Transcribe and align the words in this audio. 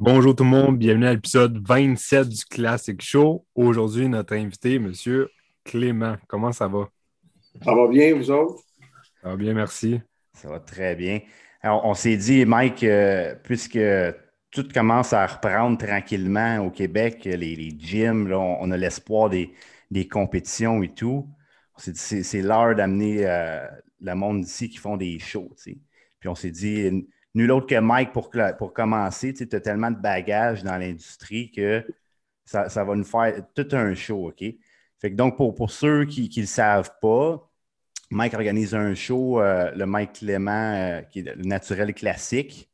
Bonjour 0.00 0.34
tout 0.34 0.44
le 0.44 0.50
monde, 0.50 0.78
bienvenue 0.78 1.06
à 1.06 1.12
l'épisode 1.12 1.58
27 1.66 2.28
du 2.28 2.44
Classic 2.44 3.00
Show. 3.00 3.44
Aujourd'hui, 3.54 4.08
notre 4.08 4.34
invité, 4.34 4.76
M. 4.76 4.92
Clément. 5.64 6.16
Comment 6.26 6.52
ça 6.52 6.66
va? 6.68 6.88
Ça 7.62 7.74
va 7.74 7.86
bien, 7.88 8.14
vous 8.14 8.30
autres? 8.30 8.62
Ça 9.22 9.28
va 9.28 9.36
bien, 9.36 9.54
merci. 9.54 10.00
Ça 10.32 10.48
va 10.48 10.60
très 10.60 10.96
bien. 10.96 11.20
Alors, 11.62 11.84
on 11.84 11.94
s'est 11.94 12.16
dit, 12.16 12.44
Mike, 12.44 12.82
euh, 12.84 13.34
puisque 13.42 13.78
tout 14.50 14.66
commence 14.72 15.12
à 15.12 15.26
reprendre 15.26 15.78
tranquillement 15.78 16.58
au 16.58 16.70
Québec, 16.70 17.24
les, 17.24 17.70
gyms, 17.78 18.32
on, 18.32 18.70
a 18.70 18.76
l'espoir 18.76 19.30
des, 19.30 19.52
compétitions 20.08 20.82
et 20.82 20.92
tout. 20.94 21.28
On 21.76 21.78
s'est 21.78 21.92
dit, 21.92 22.24
c'est 22.24 22.42
l'heure 22.42 22.74
d'amener 22.74 23.26
euh, 23.26 23.66
le 24.00 24.14
monde 24.14 24.42
d'ici 24.42 24.68
qui 24.68 24.78
font 24.78 24.96
des 24.96 25.18
shows. 25.18 25.52
Puis 25.64 26.28
on 26.28 26.34
s'est 26.34 26.50
dit, 26.50 27.06
nul 27.34 27.50
autre 27.52 27.66
que 27.66 27.78
Mike 27.78 28.12
pour, 28.12 28.30
pour 28.58 28.72
commencer. 28.72 29.34
Tu 29.34 29.48
as 29.52 29.60
tellement 29.60 29.90
de 29.90 30.00
bagages 30.00 30.62
dans 30.62 30.76
l'industrie 30.76 31.50
que 31.50 31.84
ça, 32.44 32.84
va 32.84 32.94
nous 32.94 33.04
faire 33.04 33.42
tout 33.54 33.68
un 33.72 33.94
show, 33.94 34.28
OK? 34.28 34.42
Fait 35.00 35.10
que 35.10 35.14
donc, 35.14 35.36
pour, 35.36 35.70
ceux 35.70 36.06
qui 36.06 36.30
ne 36.34 36.40
le 36.42 36.46
savent 36.46 36.90
pas, 37.00 37.48
Mike 38.10 38.34
organise 38.34 38.74
un 38.74 38.94
show, 38.94 39.40
euh, 39.40 39.70
le 39.72 39.86
Mike 39.86 40.14
Clément, 40.14 40.74
euh, 40.74 41.02
qui 41.02 41.20
est 41.20 41.36
le 41.36 41.44
naturel 41.44 41.94
classique. 41.94 42.68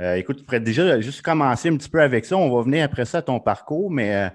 Euh, 0.00 0.14
écoute, 0.14 0.38
tu 0.38 0.44
pourrais 0.44 0.60
déjà 0.60 1.00
juste 1.00 1.22
commencer 1.22 1.68
un 1.68 1.76
petit 1.76 1.88
peu 1.88 2.00
avec 2.00 2.24
ça. 2.24 2.36
On 2.36 2.54
va 2.54 2.62
venir 2.62 2.84
après 2.84 3.04
ça 3.04 3.18
à 3.18 3.22
ton 3.22 3.40
parcours, 3.40 3.90
mais 3.90 4.30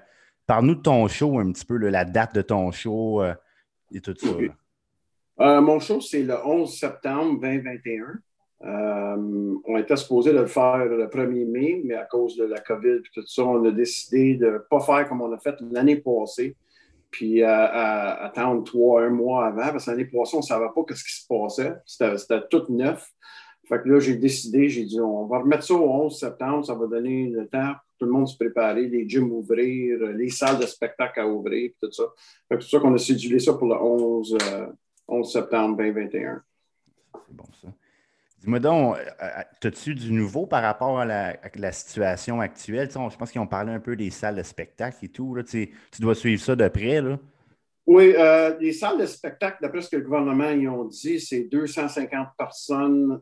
parle-nous 0.46 0.76
de 0.76 0.82
ton 0.82 1.08
show 1.08 1.38
un 1.38 1.50
petit 1.52 1.64
peu, 1.64 1.76
la 1.76 2.04
date 2.04 2.34
de 2.34 2.42
ton 2.42 2.70
show 2.70 3.22
et 3.92 4.00
tout 4.00 4.14
ça. 4.16 5.60
mon 5.60 5.80
show, 5.80 6.00
c'est 6.00 6.22
le 6.22 6.36
11 6.44 6.78
septembre 6.78 7.40
2021. 7.40 8.20
Euh, 8.64 9.54
on 9.64 9.76
était 9.76 9.96
supposé 9.96 10.32
le 10.32 10.46
faire 10.46 10.84
le 10.84 11.06
1er 11.06 11.46
mai, 11.46 11.82
mais 11.84 11.94
à 11.94 12.04
cause 12.04 12.36
de 12.36 12.44
la 12.44 12.60
COVID 12.60 12.96
et 12.96 13.02
tout 13.12 13.26
ça, 13.26 13.44
on 13.44 13.64
a 13.64 13.70
décidé 13.72 14.36
de 14.36 14.46
ne 14.46 14.58
pas 14.58 14.80
faire 14.80 15.08
comme 15.08 15.20
on 15.20 15.32
a 15.32 15.38
fait 15.38 15.56
l'année 15.72 15.96
passée, 15.96 16.56
puis 17.10 17.42
à, 17.42 18.22
attendre 18.24 18.62
trois, 18.64 19.02
un 19.02 19.10
mois 19.10 19.46
avant, 19.46 19.72
parce 19.72 19.86
que 19.86 19.90
l'année 19.90 20.04
passée, 20.04 20.36
on 20.36 20.40
ne 20.40 20.44
savait 20.44 20.68
pas 20.74 20.94
ce 20.94 21.04
qui 21.04 21.12
se 21.12 21.26
passait. 21.26 21.74
C'était 21.86 22.46
tout 22.48 22.64
neuf. 22.68 23.10
Fait 23.68 23.80
que 23.80 23.88
là, 23.88 24.00
j'ai 24.00 24.16
décidé, 24.16 24.68
j'ai 24.68 24.84
dit, 24.84 25.00
on 25.00 25.26
va 25.26 25.38
remettre 25.38 25.64
ça 25.64 25.74
au 25.74 25.88
11 26.04 26.18
septembre, 26.18 26.64
ça 26.64 26.74
va 26.74 26.86
donner 26.86 27.28
le 27.28 27.46
temps 27.48 27.72
pour 27.72 27.96
tout 27.98 28.06
le 28.06 28.12
monde 28.12 28.28
se 28.28 28.36
préparer, 28.36 28.88
les 28.88 29.08
gyms 29.08 29.30
ouvrir, 29.32 29.98
les 29.98 30.30
salles 30.30 30.58
de 30.58 30.66
spectacle 30.66 31.20
à 31.20 31.26
ouvrir, 31.26 31.70
tout 31.80 31.90
ça. 31.90 32.04
C'est 32.50 32.56
pour 32.56 32.66
ça 32.66 32.78
qu'on 32.80 32.94
a 32.94 32.98
séduit 32.98 33.40
ça 33.40 33.54
pour 33.54 33.68
le 33.68 33.74
11, 33.74 34.36
11 35.08 35.26
euh, 35.26 35.40
septembre 35.40 35.76
2021. 35.76 36.42
C'est 37.12 37.36
bon, 37.36 37.44
ça. 37.60 37.68
Dis-moi 38.42 38.58
donc, 38.58 38.96
euh, 38.96 39.04
euh, 39.22 39.68
as-tu 39.68 39.94
du 39.94 40.10
nouveau 40.10 40.46
par 40.46 40.62
rapport 40.62 40.98
à 40.98 41.04
la, 41.04 41.72
situation 41.72 42.40
actuelle? 42.40 42.90
je 42.90 43.16
pense 43.16 43.30
qu'ils 43.30 43.40
ont 43.40 43.46
parlé 43.46 43.72
un 43.72 43.78
peu 43.78 43.94
des 43.94 44.10
salles 44.10 44.34
de 44.34 44.42
spectacle 44.42 44.96
et 45.04 45.08
tout. 45.08 45.38
tu, 45.48 45.70
dois 46.00 46.16
suivre 46.16 46.42
ça 46.42 46.56
de 46.56 46.66
près. 46.66 47.00
Là. 47.00 47.20
Oui, 47.86 48.14
euh, 48.18 48.56
les 48.58 48.72
salles 48.72 48.98
de 48.98 49.06
spectacle, 49.06 49.58
d'après 49.62 49.80
ce 49.80 49.90
que 49.90 49.96
le 49.96 50.02
gouvernement 50.02 50.50
y 50.50 50.66
ont 50.66 50.86
dit, 50.86 51.20
c'est 51.20 51.44
250 51.44 52.30
personnes 52.36 53.20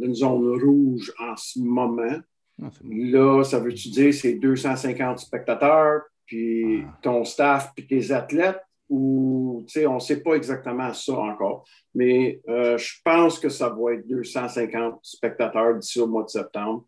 d'une 0.00 0.14
zone 0.14 0.58
rouge 0.58 1.12
en 1.18 1.36
ce 1.36 1.58
moment. 1.60 2.20
Ah, 2.62 2.68
là, 2.90 3.44
ça 3.44 3.58
veut-tu 3.58 3.90
dire 3.90 4.14
c'est 4.14 4.34
250 4.34 5.18
spectateurs, 5.18 6.04
puis 6.24 6.82
ah. 6.82 6.98
ton 7.02 7.24
staff, 7.24 7.72
puis 7.74 7.86
tes 7.86 8.10
athlètes? 8.10 8.62
Ou 8.90 9.64
on 9.86 9.94
ne 9.94 10.00
sait 10.00 10.20
pas 10.20 10.34
exactement 10.34 10.92
ça 10.92 11.16
encore. 11.16 11.64
Mais 11.94 12.40
euh, 12.48 12.76
je 12.76 12.94
pense 13.04 13.38
que 13.38 13.48
ça 13.48 13.68
va 13.68 13.94
être 13.94 14.06
250 14.08 14.98
spectateurs 15.02 15.76
d'ici 15.76 16.00
au 16.00 16.08
mois 16.08 16.24
de 16.24 16.28
septembre. 16.28 16.84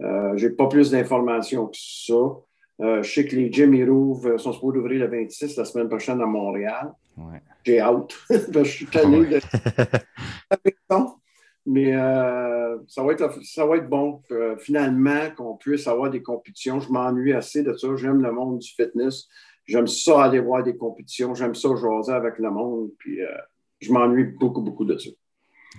Euh, 0.00 0.36
je 0.36 0.48
n'ai 0.48 0.54
pas 0.54 0.66
plus 0.68 0.90
d'informations 0.90 1.68
que 1.68 1.76
ça. 1.78 2.14
Euh, 2.80 3.04
je 3.04 3.12
sais 3.12 3.24
que 3.24 3.36
les 3.36 3.52
gyms 3.52 3.72
ils 3.72 3.86
sont 4.40 4.52
supposés 4.52 4.78
ouvrir 4.78 4.98
le 4.98 5.06
26 5.06 5.56
la 5.56 5.64
semaine 5.64 5.88
prochaine 5.88 6.20
à 6.20 6.26
Montréal. 6.26 6.92
J'ai 7.62 7.78
hâte. 7.78 8.12
je 8.30 8.64
suis 8.64 8.86
tanné 8.86 9.24
de. 9.24 9.40
Mais 11.66 11.92
ça, 12.88 13.02
va 13.02 13.12
être, 13.12 13.42
ça 13.42 13.64
va 13.64 13.76
être 13.78 13.88
bon, 13.88 14.20
finalement, 14.58 15.30
qu'on 15.34 15.56
puisse 15.56 15.86
avoir 15.86 16.10
des 16.10 16.20
compétitions. 16.20 16.78
Je 16.78 16.90
m'ennuie 16.90 17.32
assez 17.32 17.62
de 17.62 17.72
ça. 17.72 17.88
J'aime 17.96 18.20
le 18.20 18.32
monde 18.32 18.58
du 18.58 18.68
fitness. 18.68 19.28
J'aime 19.66 19.86
ça 19.86 20.24
aller 20.24 20.40
voir 20.40 20.62
des 20.62 20.76
compétitions. 20.76 21.34
J'aime 21.34 21.54
ça 21.54 21.68
jaser 21.76 22.12
avec 22.12 22.38
le 22.38 22.50
monde. 22.50 22.90
Puis 22.98 23.22
euh, 23.22 23.28
je 23.80 23.92
m'ennuie 23.92 24.24
beaucoup, 24.24 24.60
beaucoup 24.60 24.84
de 24.84 24.96
ça. 24.98 25.10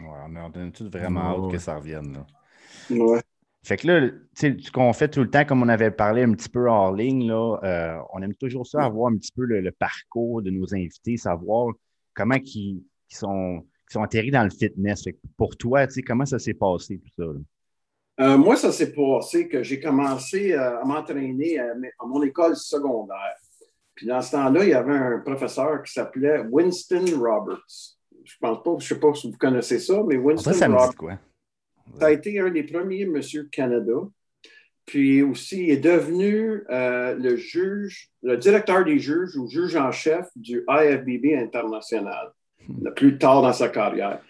Ouais, 0.02 0.20
on 0.28 0.36
a 0.36 0.72
tout 0.72 0.90
vraiment 0.90 1.46
hâte 1.46 1.52
que 1.52 1.58
ça 1.58 1.76
revienne. 1.76 2.14
Là? 2.14 2.26
Ouais. 2.90 3.22
Fait 3.66 3.78
que 3.78 3.88
là, 3.88 4.10
tu 4.10 4.18
sais, 4.36 4.56
ce 4.60 4.72
qu'on 4.72 4.94
fait 4.94 5.08
tout 5.08 5.22
le 5.22 5.30
temps, 5.30 5.44
comme 5.44 5.64
on 5.64 5.70
avait 5.70 5.90
parlé 5.90 6.22
un 6.22 6.34
petit 6.34 6.50
peu 6.50 6.70
hors 6.70 6.94
ligne, 6.94 7.28
là, 7.28 7.58
euh, 7.64 8.00
on 8.14 8.22
aime 8.22 8.36
toujours 8.36 8.68
ça, 8.68 8.84
avoir 8.84 9.12
un 9.12 9.18
petit 9.18 9.32
peu 9.32 9.44
le, 9.44 9.72
parcours 9.72 10.44
de 10.44 10.52
nos 10.52 10.76
invités, 10.76 11.18
savoir 11.18 11.74
comment 12.14 12.36
ils, 12.44 12.84
sont, 13.10 13.66
sont 13.90 14.04
atterris 14.04 14.30
dans 14.30 14.44
le 14.44 14.52
fitness. 14.52 15.04
Fait 15.04 15.14
que 15.14 15.18
pour 15.36 15.58
toi, 15.58 15.88
tu 15.88 15.94
sais, 15.94 16.02
comment 16.04 16.28
ça 16.28 16.38
s'est 16.38 16.54
passé 16.54 17.00
tout 17.00 17.10
ça? 17.18 18.24
Euh, 18.24 18.38
moi, 18.38 18.56
ça 18.56 18.72
s'est 18.72 18.94
passé 18.94 19.48
que 19.48 19.64
j'ai 19.64 19.80
commencé 19.80 20.54
à 20.54 20.84
m'entraîner 20.86 21.58
à, 21.58 21.74
mon 22.06 22.22
école 22.22 22.56
secondaire. 22.56 23.36
Puis 23.96 24.08
dans 24.08 24.22
ce 24.22 24.32
temps-là, 24.32 24.64
il 24.64 24.70
y 24.70 24.74
avait 24.74 24.94
un 24.94 25.20
professeur 25.20 25.82
qui 25.84 25.94
s'appelait 25.94 26.42
Winston 26.50 27.06
Roberts. 27.18 27.96
Je 28.24 28.34
pense 28.40 28.64
pas, 28.64 28.76
je 28.80 28.88
sais 28.88 29.00
pas 29.00 29.14
si 29.14 29.32
vous 29.32 29.38
connaissez 29.38 29.80
ça, 29.80 30.04
mais 30.06 30.18
Winston 30.18 30.54
ça, 30.54 30.68
Roberts. 30.68 30.96
quoi? 30.98 31.20
Ça 32.00 32.08
a 32.08 32.12
été 32.12 32.40
un 32.40 32.50
des 32.50 32.64
premiers 32.64 33.06
monsieur 33.06 33.44
Canada. 33.52 33.94
Puis 34.86 35.24
aussi, 35.24 35.64
il 35.64 35.72
est 35.72 35.78
devenu 35.78 36.64
euh, 36.70 37.16
le 37.16 37.36
juge, 37.36 38.12
le 38.22 38.38
directeur 38.38 38.84
des 38.84 39.00
juges 39.00 39.36
ou 39.36 39.48
juge 39.48 39.76
en 39.76 39.92
chef 39.92 40.28
du 40.36 40.64
IFBB 40.68 41.36
international, 41.36 42.32
le 42.82 42.94
plus 42.94 43.18
tard 43.18 43.42
dans 43.42 43.54
sa 43.54 43.70
carrière. 43.70 44.22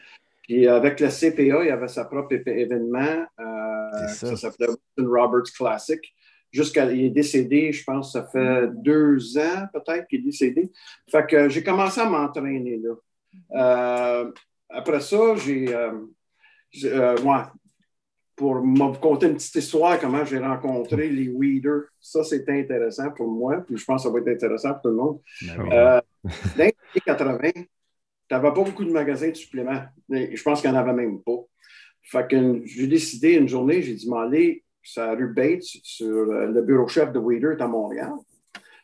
Puis 0.44 0.68
avec 0.68 1.00
le 1.00 1.10
CPA, 1.10 1.66
il 1.66 1.72
avait 1.72 1.88
sa 1.88 2.06
propre 2.06 2.36
événement. 2.48 3.26
Euh, 3.40 4.08
ça, 4.08 4.36
s'appelait 4.38 4.68
Winston 4.68 5.12
Roberts 5.12 5.52
Classic 5.58 6.00
jusqu'à 6.56 6.90
il 6.92 7.06
est 7.06 7.10
décédé, 7.10 7.74
je 7.74 7.84
pense, 7.84 8.14
ça 8.14 8.26
fait 8.32 8.70
deux 8.74 9.38
ans 9.38 9.68
peut-être 9.74 10.08
qu'il 10.08 10.20
est 10.20 10.24
décédé. 10.24 10.72
Fait 11.12 11.26
que 11.26 11.50
j'ai 11.50 11.64
commencé 11.64 12.00
à 12.00 12.10
m'entraîner 12.10 12.80
là. 12.82 12.96
Euh, 13.56 14.32
après 14.70 15.02
ça, 15.02 15.36
j'ai 15.36 15.74
euh, 15.76 15.92
euh, 16.86 17.16
pour 18.36 18.66
me 18.66 18.98
conter 18.98 19.28
une 19.28 19.36
petite 19.36 19.56
histoire, 19.56 20.00
comment 20.00 20.24
j'ai 20.24 20.40
rencontré 20.40 21.10
les 21.10 21.28
weeders. 21.28 21.84
Ça, 22.00 22.24
c'était 22.24 22.60
intéressant 22.60 23.12
pour 23.12 23.28
moi, 23.28 23.58
puis 23.58 23.78
je 23.78 23.84
pense 23.84 24.04
que 24.04 24.10
ça 24.10 24.14
va 24.14 24.20
être 24.20 24.36
intéressant 24.36 24.74
pour 24.74 24.82
tout 24.84 24.90
le 24.90 24.96
monde. 24.96 25.20
Ben 25.42 25.68
dans 25.68 26.02
les 26.58 26.64
années 26.64 26.76
80, 27.06 27.52
tu 27.52 27.68
n'avais 28.32 28.48
pas 28.48 28.64
beaucoup 28.64 28.86
de 28.86 28.92
magasins 28.92 29.30
de 29.30 29.36
suppléments. 29.36 29.84
Je 30.10 30.42
pense 30.42 30.62
qu'il 30.62 30.72
n'y 30.72 30.78
en 30.78 30.80
avait 30.80 30.94
même 30.94 31.22
pas. 31.22 31.40
Fait 32.02 32.28
que 32.28 32.62
j'ai 32.66 32.88
décidé 32.88 33.34
une 33.34 33.48
journée, 33.48 33.82
j'ai 33.82 33.96
dit, 33.96 34.10
m'aller 34.10 34.65
sur 34.86 35.18
rue 35.18 35.34
Bates, 35.34 35.64
sur 35.64 36.08
euh, 36.08 36.46
le 36.48 36.62
bureau 36.62 36.88
chef 36.88 37.12
de 37.12 37.20
Wader 37.20 37.56
à 37.60 37.68
Montréal. 37.68 38.14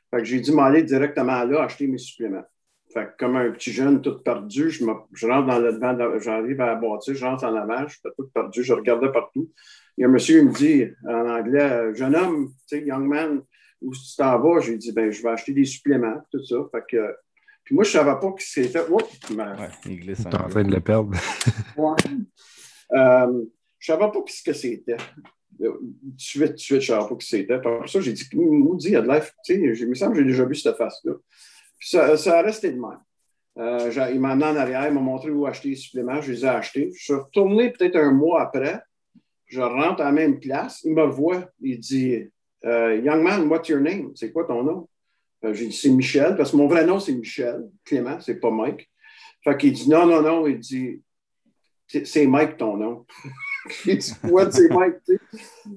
Fait 0.09 0.17
que 0.17 0.23
j'ai 0.25 0.41
dû 0.41 0.51
m'aller 0.51 0.83
directement 0.83 1.43
là 1.43 1.63
acheter 1.63 1.87
mes 1.87 1.99
suppléments. 1.99 2.43
Fait 2.91 3.05
que 3.05 3.11
comme 3.19 3.37
un 3.37 3.51
petit 3.51 3.71
jeune 3.71 4.01
tout 4.01 4.21
perdu, 4.21 4.69
je, 4.69 4.83
je 5.13 5.27
rentre 5.27 5.47
dans 5.47 5.59
le 5.59 5.71
devant, 5.71 6.19
j'arrive 6.19 6.59
à 6.59 6.65
la 6.65 6.75
bâtisse, 6.75 7.13
je 7.13 7.23
rentre 7.23 7.45
en 7.45 7.55
avant, 7.55 7.87
je 7.87 7.93
suis 7.93 8.01
tout 8.17 8.27
perdu, 8.33 8.63
je 8.63 8.73
regardais 8.73 9.11
partout. 9.11 9.49
Il 9.97 10.01
y 10.01 10.03
a 10.03 10.07
un 10.07 10.11
monsieur, 10.11 10.39
il 10.39 10.47
me 10.47 10.53
dit 10.53 10.85
en 11.07 11.29
anglais, 11.29 11.93
jeune 11.93 12.15
homme, 12.15 12.49
tu 12.67 12.79
sais, 12.79 12.83
young 12.83 13.07
man, 13.07 13.41
où 13.81 13.93
tu 13.93 14.15
t'en 14.17 14.39
vas? 14.39 14.59
J'ai 14.59 14.77
dit, 14.77 14.91
ben, 14.91 15.09
je 15.11 15.21
vais 15.21 15.29
acheter 15.29 15.53
des 15.53 15.63
suppléments, 15.63 16.21
tout 16.31 16.43
ça. 16.43 16.57
Fait 16.71 16.83
que, 16.89 17.15
puis 17.63 17.75
moi, 17.75 17.83
je 17.85 17.89
ne 17.89 18.03
savais 18.03 18.19
pas 18.19 18.31
que 18.31 18.43
c'était. 18.43 18.81
Oh, 18.89 18.99
ben, 19.33 19.55
ouais, 19.57 19.69
il 19.85 19.99
glisse. 19.99 20.25
en 20.25 20.29
train 20.29 20.63
de 20.63 20.71
le 20.73 20.81
perdre. 20.81 21.11
ouais. 21.77 21.95
Euh, 22.93 23.43
je 23.79 23.91
ne 23.93 23.97
savais 23.97 24.11
pas 24.11 24.19
ce 24.27 24.43
que 24.43 24.53
c'était 24.53 24.97
de 25.59 25.79
suite, 26.17 26.61
je 26.61 26.75
ne 26.75 26.79
savais 26.79 27.07
pas 27.07 27.15
qui 27.15 27.27
c'était. 27.27 27.61
Pour 27.61 27.87
ça, 27.87 28.01
j'ai 28.01 28.13
dit, 28.13 28.27
il 28.33 28.91
y 28.91 28.95
a 28.95 29.01
de 29.01 29.07
l'air. 29.07 29.25
Tu 29.43 29.53
il 29.53 29.87
me 29.87 29.95
semble 29.95 30.13
que 30.13 30.19
j'ai 30.19 30.25
déjà 30.25 30.45
vu 30.45 30.55
cette 30.55 30.77
face-là. 30.77 31.13
Ça, 31.79 32.17
ça 32.17 32.39
a 32.39 32.41
resté 32.41 32.71
de 32.71 32.79
même. 32.79 32.99
Euh, 33.57 34.09
il 34.13 34.19
m'a 34.19 34.31
amené 34.31 34.45
en 34.45 34.55
arrière, 34.55 34.87
il 34.87 34.93
m'a 34.93 35.01
montré 35.01 35.29
où 35.29 35.45
acheter 35.45 35.69
les 35.69 35.75
suppléments, 35.75 36.21
je 36.21 36.31
les 36.31 36.45
ai 36.45 36.49
achetés. 36.49 36.91
Je 36.95 37.03
suis 37.03 37.13
retourné 37.13 37.71
peut-être 37.71 37.97
un 37.97 38.11
mois 38.11 38.41
après, 38.41 38.81
je 39.45 39.59
rentre 39.59 40.01
à 40.01 40.05
la 40.05 40.11
même 40.11 40.39
place, 40.39 40.81
il 40.85 40.93
me 40.93 41.05
voit, 41.05 41.49
il 41.59 41.79
dit 41.79 42.29
euh, 42.63 42.95
Young 43.03 43.21
man, 43.21 43.47
what's 43.49 43.67
your 43.67 43.81
name? 43.81 44.11
C'est 44.15 44.31
quoi 44.31 44.45
ton 44.45 44.63
nom? 44.63 44.87
Euh, 45.43 45.53
j'ai 45.53 45.67
dit 45.67 45.75
c'est 45.75 45.89
Michel, 45.89 46.37
parce 46.37 46.51
que 46.51 46.57
mon 46.57 46.67
vrai 46.67 46.85
nom 46.85 46.99
c'est 46.99 47.13
Michel, 47.13 47.67
Clément, 47.83 48.19
c'est 48.21 48.39
pas 48.39 48.51
Mike. 48.51 48.89
Fait 49.43 49.57
qu'il 49.57 49.73
dit 49.73 49.89
non, 49.89 50.05
non, 50.05 50.21
non, 50.21 50.47
il 50.47 50.59
dit 50.59 51.01
c'est 51.87 52.25
Mike 52.25 52.55
ton 52.57 52.77
nom. 52.77 53.05
C'est 53.69 54.69
Mike, 54.71 54.95
tu 55.05 55.19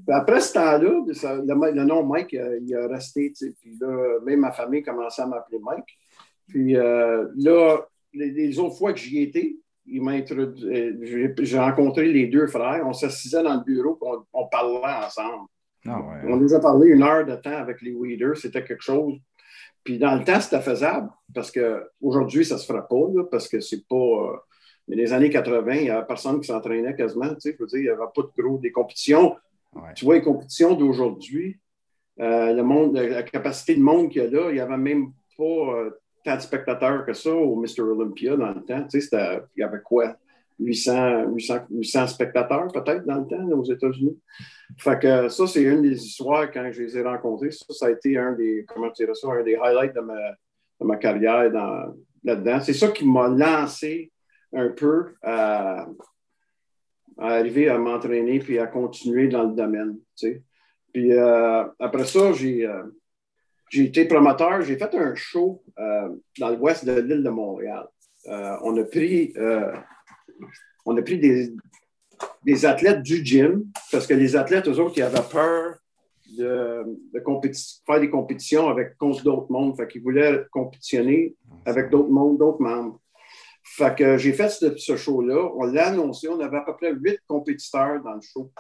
après 0.09 0.41
ce 0.41 0.55
temps-là, 0.55 1.05
le, 1.43 1.85
nom 1.85 2.03
Mike, 2.05 2.33
il 2.33 2.77
a 2.77 2.89
resté, 2.89 3.33
Puis 3.61 3.77
là, 3.81 4.21
même 4.25 4.41
ma 4.41 4.53
famille 4.53 4.83
commençait 4.83 5.23
à 5.23 5.27
m'appeler 5.27 5.59
Mike. 5.61 5.99
Puis 6.49 6.77
euh, 6.77 7.29
là, 7.37 7.79
les, 8.13 8.59
autres 8.59 8.77
fois 8.77 8.93
que 8.93 8.99
j'y 8.99 9.23
étais, 9.23 9.57
euh, 9.87 11.29
j'ai 11.41 11.59
rencontré 11.59 12.11
les 12.11 12.27
deux 12.27 12.47
frères. 12.47 12.83
On 12.87 12.93
s'assisait 12.93 13.43
dans 13.43 13.55
le 13.55 13.65
bureau, 13.65 13.99
on, 14.01 14.25
on 14.33 14.47
parlait 14.49 15.05
ensemble. 15.07 15.49
Ah 15.87 16.01
ouais. 16.01 16.33
On 16.33 16.37
nous 16.37 16.55
a 16.55 16.61
parlé 16.61 16.89
une 16.89 17.03
heure 17.03 17.27
de 17.27 17.37
temps 17.37 17.57
avec 17.59 17.83
les 17.83 17.93
weeders, 17.93 18.39
c'était 18.39 18.65
quelque 18.65 18.83
chose. 18.83 19.19
Puis 19.83 19.99
dans 19.99 20.15
le 20.15 20.25
temps, 20.25 20.41
c'était 20.41 20.63
faisable 20.63 21.11
parce 21.35 21.51
qu'aujourd'hui, 21.51 22.47
ça 22.47 22.55
ne 22.55 22.61
se 22.61 22.67
fera 22.67 22.89
pas, 22.89 23.07
là, 23.15 23.25
parce 23.31 23.49
que 23.49 23.61
c'est 23.61 23.87
pas. 23.87 23.97
euh, 23.97 24.37
mais 24.89 24.97
les 24.97 25.13
années 25.13 25.31
80, 25.31 25.73
il 25.75 25.83
n'y 25.85 25.91
avait 25.91 26.07
personne 26.07 26.41
qui 26.41 26.47
s'entraînait 26.47 26.95
quasiment. 26.95 27.29
Tu 27.35 27.41
sais, 27.41 27.57
je 27.59 27.63
veux 27.63 27.69
dire, 27.69 27.79
il 27.79 27.83
n'y 27.85 27.89
avait 27.89 28.03
pas 28.15 28.23
de 28.23 28.43
gros. 28.43 28.59
Des 28.59 28.73
compétitions. 28.73 29.37
Ouais. 29.75 29.95
Tu 29.95 30.05
vois, 30.05 30.15
les 30.17 30.23
compétitions 30.23 30.75
d'aujourd'hui, 30.75 31.59
euh, 32.21 32.53
le 32.53 32.63
monde, 32.63 32.97
la 32.97 33.23
capacité 33.23 33.75
de 33.75 33.81
monde 33.81 34.11
qu'il 34.11 34.23
y 34.23 34.27
a 34.27 34.31
là, 34.31 34.51
il 34.51 34.55
n'y 34.55 34.61
avait 34.61 34.77
même 34.77 35.13
pas 35.37 35.43
euh, 35.45 35.91
tant 36.25 36.37
de 36.37 36.41
spectateurs 36.41 37.05
que 37.05 37.13
ça 37.13 37.35
au 37.35 37.57
Mr. 37.57 37.81
Olympia 37.83 38.37
dans 38.37 38.53
le 38.53 38.63
temps. 38.63 38.87
Tu 38.87 39.01
sais, 39.01 39.43
il 39.57 39.61
y 39.61 39.63
avait 39.65 39.81
quoi? 39.81 40.17
800, 40.61 41.33
800, 41.33 41.59
800 41.71 42.07
spectateurs 42.07 42.69
peut-être 42.69 43.05
dans 43.05 43.17
le 43.17 43.27
temps 43.27 43.45
là, 43.45 43.57
aux 43.57 43.65
États-Unis. 43.65 44.17
Fait 44.79 44.99
que 45.01 45.29
ça, 45.29 45.47
c'est 45.47 45.63
une 45.63 45.83
des 45.83 46.05
histoires 46.05 46.51
quand 46.53 46.71
je 46.71 46.83
les 46.83 46.97
ai 46.97 47.03
rencontrés. 47.03 47.51
Ça, 47.51 47.65
ça 47.71 47.87
a 47.87 47.91
été 47.91 48.17
un 48.17 48.33
des, 48.33 48.65
comment 48.69 48.91
tu 48.91 49.05
ça, 49.15 49.29
un 49.33 49.43
des 49.43 49.57
highlights 49.57 49.95
de 49.95 50.01
ma, 50.01 50.15
de 50.15 50.87
ma 50.87 50.97
carrière 50.97 51.51
dans- 51.51 51.95
là-dedans. 52.23 52.61
C'est 52.61 52.73
ça 52.73 52.89
qui 52.89 53.05
m'a 53.07 53.29
lancé 53.29 54.13
un 54.55 54.69
peu 54.69 55.15
à, 55.23 55.87
arriver 57.19 57.69
à 57.69 57.79
m'entraîner 57.79 58.39
puis 58.39 58.59
à 58.59 58.67
continuer 58.67 59.29
dans 59.29 59.45
le 59.45 59.55
domaine. 59.55 59.99
tu 60.17 60.29
sais. 60.29 60.43
Puis 60.93 61.13
euh, 61.13 61.65
après 61.81 62.05
ça, 62.05 62.33
j'ai 62.33 62.67
euh, 62.67 62.85
j'ai 63.69 63.85
été 63.85 64.05
promoteur. 64.07 64.63
J'ai 64.63 64.77
fait 64.77 64.95
un 64.95 65.15
show 65.15 65.63
euh, 65.79 66.09
dans 66.39 66.51
l'ouest 66.51 66.85
de 66.85 67.01
l'île 67.01 67.23
de 67.23 67.31
Montréal. 67.31 67.87
On 68.27 68.77
a 68.79 68.85
pris, 68.85 69.35
on 70.87 70.97
a 70.97 71.03
pris 71.03 71.19
des, 71.19 71.53
des 72.45 72.65
athlètes 72.65 73.03
du 73.03 73.25
gym 73.25 73.67
parce 73.93 74.07
que 74.07 74.15
les 74.15 74.35
athlètes, 74.35 74.67
eux 74.69 74.79
autres, 74.79 74.95
ils 74.97 75.03
avaient 75.03 75.29
peur 75.31 75.75
de, 76.39 76.85
de 77.13 77.53
faire 77.87 78.01
des 78.01 78.11
compétitions 78.11 78.69
avec, 78.69 78.97
contre 78.97 79.23
d'autres 79.25 79.51
mondes. 79.51 79.77
Fait 79.77 79.89
qu'ils 79.89 80.03
voulaient 80.03 80.45
compétitionner 80.51 81.35
avec 81.67 81.91
d'autres 81.91 82.09
mondes, 82.11 82.39
d'autres 82.39 82.63
membres. 82.63 83.01
Fait 83.77 83.97
que 83.97 84.17
j'ai 84.19 84.33
fait 84.33 84.49
ce, 84.49 84.77
ce 84.77 84.97
show-là. 84.97 85.51
On 85.57 85.65
l'a 85.65 85.89
annoncé. 85.89 86.29
On 86.29 86.39
avait 86.39 86.59
à 86.59 86.61
peu 86.61 86.77
près 86.77 86.93
huit 86.93 87.19
compétiteurs 87.27 88.01
dans 88.05 88.15
le 88.15 88.21
show. 88.21 88.53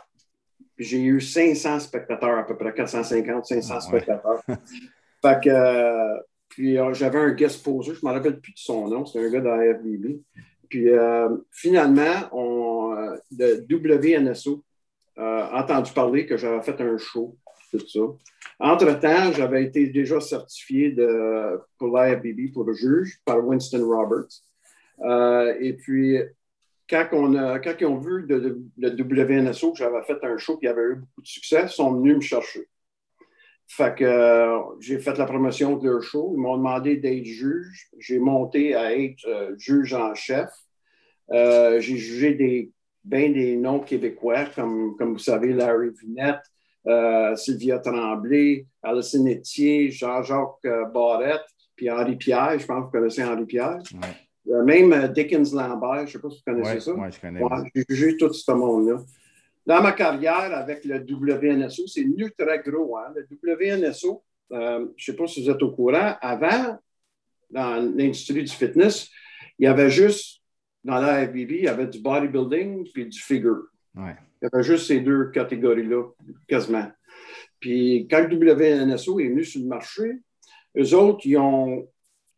J'ai 0.77 1.01
eu 1.03 1.21
500 1.21 1.79
spectateurs, 1.79 2.37
à 2.37 2.45
peu 2.45 2.57
près 2.57 2.75
450, 2.75 3.47
500 3.47 3.69
Ah 3.71 3.77
ouais. 3.77 3.81
spectateurs. 3.81 4.43
fait 5.23 5.41
que, 5.45 5.51
euh, 5.51 6.19
puis 6.49 6.77
euh, 6.79 6.93
j'avais 6.95 7.21
un 7.21 7.31
guest 7.31 7.63
poser, 7.63 7.95
je 7.95 8.05
ne 8.05 8.11
me 8.11 8.17
rappelle 8.17 8.41
plus 8.41 8.55
de 8.55 8.59
son 8.59 8.89
nom, 8.89 9.07
c'était 9.07 9.25
un 9.25 9.31
gars 9.31 9.41
de 9.41 9.47
la 9.47 9.75
FBB. 9.79 10.21
Puis 10.69 10.91
euh, 10.91 11.29
finalement, 11.53 12.29
on, 12.33 12.97
euh, 12.97 13.17
le 13.39 13.67
WNSO 13.71 14.65
a 15.17 15.63
entendu 15.63 15.93
parler 15.93 16.27
que 16.27 16.37
j'avais 16.37 16.61
fait 16.63 16.81
un 16.81 16.99
show, 16.99 17.37
tout 17.71 17.87
ça. 17.87 18.01
Entre-temps, 18.59 19.31
j'avais 19.33 19.63
été 19.63 19.87
déjà 19.87 20.21
certifié 20.21 20.91
de, 20.91 21.61
pour 21.79 21.97
l'IFBB 21.97 22.53
pour 22.53 22.65
le 22.65 22.73
juge 22.73 23.21
par 23.25 23.47
Winston 23.47 23.85
Roberts. 23.87 24.43
Euh, 25.01 25.55
et 25.61 25.73
puis, 25.75 26.19
quand, 26.89 27.35
a, 27.35 27.59
quand 27.59 27.75
ils 27.81 27.87
ont 27.87 27.99
vu 27.99 28.27
le 28.27 28.91
WNSO 28.91 29.73
que 29.73 29.79
j'avais 29.79 30.03
fait 30.03 30.23
un 30.23 30.37
show 30.37 30.57
qui 30.57 30.67
avait 30.67 30.83
eu 30.83 30.95
beaucoup 30.97 31.23
de 31.23 31.27
succès, 31.27 31.63
ils 31.65 31.69
sont 31.69 31.95
venus 31.95 32.17
me 32.17 32.21
chercher. 32.21 32.69
Fait 33.67 33.95
que 33.95 34.05
euh, 34.05 34.59
j'ai 34.81 34.99
fait 34.99 35.17
la 35.17 35.25
promotion 35.25 35.77
de 35.77 35.89
leur 35.89 36.03
show. 36.03 36.33
Ils 36.35 36.41
m'ont 36.41 36.59
demandé 36.59 36.97
d'être 36.97 37.25
juge. 37.25 37.89
J'ai 37.99 38.19
monté 38.19 38.75
à 38.75 38.97
être 38.97 39.27
euh, 39.27 39.55
juge 39.57 39.95
en 39.95 40.15
chef. 40.15 40.51
J'ai 41.31 41.81
jugé 41.81 42.35
des, 42.35 42.71
bien 43.03 43.31
des 43.31 43.57
noms 43.57 43.81
québécois, 43.81 44.45
comme, 44.55 44.95
comme 44.97 45.15
vous 45.15 45.19
savez, 45.19 45.55
Larry 45.55 45.89
Vinette, 45.99 46.43
Sylvia 47.39 47.79
Tremblay, 47.79 48.67
Alison 48.83 49.27
Etier, 49.27 49.91
Jean-Jacques 49.91 50.69
Barrette, 50.93 51.47
puis 51.75 51.91
Henri 51.91 52.17
Pierre. 52.17 52.59
Je 52.59 52.67
pense 52.67 52.81
que 52.81 52.85
vous 52.85 52.91
connaissez 52.91 53.25
Henri 53.25 53.47
Pierre. 53.47 53.79
Euh, 54.49 54.63
même 54.63 54.93
euh, 54.93 55.09
Dickens 55.09 55.53
Lambert, 55.55 56.01
je 56.01 56.03
ne 56.03 56.07
sais 56.09 56.19
pas 56.19 56.31
si 56.31 56.37
vous 56.45 56.53
connaissez 56.53 56.75
Ouais, 56.75 56.81
ça. 56.81 56.95
ouais, 56.95 57.13
je 57.13 57.21
connais. 57.21 57.43
Ouais, 57.43 57.71
j'ai 57.75 57.85
jugé 57.89 58.17
tout 58.17 58.33
ce 58.33 58.53
monde-là. 58.53 59.03
Dans 59.67 59.83
ma 59.83 59.93
carrière 59.93 60.55
avec 60.55 60.85
le 60.85 60.99
WNSO, 60.99 61.87
c'est 61.87 62.05
nu 62.05 62.31
très 62.37 62.59
gros. 62.61 62.99
Hein? 62.99 63.15
Le 63.15 63.55
WNSO, 63.55 64.23
euh, 64.53 64.87
je 64.97 65.11
ne 65.13 65.15
sais 65.15 65.17
pas 65.17 65.27
si 65.27 65.43
vous 65.43 65.51
êtes 65.51 65.63
au 65.63 65.71
courant, 65.71 66.17
avant, 66.21 66.79
dans 67.51 67.77
l'industrie 67.97 68.45
du 68.45 68.53
fitness, 68.53 69.09
il 69.59 69.65
y 69.65 69.67
avait 69.67 69.89
juste, 69.91 70.43
dans 70.83 71.01
la 71.01 71.27
FBB, 71.27 71.51
il 71.53 71.65
y 71.65 71.69
avait 71.69 71.87
du 71.87 72.01
bodybuilding 72.01 72.87
puis 72.93 73.07
du 73.07 73.19
figure. 73.19 73.63
Ouais. 73.95 74.15
Il 74.43 74.45
y 74.45 74.49
avait 74.53 74.63
juste 74.63 74.89
ces 74.89 75.01
deux 75.01 75.31
catégories-là, 75.31 76.03
quasiment. 76.47 76.91
Puis 77.59 78.07
quand 78.11 78.27
le 78.29 78.37
WNSO 78.37 79.21
est 79.21 79.29
venu 79.29 79.45
sur 79.45 79.63
le 79.63 79.69
marché, 79.69 80.19
eux 80.77 80.95
autres, 80.95 81.21
ils 81.25 81.39
ont 81.39 81.89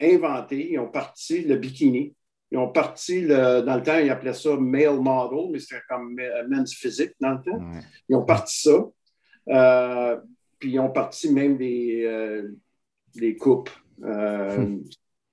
inventé, 0.01 0.73
ils 0.73 0.79
ont 0.79 0.89
parti 0.89 1.43
le 1.43 1.57
bikini. 1.57 2.15
Ils 2.53 2.59
ont 2.59 2.69
parti, 2.69 3.23
le- 3.23 3.63
dans 3.63 3.77
le 3.77 3.83
temps, 3.83 3.99
ils 3.99 4.11
appelaient 4.11 4.33
ça 4.35 4.57
male 4.57 5.01
model, 5.01 5.51
mais 5.51 5.59
c'était 5.59 5.81
comme 5.89 6.15
men's 6.49 6.73
physique 6.75 7.13
dans 7.21 7.33
le 7.33 7.43
temps. 7.43 7.59
Ouais. 7.59 7.81
Ils 8.09 8.17
ont 8.17 8.25
parti 8.25 8.61
ça. 8.63 8.87
Euh, 9.49 10.17
puis 10.59 10.73
ils 10.73 10.81
ont 10.81 10.91
parti 10.91 11.33
même 11.33 11.57
des, 11.57 12.05
euh, 12.05 12.49
des 13.15 13.37
coupes. 13.37 13.71
Euh, 14.05 14.77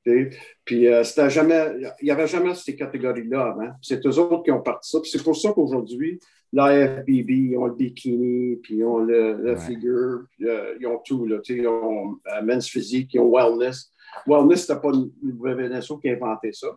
sais. 0.06 0.30
Puis 0.66 0.88
c'était 1.04 1.30
jamais, 1.30 1.66
il 2.02 2.06
n'y 2.06 2.12
avait 2.12 2.28
jamais 2.28 2.56
ces 2.56 2.76
catégories-là 2.76 3.48
avant. 3.54 3.72
C'est 3.82 4.06
eux 4.06 4.20
autres 4.20 4.44
qui 4.44 4.52
ont 4.52 4.62
parti 4.62 4.90
ça. 4.90 5.00
C'est 5.04 5.24
pour 5.24 5.36
ça 5.36 5.52
qu'aujourd'hui, 5.54 6.20
l'AFBB, 6.52 7.30
ils 7.30 7.58
ont 7.58 7.66
le 7.68 7.74
bikini, 7.76 8.58
puis 8.58 8.76
ils 8.78 8.86
ont 8.86 8.98
le, 9.00 9.52
Ouais. 9.54 9.58
figure, 9.58 10.24
puis, 10.32 10.46
ils 10.80 10.88
ont 10.88 11.00
tout. 11.06 11.26
Là, 11.26 11.38
ils 11.48 11.68
ont 11.68 12.18
men's 12.44 12.68
physique, 12.68 13.14
ils 13.14 13.20
ont 13.20 13.32
wellness. 13.32 13.92
Wellness, 14.28 14.62
c'était 14.68 14.80
pas 14.80 14.92
le 14.92 15.10
WNSO 15.24 15.98
qui 15.98 16.10
a 16.10 16.14
inventé 16.14 16.52
ça. 16.54 16.68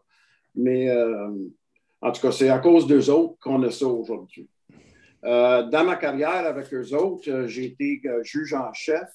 Mais 0.54 0.88
euh, 0.90 1.28
en 2.00 2.12
tout 2.12 2.20
cas, 2.20 2.32
c'est 2.32 2.48
à 2.48 2.58
cause 2.58 2.86
d'eux 2.86 3.10
autres 3.10 3.36
qu'on 3.40 3.62
a 3.62 3.70
ça 3.70 3.86
aujourd'hui. 3.86 4.48
Euh, 5.24 5.64
dans 5.64 5.84
ma 5.84 5.96
carrière 5.96 6.46
avec 6.46 6.72
eux 6.72 6.94
autres, 6.94 7.28
euh, 7.30 7.46
j'ai 7.46 7.64
été 7.66 8.00
juge 8.22 8.54
en 8.54 8.72
chef. 8.72 9.08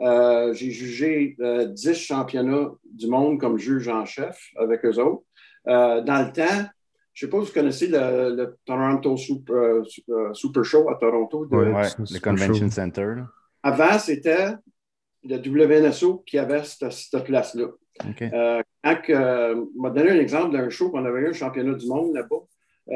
Euh, 0.00 0.52
j'ai 0.54 0.70
jugé 0.70 1.36
euh, 1.40 1.66
10 1.66 1.94
championnats 1.94 2.70
du 2.84 3.08
monde 3.08 3.40
comme 3.40 3.58
juge 3.58 3.88
en 3.88 4.04
chef 4.04 4.38
avec 4.56 4.84
eux 4.84 4.98
autres. 5.00 5.22
Dans 5.66 6.24
le 6.26 6.32
temps, 6.32 6.66
je 7.12 7.26
ne 7.26 7.30
sais 7.30 7.36
pas 7.36 7.40
si 7.42 7.46
vous 7.48 7.52
connaissez 7.52 7.86
le, 7.88 8.34
le 8.36 8.56
Toronto 8.64 9.16
Super, 9.16 10.64
Show 10.64 10.88
à 10.88 10.94
Toronto. 10.94 11.46
de- 11.46 11.56
Ouais. 11.56 11.72
Ouais, 11.74 11.82
c'est 11.84 12.14
le 12.14 12.20
Convention. 12.20 12.70
Center. 12.70 13.14
Avant, 13.62 13.98
c'était 13.98 14.52
le 15.28 15.66
WNSO 15.66 16.24
qui 16.26 16.38
avait 16.38 16.64
cette, 16.64 16.92
cette 16.92 17.24
place-là. 17.24 17.66
OK. 18.08 18.22
Euh, 18.22 18.62
euh, 19.10 19.64
m'a 19.76 19.90
donné 19.90 20.10
un 20.10 20.20
exemple 20.20 20.56
d'un 20.56 20.68
show 20.68 20.90
qu'on 20.90 21.04
avait 21.04 21.20
eu 21.20 21.28
un 21.28 21.32
championnat 21.32 21.74
du 21.74 21.86
monde 21.86 22.14
là-bas. 22.14 22.36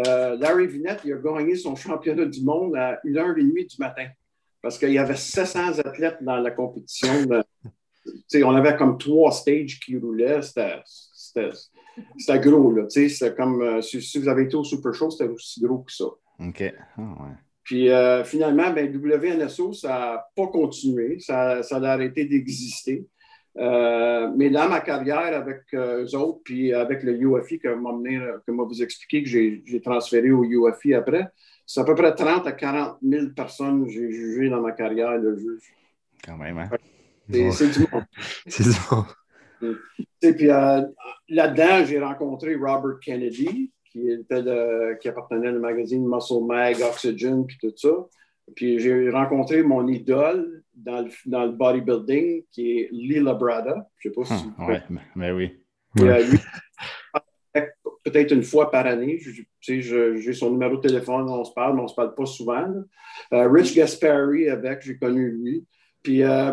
Euh, 0.07 0.37
Larry 0.37 0.69
Vinette, 0.69 1.01
il 1.05 1.13
a 1.13 1.17
gagné 1.17 1.55
son 1.57 1.77
championnat 1.77 2.25
du 2.27 2.43
monde 2.43 2.75
à 2.77 3.01
1h30 3.05 3.71
du 3.71 3.77
matin 3.79 4.07
parce 4.63 4.79
qu'il 4.79 4.93
y 4.93 4.99
avait 4.99 5.17
700 5.17 5.81
athlètes 5.85 6.19
dans 6.23 6.37
la 6.37 6.51
compétition. 6.53 7.27
de- 7.27 7.43
sais, 8.29 8.43
on 8.45 8.55
avait 8.55 8.77
comme 8.77 8.99
trois 8.99 9.33
stages 9.33 9.81
qui 9.81 9.97
roulaient. 9.97 10.41
C'était, 10.43 10.81
gros. 12.39 12.73
Là, 12.73 12.87
comme 13.37 13.63
euh, 13.63 13.83
si, 13.83 14.01
si 14.01 14.19
vous 14.19 14.29
avez 14.29 14.45
été 14.45 14.57
au 14.57 14.65
Super 14.65 14.95
Show, 14.95 15.11
c'était 15.11 15.31
aussi 15.31 15.61
gros 15.61 15.79
que 15.79 15.93
ça. 15.93 16.05
OK. 16.05 16.75
Ah, 16.97 17.01
ouais. 17.01 17.37
Puis 17.65 17.91
euh, 17.91 18.25
finalement, 18.25 18.71
ben, 18.73 18.93
WNSO, 18.95 19.73
ça 19.73 19.89
n'a 19.89 20.27
pas 20.35 20.49
continué, 20.49 21.19
ça, 21.21 21.63
ça 21.63 21.77
a 21.77 21.93
arrêté 21.93 22.25
d'exister. 22.25 23.07
Euh, 23.59 24.33
mais 24.35 24.49
dans 24.49 24.69
ma 24.69 24.81
carrière 24.81 25.37
avec 25.37 25.63
euh, 25.75 26.05
eux 26.05 26.17
autres, 26.17 26.41
puis 26.43 26.73
avec 26.73 27.03
le 27.03 27.13
UFI 27.13 27.59
que 27.59 27.69
m'a 27.69 27.93
mené, 27.93 28.19
que 28.47 28.51
m'a 28.51 28.65
vous 28.65 28.83
expliqué 28.83 29.23
que 29.23 29.29
j'ai 29.29 29.81
transféré 29.83 30.33
au 30.33 30.45
UFI 30.45 30.95
après, 30.95 31.29
c'est 31.67 31.81
à 31.81 31.85
peu 31.85 31.95
près 31.95 32.15
30 32.15 32.47
à 32.47 32.53
40 32.53 32.99
000 33.03 33.27
personnes 33.37 33.85
que 33.85 33.93
j'ai 33.93 34.11
jugées 34.11 34.49
dans 34.49 34.61
ma 34.61 34.73
carrière 34.73 35.21
de 35.21 35.37
juge. 35.37 35.63
Quand 36.25 36.37
même, 36.37 36.59
hein? 36.59 36.71
C'est 37.31 37.71
du 37.71 37.87
monde. 37.93 38.05
C'est. 38.47 38.65
Tu 39.61 39.77
sais, 40.21 40.35
Puis 40.35 40.47
là-dedans, 40.47 41.85
j'ai 41.85 42.01
rencontré 42.01 42.57
Robert 42.57 42.99
Kennedy, 43.01 43.71
qui, 43.93 44.11
était 44.11 44.43
de- 44.43 44.95
qui 44.99 45.09
appartenait 45.09 45.51
au 45.51 45.61
magazine 45.61 46.07
Muscle 46.09 46.45
Mag, 46.47 46.77
Oxygen, 46.83 47.45
puis 47.47 47.59
tout 47.61 47.73
ça. 47.77 47.91
Puis 48.57 48.79
j'ai 48.81 49.11
rencontré 49.11 49.63
mon 49.63 49.87
idole 49.87 50.63
dans 50.75 51.03
le, 51.03 51.11
dans 51.27 51.45
le 51.45 51.53
bodybuilding, 51.53 52.45
qui 52.51 52.79
est 52.79 52.89
Lila 52.91 53.35
Brada. 53.35 53.87
Je 53.99 54.09
ne 54.09 54.15
sais 54.15 54.21
pas 54.21 54.25
si 54.25 54.45
Hum, 54.59 54.67
ouais, 54.69 54.83
mais- 54.91 55.01
mais 55.15 55.31
oui. 55.33 55.51
euh, 56.01 56.25
peut-être 58.05 58.33
une 58.33 58.43
fois 58.43 58.71
par 58.71 58.87
année. 58.87 59.21
J'ai 59.61 60.33
son 60.33 60.51
numéro 60.51 60.77
de 60.77 60.81
téléphone, 60.81 61.29
on 61.29 61.45
se 61.45 61.53
parle, 61.53 61.75
mais 61.75 61.81
on 61.81 61.85
ne 61.85 61.89
se 61.89 61.95
parle 61.95 62.15
pas 62.15 62.27
souvent. 62.27 62.67
Euh, 63.33 63.49
Rich 63.49 63.75
Gaspari, 63.77 64.49
avec, 64.49 64.83
j'ai 64.83 64.97
connu 64.99 65.31
lui. 65.31 65.65
Puis, 66.03 66.23
euh, 66.23 66.53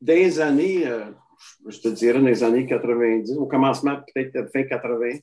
dans 0.00 0.14
les 0.14 0.40
années, 0.40 0.86
euh, 0.86 1.04
je 1.66 1.78
te 1.80 1.88
dirais, 1.88 2.20
dans 2.20 2.26
les 2.26 2.42
années 2.42 2.66
90, 2.66 3.36
au 3.36 3.46
commencement, 3.46 3.96
peut-être 4.14 4.50
fin 4.52 4.62
80, 4.62 5.18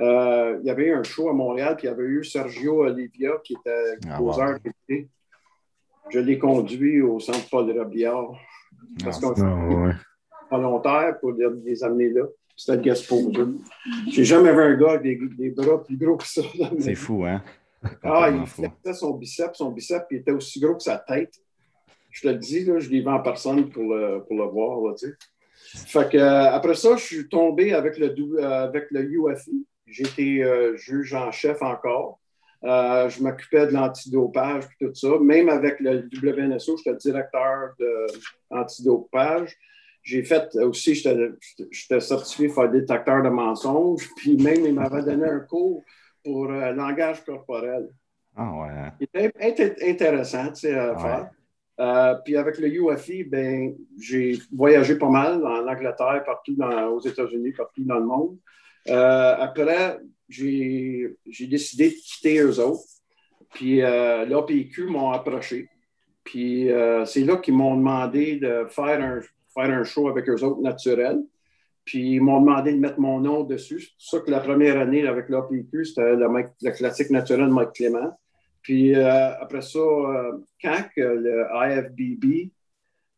euh, 0.00 0.58
il 0.60 0.66
y 0.66 0.70
avait 0.70 0.86
eu 0.86 0.92
un 0.94 1.02
show 1.02 1.28
à 1.28 1.32
Montréal, 1.32 1.76
puis 1.76 1.86
il 1.86 1.90
y 1.90 1.92
avait 1.92 2.02
eu 2.04 2.24
Sergio 2.24 2.82
Olivia, 2.84 3.32
qui 3.44 3.54
était 3.54 3.96
Ah, 4.10 4.18
poseur. 4.18 4.50
wow. 4.50 4.58
télé. 4.88 5.08
je 6.10 6.18
l'ai 6.18 6.38
conduit 6.38 7.00
au 7.00 7.20
centre 7.20 7.48
Paul 7.50 7.70
Robillard. 7.78 8.32
Parce 9.02 9.20
qu'on 9.20 9.32
Ah, 9.40 9.68
ouais. 9.86 9.92
volontaire 10.50 11.18
pour 11.20 11.32
les, 11.32 11.46
les 11.64 11.82
amener 11.84 12.10
là. 12.10 12.22
C'était 12.56 12.76
le 12.76 12.82
guest 12.82 13.08
poser. 13.08 13.32
J'ai 14.10 14.24
jamais 14.24 14.52
vu 14.52 14.60
un 14.60 14.76
gars 14.76 14.92
avec 14.92 15.02
des, 15.18 15.28
des 15.36 15.50
bras 15.50 15.82
plus 15.82 15.96
gros 15.96 16.16
que 16.16 16.26
ça. 16.26 16.42
C'est 16.78 16.94
fou, 16.94 17.24
hein? 17.24 17.42
Ah, 18.02 18.30
il 18.30 18.46
flexait 18.46 18.94
son 18.94 19.10
biceps. 19.14 19.58
Son 19.58 19.70
biceps 19.72 20.06
il 20.10 20.18
était 20.18 20.30
aussi 20.32 20.60
gros 20.60 20.74
que 20.76 20.82
sa 20.82 20.98
tête. 20.98 21.34
Je 22.12 22.20
te 22.22 22.28
le 22.28 22.34
dis, 22.36 22.64
là, 22.64 22.78
je 22.78 22.88
l'ai 22.90 23.00
vu 23.00 23.08
en 23.08 23.20
personne 23.20 23.68
pour 23.70 23.82
le, 23.82 24.22
pour 24.22 24.36
le 24.36 24.44
voir. 24.44 24.78
Là, 24.82 24.94
tu 24.94 25.08
sais. 25.08 25.14
Fait 25.88 26.08
que, 26.12 26.16
euh, 26.16 26.52
après 26.52 26.74
ça, 26.76 26.94
je 26.96 27.02
suis 27.04 27.28
tombé 27.28 27.72
avec 27.72 27.98
le, 27.98 28.14
euh, 28.38 28.64
avec 28.64 28.86
le 28.92 29.02
UFI. 29.02 29.66
J'étais 29.86 30.40
euh, 30.42 30.76
juge 30.76 31.14
en 31.14 31.30
chef 31.30 31.60
encore. 31.62 32.20
Euh, 32.64 33.08
je 33.10 33.22
m'occupais 33.22 33.66
de 33.66 33.72
l'antidopage 33.72 34.64
et 34.80 34.86
tout 34.86 34.94
ça. 34.94 35.18
Même 35.20 35.48
avec 35.50 35.80
le 35.80 36.08
WNSO, 36.22 36.78
j'étais 36.78 36.96
directeur 36.96 37.74
de 37.78 38.06
l'antidopage. 38.50 39.54
J'ai 40.02 40.22
fait 40.22 40.54
aussi, 40.56 40.94
j'étais 40.94 42.00
certifié 42.00 42.48
faire 42.48 42.70
détecteur 42.70 43.22
de 43.22 43.28
mensonges. 43.28 44.08
Puis 44.16 44.36
même, 44.36 44.64
il 44.64 44.74
m'avait 44.74 45.02
donné 45.02 45.24
un 45.28 45.40
cours 45.40 45.82
pour 46.22 46.50
euh, 46.50 46.72
langage 46.72 47.24
corporel. 47.24 47.88
Ah 48.36 48.50
ouais. 48.52 48.68
hein? 48.70 48.92
Il 49.00 49.04
était 49.12 49.28
int- 49.40 49.90
intéressant 49.90 50.48
tu 50.48 50.54
sais, 50.60 50.74
à 50.74 50.92
Ouais. 50.94 51.00
faire. 51.02 51.30
Euh, 51.80 52.14
puis 52.24 52.36
avec 52.36 52.58
le 52.58 52.68
UFI, 52.68 53.24
ben, 53.24 53.74
j'ai 53.98 54.38
voyagé 54.54 54.96
pas 54.96 55.08
mal 55.10 55.44
en 55.44 55.66
Angleterre, 55.66 56.22
partout 56.24 56.54
dans- 56.56 56.88
aux 56.88 57.00
États-Unis, 57.00 57.52
partout 57.52 57.84
dans 57.84 57.98
le 57.98 58.06
monde. 58.06 58.38
Euh, 58.88 59.36
après, 59.38 59.98
j'ai 60.28 61.16
décidé 61.40 61.90
de 61.90 61.94
quitter 61.94 62.38
eux 62.38 62.60
autres. 62.60 62.84
Puis 63.54 63.82
euh, 63.82 64.26
l'APQ 64.26 64.86
m'ont 64.86 65.12
approché. 65.12 65.68
Puis 66.24 66.70
euh, 66.70 67.04
c'est 67.04 67.20
là 67.20 67.36
qu'ils 67.36 67.54
m'ont 67.54 67.76
demandé 67.76 68.36
de 68.36 68.66
faire 68.68 69.00
un, 69.00 69.20
faire 69.54 69.70
un 69.70 69.84
show 69.84 70.08
avec 70.08 70.28
eux 70.28 70.42
autres 70.42 70.60
naturel. 70.60 71.22
Puis 71.84 72.14
ils 72.14 72.20
m'ont 72.20 72.40
demandé 72.40 72.72
de 72.72 72.78
mettre 72.78 72.98
mon 72.98 73.20
nom 73.20 73.44
dessus. 73.44 73.80
C'est 73.80 74.18
pour 74.18 74.20
ça 74.20 74.26
que 74.26 74.30
la 74.30 74.40
première 74.40 74.80
année 74.80 75.06
avec 75.06 75.28
l'APQ, 75.28 75.84
c'était 75.84 76.16
le, 76.16 76.70
classique 76.72 77.10
naturel 77.10 77.46
de 77.46 77.52
Mike 77.52 77.72
Clément. 77.74 78.18
Puis 78.62 78.94
euh, 78.94 79.38
après 79.38 79.60
ça, 79.60 79.80
quand 80.60 80.78
le 80.96 81.46
IFBB 81.52 82.50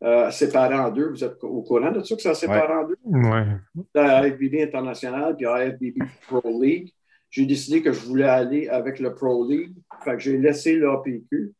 euh, 0.02 0.30
séparé 0.30 0.74
en 0.74 0.90
deux, 0.90 1.08
vous 1.10 1.24
êtes 1.24 1.42
au 1.42 1.62
courant 1.62 1.90
de 1.90 2.02
ça 2.02 2.14
que 2.16 2.22
ça 2.22 2.30
a 2.30 2.34
séparé 2.34 2.72
en 2.72 2.86
deux? 2.86 2.96
Ouais. 3.04 3.44
La 3.94 4.26
IFBB 4.28 4.60
international 4.62 5.36
puis 5.36 5.46
IFBB 5.46 6.02
Pro 6.28 6.42
League. 6.62 6.92
J'ai 7.30 7.46
décidé 7.46 7.82
que 7.82 7.92
je 7.92 8.00
voulais 8.00 8.24
aller 8.28 8.68
avec 8.68 8.98
le 9.00 9.14
Pro 9.14 9.46
League. 9.48 9.72
Fait 10.04 10.12
que 10.12 10.18
j'ai 10.18 10.38
laissé 10.38 10.78
l'APQ. 10.78 11.52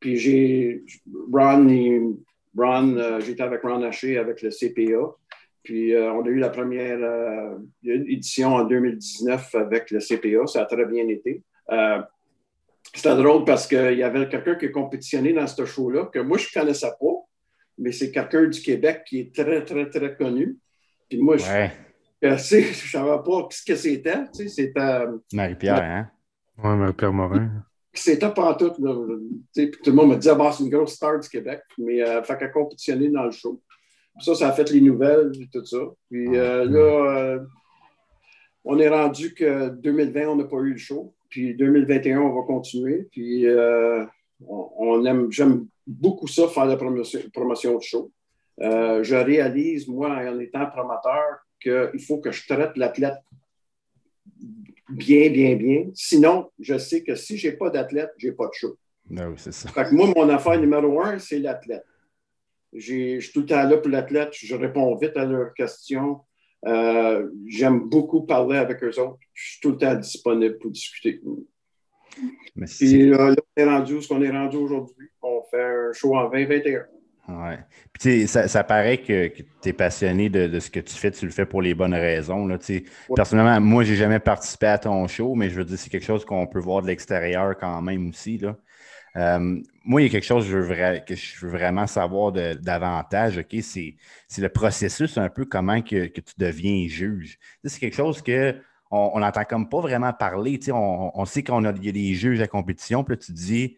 Puis 0.00 0.16
j'ai 0.16 0.84
Ron, 1.32 1.68
il- 1.68 2.16
Ron 2.56 2.96
euh, 2.96 3.20
j'étais 3.20 3.42
avec 3.42 3.62
Ron 3.62 3.82
Haché 3.82 4.18
avec 4.18 4.42
le 4.42 4.50
CPA. 4.50 5.14
Puis 5.62 5.94
euh, 5.94 6.12
on 6.12 6.24
a 6.24 6.28
eu 6.28 6.38
la 6.38 6.50
première 6.50 6.98
euh, 7.00 7.56
édition 7.84 8.54
en 8.54 8.64
2019 8.64 9.54
avec 9.54 9.90
le 9.90 10.00
CPA. 10.00 10.46
Ça 10.46 10.62
a 10.62 10.66
très 10.66 10.86
bien 10.86 11.06
été. 11.08 11.42
C'était 12.94 13.16
drôle 13.16 13.44
parce 13.44 13.66
qu'il 13.66 13.96
y 13.96 14.02
avait 14.02 14.28
quelqu'un 14.28 14.54
qui 14.56 14.66
a 14.66 14.68
compétitionné 14.68 15.32
dans 15.32 15.46
ce 15.46 15.64
show-là 15.64 16.06
que 16.06 16.18
moi, 16.18 16.36
je 16.36 16.48
ne 16.54 16.60
connaissais 16.60 16.90
pas, 17.00 17.14
mais 17.82 17.92
c'est 17.92 18.10
quelqu'un 18.10 18.46
du 18.46 18.60
Québec 18.60 19.02
qui 19.06 19.20
est 19.20 19.34
très, 19.34 19.64
très, 19.64 19.88
très 19.90 20.16
connu. 20.16 20.56
Puis 21.08 21.18
moi, 21.20 21.36
je 21.36 21.44
Ouais. 21.44 21.70
ne 22.22 22.36
savais 22.38 23.22
pas 23.24 23.48
ce 23.50 23.64
que 23.64 23.76
c'était. 23.76 24.24
tu 24.34 24.44
sais, 24.44 24.48
C'était 24.48 24.80
euh, 24.80 25.18
Marie-Pierre, 25.32 25.82
hein? 25.82 26.10
Ouais, 26.62 26.76
Marie-Pierre 26.76 27.12
Morin. 27.12 27.50
c'était 27.92 28.30
pas 28.32 28.54
tout. 28.54 28.72
Là, 28.78 28.94
tu 28.94 29.42
sais, 29.52 29.66
puis 29.68 29.80
tout 29.82 29.90
le 29.90 29.96
monde 29.96 30.10
me 30.10 30.16
disait, 30.16 30.34
bah, 30.34 30.50
c'est 30.52 30.64
une 30.64 30.70
grosse 30.70 30.94
star 30.94 31.18
du 31.18 31.28
Québec. 31.28 31.60
Mais 31.78 32.00
euh, 32.02 32.22
fait 32.22 32.38
qu'elle 32.38 32.52
compétitionné 32.52 33.08
dans 33.10 33.24
le 33.24 33.30
show. 33.32 33.60
Puis 34.16 34.24
ça, 34.24 34.34
ça 34.34 34.48
a 34.48 34.52
fait 34.52 34.70
les 34.70 34.80
nouvelles 34.80 35.32
et 35.40 35.48
tout 35.52 35.64
ça. 35.64 35.78
Puis 36.10 36.36
euh, 36.36 36.64
là, 36.66 37.16
euh, 37.18 37.38
on 38.64 38.78
est 38.78 38.88
rendu 38.88 39.34
que 39.34 39.70
2020, 39.70 40.28
on 40.28 40.36
n'a 40.36 40.44
pas 40.44 40.58
eu 40.58 40.72
le 40.72 40.78
show. 40.78 41.14
Puis 41.28 41.54
2021, 41.54 42.20
on 42.20 42.34
va 42.34 42.46
continuer. 42.46 43.08
Puis 43.10 43.46
euh, 43.46 44.04
on, 44.48 44.70
on 44.78 45.04
aime, 45.04 45.30
j'aime 45.30 45.66
beaucoup 45.86 46.28
ça, 46.28 46.48
faire 46.48 46.66
la 46.66 46.76
promotion, 46.76 47.20
promotion 47.32 47.76
de 47.76 47.82
show. 47.82 48.10
Euh, 48.60 49.02
je 49.02 49.16
réalise, 49.16 49.88
moi, 49.88 50.10
en 50.10 50.38
étant 50.38 50.66
promoteur, 50.66 51.46
qu'il 51.60 52.00
faut 52.00 52.18
que 52.18 52.32
je 52.32 52.46
traite 52.46 52.76
l'athlète 52.76 53.18
bien, 54.88 55.30
bien, 55.30 55.56
bien. 55.56 55.90
Sinon, 55.94 56.50
je 56.58 56.78
sais 56.78 57.02
que 57.02 57.14
si 57.14 57.36
je 57.38 57.48
n'ai 57.48 57.56
pas 57.56 57.70
d'athlète, 57.70 58.10
je 58.18 58.28
n'ai 58.28 58.32
pas 58.32 58.46
de 58.46 58.52
show. 58.54 58.76
Ben 59.08 59.28
oui, 59.28 59.36
c'est 59.38 59.52
ça. 59.52 59.68
Fait 59.70 59.84
que 59.84 59.94
moi, 59.94 60.12
mon 60.14 60.28
affaire 60.28 60.60
numéro 60.60 61.00
un, 61.00 61.18
c'est 61.18 61.38
l'athlète. 61.38 61.84
Je 62.72 63.20
suis 63.20 63.32
tout 63.32 63.40
le 63.40 63.46
temps 63.46 63.68
là 63.68 63.76
pour 63.76 63.90
l'athlète. 63.90 64.30
Je 64.32 64.54
réponds 64.54 64.94
vite 64.96 65.16
à 65.16 65.24
leurs 65.24 65.52
questions. 65.54 66.20
Euh, 66.66 67.28
J'aime 67.46 67.88
beaucoup 67.88 68.22
parler 68.22 68.56
avec 68.56 68.82
eux 68.82 68.98
autres. 69.00 69.18
Je 69.32 69.50
suis 69.50 69.60
tout 69.60 69.70
le 69.70 69.78
temps 69.78 69.94
disponible 69.94 70.58
pour 70.58 70.70
discuter. 70.70 71.20
Mais 72.56 72.66
Puis 72.66 73.10
euh, 73.10 73.16
là, 73.16 73.34
on 73.56 73.60
est 73.60 73.64
rendu 73.64 74.02
ce 74.02 74.08
qu'on 74.08 74.22
est 74.22 74.30
rendu 74.30 74.56
aujourd'hui. 74.56 75.08
On 75.22 75.42
fait 75.50 75.62
un 75.62 75.92
show 75.92 76.16
en 76.16 76.28
2021. 76.28 76.82
Ouais. 77.28 77.58
Puis, 77.92 78.26
ça, 78.26 78.48
ça 78.48 78.64
paraît 78.64 78.98
que, 78.98 79.28
tu 79.28 79.68
es 79.68 79.72
passionné 79.72 80.28
de, 80.28 80.48
de 80.48 80.60
ce 80.60 80.70
que 80.70 80.80
tu 80.80 80.94
fais, 80.94 81.10
tu 81.10 81.24
le 81.24 81.30
fais 81.30 81.46
pour 81.46 81.62
les 81.62 81.74
bonnes 81.74 81.94
raisons. 81.94 82.46
Là. 82.46 82.58
Ouais. 82.68 82.84
Personnellement, 83.14 83.60
moi, 83.60 83.84
j'ai 83.84 83.96
jamais 83.96 84.18
participé 84.18 84.66
à 84.66 84.78
ton 84.78 85.06
show, 85.06 85.34
mais 85.34 85.48
je 85.48 85.56
veux 85.56 85.64
dire, 85.64 85.78
c'est 85.78 85.88
quelque 85.90 86.04
chose 86.04 86.24
qu'on 86.24 86.46
peut 86.46 86.58
voir 86.58 86.82
de 86.82 86.88
l'extérieur 86.88 87.56
quand 87.58 87.80
même 87.80 88.08
aussi. 88.08 88.38
Là. 88.38 88.56
Euh, 89.16 89.60
moi, 89.84 90.00
il 90.00 90.04
y 90.04 90.08
a 90.08 90.10
quelque 90.10 90.24
chose 90.24 90.44
que 90.44 90.50
je 90.50 90.56
veux, 90.58 90.74
vra- 90.74 91.04
que 91.04 91.14
je 91.14 91.46
veux 91.46 91.52
vraiment 91.52 91.86
savoir 91.86 92.32
de- 92.32 92.54
davantage, 92.54 93.38
OK? 93.38 93.56
C'est, 93.62 93.94
c'est 94.26 94.42
le 94.42 94.48
processus 94.48 95.16
un 95.18 95.28
peu 95.28 95.44
comment 95.44 95.80
que, 95.82 96.06
que 96.06 96.20
tu 96.20 96.34
deviens 96.38 96.86
juge. 96.88 97.38
C'est 97.64 97.78
quelque 97.78 97.96
chose 97.96 98.22
que 98.22 98.56
on 98.92 99.20
n'entend 99.20 99.44
comme 99.44 99.68
pas 99.68 99.80
vraiment 99.80 100.12
parler. 100.12 100.60
On, 100.70 101.10
on 101.14 101.24
sait 101.24 101.42
qu'on 101.42 101.64
a, 101.64 101.72
y 101.72 101.88
a 101.88 101.92
des 101.92 102.14
juges 102.14 102.40
à 102.40 102.46
compétition, 102.46 103.02
puis 103.04 103.14
là, 103.14 103.16
tu 103.16 103.32
te 103.32 103.36
dis 103.36 103.76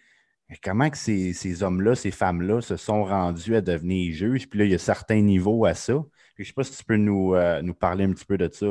comment 0.62 0.90
que 0.90 0.98
ces, 0.98 1.32
ces 1.32 1.62
hommes-là, 1.62 1.94
ces 1.94 2.10
femmes-là 2.10 2.60
se 2.60 2.76
sont 2.76 3.04
rendus 3.04 3.56
à 3.56 3.60
devenir 3.60 4.12
juges? 4.12 4.48
Puis 4.48 4.58
là, 4.58 4.64
il 4.66 4.72
y 4.72 4.74
a 4.74 4.78
certains 4.78 5.20
niveaux 5.20 5.64
à 5.64 5.74
ça. 5.74 6.04
Je 6.36 6.42
ne 6.42 6.46
sais 6.46 6.52
pas 6.52 6.64
si 6.64 6.76
tu 6.76 6.84
peux 6.84 6.96
nous, 6.96 7.34
euh, 7.34 7.62
nous 7.62 7.74
parler 7.74 8.04
un 8.04 8.12
petit 8.12 8.24
peu 8.24 8.36
de 8.36 8.48
ça. 8.52 8.66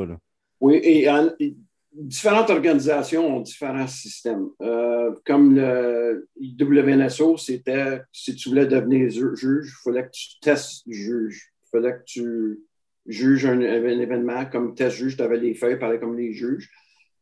Oui, 0.59 0.75
et, 0.75 1.07
et 1.39 1.55
différentes 1.93 2.50
organisations 2.50 3.38
ont 3.38 3.41
différents 3.41 3.88
systèmes. 3.88 4.50
Euh, 4.62 5.13
comme 5.25 5.55
le 5.55 6.27
WNSO, 6.39 7.38
c'était 7.38 8.01
si 8.12 8.35
tu 8.35 8.50
voulais 8.50 8.65
devenir 8.65 9.09
ju- 9.09 9.35
juge, 9.35 9.73
il 9.79 9.83
fallait 9.83 10.03
que 10.05 10.12
tu 10.12 10.39
testes 10.41 10.83
juge. 10.88 11.53
Il 11.63 11.69
fallait 11.79 11.93
que 11.93 12.03
tu 12.05 12.59
juges 13.05 13.45
un, 13.45 13.60
événement 13.60 14.45
comme 14.45 14.75
test 14.75 14.98
juge, 14.98 15.17
tu 15.17 15.24
avais 15.24 15.38
les 15.38 15.53
feuilles, 15.53 15.79
pareil 15.79 16.00
comme 16.00 16.17
les 16.17 16.33
juges. 16.33 16.69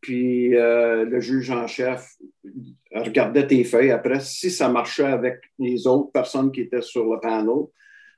Puis 0.01 0.55
euh, 0.55 1.05
le 1.05 1.19
juge 1.19 1.51
en 1.51 1.67
chef 1.67 2.15
regardait 2.93 3.45
tes 3.45 3.63
feuilles. 3.63 3.91
Après, 3.91 4.19
si 4.19 4.49
ça 4.49 4.67
marchait 4.67 5.05
avec 5.05 5.39
les 5.59 5.85
autres 5.85 6.11
personnes 6.11 6.51
qui 6.51 6.61
étaient 6.61 6.81
sur 6.81 7.05
le 7.05 7.19
panel, 7.19 7.67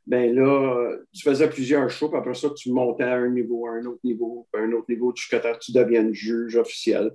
ben 0.05 0.36
là, 0.36 0.98
tu 1.13 1.24
faisais 1.24 1.50
plusieurs 1.50 1.89
shows, 1.89 2.10
puis 2.10 2.17
après 2.17 2.34
ça, 2.34 2.50
tu 2.50 2.72
montais 2.72 3.03
à 3.03 3.15
un 3.15 3.29
niveau, 3.29 3.67
à 3.67 3.72
un 3.72 3.86
autre 3.86 4.01
niveau, 4.03 4.48
à 4.53 4.60
un 4.60 4.72
autre 4.74 4.88
niveau, 4.89 5.13
jusqu'à 5.15 5.39
temps 5.39 5.53
que 5.53 5.60
tu 5.60 5.72
deviennes 5.72 6.13
juge 6.13 6.58
officiel. 6.58 7.12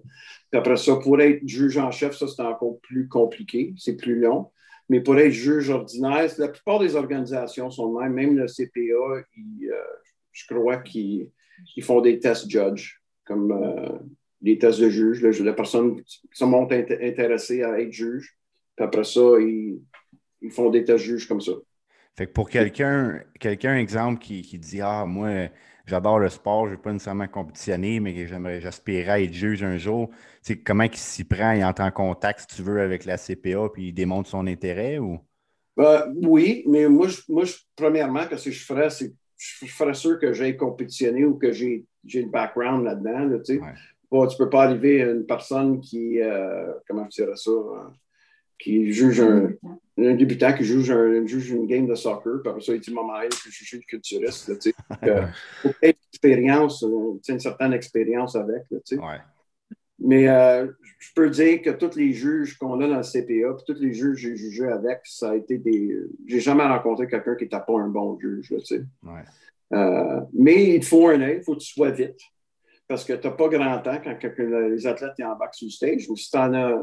Puis 0.51 0.59
après 0.59 0.77
ça, 0.77 0.97
pour 0.97 1.21
être 1.21 1.47
juge 1.47 1.77
en 1.77 1.91
chef, 1.91 2.17
ça, 2.17 2.27
c'est 2.27 2.43
encore 2.43 2.79
plus 2.81 3.07
compliqué, 3.09 3.75
c'est 3.77 3.97
plus 3.97 4.19
long. 4.19 4.51
Mais 4.89 5.01
pour 5.01 5.19
être 5.19 5.33
juge 5.33 5.69
ordinaire, 5.69 6.31
la 6.39 6.49
plupart 6.49 6.79
des 6.79 6.97
organisations 6.97 7.71
sont 7.71 7.93
de 7.93 8.01
même, 8.01 8.15
même 8.15 8.37
le 8.39 8.47
CPA, 8.47 9.23
ils, 9.37 9.71
euh, 9.71 9.77
je 10.39 10.55
crois 10.55 10.79
qu'ils 10.79 11.31
ils 11.77 11.83
font 11.85 12.01
des 12.01 12.19
tests 12.21 12.49
judge, 12.51 13.01
comme 13.25 13.53
euh, 13.53 13.99
des 14.41 14.59
tests 14.59 14.81
de 14.81 14.89
juge. 14.91 15.23
Là, 15.23 15.31
la 15.45 15.53
personne 15.53 16.03
se 16.33 16.45
montre 16.45 16.75
int- 16.75 17.03
intéressée 17.07 17.63
à 17.63 17.81
être 17.81 17.93
juge, 17.93 18.39
puis 18.77 18.85
après 18.85 19.05
ça, 19.05 19.21
ils, 19.41 19.81
ils 20.43 20.51
font 20.53 20.71
des 20.71 20.85
tests 20.85 21.05
juges 21.05 21.29
comme 21.29 21.41
ça. 21.41 21.53
Fait 22.17 22.27
que 22.27 22.33
pour 22.33 22.51
quelqu'un, 22.51 23.21
quelqu'un 23.41 23.77
exemple, 23.77 24.21
qui, 24.21 24.43
qui 24.43 24.59
dit 24.59 24.81
Ah, 24.83 25.05
moi, 25.07 25.49
j'adore 25.87 26.19
le 26.19 26.29
sport, 26.29 26.67
je 26.67 26.73
ne 26.73 26.77
veux 26.77 26.83
pas 26.83 26.93
nécessairement 26.93 27.29
compétitionner, 27.29 28.01
mais 28.01 28.27
j'aimerais, 28.27 28.61
j'aspirais 28.61 29.11
à 29.13 29.21
être 29.21 29.33
juge 29.33 29.63
un 29.63 29.79
jour, 29.79 30.09
tu 30.11 30.17
sais, 30.55 30.59
comment 30.61 30.85
il 30.85 30.97
s'y 30.97 31.25
prend, 31.25 31.53
il 31.53 31.65
entre 31.65 31.83
en 31.83 31.91
contact, 31.91 32.41
si 32.41 32.57
tu 32.57 32.63
veux, 32.63 32.81
avec 32.81 33.05
la 33.05 33.17
CPA, 33.19 33.69
puis 33.69 33.89
il 33.89 33.93
démontre 33.93 34.29
son 34.29 34.47
intérêt 34.47 34.99
ou? 34.99 35.21
Euh, 35.79 36.13
oui, 36.23 36.65
mais 36.67 36.89
moi, 36.89 37.09
je, 37.09 37.21
moi 37.29 37.45
je- 37.45 37.55
premièrement, 37.77 38.27
qu'est-ce 38.27 38.47
que 38.47 38.51
je 38.51 38.65
ferais, 38.65 38.91
c'est 38.91 39.13
je, 39.39 39.67
je 39.67 39.73
ferais 39.73 39.95
sûr 39.95 40.19
que 40.19 40.33
j'ai 40.33 40.57
compétitionné 40.57 41.25
ou 41.25 41.37
que 41.37 41.53
j'ai 41.53 41.87
j'ai 42.05 42.23
le 42.23 42.29
background 42.29 42.85
là-dedans. 42.85 43.25
Là, 43.27 43.39
tu. 43.41 43.59
Ouais. 43.59 43.75
Bon, 44.11 44.27
tu 44.27 44.35
ne 44.41 44.45
peux 44.45 44.51
pas 44.51 44.65
arriver 44.65 45.03
à 45.03 45.11
une 45.11 45.27
personne 45.27 45.81
qui, 45.81 46.21
euh, 46.21 46.73
comment 46.89 47.05
je 47.11 47.23
dirais 47.23 47.37
ça, 47.37 47.51
hein, 47.51 47.93
qui 48.59 48.91
juge 48.91 49.21
un, 49.21 49.51
un 49.99 50.15
débutant 50.15 50.55
qui 50.55 50.65
juge, 50.65 50.91
un, 50.91 51.27
juge 51.27 51.51
une 51.51 51.67
game 51.67 51.87
de 51.87 51.95
soccer, 51.95 52.41
puis 52.43 52.49
après 52.49 52.63
ça, 52.63 52.73
il 52.73 52.81
dit 52.81 52.93
Maman, 52.93 53.21
elle, 53.21 53.29
puis 53.29 53.51
je 53.53 53.65
suis 53.65 53.81
culturiste. 53.81 54.51
Euh, 55.05 55.27
faut 55.63 55.75
une 55.83 56.51
euh, 56.51 57.19
une 57.29 57.39
certaine 57.39 57.73
expérience 57.73 58.35
avec. 58.35 58.63
Là. 58.71 58.79
Ouais. 58.93 59.19
Mais 60.01 60.29
euh, 60.29 60.69
je 60.99 61.13
peux 61.15 61.29
dire 61.29 61.61
que 61.63 61.71
tous 61.71 61.97
les 61.97 62.13
juges 62.13 62.57
qu'on 62.57 62.81
a 62.81 62.87
dans 62.87 62.99
le 62.99 63.03
CPA, 63.03 63.55
puis 63.55 63.75
tous 63.75 63.81
les 63.81 63.93
juges 63.93 64.15
que 64.15 64.29
j'ai 64.29 64.37
jugés 64.37 64.69
avec, 64.69 65.01
ça 65.05 65.31
a 65.31 65.37
été 65.37 65.59
des. 65.59 65.97
J'ai 66.27 66.41
jamais 66.41 66.65
rencontré 66.65 67.09
quelqu'un 67.09 67.35
qui 67.35 67.45
n'était 67.45 67.57
pas 67.57 67.79
un 67.79 67.89
bon 67.89 68.19
juge, 68.19 68.49
tu 68.49 68.61
sais. 68.61 68.85
Ouais. 69.03 69.23
Euh, 69.75 70.21
mais 70.33 70.77
il 70.77 70.81
te 70.81 70.87
faut 70.87 71.09
un 71.09 71.21
œil, 71.21 71.39
il 71.39 71.43
faut 71.43 71.55
que 71.55 71.61
tu 71.61 71.73
sois 71.73 71.91
vite. 71.91 72.21
Parce 72.87 73.05
que 73.05 73.13
tu 73.13 73.27
n'as 73.27 73.35
pas 73.35 73.49
grand 73.49 73.79
temps 73.81 74.01
quand 74.03 74.19
les 74.39 74.87
athlètes 74.87 75.21
embarquent 75.23 75.55
sur 75.55 75.67
le 75.67 75.73
stage. 75.73 76.09
Ou 76.09 76.17
si 76.17 76.31
tu 76.31 76.39
en 76.39 76.55
as 76.55 76.75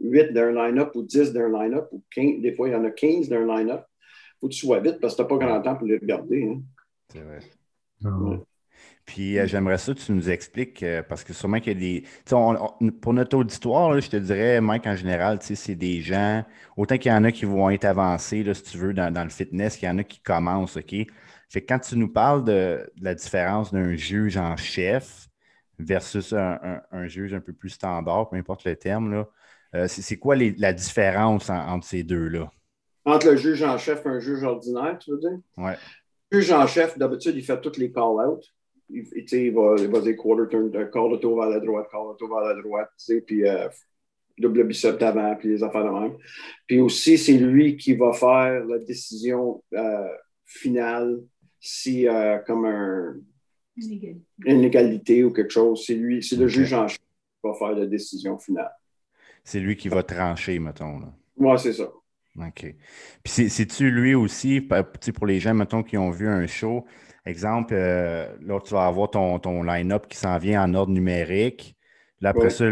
8 0.00 0.32
d'un 0.32 0.52
line-up 0.52 0.94
ou 0.94 1.02
10 1.02 1.32
d'un 1.32 1.48
line-up, 1.48 1.88
ou 1.90 2.02
15, 2.14 2.40
des 2.40 2.54
fois 2.54 2.68
il 2.68 2.72
y 2.72 2.76
en 2.76 2.84
a 2.84 2.90
15 2.90 3.28
d'un 3.28 3.44
line-up, 3.44 3.84
il 3.90 4.40
faut 4.40 4.48
que 4.48 4.52
tu 4.52 4.66
sois 4.66 4.80
vite 4.80 5.00
parce 5.00 5.14
que 5.14 5.22
tu 5.22 5.22
n'as 5.22 5.28
pas 5.28 5.44
grand 5.44 5.62
temps 5.62 5.76
pour 5.76 5.86
les 5.86 5.98
regarder. 5.98 6.44
Hein. 6.44 6.62
C'est 7.08 7.22
vrai. 7.22 7.40
Puis 9.04 9.38
euh, 9.38 9.46
j'aimerais 9.46 9.78
ça 9.78 9.92
que 9.94 9.98
tu 10.00 10.12
nous 10.12 10.30
expliques, 10.30 10.82
euh, 10.82 11.02
parce 11.02 11.24
que 11.24 11.32
sûrement 11.32 11.58
qu'il 11.60 11.72
y 11.72 11.76
a 11.76 12.02
des. 12.02 12.04
on- 12.34 12.56
on- 12.80 12.90
pour 12.92 13.12
notre 13.14 13.36
auditoire, 13.36 13.90
là, 13.92 14.00
je 14.00 14.08
te 14.08 14.16
dirais, 14.16 14.60
Mike, 14.60 14.86
en 14.86 14.96
général, 14.96 15.38
c'est 15.42 15.74
des 15.74 16.00
gens, 16.02 16.44
autant 16.76 16.98
qu'il 16.98 17.10
y 17.10 17.14
en 17.14 17.24
a 17.24 17.32
qui 17.32 17.44
vont 17.44 17.68
être 17.70 17.84
avancés, 17.84 18.42
là, 18.44 18.54
si 18.54 18.62
tu 18.62 18.78
veux, 18.78 18.94
dans, 18.94 19.12
dans 19.12 19.24
le 19.24 19.30
fitness, 19.30 19.76
qu'il 19.76 19.88
y 19.88 19.90
en 19.92 19.98
a 19.98 20.04
qui 20.04 20.20
commencent, 20.20 20.76
OK? 20.76 20.94
Fait 21.48 21.60
que 21.62 21.66
quand 21.66 21.80
tu 21.80 21.96
nous 21.96 22.08
parles 22.12 22.44
de, 22.44 22.90
de 22.96 23.04
la 23.04 23.14
différence 23.14 23.72
d'un 23.72 23.94
juge 23.96 24.36
en 24.36 24.56
chef 24.56 25.28
versus 25.78 26.32
un, 26.32 26.58
un- 26.62 26.82
un 26.92 27.06
juge 27.08 27.34
un 27.34 27.40
peu 27.40 27.52
plus 27.52 27.70
standard, 27.70 28.28
peu 28.30 28.36
importe 28.36 28.64
le 28.64 28.76
terme, 28.76 29.12
là, 29.12 29.28
euh, 29.74 29.88
c'est 29.88 30.16
quoi 30.18 30.36
les- 30.36 30.54
la 30.58 30.72
différence 30.72 31.50
en- 31.50 31.56
entre 31.68 31.86
ces 31.86 32.02
deux-là? 32.04 32.50
Entre 33.04 33.28
le 33.30 33.36
juge 33.36 33.62
en 33.62 33.78
chef 33.78 34.04
et 34.04 34.08
un 34.08 34.18
juge 34.18 34.42
ordinaire, 34.42 34.98
tu 34.98 35.12
veux 35.12 35.18
dire? 35.18 35.38
Ouais. 35.56 35.78
Le 36.30 36.40
juge 36.40 36.52
en 36.52 36.66
chef, 36.66 36.98
d'habitude, 36.98 37.36
il 37.36 37.44
fait 37.44 37.60
tous 37.60 37.78
les 37.78 37.92
call-outs. 37.92 38.42
Il, 38.92 39.52
va, 39.52 39.74
il 39.78 39.88
va 39.88 40.00
dire 40.00 40.16
quarter 40.16 40.48
turn, 40.50 40.70
euh, 40.76 40.86
call 40.86 41.12
le 41.12 41.16
tour 41.18 41.40
vers 41.40 41.48
la 41.48 41.60
droite, 41.60 41.88
call 41.90 42.08
le 42.10 42.16
tour 42.16 42.28
vers 42.28 42.54
la 42.54 42.60
droite, 42.60 42.90
tu 42.98 43.04
sais, 43.04 43.20
puis 43.22 43.48
euh, 43.48 43.68
double 44.38 44.64
bicep 44.64 44.98
d'avant, 44.98 45.34
puis 45.36 45.48
les 45.48 45.62
affaires 45.62 45.84
de 45.84 45.90
même. 45.90 46.16
Puis 46.66 46.80
aussi, 46.80 47.16
c'est 47.16 47.38
lui 47.38 47.76
qui 47.76 47.94
va 47.94 48.12
faire 48.12 48.64
la 48.66 48.78
décision 48.78 49.62
euh, 49.72 50.08
finale 50.44 51.22
si, 51.60 52.08
euh, 52.08 52.38
comme 52.38 52.66
un, 52.66 53.16
une 53.76 54.64
égalité 54.64 55.24
ou 55.24 55.32
quelque 55.32 55.52
chose, 55.52 55.84
c'est 55.86 55.94
lui, 55.94 56.22
c'est 56.22 56.36
le 56.36 56.48
juge 56.48 56.72
en 56.74 56.88
chef 56.88 56.98
qui 56.98 57.48
va 57.48 57.54
faire 57.54 57.72
la 57.72 57.86
décision 57.86 58.38
finale. 58.38 58.72
C'est 59.44 59.60
lui 59.60 59.76
qui 59.76 59.88
va 59.88 60.02
trancher, 60.02 60.58
mettons. 60.58 60.98
Là. 60.98 61.12
Moi, 61.36 61.58
c'est 61.58 61.72
ça. 61.72 61.90
OK. 62.38 62.60
Puis 63.22 63.32
c'est- 63.32 63.48
c'est-tu 63.48 63.90
lui 63.90 64.14
aussi, 64.14 64.60
pour 65.14 65.26
les 65.26 65.38
gens, 65.40 65.54
mettons, 65.54 65.82
qui 65.82 65.98
ont 65.98 66.10
vu 66.10 66.28
un 66.28 66.46
show, 66.46 66.86
exemple, 67.26 67.74
euh, 67.74 68.26
là, 68.40 68.58
tu 68.60 68.72
vas 68.72 68.86
avoir 68.86 69.10
ton, 69.10 69.38
ton 69.38 69.62
line-up 69.62 70.06
qui 70.08 70.16
s'en 70.16 70.38
vient 70.38 70.62
en 70.64 70.74
ordre 70.74 70.92
numérique. 70.92 71.76
Là, 72.20 72.30
après 72.30 72.44
Ouais. 72.44 72.50
ça, 72.50 72.70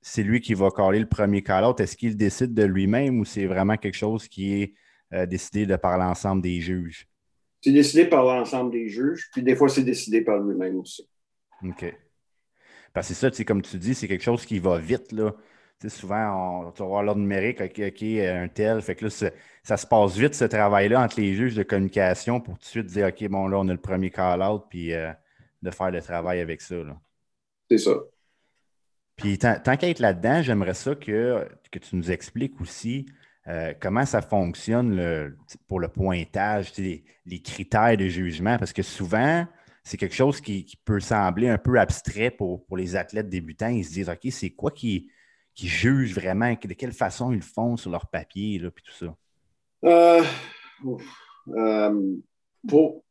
c'est 0.00 0.22
lui 0.22 0.40
qui 0.40 0.54
va 0.54 0.70
caler 0.70 1.00
le 1.00 1.08
premier 1.08 1.42
call-out. 1.42 1.80
Est-ce 1.80 1.96
qu'il 1.96 2.16
décide 2.16 2.54
de 2.54 2.62
lui-même 2.64 3.18
ou 3.18 3.24
c'est 3.24 3.46
vraiment 3.46 3.76
quelque 3.76 3.96
chose 3.96 4.28
qui 4.28 4.62
est 4.62 4.74
euh, 5.12 5.26
décidé 5.26 5.66
de 5.66 5.74
par 5.74 5.98
l'ensemble 5.98 6.40
des 6.40 6.60
juges? 6.60 7.08
C'est 7.62 7.72
décidé 7.72 8.06
par 8.06 8.24
l'ensemble 8.24 8.70
des 8.70 8.88
juges, 8.88 9.28
puis 9.32 9.42
des 9.42 9.56
fois, 9.56 9.68
c'est 9.68 9.82
décidé 9.82 10.22
par 10.22 10.38
lui-même 10.38 10.76
aussi. 10.78 11.06
OK. 11.64 11.94
Parce 12.92 13.08
que 13.08 13.14
c'est 13.14 13.20
ça, 13.20 13.30
tu 13.30 13.38
sais, 13.38 13.44
comme 13.44 13.62
tu 13.62 13.76
dis, 13.76 13.94
c'est 13.94 14.08
quelque 14.08 14.24
chose 14.24 14.46
qui 14.46 14.58
va 14.58 14.78
vite, 14.78 15.12
là. 15.12 15.34
Souvent, 15.88 16.66
on, 16.66 16.72
tu 16.72 16.82
vas 16.82 16.88
voir 16.88 17.02
l'ordre 17.02 17.20
numérique, 17.20 17.60
OK, 17.60 17.80
OK, 17.86 18.02
un 18.02 18.48
tel. 18.48 18.82
Fait 18.82 18.94
que 18.94 19.06
là, 19.06 19.30
ça 19.62 19.76
se 19.76 19.86
passe 19.86 20.16
vite, 20.16 20.34
ce 20.34 20.44
travail-là, 20.44 21.02
entre 21.02 21.20
les 21.20 21.34
juges 21.34 21.54
de 21.54 21.62
communication 21.62 22.40
pour 22.40 22.58
tout 22.58 22.64
de 22.64 22.68
suite 22.68 22.86
dire, 22.86 23.06
OK, 23.08 23.28
bon, 23.28 23.48
là, 23.48 23.58
on 23.58 23.68
a 23.68 23.72
le 23.72 23.80
premier 23.80 24.10
call-out, 24.10 24.64
puis 24.68 24.92
euh, 24.92 25.10
de 25.62 25.70
faire 25.70 25.90
le 25.90 26.02
travail 26.02 26.40
avec 26.40 26.60
ça. 26.60 26.76
C'est 27.70 27.78
ça. 27.78 27.92
Puis 29.16 29.38
tant, 29.38 29.58
tant 29.62 29.76
qu'à 29.76 29.88
être 29.88 30.00
là-dedans, 30.00 30.42
j'aimerais 30.42 30.74
ça 30.74 30.94
que, 30.94 31.46
que 31.70 31.78
tu 31.78 31.96
nous 31.96 32.10
expliques 32.10 32.60
aussi 32.60 33.06
euh, 33.48 33.74
comment 33.80 34.04
ça 34.06 34.22
fonctionne 34.22 34.96
le- 34.96 35.36
pour 35.66 35.80
le 35.80 35.88
pointage, 35.88 36.76
les, 36.78 37.04
les 37.26 37.40
critères 37.40 37.96
de 37.96 38.06
jugement, 38.06 38.58
parce 38.58 38.72
que 38.72 38.82
souvent, 38.82 39.46
c'est 39.82 39.96
quelque 39.96 40.14
chose 40.14 40.40
qui, 40.40 40.64
qui 40.64 40.76
peut 40.76 41.00
sembler 41.00 41.48
un 41.48 41.58
peu 41.58 41.78
abstrait 41.78 42.30
pour, 42.30 42.64
pour 42.66 42.76
les 42.76 42.96
athlètes 42.96 43.28
débutants. 43.28 43.68
Ils 43.68 43.84
se 43.84 43.92
disent, 43.92 44.08
OK, 44.10 44.30
c'est 44.30 44.50
quoi 44.50 44.70
qui, 44.70 45.10
qui 45.54 45.68
jugent 45.68 46.14
vraiment, 46.14 46.52
de 46.52 46.74
quelle 46.74 46.92
façon 46.92 47.32
ils 47.32 47.36
le 47.36 47.42
font 47.42 47.76
sur 47.76 47.90
leur 47.90 48.06
papier, 48.06 48.58
là, 48.58 48.70
puis 48.70 48.84
tout 48.84 48.92
ça? 48.92 49.16
Euh, 49.84 50.22
ouf. 50.84 51.02
Euh, 51.48 52.16
pour- 52.68 53.04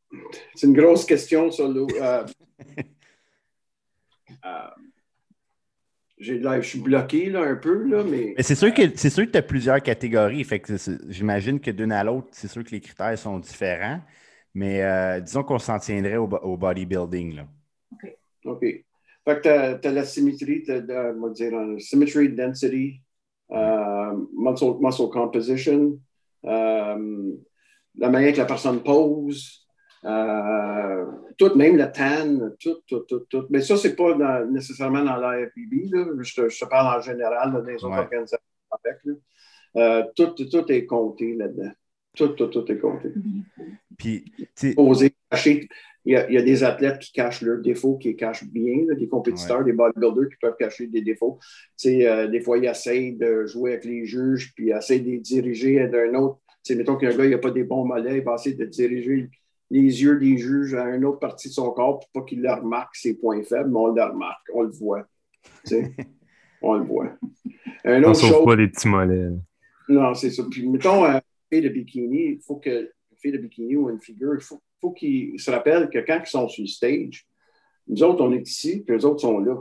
c'est 0.56 0.68
une 0.68 0.74
grosse 0.74 1.06
question, 1.06 1.52
ça. 1.52 1.68
Lou. 1.68 1.88
Euh, 2.02 2.26
euh, 4.46 4.70
je 6.20 6.62
suis 6.62 6.80
bloqué 6.80 7.30
là, 7.30 7.42
un 7.42 7.56
peu, 7.56 7.88
là, 7.88 8.04
mais 8.04 8.34
Mais 8.36 8.44
c'est 8.44 8.56
sûr 8.56 8.74
que 8.74 8.82
c'est 8.96 9.10
sûr 9.10 9.26
que 9.26 9.32
tu 9.32 9.38
as 9.38 9.42
plusieurs 9.42 9.82
catégories. 9.82 10.44
Fait 10.44 10.60
que 10.60 10.76
j'imagine 11.08 11.60
que 11.60 11.72
d'une 11.72 11.92
à 11.92 12.04
l'autre, 12.04 12.28
c'est 12.32 12.48
sûr 12.50 12.64
que 12.64 12.72
les 12.72 12.82
critères 12.82 13.18
sont 13.18 13.40
différents. 13.40 14.02
Mais 14.54 14.82
euh, 14.82 15.22
disons 15.22 15.44
qu'on 15.44 15.60
s'en 15.60 15.78
tiendrait 15.80 16.18
au, 16.18 16.28
au 16.28 16.58
bodybuilding. 16.58 17.36
Là. 17.36 17.48
OK. 18.46 18.66
Fait 19.30 19.42
que 19.42 19.80
tu 19.82 19.88
as, 19.88 19.92
la 19.92 20.04
symétrie, 20.06 20.64
tu 20.64 20.72
as, 20.72 20.80
dire, 20.82 21.54
euh, 21.56 21.78
symmetry, 21.78 22.30
density, 22.30 23.00
euh, 23.52 24.14
muscle, 24.36 24.76
muscle 24.82 25.10
composition, 25.10 26.00
euh, 26.46 27.32
la 27.98 28.10
manière 28.10 28.34
que 28.34 28.38
la 28.40 28.46
personne 28.46 28.82
pose, 28.82 29.68
euh, 30.06 31.06
tout, 31.38 31.54
même 31.56 31.76
la 31.78 31.88
tan, 31.88 32.40
tout, 32.60 32.78
tout, 32.88 33.02
tout, 33.02 33.20
tout. 33.30 33.46
Mais 33.52 33.62
ça, 33.62 33.78
c'est 33.78 33.96
pas 33.96 34.14
dans- 34.14 34.50
nécessairement 34.52 35.04
dans 35.04 35.18
l'AFBB, 35.18 35.92
là. 35.92 36.06
Je, 36.22 36.34
te- 36.36 36.50
je 36.50 36.60
te 36.60 36.66
parle 36.70 36.98
en 36.98 37.02
général 37.02 37.54
là, 37.54 37.62
des 37.62 37.76
autres 37.76 37.90
Ouais. 37.92 38.00
organisations 38.00 38.40
avec. 38.72 38.98
Là. 39.04 39.14
Euh, 39.78 40.04
tout, 40.16 40.28
tout 40.46 40.72
est 40.72 40.86
compté 40.86 41.36
là-dedans. 41.36 41.72
Tout, 42.16 42.30
tout, 42.30 42.48
tout 42.48 42.72
est 42.72 42.80
compté. 42.80 43.14
Puis, 43.98 44.26
Poser, 44.76 45.14
cacher. 45.30 45.68
Il 46.06 46.14
y, 46.14 46.16
a, 46.16 46.30
il 46.30 46.34
y 46.34 46.38
a 46.38 46.42
des 46.42 46.64
athlètes 46.64 47.00
qui 47.00 47.12
cachent 47.12 47.42
leurs 47.42 47.60
défauts, 47.60 47.98
qui 47.98 48.10
les 48.10 48.16
cachent 48.16 48.46
bien, 48.46 48.86
là, 48.88 48.96
des 48.96 49.08
compétiteurs, 49.08 49.64
des 49.66 49.74
bodybuilders 49.74 50.30
qui 50.30 50.38
peuvent 50.42 50.56
cacher 50.58 50.88
des 50.88 51.02
défauts. 51.02 51.40
Tu 51.78 51.90
sais, 51.90 52.08
euh, 52.08 52.28
des 52.28 52.40
fois, 52.40 52.58
ils 52.58 52.66
essayent 52.66 53.16
de 53.16 53.46
jouer 53.46 53.74
avec 53.74 53.86
les 53.86 54.06
juges, 54.06 54.54
puis 54.56 54.68
ils 54.68 54.78
essayent 54.78 55.02
de 55.02 55.10
les 55.10 55.20
diriger 55.20 55.88
d'un 55.88 56.14
autre. 56.16 56.40
Tu 56.64 56.74
sais, 56.74 56.76
mettons 56.76 56.96
qu'un 56.96 57.16
gars, 57.16 57.26
il 57.26 57.32
n'a 57.32 57.38
pas 57.38 57.52
des 57.52 57.64
bons 57.64 57.86
mollets, 57.86 58.18
il 58.18 58.24
va 58.24 58.36
essayer 58.36 58.56
de 58.56 58.66
diriger 58.66 59.30
les 59.72 60.02
yeux 60.02 60.18
des 60.18 60.38
juges 60.38 60.74
à 60.74 60.96
une 60.96 61.06
autre 61.06 61.20
partie 61.20 61.50
de 61.50 61.54
son 61.54 61.70
corps 61.72 62.00
pour 62.00 62.10
pas 62.10 62.22
qu'il 62.28 62.42
le 62.42 62.52
remarque 62.52 62.96
ses 62.96 63.16
points 63.16 63.44
faibles, 63.44 63.70
mais 63.70 63.78
on 63.78 63.94
le 63.94 64.04
remarque, 64.04 64.48
on 64.54 64.64
le 64.64 64.72
voit. 64.72 65.06
On 66.62 66.74
le 66.74 66.84
voit. 66.84 67.18
Un 67.86 68.04
On 68.04 68.10
autre 68.10 68.20
sauve 68.20 68.30
chose, 68.30 68.46
pas 68.46 68.56
les 68.58 68.68
petits 68.68 68.90
mollets. 68.90 69.30
non, 69.88 70.14
c'est 70.14 70.30
ça. 70.30 70.44
Puis, 70.52 70.68
mettons, 70.68 71.06
un 71.06 71.22
fille 71.50 71.62
de 71.62 71.70
bikini, 71.70 72.34
il 72.34 72.42
faut 72.42 72.58
que, 72.58 72.70
une 72.70 73.18
fille 73.18 73.32
de 73.32 73.38
bikini 73.38 73.78
ou 73.78 73.90
une 73.90 74.00
figure, 74.02 74.34
il 74.36 74.42
faut, 74.42 74.62
faut 74.82 74.92
qu'ils 74.92 75.40
se 75.40 75.52
rappellent 75.52 75.90
que 75.90 76.00
quand 76.00 76.20
ils 76.24 76.30
sont 76.30 76.48
sur 76.48 76.64
le 76.64 76.68
stage, 76.68 77.28
nous 77.88 78.04
autres, 78.04 78.24
on 78.24 78.32
est 78.34 78.48
ici, 78.48 78.82
puis 78.86 78.96
eux 78.96 79.06
autres 79.06 79.22
sont 79.22 79.40
là. 79.40 79.56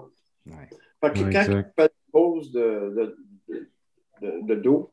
ouais. 0.46 0.68
Fait 1.00 1.12
que 1.12 1.24
Ouais, 1.24 1.30
quand 1.32 1.42
ils 1.42 1.52
font 1.76 1.82
une 1.82 1.88
pose 2.12 2.52
de, 2.52 2.60
de, 2.96 3.18
de- 3.48 3.68
de- 4.22 4.46
de 4.46 4.54
dos, 4.56 4.90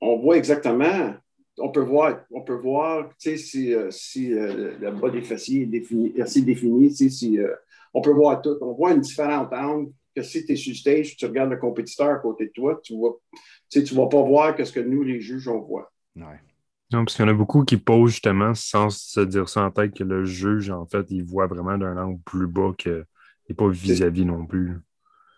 on 0.00 0.16
voit 0.18 0.36
exactement, 0.36 1.14
on 1.58 1.70
peut 1.70 1.80
voir, 1.82 2.24
on 2.30 2.42
peut 2.42 2.54
voir 2.54 3.08
tu 3.18 3.30
sais, 3.30 3.36
si, 3.36 3.74
euh, 3.74 3.90
si 3.90 4.32
euh, 4.32 4.78
le 4.78 4.90
bas 4.92 5.10
des 5.10 5.22
fessiers 5.22 5.62
est 5.62 5.66
défini, 5.66 6.18
assez 6.20 6.42
défini, 6.42 6.90
si, 6.90 7.38
euh, 7.38 7.54
on 7.92 8.00
peut 8.00 8.12
voir 8.12 8.40
tout. 8.40 8.56
On 8.60 8.72
voit 8.72 8.92
une 8.92 9.00
différente 9.00 9.52
angle 9.52 9.92
que 10.14 10.22
si 10.22 10.44
tu 10.46 10.52
es 10.52 10.56
sur 10.56 10.70
le 10.70 10.76
stage, 10.76 11.16
tu 11.16 11.26
regardes 11.26 11.50
le 11.50 11.56
compétiteur 11.56 12.08
à 12.10 12.16
côté 12.16 12.46
de 12.46 12.50
toi, 12.52 12.80
tu 12.82 12.94
vois, 12.94 13.20
tu 13.68 13.80
ne 13.80 13.84
vas 13.96 14.06
pas 14.06 14.22
voir 14.22 14.56
ce 14.64 14.72
que 14.72 14.80
nous, 14.80 15.02
les 15.02 15.20
juges, 15.20 15.48
on 15.48 15.60
voit. 15.60 15.92
ouais. 16.16 16.40
Non, 16.92 17.04
parce 17.04 17.14
qu'il 17.14 17.24
y 17.24 17.28
en 17.28 17.30
a 17.30 17.34
beaucoup 17.34 17.64
qui 17.64 17.76
posent 17.76 18.10
justement 18.12 18.52
sans 18.54 18.90
se 18.90 19.20
dire 19.20 19.48
ça 19.48 19.62
en 19.62 19.70
tête 19.70 19.94
que 19.94 20.02
le 20.04 20.24
juge, 20.24 20.70
en 20.70 20.86
fait, 20.86 21.06
il 21.10 21.22
voit 21.24 21.46
vraiment 21.46 21.78
d'un 21.78 21.96
angle 21.96 22.18
plus 22.24 22.46
bas 22.48 22.72
qu'il 22.76 23.04
n'est 23.48 23.54
pas 23.54 23.68
vis-à-vis 23.68 24.24
non 24.24 24.44
plus. 24.44 24.72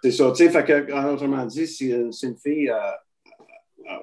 C'est 0.03 0.13
ça. 0.13 0.31
Tu 0.31 0.45
sais, 0.45 0.51
fait 0.51 0.65
que, 0.65 1.13
autrement 1.13 1.45
dit, 1.47 1.67
si, 1.67 1.93
euh, 1.93 2.11
si 2.11 2.27
une 2.27 2.37
fille 2.37 2.73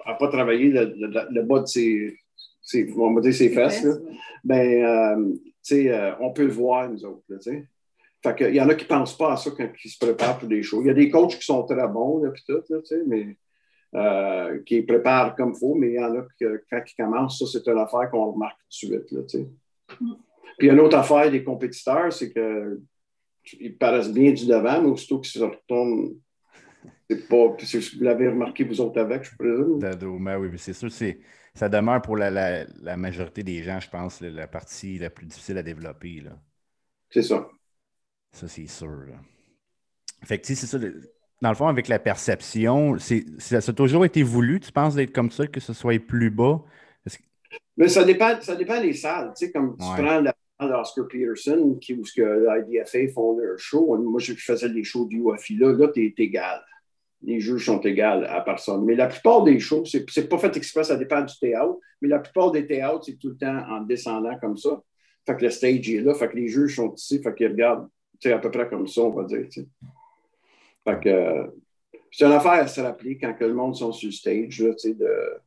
n'a 0.06 0.14
pas 0.14 0.28
travaillé 0.28 0.70
le, 0.70 0.94
le- 0.96 1.28
le 1.32 1.42
bas 1.44 1.60
de 1.62 1.66
ses, 1.66 2.18
ses- 2.62 2.94
on 2.96 3.14
va 3.14 3.22
dire 3.22 3.34
ses 3.34 3.50
fesses, 3.50 3.84
là, 3.84 3.96
ben, 4.44 4.84
euh, 4.84 5.34
tu 5.34 5.52
sais, 5.64 5.92
euh, 5.92 6.12
on 6.20 6.32
peut 6.32 6.46
le 6.46 6.52
voir, 6.52 6.90
nous 6.90 7.04
autres, 7.04 7.24
là, 7.30 7.38
tu 7.40 7.52
sais. 7.52 7.68
Fait 8.22 8.36
que, 8.36 8.44
il 8.44 8.56
y 8.56 8.62
en 8.62 8.68
a 8.70 8.76
qui 8.76 8.84
ne 8.84 8.90
pensent 8.90 9.18
pas 9.18 9.34
à 9.34 9.38
ça 9.38 9.50
quand 9.56 9.68
ils 9.84 9.90
se 9.90 9.98
préparent 9.98 10.38
pour 10.38 10.48
des 10.50 10.62
shows. 10.62 10.82
Il 10.82 10.88
y 10.88 10.90
a 10.90 10.94
des 10.94 11.10
coachs 11.10 11.38
qui 11.38 11.46
sont 11.46 11.64
très 11.64 11.88
bons, 11.88 12.22
là, 12.22 12.30
puis 12.32 12.44
tout, 12.48 12.62
là, 12.70 12.80
tu 12.80 12.86
sais, 12.86 13.02
mais 13.08 13.38
euh, 13.95 14.62
qui 14.63 14.82
préparent 14.84 15.36
comme 15.36 15.54
il 15.56 15.60
faut, 15.60 15.75
mais 15.75 15.89
il 15.89 15.93
y 15.95 16.04
en 16.04 16.15
a 16.15 16.21
qui, 16.38 16.45
quand 16.69 16.82
ils 16.86 16.95
commencent, 16.95 17.39
ça, 17.39 17.45
c'est 17.45 17.67
une 17.71 17.80
affaire 17.80 18.10
qu'on 18.12 18.32
remarque 18.32 18.60
tout 18.60 18.88
de 18.88 18.93
suite, 18.93 19.12
là, 19.12 19.21
sais. 19.28 19.47
Puis, 20.58 20.67
une 20.69 20.80
autre 20.80 20.97
affaire 20.97 21.32
des 21.32 21.43
compétiteurs, 21.43 22.12
c'est 22.13 22.32
que 22.32 22.80
ils 23.60 23.75
paraissent 23.78 24.12
bien 24.12 24.32
du 24.32 24.45
devant, 24.45 24.82
mais 24.82 24.89
aussitôt 24.89 25.19
qu'ils 25.19 25.32
se 25.39 25.43
retournent, 25.43 26.15
c'est 27.10 27.28
pas. 27.28 27.49
puis 27.58 27.65
c'est- 27.65 27.95
Vous 27.97 28.04
l'avez 28.04 28.28
remarqué, 28.28 28.63
vous 28.63 28.80
autres 28.82 28.99
avec, 28.99 29.23
je 29.23 29.36
présume. 29.36 29.80
D'ado, 29.80 30.19
mais 30.19 30.36
oui, 30.36 30.49
mais 30.52 30.58
c'est 30.58 30.73
sûr, 30.73 30.91
c'est, 30.91 31.19
ça 31.56 31.67
demeure 31.69 32.02
pour 32.02 32.17
la, 32.17 32.30
la- 32.30 32.65
la 32.82 32.97
majorité 32.97 33.41
des 33.41 33.63
gens, 33.63 33.80
je 33.80 33.89
pense, 33.89 34.21
la, 34.21 34.30
la 34.30 34.47
partie 34.47 34.99
la 34.99 35.10
plus 35.10 35.25
difficile 35.25 35.58
à 35.58 35.63
développer. 35.63 36.19
Là. 36.21 36.38
C'est 37.10 37.23
ça. 37.23 37.49
Ça, 38.32 38.47
c'est 38.47 38.67
sûr. 38.67 38.88
là. 39.08 39.15
Fait 40.25 40.39
que, 40.39 40.45
c'est 40.45 40.56
ça. 40.56 40.78
Dans 41.41 41.49
le 41.49 41.56
fond, 41.56 41.67
avec 41.67 41.88
la 41.88 41.99
perception, 41.99 42.97
c'est, 42.99 43.25
ça, 43.38 43.58
a 43.58 43.73
toujours 43.73 44.04
été 44.04 44.23
voulu, 44.23 44.60
tu 44.60 44.71
penses, 44.71 44.95
d'être 44.95 45.13
comme 45.13 45.32
ça, 45.32 45.47
que 45.47 45.60
ce 45.60 45.73
soit 45.73 45.99
plus 45.99 46.30
bas? 46.30 46.62
Mais 47.78 47.88
ça 47.88 48.04
dépend, 48.04 48.39
ça 48.41 48.56
dépend 48.56 48.82
des 48.82 48.93
salles. 48.93 49.32
Tu 49.38 49.45
sais, 49.45 49.52
comme 49.54 49.78
tu 49.78 49.86
prends 49.86 50.19
la 50.19 50.34
d'Oscar 50.67 51.08
Peterson, 51.08 51.78
qui, 51.80 51.93
où 51.93 52.04
l'IDFA 52.17 53.08
font 53.13 53.38
leur 53.38 53.58
show. 53.58 53.97
Moi, 53.97 54.19
je 54.19 54.34
faisais 54.34 54.69
des 54.69 54.84
shows 54.84 55.06
du 55.06 55.21
UFI 55.21 55.58
là. 55.58 55.71
Là, 55.71 55.88
tu 55.88 56.06
es 56.06 56.13
égal. 56.17 56.62
Les 57.21 57.39
juges 57.39 57.65
sont 57.65 57.80
égaux 57.82 58.25
à 58.28 58.41
personne. 58.41 58.86
Mais 58.86 58.95
la 58.95 59.08
plupart 59.08 59.43
des 59.43 59.60
shows, 59.60 59.86
c'est, 59.86 60.10
c'est 60.10 60.28
pas 60.28 60.38
fait 60.38 60.56
exprès, 60.58 60.84
ça 60.84 60.95
dépend 60.95 61.21
du 61.21 61.38
théâtre. 61.39 61.78
Mais 62.02 62.08
la 62.08 62.19
plupart 62.19 62.52
des 62.52 62.65
théâtres, 62.65 63.06
c'est 63.06 63.17
tout 63.17 63.30
le 63.30 63.38
temps 63.38 63.63
en 63.69 63.82
descendant 63.82 64.38
comme 64.39 64.58
ça. 64.58 64.82
Fait 65.25 65.36
que 65.36 65.43
le 65.43 65.49
stage 65.49 65.89
est 65.89 66.02
là, 66.02 66.13
fait 66.13 66.30
que 66.30 66.36
les 66.36 66.47
juges 66.47 66.75
sont 66.75 66.93
ici, 66.93 67.21
fait 67.21 67.34
qu'ils 67.36 67.49
regardent 67.49 67.88
à 68.25 68.38
peu 68.39 68.52
près 68.52 68.67
comme 68.67 68.88
ça, 68.88 69.02
on 69.02 69.12
va 69.12 69.23
dire. 69.23 69.47
Fait 70.89 70.99
que 71.04 71.54
c'est 72.12 72.25
une 72.25 72.32
affaire 72.32 72.52
à 72.54 72.67
se 72.67 72.82
rappeler 72.82 73.17
quand 73.17 73.34
que 73.34 73.45
le 73.45 73.54
monde 73.54 73.75
sont 73.75 73.91
sur 73.91 74.08
le 74.08 74.13
stage, 74.13 74.62
là, 74.62 74.71
de, 74.84 75.41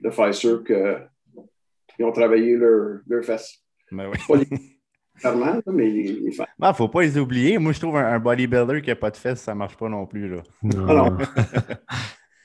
de 0.00 0.10
faire 0.10 0.34
sûr 0.34 0.64
qu'ils 0.64 2.04
ont 2.04 2.12
travaillé 2.12 2.56
leur, 2.56 3.00
leur 3.06 3.24
face. 3.24 3.62
Ben 3.90 4.10
oui. 4.30 4.44
Mais 5.66 5.88
les, 5.88 6.12
les 6.12 6.30
femmes. 6.32 6.46
Il 6.60 6.68
ne 6.68 6.72
faut 6.72 6.88
pas 6.88 7.02
les 7.02 7.18
oublier. 7.18 7.58
Moi, 7.58 7.72
je 7.72 7.80
trouve 7.80 7.96
un, 7.96 8.20
bodybuilder 8.20 8.80
qui 8.82 8.90
n'a 8.90 8.96
pas 8.96 9.10
de 9.10 9.16
fesses, 9.16 9.40
ça 9.40 9.52
ne 9.52 9.58
marche 9.58 9.76
pas 9.76 9.88
non 9.88 10.06
plus. 10.06 10.28
Là. 10.28 10.42
Non. 10.62 11.16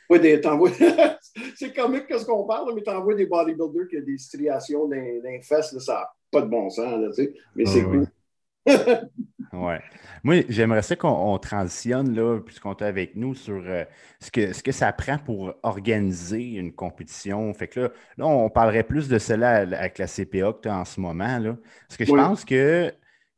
c'est 1.56 1.73
comique 1.76 2.06
ce 2.10 2.26
qu'on 2.26 2.45
parle, 2.45 2.73
mais 2.76 2.82
tu 2.82 2.89
envoies 2.89 3.15
des 3.15 3.26
bodybuilders 3.26 3.88
qui 3.88 3.97
ont 3.97 4.04
des 4.06 4.17
striations 4.17 4.89
les 4.89 5.41
fesses, 5.41 5.78
ça 5.80 5.93
n'a 5.93 6.10
pas 6.32 6.41
de 6.41 6.47
bon 6.47 6.69
sens. 6.69 6.99
Là, 6.99 7.10
mais 7.56 7.65
c'est 7.65 7.82
ah 7.82 7.86
cool. 7.86 8.08
Ouais. 9.54 9.82
Moi, 10.24 10.44
j'aimerais 10.50 10.82
ça 10.82 10.96
qu'on 10.96 11.38
transitionne, 11.38 12.16
là, 12.16 12.39
puisqu'on 12.39 12.74
est 12.74 12.82
avec 12.84 13.16
nous, 13.16 13.36
sur 13.36 13.62
euh, 13.66 13.84
ce, 14.20 14.32
que, 14.32 14.54
ce 14.54 14.63
que 14.63 14.72
ça 14.72 14.92
prend 14.94 15.18
pour 15.18 15.54
organiser 15.63 16.54
une 16.54 16.74
compétition. 16.74 17.54
Fait 17.54 17.68
que 17.68 17.82
là, 17.82 17.89
là 18.18 18.28
on 18.28 18.50
parlerait 18.50 18.84
plus 18.84 19.08
de 19.08 19.20
cela 19.20 19.58
avec 19.58 19.98
la 19.98 20.08
CPA 20.08 20.54
que 20.54 20.62
tu 20.62 20.70
as 20.70 20.78
en 20.78 20.86
ce 20.86 21.00
moment. 21.00 21.39
Là, 21.39 21.58
parce 21.88 21.98
que 21.98 22.06
je 22.06 22.12
pense 22.12 22.46
que 22.46 22.94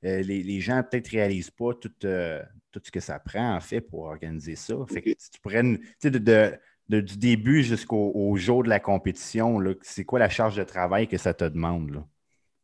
euh, 0.05 0.21
les, 0.21 0.59
gens 0.61 0.83
peut-être 0.83 1.11
ne 1.11 1.17
réalisent 1.17 1.51
pas 1.51 1.73
tout, 1.73 1.91
euh, 2.03 2.41
tout 2.71 2.81
ce 2.83 2.91
que 2.91 2.99
ça 2.99 3.19
prend, 3.19 3.55
en 3.55 3.59
fait, 3.61 3.81
pour 3.81 4.03
organiser 4.03 4.55
ça. 4.55 4.75
Fait 4.87 5.01
que 5.01 5.09
tu 5.09 5.39
pourrais, 5.41 5.63
de, 5.63 6.59
du 7.01 7.17
début 7.17 7.63
jusqu'au 7.63 8.35
jour 8.35 8.63
de 8.63 8.69
la 8.69 8.79
compétition, 8.79 9.59
c'est 9.81 10.05
quoi 10.05 10.19
la 10.19 10.29
charge 10.29 10.55
de 10.55 10.63
travail 10.63 11.07
que 11.07 11.17
ça 11.17 11.33
te 11.33 11.45
demande? 11.45 11.91
Là? 11.91 12.07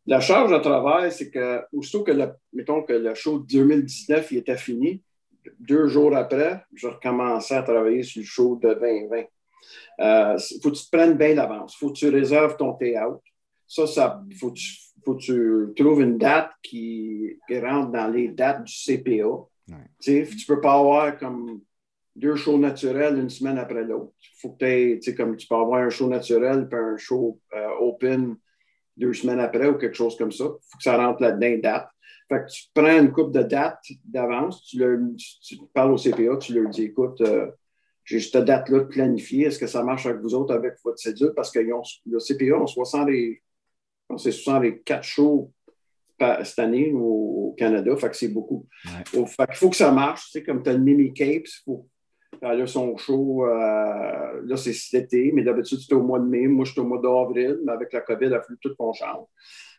La 0.08 0.20
charge 0.20 0.52
de 0.52 0.58
travail, 0.58 1.12
c'est 1.12 1.30
que, 1.30 1.62
aussitôt 1.74 2.04
que, 2.04 2.12
le, 2.12 2.32
mettons 2.54 2.82
que 2.82 2.94
le 2.94 3.14
show 3.14 3.40
de 3.40 3.46
2019 3.46 4.32
il 4.32 4.38
était 4.40 4.58
fini, 4.58 5.04
deux 5.60 5.88
jours 5.88 6.16
après, 6.16 6.64
je 6.74 6.88
recommençais 6.88 7.56
à 7.56 7.64
travailler 7.64 8.04
sur 8.04 8.22
le 8.22 8.26
show 8.26 8.60
de 8.62 8.74
2020. 8.74 9.18
Il 9.18 9.28
euh, 10.04 10.38
faut 10.62 10.72
que 10.72 10.76
tu 10.76 10.86
te 10.86 10.96
prennes 10.96 11.18
bien 11.18 11.36
d'avance. 11.36 11.76
Il 11.76 11.78
faut 11.78 11.90
que 11.90 11.98
tu 11.98 12.10
réserves 12.10 12.58
ton 12.58 12.74
théâtre. 12.74 13.20
Ça, 13.68 13.88
ça 13.88 14.24
faut, 14.40 14.54
faut 15.06 15.16
que 15.16 15.22
tu 15.22 15.74
trouves 15.76 16.02
une 16.02 16.18
date 16.18 16.52
qui, 16.64 17.38
rentre 17.50 17.92
dans 17.92 18.08
les 18.08 18.30
dates 18.30 18.64
du 18.64 18.74
CPA. 18.74 19.76
Tu 20.02 20.12
ne 20.12 20.48
peux 20.48 20.62
pas 20.62 20.80
avoir 20.80 21.18
comme 21.18 21.62
deux 22.16 22.36
shows 22.36 22.58
naturels 22.58 23.18
une 23.18 23.30
semaine 23.30 23.58
après 23.58 23.84
l'autre. 23.84 24.14
Il 24.22 24.40
faut 24.42 24.50
que 24.50 25.00
tu 25.00 25.16
comme 25.16 25.38
tu 25.38 25.48
peux 25.48 25.56
avoir 25.56 25.82
un 25.82 25.90
show 25.90 26.08
naturel 26.08 26.68
puis 26.68 26.80
un 26.80 26.98
show 26.98 27.40
euh, 27.56 27.70
open 27.80 28.36
deux 29.02 29.14
semaines 29.14 29.40
après 29.40 29.68
ou 29.68 29.78
quelque 29.78 29.96
chose 29.96 30.16
comme 30.16 30.32
ça. 30.32 30.46
Il 30.46 30.70
faut 30.70 30.78
que 30.78 30.84
ça 30.84 30.98
rentre 30.98 31.22
là-dedans, 31.22 31.60
date. 31.62 31.90
Fait 32.30 32.40
que 32.40 32.52
tu 32.52 32.64
prends 32.74 32.98
une 32.98 33.12
coupe 33.12 33.34
de 33.34 33.44
dates 33.44 33.84
d'avance, 34.06 34.64
tu, 34.64 34.80
parles 35.74 35.92
au 35.92 35.98
CPA, 35.98 36.38
tu 36.38 36.54
leur 36.54 36.70
dis 36.70 36.84
écoute, 36.84 37.20
euh, 37.22 37.52
j'ai 38.06 38.20
cette 38.20 38.46
date-là 38.46 38.86
planifiée, 38.86 39.48
est-ce 39.48 39.60
que 39.60 39.68
ça 39.68 39.84
marche 39.84 40.06
avec 40.06 40.22
vous 40.22 40.34
autres 40.34 40.54
avec 40.54 40.76
votre 40.84 40.98
cédule? 40.98 41.34
Parce 41.36 41.52
que 41.52 41.60
le 41.60 42.20
CPA 42.20 42.58
ont 42.58 42.68
60 42.68 43.10
c'est 44.18 44.32
64 44.32 45.04
shows 45.04 45.52
cette 46.44 46.60
année 46.60 46.92
au, 46.94 47.56
Canada, 47.58 47.96
fait 47.98 48.10
que 48.10 48.16
c'est 48.16 48.30
beaucoup. 48.30 48.66
il 49.14 49.26
faut 49.54 49.70
que 49.70 49.76
ça 49.76 49.92
marche, 49.92 50.26
tu 50.26 50.32
sais, 50.32 50.44
comme 50.44 50.64
tu 50.64 50.70
as 50.70 50.74
le 50.74 50.80
Mimi 50.80 51.14
Capes, 51.14 51.46
il 51.46 51.62
faut 51.66 51.88
Là, 52.42 52.66
son 52.66 52.98
show, 52.98 53.46
euh, 53.46 54.42
là, 54.44 54.58
c'est 54.58 54.74
cet 54.74 55.14
été, 55.14 55.32
mais 55.32 55.44
d'habitude, 55.44 55.80
c'était 55.80 55.94
au 55.94 56.02
mois 56.02 56.20
de 56.20 56.26
mai. 56.26 56.48
Moi, 56.48 56.66
je 56.66 56.72
suis 56.72 56.82
au 56.82 56.86
mois 56.86 57.00
d'avril, 57.00 57.60
mais 57.64 57.72
avec 57.72 57.94
la 57.94 58.02
COVID, 58.02 58.26
il 58.26 58.34
a 58.34 58.42
fallu 58.42 58.58
tout 58.60 58.74
qu'on 58.76 58.94
change. 58.94 59.28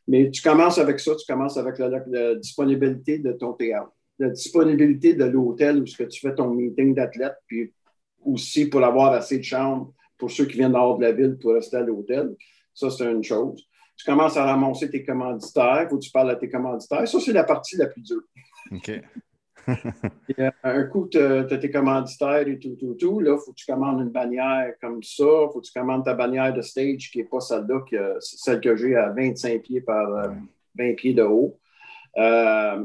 Mais 0.06 0.30
tu 0.30 0.42
commences 0.42 0.78
avec 0.78 1.00
ça, 1.00 1.14
tu 1.16 1.26
commences 1.26 1.56
avec 1.56 1.78
la, 1.78 2.34
disponibilité 2.36 3.18
de 3.18 3.32
ton 3.32 3.52
théâtre, 3.54 3.90
la 4.18 4.30
disponibilité 4.30 5.14
de 5.14 5.24
l'hôtel 5.24 5.80
où 5.80 5.84
que 5.84 6.04
tu 6.04 6.20
fais 6.20 6.34
ton 6.34 6.50
meeting 6.50 6.94
d'athlète, 6.94 7.36
puis 7.46 7.72
aussi 8.24 8.68
pour 8.68 8.84
avoir 8.84 9.12
assez 9.12 9.38
de 9.38 9.44
chambres 9.44 9.92
pour 10.16 10.30
ceux 10.30 10.46
qui 10.46 10.58
viennent 10.58 10.72
dehors 10.72 10.98
de 10.98 11.02
la 11.02 11.12
ville 11.12 11.36
pour 11.40 11.54
rester 11.54 11.78
à 11.78 11.82
l'hôtel. 11.82 12.36
Ça, 12.72 12.90
c'est 12.90 13.10
une 13.10 13.24
chose. 13.24 13.66
Tu 13.96 14.04
commences 14.04 14.36
à 14.36 14.44
ramasser 14.44 14.88
tes 14.88 15.04
commanditaires, 15.04 15.88
faut 15.90 15.98
que 15.98 16.04
tu 16.04 16.10
parles 16.12 16.30
à 16.30 16.36
tes 16.36 16.48
commanditaires. 16.48 17.06
Ça, 17.06 17.20
c'est 17.20 17.32
la 17.32 17.44
partie 17.44 17.76
la 17.76 17.86
plus 17.86 18.02
dure. 18.02 18.22
OK. 18.70 19.00
Euh, 20.38 20.50
un 20.62 20.84
coup, 20.84 21.08
tu 21.10 21.18
as, 21.18 21.44
tes 21.44 21.70
commanditaires 21.70 22.48
et 22.48 22.58
tout, 22.58 22.76
tout, 22.78 22.94
tout. 22.94 23.20
Là, 23.20 23.36
il 23.38 23.44
faut 23.44 23.52
que 23.52 23.56
tu 23.56 23.66
commandes 23.66 24.00
une 24.00 24.10
bannière 24.10 24.72
comme 24.80 25.02
ça. 25.02 25.24
Il 25.24 25.48
faut 25.52 25.60
que 25.60 25.66
tu 25.66 25.78
commandes 25.78 26.04
ta 26.04 26.14
bannière 26.14 26.54
de 26.54 26.62
stage 26.62 27.10
qui 27.10 27.18
n'est 27.18 27.24
pas 27.24 27.40
celle-là, 27.40 27.80
celle 28.20 28.60
que 28.60 28.74
j'ai 28.76 28.96
à 28.96 29.10
25 29.10 29.62
pieds 29.62 29.80
par 29.82 30.08
20 30.08 30.34
euh, 30.80 30.94
pieds 30.94 31.12
de 31.14 31.22
haut. 31.22 31.58
Euh, 32.16 32.84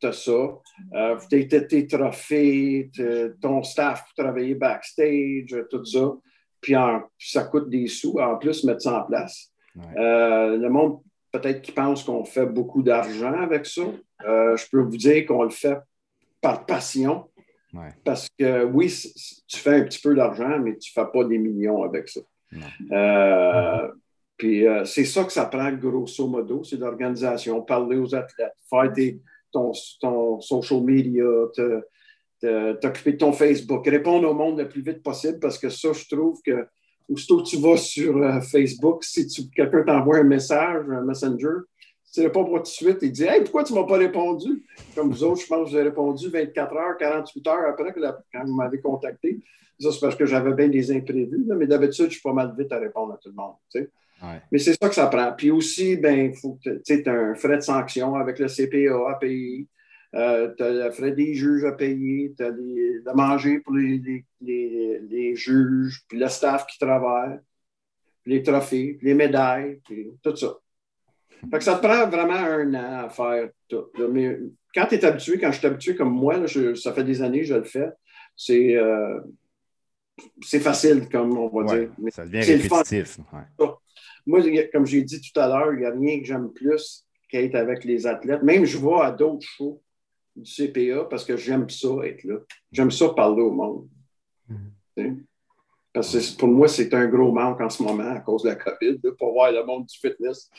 tu 0.00 0.06
as 0.06 0.12
ça. 0.12 0.58
Euh, 0.94 1.16
tes, 1.30 1.46
tes, 1.48 1.86
trophées, 1.86 2.90
ton 3.40 3.62
staff 3.62 4.04
pour 4.04 4.24
travailler 4.24 4.54
backstage, 4.54 5.54
tout 5.70 5.84
ça. 5.84 6.14
Puis 6.60 6.74
ça 7.18 7.44
coûte 7.44 7.68
des 7.68 7.86
sous. 7.86 8.18
En 8.18 8.36
plus, 8.36 8.64
mettre 8.64 8.82
ça 8.82 9.02
en 9.02 9.04
place. 9.04 9.52
le 9.76 10.68
monde, 10.68 11.00
peut-être 11.30 11.62
qui 11.62 11.72
pense 11.72 12.02
qu'on 12.02 12.24
fait 12.24 12.46
beaucoup 12.46 12.82
d'argent 12.82 13.34
avec 13.34 13.66
ça. 13.66 13.82
je 14.20 14.70
peux 14.70 14.80
vous 14.80 14.96
dire 14.96 15.26
qu'on 15.26 15.44
le 15.44 15.50
fait 15.50 15.78
par 16.40 16.66
passion. 16.66 17.28
Parce 18.04 18.28
que 18.38 18.64
oui, 18.64 18.92
tu 19.46 19.58
fais 19.58 19.76
un 19.76 19.84
petit 19.84 20.00
peu 20.00 20.14
d'argent, 20.14 20.58
mais 20.58 20.76
tu 20.76 20.90
ne 20.96 21.02
fais 21.02 21.10
pas 21.12 21.24
des 21.24 21.38
millions 21.38 21.82
avec 21.82 22.08
ça. 22.08 22.20
Euh, 22.92 23.88
puis 24.36 24.66
euh, 24.66 24.84
c'est 24.84 25.04
ça 25.04 25.24
que 25.24 25.32
ça 25.32 25.46
prend 25.46 25.70
grosso 25.72 26.26
modo, 26.26 26.64
c'est 26.64 26.78
l'organisation, 26.78 27.60
parler 27.62 27.98
aux 27.98 28.14
athlètes, 28.14 28.54
faire 28.70 28.92
ton, 29.52 29.72
ton, 30.00 30.40
social 30.40 30.80
media, 30.82 31.24
t'occuper 32.80 33.12
de 33.12 33.18
ton 33.18 33.32
Facebook, 33.32 33.86
répondre 33.86 34.28
au 34.30 34.34
monde 34.34 34.58
le 34.58 34.68
plus 34.68 34.82
vite 34.82 35.02
possible 35.02 35.38
parce 35.38 35.58
que 35.58 35.68
ça, 35.68 35.92
je 35.92 36.14
trouve 36.14 36.40
que 36.42 36.66
aussitôt 37.08 37.42
que 37.42 37.48
tu 37.48 37.56
vas 37.56 37.76
sur 37.76 38.16
euh, 38.18 38.40
Facebook, 38.40 39.02
si 39.04 39.50
quelqu'un 39.50 39.82
t'envoie 39.82 40.18
un 40.18 40.24
message, 40.24 40.84
un 40.90 41.02
messenger, 41.02 41.64
tu 42.12 42.20
réponds 42.22 42.44
pas 42.44 42.58
tout 42.58 42.62
de 42.62 42.66
suite, 42.66 42.98
il 43.02 43.12
dit 43.12 43.24
Hey, 43.24 43.42
pourquoi 43.42 43.64
tu 43.64 43.72
ne 43.72 43.80
m'as 43.80 43.86
pas 43.86 43.98
répondu? 43.98 44.64
Comme 44.94 45.10
vous 45.10 45.24
autres, 45.24 45.42
je 45.42 45.46
pense 45.46 45.66
que 45.66 45.70
vous 45.70 45.76
avez 45.76 45.88
répondu 45.88 46.28
24 46.28 46.76
heures, 46.76 46.96
48 46.98 47.46
heures 47.46 47.68
après 47.68 47.92
que 47.92 48.00
quand 48.00 48.44
vous 48.44 48.54
m'avez 48.54 48.80
contacté. 48.80 49.40
Ça, 49.80 49.92
c'est 49.92 50.00
parce 50.00 50.16
que 50.16 50.26
j'avais 50.26 50.54
bien 50.54 50.68
des 50.68 50.90
imprévus, 50.90 51.44
mais 51.56 51.66
d'habitude, 51.66 52.06
je 52.06 52.14
suis 52.14 52.22
pas 52.22 52.32
mal 52.32 52.52
vite 52.58 52.72
à 52.72 52.78
répondre 52.78 53.12
à 53.12 53.16
tout 53.16 53.28
le 53.28 53.34
monde. 53.34 53.54
Mais 54.50 54.58
c'est 54.58 54.74
ça 54.74 54.88
que 54.88 54.94
ça 54.94 55.06
prend. 55.06 55.32
Puis 55.36 55.50
aussi, 55.50 55.96
ben, 55.96 56.32
tu 56.32 57.02
as 57.06 57.12
un 57.12 57.34
frais 57.34 57.56
de 57.56 57.62
sanction 57.62 58.16
avec 58.16 58.38
le 58.40 58.48
CPA 58.48 59.10
à 59.10 59.14
payer. 59.14 59.68
Euh, 60.14 60.52
tu 60.56 60.62
as 60.62 60.70
le 60.70 60.90
frais 60.90 61.12
des 61.12 61.34
juges 61.34 61.64
à 61.64 61.72
payer, 61.72 62.34
tu 62.36 62.42
as 62.42 62.50
de 62.50 63.14
manger 63.14 63.60
pour 63.60 63.74
les, 63.74 64.24
les, 64.40 65.00
les, 65.08 65.34
juges, 65.36 66.02
puis 66.08 66.18
le 66.18 66.28
staff 66.28 66.66
qui 66.66 66.78
travaille, 66.78 67.38
puis 68.22 68.32
les 68.32 68.42
trophées, 68.42 68.94
puis 68.94 69.08
les 69.08 69.14
médailles, 69.14 69.80
puis 69.84 70.10
tout 70.22 70.34
ça. 70.34 70.56
Fait 71.50 71.58
que 71.58 71.64
ça 71.64 71.76
te 71.76 71.86
prend 71.86 72.08
vraiment 72.08 72.34
un 72.34 72.74
an 72.74 73.04
à 73.04 73.08
faire 73.08 73.50
tout. 73.68 73.86
Mais 74.10 74.38
quand 74.74 74.86
tu 74.86 74.96
es 74.96 75.04
habitué, 75.04 75.38
quand 75.38 75.52
je 75.52 75.58
suis 75.58 75.66
habitué 75.66 75.94
comme 75.94 76.12
moi, 76.12 76.34
ça 76.74 76.92
fait 76.92 77.04
des 77.04 77.22
années 77.22 77.40
que 77.40 77.46
je 77.46 77.54
le 77.54 77.64
fais, 77.64 77.90
c'est 78.36 78.76
euh, 78.76 79.20
facile, 80.60 81.08
comme 81.08 81.36
on 81.36 81.48
va 81.48 81.76
dire. 81.76 81.90
ça 82.10 82.24
devient 82.24 82.40
répétitif. 82.40 83.18
Moi, 84.26 84.40
comme 84.72 84.86
j'ai 84.86 85.02
dit 85.02 85.20
tout 85.20 85.40
à 85.40 85.48
l'heure, 85.48 85.72
il 85.72 85.80
n'y 85.80 85.86
a 85.86 85.90
rien 85.90 86.20
que 86.20 86.26
j'aime 86.26 86.52
plus 86.52 87.04
qu'être 87.28 87.54
avec 87.54 87.84
les 87.84 88.06
athlètes. 88.06 88.42
Même 88.42 88.64
je 88.64 88.78
vais 88.78 89.00
à 89.00 89.10
d'autres 89.10 89.46
shows 89.46 89.82
du 90.36 90.50
CPA 90.50 91.04
parce 91.04 91.24
que 91.24 91.36
j'aime 91.36 91.68
ça 91.68 91.88
être 92.04 92.24
là. 92.24 92.36
J'aime 92.70 92.90
ça 92.90 93.08
parler 93.10 93.42
au 93.42 93.50
monde. 93.50 93.88
Mm-hmm. 94.50 95.24
Parce 95.92 96.12
que 96.12 96.38
pour 96.38 96.48
moi, 96.48 96.68
c'est 96.68 96.92
un 96.94 97.06
gros 97.06 97.32
manque 97.32 97.60
en 97.60 97.70
ce 97.70 97.82
moment 97.82 98.10
à 98.10 98.20
cause 98.20 98.42
de 98.42 98.50
la 98.50 98.56
COVID, 98.56 99.00
pour 99.18 99.32
voir 99.32 99.50
le 99.50 99.64
monde 99.64 99.86
du 99.86 99.98
fitness. 99.98 100.50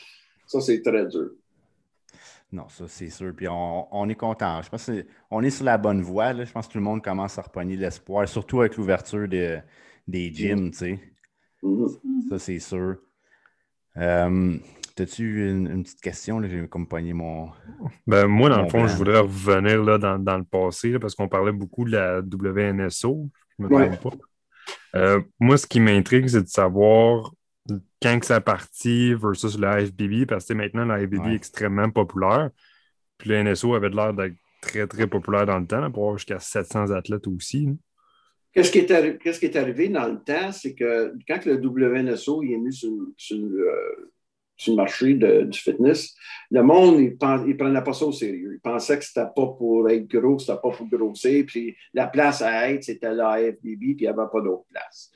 Ça, 0.50 0.60
c'est 0.60 0.82
très 0.82 1.06
dur. 1.06 1.30
Non, 2.50 2.68
ça, 2.68 2.86
c'est 2.88 3.08
sûr. 3.08 3.32
Puis 3.36 3.46
on, 3.48 4.08
est 4.08 4.16
content. 4.16 4.60
Je 4.62 4.68
pense 4.68 4.90
qu'on 5.30 5.42
est 5.42 5.50
sur 5.50 5.64
la 5.64 5.78
bonne 5.78 6.02
voie. 6.02 6.32
Je 6.44 6.50
pense 6.50 6.66
que 6.66 6.72
tout 6.72 6.78
le 6.78 6.84
monde 6.84 7.04
commence 7.04 7.38
à 7.38 7.42
repogner 7.42 7.76
l'espoir, 7.76 8.28
surtout 8.28 8.60
avec 8.62 8.76
l'ouverture 8.76 9.28
de, 9.28 9.58
des 10.08 10.34
gyms, 10.34 10.72
tu 10.72 10.76
sais. 10.76 11.00
Mm-hmm. 11.62 12.28
Ça, 12.30 12.38
c'est 12.40 12.58
sûr. 12.58 12.96
Euh, 13.96 14.58
T'as-tu 14.96 15.48
une, 15.48 15.70
une, 15.70 15.84
petite 15.84 16.00
question? 16.00 16.42
J'ai 16.42 16.62
accompagné 16.62 17.12
mon. 17.12 17.50
Ben, 18.08 18.26
moi, 18.26 18.48
dans 18.48 18.62
le 18.62 18.68
fond, 18.68 18.88
je 18.88 18.96
voudrais 18.96 19.20
revenir 19.20 19.84
là, 19.84 19.98
dans, 19.98 20.18
dans 20.18 20.36
le 20.36 20.42
passé 20.42 20.98
parce 20.98 21.14
qu'on 21.14 21.28
parlait 21.28 21.52
beaucoup 21.52 21.84
de 21.84 21.92
la 21.92 22.18
WNSO. 22.22 23.30
Je 23.56 23.64
me 23.64 23.68
trompe 23.68 24.02
pas. 24.02 24.16
Euh, 24.96 25.20
moi, 25.38 25.56
ce 25.56 25.68
qui 25.68 25.78
m'intrigue, 25.78 26.26
c'est 26.26 26.42
de 26.42 26.48
savoir 26.48 27.32
quand 28.02 28.18
que 28.18 28.26
ça 28.26 28.40
partit 28.40 29.14
versus 29.14 29.58
la 29.58 29.84
FBB, 29.84 30.26
parce 30.26 30.46
que 30.46 30.54
maintenant, 30.54 30.84
la 30.84 30.98
FBB 30.98 31.26
est 31.26 31.36
extrêmement 31.36 31.90
populaire. 31.90 32.50
Puis 33.18 33.30
le 33.30 33.42
NSO 33.42 33.74
avait 33.74 33.90
l'air 33.90 34.14
d'être 34.14 34.34
très, 34.62 34.86
très 34.86 35.06
populaire 35.06 35.46
dans 35.46 35.58
le 35.58 35.66
temps, 35.66 35.90
pour 35.90 36.04
avoir 36.04 36.18
jusqu'à 36.18 36.38
700 36.38 36.90
athlètes 36.90 37.26
aussi. 37.26 37.68
Qu'est-ce 38.52 38.72
qui, 38.72 38.78
est 38.78 39.18
qui, 39.18 39.46
est 39.46 39.56
arrivé 39.56 39.88
dans 39.88 40.08
le 40.08 40.18
temps, 40.18 40.50
c'est 40.50 40.74
que 40.74 41.14
quand 41.28 41.44
le 41.44 41.54
WNSO 41.54 42.42
est 42.42 42.56
mis 42.56 42.72
sur, 42.72 42.90
sur, 43.16 43.36
euh, 43.36 44.12
sur 44.56 44.72
le 44.72 44.76
marché 44.76 45.14
du 45.14 45.58
fitness, 45.58 46.16
le 46.50 46.62
monde, 46.62 46.98
il 46.98 47.10
ne 47.12 47.54
prenait 47.54 47.84
pas 47.84 47.92
ça 47.92 48.06
au 48.06 48.12
sérieux. 48.12 48.54
Il 48.54 48.60
pensait 48.60 48.98
que 48.98 49.04
c'était 49.04 49.28
pas 49.36 49.46
pour 49.46 49.88
être 49.88 50.08
gros, 50.08 50.38
c'était 50.40 50.60
pas 50.60 50.70
pour 50.70 50.88
grossir. 50.88 51.44
Puis 51.46 51.76
la 51.94 52.08
place 52.08 52.42
à 52.42 52.70
être, 52.70 52.82
c'était 52.82 53.14
l'AFBB, 53.14 53.62
puis 53.62 53.96
il 53.98 54.02
n'y 54.02 54.06
avait 54.08 54.28
pas 54.32 54.40
d'autre 54.40 54.64
place. 54.68 55.12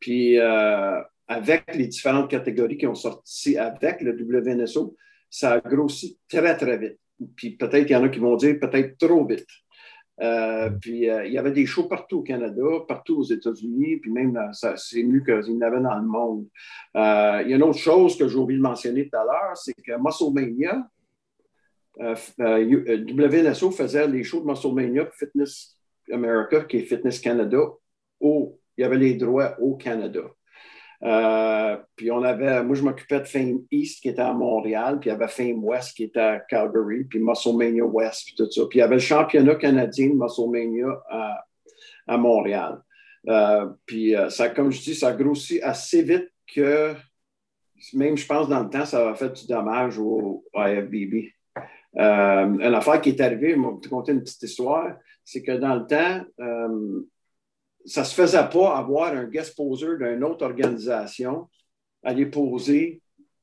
Puis 0.00 0.40
euh, 0.40 1.00
avec 1.32 1.74
les 1.74 1.86
différentes 1.86 2.30
catégories 2.30 2.76
qui 2.76 2.86
ont 2.86 2.94
sorti 2.94 3.56
avec 3.56 4.02
le 4.02 4.12
WNSO, 4.12 4.96
ça 5.30 5.52
a 5.52 5.60
grossi 5.60 6.18
très, 6.28 6.56
très 6.56 6.76
vite. 6.76 6.98
Puis 7.36 7.50
peut-être 7.56 7.86
qu'il 7.86 7.96
y 7.96 7.96
en 7.96 8.04
a 8.04 8.08
qui 8.08 8.18
vont 8.18 8.36
dire 8.36 8.58
peut-être 8.60 8.98
trop 8.98 9.24
vite. 9.26 9.46
Euh, 10.20 10.68
puis 10.80 11.08
euh, 11.08 11.26
il 11.26 11.32
y 11.32 11.38
avait 11.38 11.52
des 11.52 11.64
shows 11.64 11.88
partout 11.88 12.18
au 12.18 12.22
Canada, 12.22 12.62
partout 12.86 13.18
aux 13.20 13.24
États-Unis, 13.24 13.96
puis 13.96 14.10
même 14.10 14.38
c'est 14.76 15.02
mieux 15.02 15.20
qu'il 15.20 15.54
y 15.54 15.56
en 15.56 15.60
avait 15.62 15.80
dans 15.80 15.96
le 15.96 16.06
monde. 16.06 16.46
Euh, 16.96 17.40
il 17.44 17.50
y 17.50 17.54
a 17.54 17.56
une 17.56 17.62
autre 17.62 17.78
chose 17.78 18.16
que 18.16 18.28
j'ai 18.28 18.36
oublié 18.36 18.58
de 18.58 18.62
mentionner 18.62 19.08
tout 19.08 19.16
à 19.16 19.24
l'heure, 19.24 19.56
c'est 19.56 19.74
que 19.74 19.92
Musclemania, 19.98 20.86
WNSO 21.98 23.70
faisait 23.70 24.06
les 24.06 24.22
shows 24.22 24.40
de 24.40 24.46
Musclemania 24.46 25.08
Fitness 25.12 25.78
America, 26.12 26.64
qui 26.64 26.78
est 26.78 26.82
Fitness 26.82 27.18
Canada, 27.20 27.58
il 28.20 28.52
y 28.78 28.84
avait 28.84 28.98
les 28.98 29.14
droits 29.14 29.56
au 29.60 29.76
Canada. 29.76 30.22
Euh, 31.04 31.76
puis 31.96 32.12
on 32.12 32.22
avait, 32.22 32.62
moi 32.62 32.76
je 32.76 32.82
m'occupais 32.82 33.20
de 33.20 33.24
Fame 33.24 33.64
East 33.72 34.02
qui 34.02 34.08
était 34.08 34.22
à 34.22 34.32
Montréal, 34.32 35.00
puis 35.00 35.10
il 35.10 35.12
y 35.12 35.16
avait 35.16 35.28
Fame 35.28 35.64
West 35.64 35.96
qui 35.96 36.04
était 36.04 36.20
à 36.20 36.38
Calgary, 36.38 37.04
puis 37.04 37.18
Musclemania 37.18 37.84
West, 37.84 38.24
puis 38.26 38.34
tout 38.36 38.50
ça. 38.50 38.62
Puis 38.70 38.78
il 38.78 38.82
y 38.82 38.84
avait 38.84 38.96
le 38.96 39.00
championnat 39.00 39.56
canadien 39.56 40.10
de 40.10 40.14
Musclemania 40.14 40.86
à, 41.10 41.44
à 42.06 42.16
Montréal. 42.16 42.80
Euh, 43.28 43.66
puis 43.84 44.14
euh, 44.14 44.30
ça, 44.30 44.48
comme 44.50 44.70
je 44.70 44.80
dis, 44.80 44.94
ça 44.94 45.12
grossit 45.12 45.60
assez 45.62 46.02
vite 46.02 46.28
que 46.54 46.94
même 47.94 48.16
je 48.16 48.26
pense 48.26 48.48
dans 48.48 48.62
le 48.62 48.70
temps, 48.70 48.84
ça 48.84 49.10
a 49.10 49.14
fait 49.14 49.32
du 49.32 49.46
dommage 49.48 49.98
au, 49.98 50.44
au 50.52 50.60
IFBB. 50.60 51.32
une 51.94 52.74
affaire 52.74 53.00
qui 53.00 53.08
est 53.10 53.20
arrivée, 53.20 53.54
je 53.56 53.60
vais 53.60 53.60
vous 53.60 53.80
conter 53.90 54.12
une 54.12 54.22
petite 54.22 54.42
histoire, 54.42 54.96
c'est 55.24 55.42
que 55.42 55.52
dans 55.52 55.74
le 55.74 55.86
temps, 55.86 56.24
ça 57.84 58.02
ne 58.02 58.06
se 58.06 58.14
faisait 58.14 58.48
pas 58.50 58.76
avoir 58.76 59.12
un 59.12 59.24
guest 59.24 59.56
poser 59.56 59.96
d'une 59.98 60.24
autre 60.24 60.44
organisation 60.44 61.48
aller 62.02 62.26
poser 62.26 63.00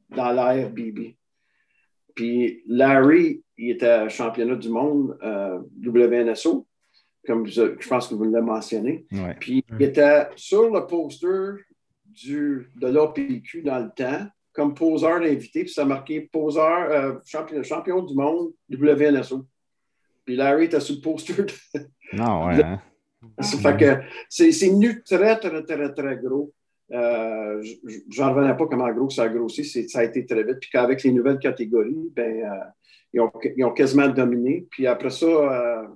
dans 0.10 0.32
l'ARBB. 0.32 1.15
Puis 2.15 2.63
Larry, 2.67 3.43
il 3.58 3.71
était 3.71 4.10
championnat 4.10 4.56
du 4.56 4.69
monde 4.69 5.17
euh, 5.23 5.60
WNSO, 5.82 6.67
comme 7.25 7.47
je, 7.47 7.88
pense 7.88 8.08
que 8.08 8.15
vous 8.15 8.25
l'avez 8.25 8.45
mentionné. 8.45 9.06
Puis 9.39 9.63
il 9.69 9.86
était 9.86 10.28
sur 10.36 10.69
le 10.69 10.86
poster 10.86 11.63
du, 12.06 12.69
de 12.75 12.88
l'APQ 12.88 13.62
dans 13.62 13.80
le 13.80 13.89
temps, 13.95 14.28
comme 14.52 14.73
poseur 14.73 15.21
invité, 15.21 15.63
puis 15.63 15.71
ça 15.71 15.86
marquait 15.86 16.28
poseur, 16.32 16.91
euh, 16.91 17.13
champion, 17.25 17.63
champion, 17.63 18.02
du 18.02 18.15
monde 18.15 18.52
WNSO. 18.69 19.45
Puis 20.25 20.36
Larry 20.36 20.65
était 20.65 20.80
sur 20.80 20.95
le 20.95 21.02
poster. 21.02 21.45
non, 22.13 22.47
ouais. 22.47 22.63
Hein? 22.63 22.82
C'est 23.39 24.69
venu 24.69 25.03
très, 25.03 25.39
très, 25.39 25.63
très, 25.63 25.93
très 25.93 26.17
gros. 26.17 26.53
Euh, 26.91 27.63
J'en 28.10 28.34
revenais 28.34 28.55
pas 28.55 28.65
comment 28.67 28.91
gros 28.91 29.10
ça 29.10 29.23
a 29.23 29.29
grossi. 29.29 29.63
Ça 29.65 29.99
a 29.99 30.03
été 30.03 30.25
très 30.25 30.43
vite. 30.43 30.60
Puis 30.60 30.69
qu'avec 30.71 31.03
les 31.03 31.12
nouvelles 31.12 31.39
catégories, 31.39 32.12
ben, 32.15 32.43
euh, 32.43 32.65
ils, 33.13 33.21
ont, 33.21 33.32
ils, 33.58 33.63
ont, 33.63 33.73
quasiment 33.73 34.08
dominé. 34.08 34.67
Puis 34.71 34.88
après 34.88 35.10
ça, 35.10 35.25
euh, 35.25 35.88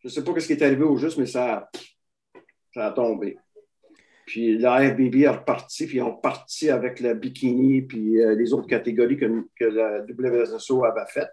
je 0.00 0.08
ne 0.08 0.10
sais 0.10 0.24
pas 0.24 0.38
ce 0.38 0.46
qui 0.46 0.52
est 0.52 0.62
arrivé 0.62 0.82
au 0.82 0.96
juste, 0.96 1.18
mais 1.18 1.26
ça, 1.26 1.70
ça 2.74 2.86
a 2.86 2.92
tombé. 2.92 3.38
Puis 4.26 4.58
la 4.58 4.90
FBB 4.90 5.22
est 5.22 5.28
reparti, 5.28 5.86
puis 5.86 5.96
ils 5.96 6.02
ont 6.02 6.16
parti 6.16 6.70
avec 6.70 7.00
le 7.00 7.14
bikini, 7.14 7.82
puis 7.82 8.20
euh, 8.20 8.34
les 8.34 8.52
autres 8.52 8.68
catégories 8.68 9.16
que, 9.16 9.26
que 9.58 9.64
la 9.64 10.00
WSO 10.02 10.84
avait 10.84 11.06
faites. 11.08 11.32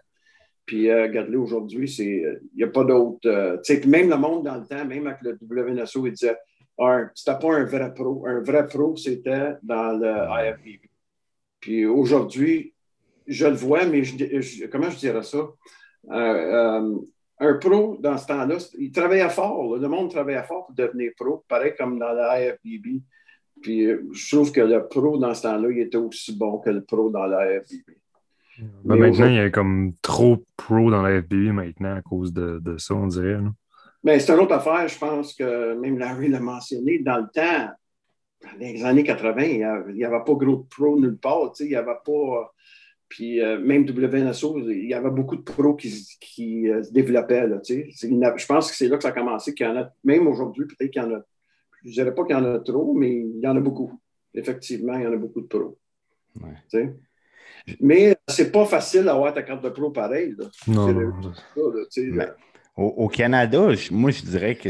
Puis, 0.66 0.88
euh, 0.88 1.02
regarde-le 1.02 1.38
aujourd'hui, 1.38 1.90
il 1.98 2.40
n'y 2.54 2.62
euh, 2.62 2.66
a 2.66 2.70
pas 2.70 2.84
d'autre. 2.84 3.18
Euh, 3.26 3.56
tu 3.64 3.74
sais, 3.74 3.86
même 3.86 4.08
le 4.08 4.16
monde 4.16 4.44
dans 4.44 4.56
le 4.56 4.66
temps, 4.66 4.84
même 4.84 5.06
avec 5.06 5.20
le 5.22 5.38
WNSO, 5.42 6.06
il 6.06 6.12
disait 6.12 6.36
c'était 7.14 7.38
pas 7.38 7.56
un 7.56 7.64
vrai 7.64 7.92
pro. 7.92 8.24
Un 8.26 8.40
vrai 8.40 8.66
pro, 8.66 8.96
c'était 8.96 9.54
dans 9.62 9.98
le 9.98 10.08
IFBB. 10.08 10.86
Puis 11.60 11.84
aujourd'hui, 11.84 12.72
je 13.26 13.46
le 13.46 13.54
vois, 13.54 13.84
mais 13.84 14.02
comment 14.72 14.88
je 14.88 14.96
dirais 14.96 15.22
ça? 15.22 15.46
un 17.42 17.54
pro, 17.54 17.96
dans 18.00 18.16
ce 18.16 18.26
temps-là, 18.28 18.56
il 18.78 18.92
travaillait 18.92 19.28
fort. 19.28 19.76
Le 19.76 19.88
monde 19.88 20.10
travaillait 20.10 20.42
fort 20.44 20.66
pour 20.66 20.74
devenir 20.74 21.12
pro, 21.16 21.44
pareil 21.48 21.74
comme 21.76 21.98
dans 21.98 22.14
IFBB. 22.14 23.02
Puis 23.60 23.86
je 24.12 24.34
trouve 24.36 24.52
que 24.52 24.60
le 24.60 24.88
pro, 24.88 25.18
dans 25.18 25.34
ce 25.34 25.42
temps-là, 25.42 25.68
il 25.70 25.80
était 25.80 25.98
aussi 25.98 26.34
bon 26.34 26.58
que 26.58 26.70
le 26.70 26.82
pro 26.82 27.10
dans 27.10 27.26
l'IFBB. 27.26 28.00
Ben, 28.84 28.96
maintenant, 28.96 29.26
il 29.26 29.34
y 29.34 29.38
a 29.38 29.50
comme 29.50 29.94
trop 30.02 30.44
pro 30.56 30.90
dans 30.90 31.02
la 31.02 31.12
FBI 31.12 31.52
maintenant 31.52 31.96
à 31.96 32.02
cause 32.02 32.32
de, 32.32 32.58
de 32.60 32.78
ça, 32.78 32.94
on 32.94 33.06
dirait. 33.06 33.38
Mais 34.02 34.18
c'est 34.18 34.32
une 34.32 34.40
autre 34.40 34.54
affaire, 34.54 34.88
je 34.88 34.98
pense 34.98 35.34
que 35.34 35.74
même 35.74 35.98
Larry 35.98 36.28
l'a 36.28 36.40
mentionné. 36.40 36.98
Dans 37.00 37.18
le 37.18 37.26
temps, 37.32 37.70
dans 38.42 38.58
les 38.58 38.84
années 38.84 39.04
80, 39.04 39.42
il 39.42 39.94
n'y 39.94 40.04
avait 40.04 40.24
pas 40.24 40.34
gros 40.34 40.56
de 40.56 40.66
pro 40.68 40.98
nulle 40.98 41.18
part. 41.18 41.52
Il 41.60 41.68
n'y 41.68 41.74
avait 41.74 41.98
pas. 42.04 42.52
Puis 43.08 43.42
euh, 43.42 43.58
même 43.58 43.84
WNSO, 43.84 44.70
il 44.70 44.86
y 44.86 44.94
avait 44.94 45.10
beaucoup 45.10 45.36
de 45.36 45.42
pros 45.42 45.74
qui, 45.74 45.92
qui 46.20 46.68
euh, 46.68 46.82
se 46.82 46.92
développaient. 46.92 47.46
Là, 47.46 47.60
je 47.64 48.46
pense 48.46 48.70
que 48.70 48.76
c'est 48.76 48.88
là 48.88 48.96
que 48.96 49.02
ça 49.02 49.08
a 49.08 49.12
commencé. 49.12 49.52
Qu'il 49.52 49.66
y 49.66 49.68
en 49.68 49.76
a, 49.76 49.92
même 50.04 50.28
aujourd'hui, 50.28 50.64
peut-être 50.66 50.90
qu'il 50.90 51.02
y 51.02 51.04
en 51.04 51.12
a. 51.14 51.20
Je 51.82 51.88
ne 51.88 51.92
dirais 51.92 52.14
pas 52.14 52.24
qu'il 52.24 52.36
y 52.36 52.38
en 52.38 52.44
a 52.44 52.58
trop, 52.60 52.94
mais 52.94 53.10
il 53.10 53.40
y 53.40 53.46
en 53.46 53.56
a 53.56 53.60
beaucoup. 53.60 53.98
Effectivement, 54.32 54.94
il 54.94 55.02
y 55.02 55.06
en 55.06 55.12
a 55.12 55.16
beaucoup 55.16 55.40
de 55.40 55.46
pros. 55.46 55.76
Ouais. 56.40 56.94
Mais 57.80 58.16
c'est 58.28 58.50
pas 58.50 58.64
facile 58.64 59.04
d'avoir 59.04 59.32
ta 59.32 59.42
carte 59.42 59.62
de 59.62 59.68
pro 59.68 59.90
pareil. 59.90 60.36
Non. 60.66 61.12
au, 62.76 63.08
Canada, 63.08 63.68
moi, 63.90 64.10
je 64.10 64.22
dirais 64.22 64.54
que 64.54 64.68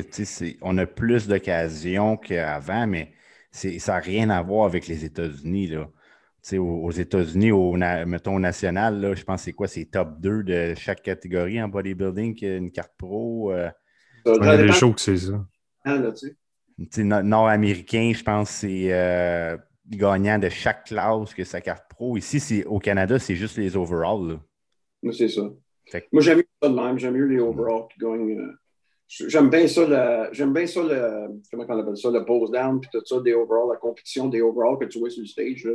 on 0.62 0.78
a 0.78 0.86
plus 0.86 1.28
d'occasions 1.28 2.16
qu'avant, 2.16 2.86
mais 2.86 3.12
ça 3.52 3.68
n'a 3.94 3.98
rien 3.98 4.30
à 4.30 4.42
voir 4.42 4.66
avec 4.66 4.86
les 4.86 5.04
États-Unis. 5.04 5.76
Aux, 6.56 6.90
États-Unis, 6.90 7.52
au, 7.52 7.72
mettons 7.74 8.36
au 8.36 8.40
national, 8.40 9.00
là, 9.00 9.14
je 9.14 9.24
pense 9.24 9.40
que 9.40 9.44
c'est 9.44 9.52
quoi? 9.52 9.68
C'est 9.68 9.84
top 9.84 10.20
2 10.20 10.42
de 10.42 10.74
chaque 10.74 11.02
catégorie 11.02 11.62
en 11.62 11.68
bodybuilding 11.68 12.34
qui 12.34 12.46
a 12.46 12.56
une 12.56 12.70
carte 12.70 12.92
pro. 12.96 13.52
Euh... 13.52 13.70
des 14.24 14.72
shows 14.72 14.94
que 14.94 15.00
c'est 15.00 15.18
ça. 15.18 15.44
Ah, 15.84 15.98
Nord-américain, 16.96 18.12
je 18.14 18.22
pense 18.22 18.48
que 18.48 18.54
c'est 18.54 18.92
euh, 18.92 19.56
gagnant 19.86 20.38
de 20.38 20.48
chaque 20.48 20.84
classe 20.84 21.34
que 21.34 21.44
sa 21.44 21.60
carte 21.60 21.89
pro. 22.00 22.16
Ici, 22.16 22.64
au 22.66 22.78
Canada, 22.78 23.18
c'est 23.18 23.36
juste 23.36 23.58
les 23.58 23.76
overalls. 23.76 24.38
Moi, 25.02 25.12
c'est 25.12 25.28
ça. 25.28 25.42
Moi, 26.12 26.22
j'aime 26.22 26.38
mieux 26.38 26.46
ça 26.62 26.68
de 26.68 26.74
même. 26.74 26.98
J'aime 26.98 27.14
mieux 27.14 27.26
les 27.26 27.40
overalls 27.40 27.88
qui 27.92 28.00
gagnent. 28.00 28.38
Euh, 28.38 28.52
j'aime 29.28 29.50
bien 29.50 29.66
ça, 29.66 30.32
j'aime 30.32 30.52
bien 30.52 30.66
ça, 30.66 30.82
le, 30.82 31.40
comment 31.50 31.64
on 31.68 31.80
appelle 31.80 31.96
ça, 31.96 32.10
le 32.10 32.24
pose 32.24 32.50
down, 32.52 32.80
puis 32.80 32.88
tout 32.92 33.04
ça, 33.04 33.20
des 33.20 33.32
overalls, 33.32 33.70
la 33.70 33.76
compétition 33.76 34.28
des 34.28 34.40
overalls 34.40 34.78
que 34.78 34.84
tu 34.84 35.00
vois 35.00 35.10
sur 35.10 35.22
le 35.22 35.26
stage. 35.26 35.66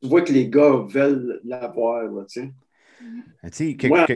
Tu 0.00 0.08
vois 0.08 0.22
que 0.22 0.32
les 0.32 0.48
gars 0.48 0.84
veulent 0.88 1.40
l'avoir, 1.44 2.08
tu 2.28 2.40
sais. 2.40 2.52
Ah, 3.42 3.88
Moi, 3.88 4.06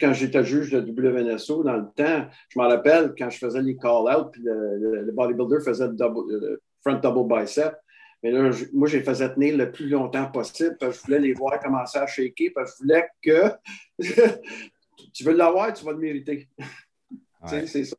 quand 0.00 0.12
j'étais 0.14 0.44
juge 0.44 0.70
de 0.70 0.80
WNSO, 0.80 1.62
dans 1.62 1.76
le 1.76 1.86
temps, 1.94 2.26
je 2.48 2.58
me 2.58 2.64
rappelle 2.64 3.14
quand 3.16 3.28
je 3.28 3.38
faisais 3.38 3.62
les 3.62 3.76
call-outs, 3.76 4.30
puis 4.32 4.42
le, 4.42 5.12
bodybuilder 5.12 5.62
faisait 5.62 5.88
le, 5.88 5.94
double, 5.94 6.32
le 6.32 6.62
front 6.82 6.98
double 6.98 7.28
bicep, 7.28 7.74
mais 8.22 8.30
là, 8.30 8.50
moi, 8.72 8.86
je 8.86 8.98
les 8.98 9.02
faisais 9.02 9.32
tenir 9.32 9.56
le 9.56 9.72
plus 9.72 9.88
longtemps 9.88 10.30
possible 10.30 10.76
parce 10.78 10.96
que 10.96 11.00
je 11.00 11.06
voulais 11.06 11.28
les 11.28 11.32
voir 11.32 11.58
commencer 11.58 11.98
à 11.98 12.06
shaker 12.06 12.50
parce 12.54 12.72
que 12.72 12.78
je 12.78 12.82
voulais 12.82 13.08
que 13.22 13.50
tu 15.12 15.24
veux 15.24 15.32
l'avoir, 15.32 15.72
tu 15.72 15.84
vas 15.84 15.92
le 15.92 15.98
mériter. 15.98 16.48
c'est 17.46 17.84
ça. 17.84 17.96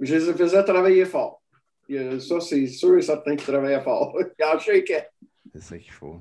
Je 0.00 0.14
les 0.14 0.32
faisais 0.34 0.62
travailler 0.64 1.04
fort. 1.04 1.42
Ça, 1.88 2.40
c'est 2.40 2.66
sûr 2.66 2.96
et 2.96 3.02
certain 3.02 3.36
qu'ils 3.36 3.46
travaillaient 3.46 3.82
fort. 3.82 4.16
Ils 4.38 4.44
en 4.44 4.58
shakaient. 4.58 5.08
C'est 5.52 5.62
ça 5.62 5.78
qu'il 5.78 5.92
faut. 5.92 6.20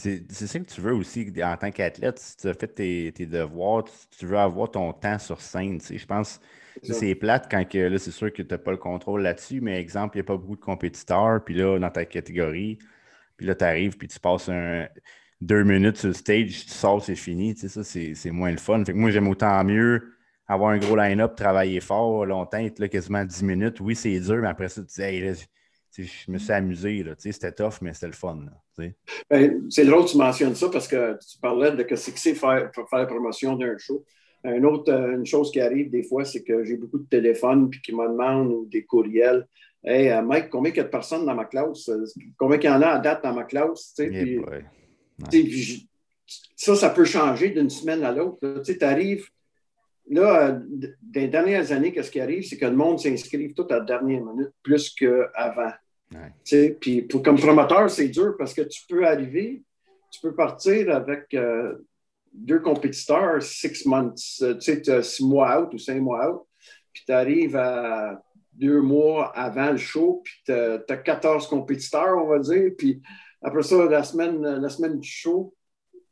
C'est 0.00 0.46
ça 0.46 0.58
que 0.58 0.64
tu 0.64 0.80
veux 0.80 0.94
aussi 0.94 1.30
en 1.42 1.56
tant 1.56 1.70
qu'athlète. 1.70 2.18
Si 2.18 2.36
tu 2.38 2.48
as 2.48 2.54
fait 2.54 2.68
tes, 2.68 3.12
tes, 3.12 3.26
devoirs, 3.26 3.84
tu 4.18 4.26
veux 4.26 4.38
avoir 4.38 4.70
ton 4.70 4.92
temps 4.92 5.18
sur 5.18 5.40
scène. 5.40 5.78
Je 5.80 6.06
pense 6.06 6.40
c'est 6.82 7.14
plate 7.14 7.48
quand 7.50 7.68
que, 7.68 7.78
là, 7.78 7.98
c'est 7.98 8.10
sûr 8.10 8.32
que 8.32 8.42
tu 8.42 8.48
n'as 8.50 8.58
pas 8.58 8.70
le 8.70 8.76
contrôle 8.76 9.22
là-dessus, 9.22 9.60
mais 9.60 9.80
exemple, 9.80 10.16
il 10.16 10.20
n'y 10.20 10.24
a 10.24 10.24
pas 10.24 10.36
beaucoup 10.36 10.56
de 10.56 10.60
compétiteurs, 10.60 11.42
puis 11.44 11.54
là, 11.54 11.78
dans 11.78 11.90
ta 11.90 12.04
catégorie, 12.04 12.78
puis 13.36 13.46
là, 13.46 13.54
tu 13.54 13.64
arrives, 13.64 13.96
puis 13.96 14.08
tu 14.08 14.20
passes 14.20 14.48
un. 14.48 14.86
deux 15.40 15.64
minutes 15.64 15.96
sur 15.98 16.08
le 16.08 16.14
stage, 16.14 16.66
tu 16.66 16.72
sors, 16.72 17.02
c'est 17.02 17.16
fini. 17.16 17.54
Tu 17.54 17.68
sais, 17.68 17.82
ça, 17.82 17.84
c'est 17.84 18.30
moins 18.30 18.50
le 18.50 18.58
fun. 18.58 18.84
Fait 18.84 18.92
que 18.92 18.98
moi, 18.98 19.10
j'aime 19.10 19.28
autant 19.28 19.62
mieux 19.64 20.14
avoir 20.46 20.70
un 20.70 20.78
gros 20.78 20.96
line-up, 20.96 21.36
travailler 21.36 21.80
fort 21.80 22.26
longtemps, 22.26 22.58
être 22.58 22.78
là 22.80 22.88
quasiment 22.88 23.24
10 23.24 23.42
minutes. 23.44 23.80
Oui, 23.80 23.94
c'est 23.94 24.18
dur, 24.20 24.38
mais 24.38 24.48
après 24.48 24.68
ça, 24.68 24.82
tu 24.82 25.00
dis, 25.00 25.46
je 26.04 26.30
me 26.30 26.38
suis 26.38 26.52
amusé. 26.52 27.04
C'était 27.18 27.52
tough, 27.52 27.74
mais 27.82 27.92
c'était 27.92 28.06
le 28.06 28.12
fun. 28.12 28.38
Ben, 29.28 29.66
c'est 29.68 29.84
drôle 29.84 30.04
que 30.04 30.10
tu 30.10 30.16
mentionnes 30.16 30.54
ça 30.54 30.68
parce 30.70 30.88
que 30.88 31.18
tu 31.18 31.38
parlais 31.38 31.72
de 31.72 31.96
ce 31.96 32.10
que 32.10 32.18
c'est 32.18 32.34
faire, 32.34 32.70
faire 32.74 32.98
la 32.98 33.06
promotion 33.06 33.56
d'un 33.56 33.76
show. 33.78 34.04
Une 34.44 34.64
autre 34.64 34.90
euh, 34.90 35.16
une 35.16 35.26
chose 35.26 35.50
qui 35.50 35.60
arrive 35.60 35.90
des 35.90 36.02
fois, 36.02 36.24
c'est 36.24 36.42
que 36.42 36.64
j'ai 36.64 36.76
beaucoup 36.76 36.98
de 36.98 37.06
téléphones 37.06 37.68
puis 37.68 37.80
qui 37.82 37.94
me 37.94 38.08
demandent 38.08 38.50
ou 38.52 38.66
des 38.70 38.84
courriels. 38.84 39.46
Hey, 39.84 40.10
euh, 40.10 40.22
Mike, 40.22 40.48
combien 40.50 40.72
il 40.72 40.76
y 40.76 40.80
a 40.80 40.84
de 40.84 40.88
personnes 40.88 41.26
dans 41.26 41.34
ma 41.34 41.44
classe? 41.44 41.90
Combien 42.38 42.58
il 42.58 42.64
y 42.64 42.68
en 42.68 42.80
a 42.80 42.88
à 42.88 42.98
date 42.98 43.22
dans 43.22 43.34
ma 43.34 43.44
classe? 43.44 43.94
ça, 46.56 46.76
ça 46.76 46.90
peut 46.90 47.04
changer 47.04 47.50
d'une 47.50 47.70
semaine 47.70 48.02
à 48.02 48.12
l'autre. 48.12 48.62
Tu 48.62 48.78
arrives, 48.82 49.26
là, 50.08 50.48
euh, 50.48 50.60
des 51.02 51.28
dernières 51.28 51.72
années, 51.72 51.92
qu'est-ce 51.92 52.10
qui 52.10 52.20
arrive? 52.20 52.44
C'est 52.44 52.56
que 52.56 52.66
le 52.66 52.76
monde 52.76 52.98
s'inscrive 52.98 53.52
tout 53.52 53.66
à 53.70 53.78
la 53.78 53.84
dernière 53.84 54.24
minute, 54.24 54.52
plus 54.62 54.90
qu'avant. 54.90 55.72
Puis 56.80 57.06
comme 57.08 57.38
promoteur, 57.38 57.90
c'est 57.90 58.08
dur 58.08 58.34
parce 58.38 58.54
que 58.54 58.62
tu 58.62 58.82
peux 58.88 59.06
arriver, 59.06 59.62
tu 60.10 60.20
peux 60.20 60.34
partir 60.34 60.94
avec 60.94 61.34
deux 62.32 62.60
compétiteurs, 62.60 63.42
six 63.42 63.86
euh, 64.42 64.54
tu 64.54 65.02
six 65.02 65.24
mois 65.24 65.60
out 65.60 65.74
ou 65.74 65.78
cinq 65.78 66.00
mois 66.00 66.30
out, 66.30 66.46
puis 66.92 67.02
tu 67.06 67.12
arrives 67.12 67.56
à 67.56 68.22
deux 68.52 68.80
mois 68.80 69.32
avant 69.36 69.70
le 69.70 69.78
show, 69.78 70.22
puis 70.24 70.34
tu 70.44 70.52
as, 70.52 70.96
14 70.96 71.46
compétiteurs, 71.46 72.16
on 72.18 72.28
va 72.28 72.38
dire, 72.38 72.70
puis 72.76 73.00
après 73.42 73.62
ça, 73.62 73.84
la 73.86 74.04
semaine, 74.04 74.42
la 74.42 74.68
semaine 74.68 74.98
du 74.98 75.08
show, 75.08 75.54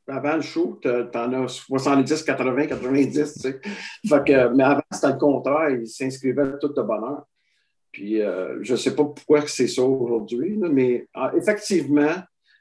avant 0.07 0.37
le 0.37 0.43
show, 0.43 0.79
tu 0.81 0.89
en 0.89 1.45
as 1.45 1.49
70, 1.49 2.23
80, 2.23 2.67
90, 2.67 3.13
tu 3.13 3.41
sais. 3.41 3.61
Fait 4.09 4.25
que, 4.27 4.49
mais 4.55 4.65
avant, 4.65 4.83
c'était 4.91 5.13
le 5.13 5.19
contraire, 5.19 5.71
ils 5.71 5.87
s'inscrivaient 5.87 6.59
tout 6.59 6.69
de 6.69 6.83
bonheur. 6.83 7.27
Puis 7.99 8.23
euh, 8.23 8.63
je 8.63 8.75
ne 8.75 8.77
sais 8.77 8.95
pas 8.95 9.03
pourquoi 9.03 9.45
c'est 9.49 9.67
ça 9.67 9.83
aujourd'hui, 9.83 10.57
mais 10.57 11.09
ah, 11.15 11.33
effectivement, 11.37 12.15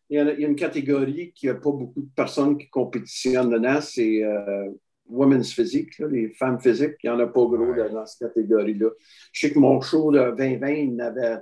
il 0.09 0.17
y, 0.17 0.19
a, 0.19 0.33
une 0.33 0.55
catégorie 0.55 1.31
qui 1.35 1.45
n'a 1.45 1.53
pas 1.53 1.69
beaucoup 1.69 2.01
de 2.01 2.09
personnes 2.15 2.57
qui 2.57 2.67
compétitionnent 2.69 3.51
dedans, 3.51 3.79
c'est 3.79 4.23
euh, 4.23 4.67
Women's 5.07 5.53
Physique, 5.53 5.99
les 5.99 6.29
femmes 6.29 6.59
physiques. 6.59 6.95
Il 7.03 7.11
n'y 7.11 7.15
en 7.15 7.19
a 7.19 7.27
pas 7.27 7.45
gros 7.45 7.71
dans 7.71 8.05
cette 8.07 8.33
catégorie-là. 8.33 8.89
Je 9.31 9.39
sais 9.39 9.53
que 9.53 9.59
mon 9.59 9.79
show 9.79 10.11
de 10.11 10.35
2020, 10.35 10.69
il 10.69 10.95
y 10.95 11.01
avait, 11.01 11.37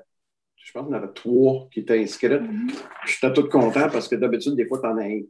je 0.58 0.72
pense 0.74 0.88
qu'il 0.88 0.94
y 0.94 0.98
en 0.98 1.02
avait 1.02 1.14
trois 1.14 1.70
qui 1.72 1.80
étaient 1.80 1.98
inscrites. 1.98 2.34
Mm-hmm. 2.34 2.76
J'étais 3.06 3.32
tout 3.32 3.48
content 3.48 3.88
parce 3.90 4.10
que 4.10 4.16
d'habitude, 4.16 4.56
des 4.56 4.66
fois, 4.66 4.82
tu 4.82 4.88
en 4.88 4.98
as 4.98 5.04
un 5.04 5.22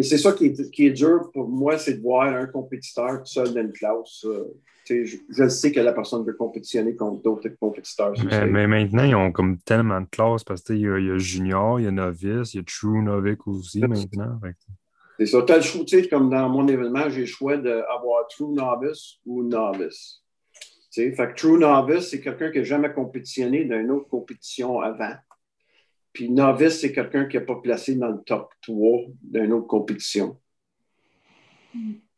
c'est 0.00 0.18
ça 0.18 0.32
qui 0.32 0.46
est, 0.46 0.70
qui 0.70 0.86
est, 0.86 0.92
dur 0.92 1.30
pour 1.32 1.48
moi, 1.48 1.78
c'est 1.78 1.94
de 1.94 2.02
voir 2.02 2.34
un 2.34 2.46
compétiteur 2.46 3.18
tout 3.18 3.26
seul 3.26 3.52
dans 3.52 3.60
une 3.60 3.72
classe. 3.72 4.24
Euh, 4.24 4.54
je, 4.86 5.48
sais 5.48 5.72
que 5.72 5.80
la 5.80 5.92
personne 5.92 6.24
veut 6.24 6.34
compétitionner 6.34 6.94
contre 6.94 7.22
d'autres 7.22 7.48
compétiteurs. 7.60 8.12
Mais, 8.50 8.66
maintenant, 8.66 9.04
ils 9.04 9.14
ont 9.14 9.32
comme 9.32 9.58
tellement 9.58 10.00
de 10.00 10.06
classes 10.06 10.44
parce 10.44 10.62
qu'il 10.62 10.78
y, 10.78 10.86
a 10.86 11.18
junior, 11.18 11.80
il 11.80 11.84
y 11.84 11.86
a 11.86 11.90
novice, 11.90 12.54
il 12.54 12.58
y 12.58 12.60
a 12.60 12.64
true 12.64 13.02
novice 13.02 13.38
aussi 13.46 13.80
maintenant. 13.80 14.38
C'est 15.18 15.26
ça. 15.26 15.42
Tu 15.42 15.52
as 15.52 15.56
le 15.56 15.62
choix, 15.62 15.84
comme 16.10 16.28
dans 16.30 16.48
mon 16.48 16.66
événement, 16.68 17.08
j'ai 17.08 17.20
le 17.20 17.26
choix 17.26 17.56
d'avoir 17.56 18.26
true 18.28 18.52
novice 18.52 19.18
ou 19.24 19.42
novice. 19.42 20.22
Fait 20.92 21.12
que 21.12 21.34
true 21.34 21.58
novice, 21.58 22.10
c'est 22.10 22.20
quelqu'un 22.20 22.50
qui 22.50 22.58
n'a 22.58 22.64
jamais 22.64 22.92
compétitionné 22.92 23.64
dans 23.64 23.80
une 23.80 23.90
autre 23.90 24.08
compétition 24.08 24.80
avant. 24.80 25.14
Puis 26.14 26.30
novice, 26.30 26.80
c'est 26.80 26.92
quelqu'un 26.92 27.26
qui 27.26 27.36
n'a 27.36 27.42
pas 27.42 27.56
placé 27.56 27.96
dans 27.96 28.08
le 28.08 28.22
top 28.24 28.50
3 28.62 29.00
d'une 29.22 29.52
autre 29.52 29.66
compétition. 29.66 30.38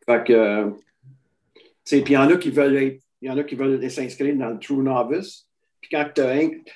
Fait 0.06 0.22
que 0.22 0.70
puis 1.86 2.00
il 2.00 2.12
y 2.12 2.16
en 2.16 2.28
a 2.28 2.36
qui 2.36 2.50
veulent 2.50 2.76
être, 2.76 3.02
il 3.22 3.28
y 3.28 3.30
en 3.30 3.38
a 3.38 3.44
qui 3.44 3.54
veulent 3.54 3.90
s'inscrire 3.90 4.36
dans 4.36 4.50
le 4.50 4.58
True 4.58 4.82
Novice. 4.82 5.48
Puis 5.80 5.90
quand 5.90 6.10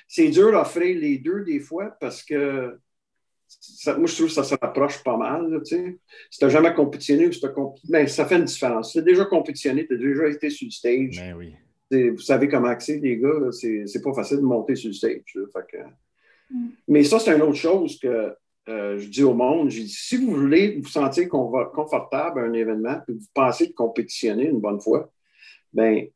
c'est 0.07 0.29
dur 0.29 0.51
d'offrir 0.51 0.97
les 0.97 1.17
deux 1.17 1.43
des 1.43 1.59
fois 1.59 1.95
parce 1.99 2.23
que 2.23 2.77
moi, 3.97 4.07
je 4.07 4.15
trouve 4.15 4.27
que 4.27 4.33
ça 4.33 4.45
se 4.45 4.55
rapproche 4.55 5.03
pas 5.03 5.17
mal. 5.17 5.59
si 5.65 5.75
tu 5.75 5.99
n'as 6.41 6.49
jamais 6.49 6.73
compétitionné 6.73 7.27
ou 7.27 7.33
si 7.33 7.41
ben, 7.89 8.07
ça 8.07 8.25
fait 8.25 8.37
une 8.37 8.45
différence. 8.45 8.87
Si 8.87 8.93
tu 8.93 8.99
as 8.99 9.01
déjà 9.01 9.25
compétitionné, 9.25 9.85
tu 9.85 9.93
as 9.93 9.97
déjà 9.97 10.29
été 10.29 10.49
sur 10.49 10.65
le 10.65 10.71
stage. 10.71 11.19
Ben 11.19 11.35
oui. 11.37 11.53
Vous 12.11 12.21
savez 12.21 12.47
comment 12.47 12.73
c'est, 12.79 12.99
les 12.99 13.17
gars, 13.17 13.51
c'est 13.51 14.01
pas 14.01 14.13
facile 14.13 14.37
de 14.37 14.43
monter 14.43 14.75
sur 14.75 14.87
le 14.87 14.93
stage. 14.93 15.19
Mm. 16.51 16.67
Mais 16.87 17.03
ça, 17.03 17.19
c'est 17.19 17.35
une 17.35 17.41
autre 17.41 17.55
chose 17.55 17.99
que 17.99 18.35
euh, 18.69 18.99
je 18.99 19.07
dis 19.07 19.23
au 19.23 19.33
monde, 19.33 19.71
si 19.71 20.17
vous 20.17 20.35
voulez 20.35 20.79
vous 20.79 20.87
sentir 20.87 21.27
confortable 21.29 22.39
à 22.39 22.43
un 22.43 22.53
événement, 22.53 22.99
puis 23.05 23.15
vous 23.17 23.25
pensez 23.33 23.67
de 23.67 23.73
compétitionner 23.73 24.45
une 24.45 24.59
bonne 24.59 24.79
fois, 24.79 25.11
ben 25.73 26.07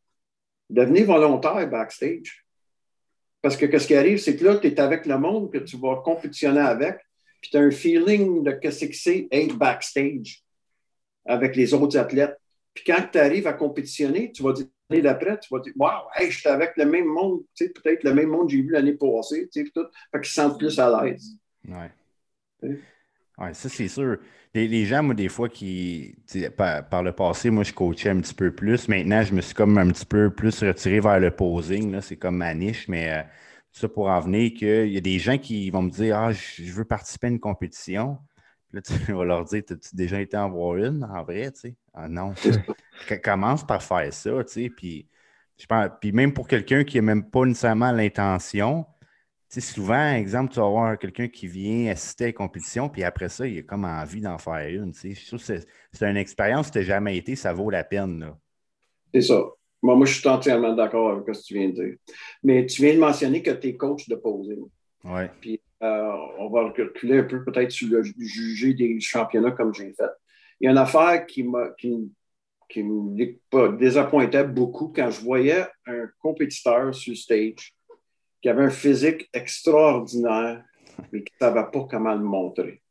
devenez 0.69 1.03
volontaire 1.03 1.69
backstage. 1.69 2.45
Parce 3.41 3.57
que 3.57 3.77
ce 3.77 3.87
qui 3.87 3.95
arrive, 3.95 4.17
c'est 4.17 4.35
que 4.35 4.43
là, 4.43 4.57
tu 4.57 4.67
es 4.67 4.79
avec 4.79 5.05
le 5.05 5.17
monde 5.17 5.51
que 5.51 5.59
tu 5.59 5.77
vas 5.77 5.97
compétitionner 5.97 6.61
avec, 6.61 6.97
puis 7.41 7.51
tu 7.51 7.57
as 7.57 7.61
un 7.61 7.71
feeling 7.71 8.43
de 8.43 8.51
ce 8.71 8.85
que 8.85 8.95
c'est 8.95 9.27
être 9.31 9.55
backstage 9.55 10.43
avec 11.25 11.55
les 11.55 11.73
autres 11.73 11.97
athlètes. 11.97 12.37
Puis 12.73 12.83
quand 12.85 13.07
tu 13.11 13.17
arrives 13.17 13.47
à 13.47 13.53
compétitionner, 13.53 14.31
tu 14.31 14.43
vas 14.43 14.53
dire 14.53 14.67
l'année 14.89 15.01
d'après, 15.01 15.39
tu 15.39 15.53
vas 15.53 15.59
dire 15.59 15.73
Waouh, 15.75 16.03
hey, 16.15 16.31
j'étais 16.31 16.49
avec 16.49 16.77
le 16.77 16.85
même 16.85 17.05
monde, 17.05 17.41
peut-être 17.57 18.03
le 18.03 18.13
même 18.13 18.29
monde 18.29 18.47
que 18.47 18.55
j'ai 18.55 18.61
vu 18.61 18.71
l'année 18.71 18.93
passée, 18.93 19.49
tu 19.51 19.65
sais, 19.65 19.71
tout. 19.71 19.85
Fait 20.11 20.19
qu'ils 20.19 20.25
se 20.25 20.33
sentent 20.33 20.57
plus 20.57 20.79
à 20.79 21.03
l'aise. 21.03 21.37
Ouais. 21.67 21.91
Oui, 23.37 23.47
ça, 23.53 23.69
c'est 23.69 23.87
sûr. 23.87 24.17
Les, 24.53 24.85
gens, 24.85 25.03
moi, 25.03 25.13
des 25.13 25.27
fois, 25.27 25.49
qui, 25.49 26.15
par, 26.55 27.03
le 27.03 27.11
passé, 27.11 27.49
moi, 27.49 27.63
je 27.63 27.73
coachais 27.73 28.09
un 28.09 28.21
petit 28.21 28.33
peu 28.33 28.51
plus. 28.51 28.87
Maintenant, 28.87 29.21
je 29.21 29.33
me 29.33 29.41
suis 29.41 29.53
comme 29.53 29.77
un 29.77 29.89
petit 29.89 30.05
peu 30.05 30.29
plus 30.29 30.63
retiré 30.63 31.01
vers 31.01 31.19
le 31.19 31.31
posing. 31.31 31.99
C'est 31.99 32.15
comme 32.15 32.37
ma 32.37 32.53
niche, 32.53 32.87
mais 32.87 33.11
euh, 33.11 33.21
ça 33.73 33.89
pour 33.89 34.07
en 34.07 34.21
venir 34.21 34.53
qu'il 34.53 34.87
y 34.87 34.97
a 34.97 35.01
des 35.01 35.19
gens 35.19 35.37
qui 35.37 35.69
vont 35.69 35.81
me 35.81 35.89
dire 35.89 36.17
Ah, 36.17 36.31
je 36.31 36.71
veux 36.71 36.85
participer 36.85 37.27
à 37.27 37.29
une 37.31 37.39
compétition. 37.41 38.17
Là, 38.75 38.81
tu 38.81 38.93
vas 39.13 39.23
leur 39.23 39.45
dire 39.45 39.63
As-tu 39.69 39.95
déjà 39.95 40.19
été 40.19 40.35
en 40.35 40.49
voir 40.49 40.75
une, 40.75 41.03
en 41.05 41.23
vrai, 41.23 41.49
tu 41.53 41.61
sais? 41.61 41.75
Ah 41.93 42.09
non. 42.09 42.33
Commence 43.23 43.65
par 43.65 43.81
faire 43.81 44.13
ça, 44.13 44.43
tu 44.43 44.53
sais. 44.53 44.69
Puis, 44.69 45.07
je 45.57 45.65
pense, 45.65 45.89
puis 46.01 46.11
même 46.11 46.33
pour 46.33 46.45
quelqu'un 46.45 46.83
qui 46.83 46.97
n'a 46.97 47.01
même 47.01 47.29
pas 47.29 47.45
nécessairement 47.45 47.93
l'intention, 47.93 48.85
souvent, 49.49 50.11
exemple, 50.11 50.51
tu 50.51 50.59
vas 50.59 50.65
avoir 50.65 50.99
quelqu'un 50.99 51.29
qui 51.29 51.47
vient 51.47 51.89
assister 51.89 52.25
à 52.25 52.27
une 52.27 52.33
compétition, 52.33 52.89
puis 52.89 53.05
après 53.05 53.29
ça, 53.29 53.47
il 53.47 53.59
a 53.59 53.61
comme 53.61 53.85
envie 53.85 54.19
d'en 54.19 54.37
faire 54.37 54.67
une. 54.67 54.91
Que 54.91 55.37
c'est 55.37 55.65
une 56.01 56.17
expérience, 56.17 56.69
tu 56.69 56.79
n'as 56.79 56.83
jamais 56.83 57.15
été, 57.15 57.37
ça 57.37 57.53
vaut 57.53 57.69
la 57.69 57.85
peine. 57.85 58.33
C'est 59.13 59.21
ça. 59.21 59.41
Moi, 59.81 60.05
je 60.05 60.19
suis 60.19 60.27
entièrement 60.27 60.73
d'accord 60.73 61.11
avec 61.11 61.33
ce 61.33 61.41
que 61.41 61.45
tu 61.45 61.53
viens 61.53 61.69
de 61.69 61.75
dire. 61.75 61.95
Mais 62.43 62.65
tu 62.65 62.81
viens 62.81 62.95
de 62.95 62.99
mentionner 62.99 63.41
que 63.41 63.51
tu 63.51 63.69
es 63.69 63.77
coach 63.77 64.09
de 64.09 64.15
posing. 64.15 64.67
Oui. 65.05 65.21
Puis 65.39 65.61
euh, 65.83 66.11
on 66.37 66.49
va 66.49 66.63
reculer 66.63 67.19
un 67.19 67.23
peu 67.23 67.43
peut-être 67.43 67.71
sur 67.71 67.89
le 67.89 68.03
juger 68.03 68.73
des 68.73 68.99
championnats 68.99 69.51
comme 69.51 69.73
j'ai 69.73 69.93
fait. 69.93 70.11
Il 70.59 70.65
y 70.65 70.67
a 70.67 70.71
une 70.71 70.77
affaire 70.77 71.25
qui, 71.25 71.45
qui, 71.77 72.11
qui 72.69 72.83
me 72.83 73.77
désappointait 73.77 74.45
beaucoup 74.45 74.91
quand 74.95 75.09
je 75.11 75.21
voyais 75.21 75.65
un 75.85 76.07
compétiteur 76.19 76.95
sur 76.95 77.11
le 77.11 77.17
stage 77.17 77.75
qui 78.41 78.49
avait 78.49 78.63
un 78.63 78.69
physique 78.69 79.29
extraordinaire, 79.33 80.63
mais 81.11 81.23
qui 81.23 81.33
ne 81.33 81.45
savait 81.47 81.71
pas 81.71 81.87
comment 81.89 82.13
le 82.13 82.23
montrer. 82.23 82.81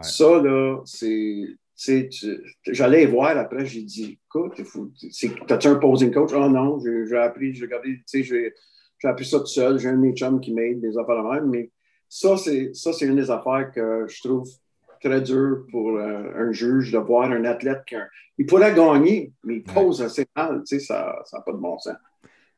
Ça, 0.00 0.40
là, 0.42 0.80
c'est. 0.84 1.58
J'allais 2.66 3.06
voir 3.06 3.36
après, 3.36 3.66
j'ai 3.66 3.82
dit, 3.82 4.18
écoute, 4.26 4.60
t'as-tu 5.46 5.68
un 5.68 5.74
posing 5.76 6.12
coach? 6.12 6.30
Oh 6.34 6.48
non, 6.48 6.80
j'ai 6.80 7.16
appris, 7.16 7.54
j'ai 7.54 7.64
regardé, 7.64 8.02
tu 8.08 8.24
sais, 8.24 8.54
j'ai 9.02 9.08
appris 9.08 9.24
ça 9.24 9.40
tout 9.40 9.46
seul. 9.46 9.78
J'ai 9.80 9.88
un 9.88 9.94
de 9.94 9.98
mes 9.98 10.12
chums 10.12 10.40
qui 10.40 10.54
m'aide, 10.54 10.80
des 10.80 10.96
affaires 10.96 11.22
de 11.24 11.28
même. 11.28 11.50
Mais 11.50 11.70
ça, 12.08 12.36
c'est 12.36 12.70
une 13.00 13.16
des 13.16 13.30
affaires 13.32 13.72
que 13.74 14.06
je 14.08 14.22
trouve 14.22 14.48
très 15.00 15.20
dur 15.20 15.64
pour 15.72 15.96
euh, 15.96 16.32
un 16.36 16.52
juge 16.52 16.92
de 16.92 16.98
voir 16.98 17.28
un 17.32 17.44
athlète 17.44 17.82
qui 17.84 17.96
il 18.38 18.46
pourrait 18.46 18.72
gagner, 18.72 19.32
mais 19.42 19.56
il 19.56 19.64
pose 19.64 20.00
assez 20.00 20.24
mal, 20.36 20.62
tu 20.64 20.78
sais, 20.78 20.86
ça 20.86 21.24
n'a 21.32 21.40
pas 21.40 21.52
de 21.52 21.56
bon 21.56 21.76
sens. 21.78 21.96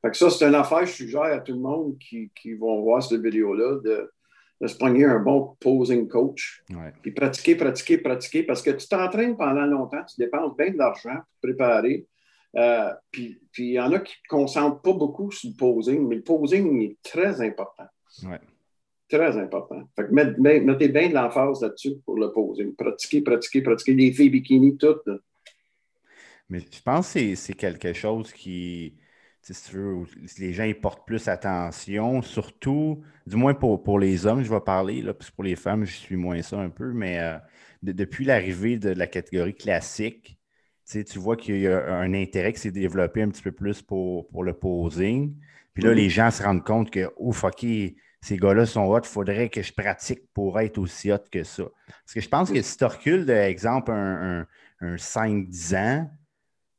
Fait 0.02 0.10
que 0.10 0.16
ça, 0.16 0.28
c'est 0.28 0.46
une 0.46 0.54
affaire, 0.54 0.84
je 0.84 0.92
suggère 0.92 1.22
à 1.22 1.38
tout 1.38 1.52
le 1.52 1.58
monde 1.58 1.96
qui, 1.98 2.30
qui 2.34 2.52
vont 2.52 2.82
voir 2.82 3.02
cette 3.02 3.22
vidéo-là 3.22 3.80
de, 3.82 4.12
de 4.60 4.66
se 4.66 4.76
prendre 4.76 5.02
un 5.02 5.18
bon 5.18 5.56
posing 5.58 6.06
coach. 6.06 6.62
Puis 7.00 7.12
pratiquer, 7.12 7.54
pratiquer, 7.54 7.98
pratiquer, 7.98 8.42
parce 8.42 8.60
que 8.60 8.70
tu 8.70 8.86
t'entraînes 8.86 9.36
pendant 9.36 9.64
longtemps, 9.64 10.04
tu 10.04 10.16
dépenses 10.18 10.54
bien 10.56 10.70
de 10.70 10.76
l'argent 10.76 11.14
pour 11.14 11.50
préparer. 11.50 12.06
Euh, 12.56 12.92
puis 13.10 13.40
il 13.58 13.72
y 13.72 13.80
en 13.80 13.92
a 13.92 13.98
qui 13.98 14.14
ne 14.24 14.28
concentrent 14.28 14.80
pas 14.80 14.92
beaucoup 14.92 15.30
sur 15.30 15.50
le 15.50 15.56
posing, 15.56 16.06
mais 16.06 16.16
le 16.16 16.22
posing 16.22 16.82
est 16.82 16.96
très 17.02 17.40
important. 17.40 17.86
Très 19.08 19.36
important. 19.36 19.82
Fait 19.96 20.06
que 20.06 20.12
mettez 20.12 20.88
bien 20.88 21.08
de 21.08 21.14
l'emphase 21.14 21.62
là-dessus 21.62 21.96
pour 22.04 22.18
le 22.18 22.32
posing. 22.32 22.74
Pratiquer, 22.74 23.22
pratiquer, 23.22 23.62
pratiquer. 23.62 23.94
Les 23.94 24.12
filles 24.12 24.30
bikini, 24.30 24.76
toutes. 24.76 25.08
Mais 26.48 26.60
je 26.60 26.82
pense 26.82 27.12
que 27.12 27.34
c'est 27.34 27.54
quelque 27.54 27.92
chose 27.92 28.32
qui 28.32 28.94
si 29.52 29.70
tu 29.70 29.76
veux, 29.76 30.04
les 30.38 30.52
gens 30.52 30.64
y 30.64 30.74
portent 30.74 31.06
plus 31.06 31.28
attention, 31.28 32.22
surtout, 32.22 33.02
du 33.26 33.36
moins 33.36 33.52
pour, 33.52 33.82
pour 33.82 33.98
les 33.98 34.24
hommes, 34.26 34.42
je 34.42 34.50
vais 34.50 34.60
parler, 34.60 35.02
là, 35.02 35.12
puis 35.12 35.28
pour 35.34 35.44
les 35.44 35.56
femmes, 35.56 35.84
je 35.84 35.92
suis 35.92 36.16
moins 36.16 36.40
ça 36.40 36.58
un 36.58 36.70
peu, 36.70 36.92
mais 36.92 37.18
euh, 37.18 37.36
depuis 37.82 38.24
l'arrivée 38.24 38.78
de 38.78 38.90
la 38.90 39.06
catégorie 39.06 39.54
classique, 39.54 40.38
tu 40.86 41.18
vois 41.18 41.36
qu'il 41.36 41.60
y 41.60 41.68
a 41.68 41.94
un 41.94 42.14
intérêt 42.14 42.52
qui 42.52 42.60
s'est 42.60 42.70
développé 42.70 43.22
un 43.22 43.28
petit 43.28 43.42
peu 43.42 43.52
plus 43.52 43.82
pour, 43.82 44.28
pour 44.28 44.44
le 44.44 44.52
posing. 44.52 45.34
Puis 45.72 45.82
là, 45.82 45.92
les 45.92 46.08
gens 46.08 46.30
se 46.30 46.42
rendent 46.42 46.64
compte 46.64 46.90
que, 46.90 47.10
ouf, 47.16 47.44
OK, 47.44 47.64
ces 48.20 48.36
gars-là 48.36 48.64
sont 48.64 48.84
hot, 48.84 49.00
il 49.00 49.08
faudrait 49.08 49.48
que 49.48 49.60
je 49.60 49.72
pratique 49.72 50.20
pour 50.32 50.58
être 50.60 50.78
aussi 50.78 51.12
hot 51.12 51.18
que 51.30 51.42
ça. 51.42 51.64
Parce 51.86 52.14
que 52.14 52.20
je 52.20 52.28
pense 52.28 52.50
que 52.50 52.62
si 52.62 52.76
tu 52.76 52.84
recules, 52.84 53.28
exemple, 53.28 53.90
un, 53.90 54.46
un, 54.80 54.96
5-10 54.96 55.76
ans, 55.76 56.10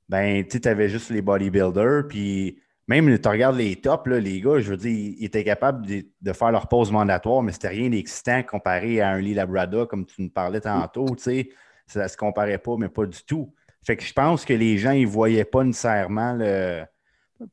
ben, 0.08 0.46
tu 0.48 0.68
avais 0.68 0.90
juste 0.90 1.10
les 1.10 1.22
bodybuilders, 1.22 2.08
puis 2.08 2.60
même, 2.88 3.18
tu 3.20 3.28
regardes 3.28 3.58
les 3.58 3.76
tops, 3.76 4.08
les 4.08 4.42
gars, 4.42 4.60
je 4.60 4.70
veux 4.70 4.78
dire, 4.78 4.92
ils 4.92 5.26
étaient 5.26 5.44
capables 5.44 5.86
de, 5.88 6.34
faire 6.34 6.52
leur 6.52 6.68
pause 6.68 6.92
mandatoire, 6.92 7.42
mais 7.42 7.52
c'était 7.52 7.70
rien 7.70 7.90
d'excitant 7.90 8.44
comparé 8.44 9.02
à 9.02 9.10
un 9.10 9.20
Lee 9.20 9.34
Labrada, 9.34 9.86
comme 9.88 10.06
tu 10.06 10.22
nous 10.22 10.30
parlais 10.30 10.62
tantôt, 10.62 11.08
tu 11.16 11.24
sais. 11.24 11.50
Ça 11.88 12.04
ne 12.04 12.08
se 12.08 12.18
comparait 12.18 12.58
pas, 12.58 12.76
mais 12.78 12.90
pas 12.90 13.06
du 13.06 13.24
tout. 13.24 13.54
Fait 13.86 13.98
que 13.98 14.04
je 14.04 14.14
pense 14.14 14.46
que 14.46 14.54
les 14.54 14.78
gens, 14.78 14.92
ils 14.92 15.06
ne 15.06 15.12
voyaient 15.12 15.46
pas 15.46 15.64
nécessairement 15.64 16.34
le, 16.34 16.84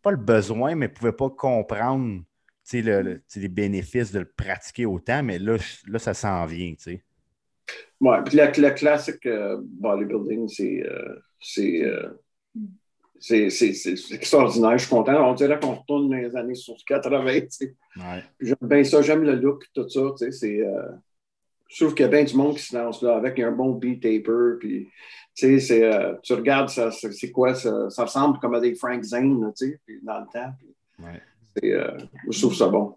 pas 0.00 0.10
le 0.10 0.16
besoin, 0.16 0.74
mais 0.74 0.88
ne 0.88 0.92
pouvaient 0.92 1.12
pas 1.12 1.28
comprendre 1.28 2.22
les 2.72 3.48
bénéfices 3.48 4.12
de 4.12 4.20
le 4.20 4.24
pratiquer 4.24 4.86
autant, 4.86 5.22
mais 5.22 5.38
là, 5.38 5.56
là 5.86 5.98
ça 5.98 6.14
s'en 6.14 6.46
vient. 6.46 6.74
Oui, 8.00 8.16
puis 8.24 8.36
le, 8.38 8.70
classique 8.70 9.26
euh, 9.26 9.58
bodybuilding, 9.62 10.48
euh, 10.60 11.20
euh, 11.58 12.08
c'est 13.20 13.50
c'est 13.50 14.14
extraordinaire. 14.14 14.78
Je 14.78 14.86
suis 14.86 14.90
content. 14.90 15.30
On 15.30 15.34
dirait 15.34 15.60
qu'on 15.60 15.74
retourne 15.74 16.08
dans 16.08 16.16
les 16.16 16.34
années 16.34 16.54
80. 16.86 17.24
Ouais. 17.24 17.40
J'aime 18.40 18.56
bien 18.62 18.84
ça, 18.84 19.02
j'aime 19.02 19.22
le 19.22 19.36
look, 19.36 19.66
tout 19.74 19.88
ça. 19.88 20.00
C'est, 20.30 20.60
je 21.72 21.84
trouve 21.84 21.94
qu'il 21.94 22.04
y 22.04 22.08
a 22.08 22.10
bien 22.10 22.24
du 22.24 22.34
monde 22.34 22.56
qui 22.56 22.62
se 22.62 22.76
lance 22.76 23.02
là 23.02 23.16
avec 23.16 23.38
un 23.38 23.52
bon 23.52 23.72
beat 23.72 24.02
taper. 24.02 24.58
Puis, 24.60 24.88
tu 25.34 25.60
sais, 25.60 26.18
tu 26.22 26.34
regardes, 26.34 26.68
ça, 26.68 26.90
c'est 26.90 27.30
quoi? 27.30 27.54
Ça, 27.54 27.88
ça, 27.90 28.04
ressemble 28.04 28.38
comme 28.38 28.54
à 28.54 28.60
des 28.60 28.74
Frank 28.74 29.02
Zane, 29.02 29.52
tu 29.56 29.80
sais, 29.86 30.00
dans 30.02 30.20
le 30.20 30.26
temps. 30.32 30.52
Euh, 31.64 31.98
je 32.30 32.38
trouve 32.38 32.54
ça 32.54 32.68
bon. 32.68 32.96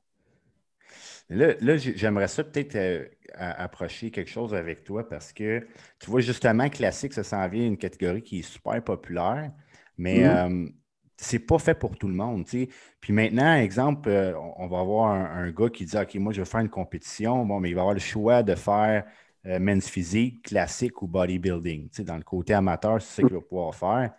Là, 1.29 1.77
j'aimerais 1.77 2.27
ça 2.27 2.43
peut-être 2.43 2.75
euh, 2.75 3.05
approcher 3.33 4.11
quelque 4.11 4.29
chose 4.29 4.53
avec 4.53 4.83
toi 4.83 5.07
parce 5.07 5.33
que 5.33 5.65
tu 5.99 6.09
vois, 6.09 6.21
justement, 6.21 6.69
classique, 6.69 7.13
ça 7.13 7.23
s'en 7.23 7.47
vient 7.47 7.65
une 7.65 7.77
catégorie 7.77 8.21
qui 8.21 8.39
est 8.39 8.43
super 8.43 8.83
populaire, 8.83 9.51
mais 9.97 10.19
mm-hmm. 10.19 10.65
euh, 10.65 10.69
c'est 11.17 11.39
pas 11.39 11.59
fait 11.59 11.75
pour 11.75 11.97
tout 11.97 12.07
le 12.07 12.13
monde. 12.13 12.45
Puis 12.45 13.13
maintenant, 13.13 13.55
exemple, 13.55 14.09
on 14.57 14.67
va 14.67 14.79
avoir 14.79 15.11
un, 15.11 15.51
gars 15.51 15.69
qui 15.69 15.85
dit 15.85 15.97
OK, 15.97 16.15
moi, 16.15 16.33
je 16.33 16.41
vais 16.41 16.45
faire 16.45 16.61
une 16.61 16.69
compétition. 16.69 17.45
Bon, 17.45 17.59
mais 17.59 17.69
il 17.69 17.75
va 17.75 17.81
avoir 17.81 17.93
le 17.93 17.99
choix 17.99 18.43
de 18.43 18.55
faire 18.55 19.05
men's 19.43 19.87
physique, 19.87 20.43
classique 20.43 21.01
ou 21.01 21.07
bodybuilding. 21.07 21.89
Dans 21.99 22.17
le 22.17 22.23
côté 22.23 22.53
amateur, 22.53 23.01
c'est 23.01 23.21
ce 23.21 23.27
qu'il 23.27 23.35
va 23.35 23.41
pouvoir 23.41 23.75
faire. 23.75 24.13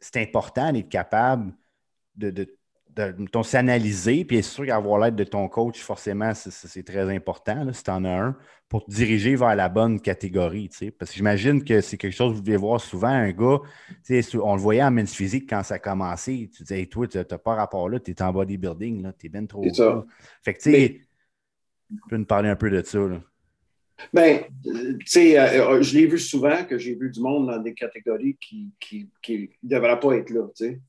c'est 0.00 0.16
important 0.20 0.72
d'être 0.72 0.88
capable 0.88 1.52
de 2.16 2.59
de, 3.12 3.42
s'analyser, 3.42 4.24
puis 4.24 4.36
c'est 4.36 4.42
sûr 4.42 4.66
qu'avoir 4.66 5.00
l'aide 5.00 5.16
de 5.16 5.24
ton 5.24 5.48
coach, 5.48 5.80
forcément, 5.80 6.32
c'est 6.34 6.82
très 6.82 7.14
important, 7.14 7.72
si 7.72 7.82
tu 7.82 7.90
en 7.90 8.04
as 8.04 8.20
un, 8.20 8.36
pour 8.68 8.84
te 8.84 8.90
diriger 8.90 9.34
vers 9.36 9.56
la 9.56 9.68
bonne 9.68 10.00
catégorie. 10.00 10.70
Parce 10.98 11.10
que 11.10 11.16
j'imagine 11.16 11.64
que 11.64 11.80
c'est 11.80 11.96
quelque 11.96 12.14
chose 12.14 12.32
que 12.32 12.36
vous 12.36 12.42
devez 12.42 12.56
voir 12.56 12.80
souvent, 12.80 13.08
un 13.08 13.32
gars, 13.32 13.58
on 14.42 14.54
le 14.54 14.60
voyait 14.60 14.82
en 14.82 14.90
men's 14.90 15.14
physique 15.14 15.48
quand 15.48 15.62
ça 15.62 15.74
a 15.74 15.78
commencé. 15.78 16.50
Tu 16.54 16.62
disais, 16.62 16.86
toi, 16.86 17.06
tu 17.06 17.18
n'as 17.18 17.24
pas 17.24 17.54
rapport 17.54 17.88
là, 17.88 17.98
tu 17.98 18.10
es 18.12 18.22
en 18.22 18.32
bodybuilding, 18.32 19.12
tu 19.18 19.26
es 19.26 19.28
bien 19.28 19.46
trop. 19.46 19.64
Ça. 19.72 20.04
Fait 20.42 20.54
que, 20.54 20.60
tu 20.60 20.70
sais, 20.70 21.00
tu 21.88 22.00
peux 22.08 22.16
nous 22.16 22.24
parler 22.24 22.48
un 22.48 22.56
peu 22.56 22.70
de 22.70 22.82
ça. 22.82 22.98
Là. 22.98 23.20
Ben, 24.12 24.44
tu 24.62 24.98
sais, 25.04 25.38
euh, 25.38 25.74
euh, 25.74 25.82
je 25.82 25.94
l'ai 25.94 26.06
vu 26.06 26.18
souvent 26.18 26.64
que 26.64 26.78
j'ai 26.78 26.94
vu 26.94 27.10
du 27.10 27.20
monde 27.20 27.46
dans 27.46 27.58
des 27.58 27.74
catégories 27.74 28.36
qui 28.40 28.70
ne 28.92 29.06
qui, 29.20 29.50
devraient 29.62 30.00
pas 30.00 30.16
être 30.16 30.30
là, 30.30 30.48
tu 30.56 30.64
sais. 30.64 30.80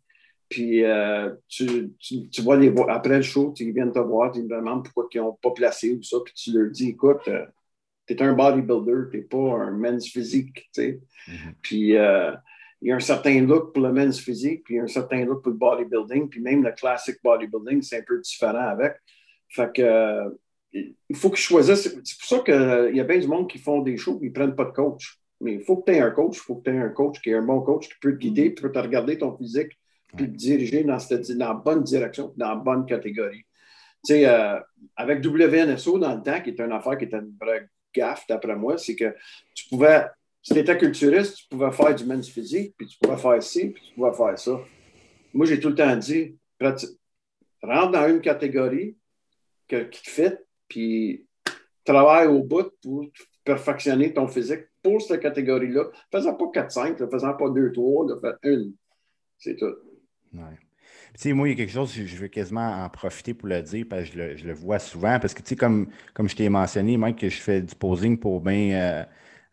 Puis 0.52 0.84
euh, 0.84 1.34
tu, 1.48 1.94
tu, 1.98 2.42
vois 2.42 2.58
les 2.58 2.74
après 2.90 3.16
le 3.16 3.22
show, 3.22 3.54
ils 3.58 3.72
viennent 3.72 3.94
te 3.94 4.00
voir, 4.00 4.34
ils 4.36 4.44
te 4.44 4.54
demandent 4.54 4.84
pourquoi 4.84 5.08
ils 5.14 5.22
n'ont 5.22 5.38
pas 5.42 5.52
placé 5.52 5.94
ou 5.94 6.04
ça, 6.04 6.18
puis 6.26 6.34
tu 6.34 6.52
leur 6.52 6.70
dis 6.70 6.90
écoute, 6.90 7.22
euh, 7.30 7.46
tu 8.06 8.14
es 8.14 8.22
un 8.22 8.34
bodybuilder, 8.34 9.10
tu 9.10 9.18
n'es 9.18 9.24
pas 9.24 9.38
un 9.38 9.72
men's 9.72 10.06
physique. 10.08 10.56
Tu 10.56 10.70
sais. 10.74 11.00
Mm-hmm. 11.26 11.54
Puis 11.62 11.96
euh, 11.96 12.34
il 12.82 12.90
y 12.90 12.92
a 12.92 12.98
un 12.98 13.00
certain 13.00 13.40
look 13.42 13.74
pour 13.74 13.82
le 13.82 13.94
men's 13.94 14.20
physique, 14.20 14.66
puis 14.66 14.76
il 14.76 14.78
y 14.78 14.80
a 14.82 14.84
un 14.84 14.88
certain 14.88 15.24
look 15.24 15.42
pour 15.42 15.54
le 15.54 15.58
bodybuilding, 15.58 16.28
puis 16.28 16.42
même 16.42 16.64
le 16.64 16.74
classic 16.74 17.16
bodybuilding, 17.24 17.82
c'est 17.82 18.00
un 18.00 18.04
peu 18.06 18.20
différent 18.20 18.68
avec. 18.68 18.96
Fait 19.48 19.72
que 19.74 20.38
il 20.74 21.16
faut 21.16 21.30
qu'ils 21.30 21.40
choisissent. 21.40 21.96
C'est 22.04 22.18
pour 22.18 22.28
ça 22.28 22.40
qu'il 22.40 22.96
y 22.96 23.00
a 23.00 23.04
bien 23.06 23.20
du 23.20 23.28
monde 23.28 23.50
qui 23.50 23.58
font 23.58 23.82
des 23.82 23.96
shows, 23.96 24.20
ils 24.22 24.30
ne 24.30 24.34
prennent 24.34 24.56
pas 24.56 24.66
de 24.66 24.72
coach. 24.72 25.18
Mais 25.40 25.56
il 25.56 25.62
faut 25.62 25.78
que 25.78 25.90
tu 25.90 25.98
aies 25.98 26.02
un 26.02 26.12
coach, 26.12 26.36
il 26.38 26.42
faut 26.42 26.56
que 26.56 26.70
tu 26.70 26.76
aies 26.76 26.80
un 26.80 26.90
coach 26.90 27.22
qui 27.22 27.30
est 27.30 27.36
un 27.36 27.42
bon 27.42 27.62
coach 27.62 27.88
qui 27.88 27.96
peut 28.02 28.14
te 28.14 28.18
guider, 28.18 28.54
qui 28.54 28.62
peut 28.62 28.72
te 28.72 28.80
regarder 28.80 29.18
ton 29.18 29.36
physique, 29.38 29.78
puis 30.16 30.28
diriger 30.28 30.84
dans, 30.84 31.00
cette, 31.00 31.30
dans 31.32 31.50
la 31.50 31.54
bonne 31.54 31.84
direction, 31.84 32.34
dans 32.38 32.50
la 32.50 32.56
bonne 32.56 32.86
catégorie. 32.86 33.46
Tu 34.06 34.14
sais, 34.14 34.28
euh, 34.28 34.60
avec 34.96 35.24
WNSO 35.26 36.00
dans 36.00 36.16
le 36.16 36.24
temps, 36.24 36.42
qui 36.42 36.50
est 36.52 36.60
une 36.60 36.72
affaire 36.72 36.98
qui 36.98 37.06
était 37.06 37.18
une 37.18 37.36
vraie 37.40 37.68
gaffe, 37.94 38.26
d'après 38.28 38.56
moi, 38.56 38.78
c'est 38.78 38.96
que 38.96 39.16
tu 39.54 39.68
pouvais, 39.70 40.06
si 40.42 40.54
tu 40.54 40.60
étais 40.60 40.78
culturiste, 40.78 41.38
tu 41.38 41.48
pouvais 41.50 41.72
faire 41.72 41.94
du 41.94 42.06
men's 42.06 42.30
physique, 42.30 42.74
puis 42.78 42.88
tu 42.88 42.98
pouvais 42.98 43.18
faire 43.18 43.44
ci, 43.44 43.70
puis 43.70 43.84
tu 43.84 43.94
pouvais 43.96 44.14
faire 44.14 44.40
ça. 44.40 44.60
Moi, 45.34 45.46
j'ai 45.46 45.60
tout 45.60 45.70
le 45.70 45.76
temps 45.76 45.96
dit, 45.96 46.36
rentre 47.62 47.92
dans 47.92 48.08
une 48.08 48.22
catégorie 48.22 48.98
qui 49.68 49.78
te 49.78 50.10
fit, 50.10 50.34
puis 50.68 51.26
travaille 51.86 52.28
au 52.28 52.44
bout 52.44 52.72
pour 52.82 53.06
perfectionner 53.44 54.14
ton 54.14 54.28
physique 54.28 54.66
pour 54.82 55.02
cette 55.02 55.22
catégorie-là. 55.22 55.86
Faisant 56.12 56.36
pas 56.36 56.46
4-5, 56.46 57.10
faisant 57.10 57.34
pas 57.34 57.46
2-3, 57.46 58.20
fais 58.20 58.50
une. 58.50 58.74
C'est 59.38 59.56
tout. 59.56 59.76
Ouais. 60.34 60.58
Tu 61.14 61.22
sais, 61.22 61.34
moi, 61.34 61.48
il 61.48 61.52
y 61.52 61.54
a 61.54 61.58
quelque 61.58 61.74
chose, 61.74 61.94
je 61.94 62.16
veux 62.18 62.28
quasiment 62.28 62.84
en 62.84 62.90
profiter 62.90 63.34
pour 63.34 63.48
le 63.50 63.62
dire, 63.62 63.86
parce 63.90 64.10
que 64.10 64.38
je 64.38 64.46
le, 64.46 64.54
vois 64.54 64.80
souvent, 64.80 65.20
parce 65.20 65.34
que, 65.34 65.42
tu 65.42 65.50
sais, 65.50 65.56
comme, 65.56 65.90
comme 66.14 66.30
je 66.30 66.36
t'ai 66.36 66.48
mentionné, 66.50 66.98
Mike, 66.98 67.20
que 67.20 67.30
je 67.30 67.40
fais 67.42 67.62
du 67.62 67.76
posing 67.76 68.18
pour 68.18 68.42
bien 68.42 68.72
euh, 68.80 69.06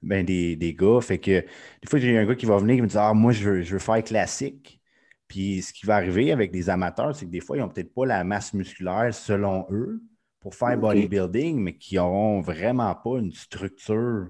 ben 0.02 0.24
des, 0.24 0.56
des, 0.56 0.74
gars. 0.74 1.00
Fait 1.00 1.18
que, 1.18 1.40
des 1.40 1.88
fois, 1.88 1.98
j'ai 1.98 2.16
un 2.16 2.26
gars 2.26 2.36
qui 2.36 2.46
va 2.46 2.58
venir 2.58 2.76
et 2.78 2.82
me 2.82 2.86
dit 2.86 2.96
Ah, 2.98 3.12
moi, 3.12 3.32
je 3.32 3.50
veux, 3.50 3.62
je 3.62 3.72
veux 3.72 3.78
faire 3.78 4.02
classique. 4.04 4.80
Puis, 5.26 5.62
ce 5.62 5.72
qui 5.72 5.86
va 5.86 5.96
arriver 5.96 6.32
avec 6.32 6.52
des 6.52 6.70
amateurs, 6.70 7.14
c'est 7.14 7.26
que 7.26 7.30
des 7.30 7.40
fois, 7.40 7.56
ils 7.56 7.60
n'ont 7.60 7.68
peut-être 7.68 7.92
pas 7.92 8.06
la 8.06 8.24
masse 8.24 8.54
musculaire 8.54 9.12
selon 9.12 9.66
eux 9.70 10.00
pour 10.40 10.54
faire 10.54 10.78
bodybuilding, 10.78 11.60
mais 11.60 11.76
qui 11.76 11.96
n'auront 11.96 12.40
vraiment 12.40 12.94
pas 12.94 13.18
une 13.18 13.32
structure 13.32 14.28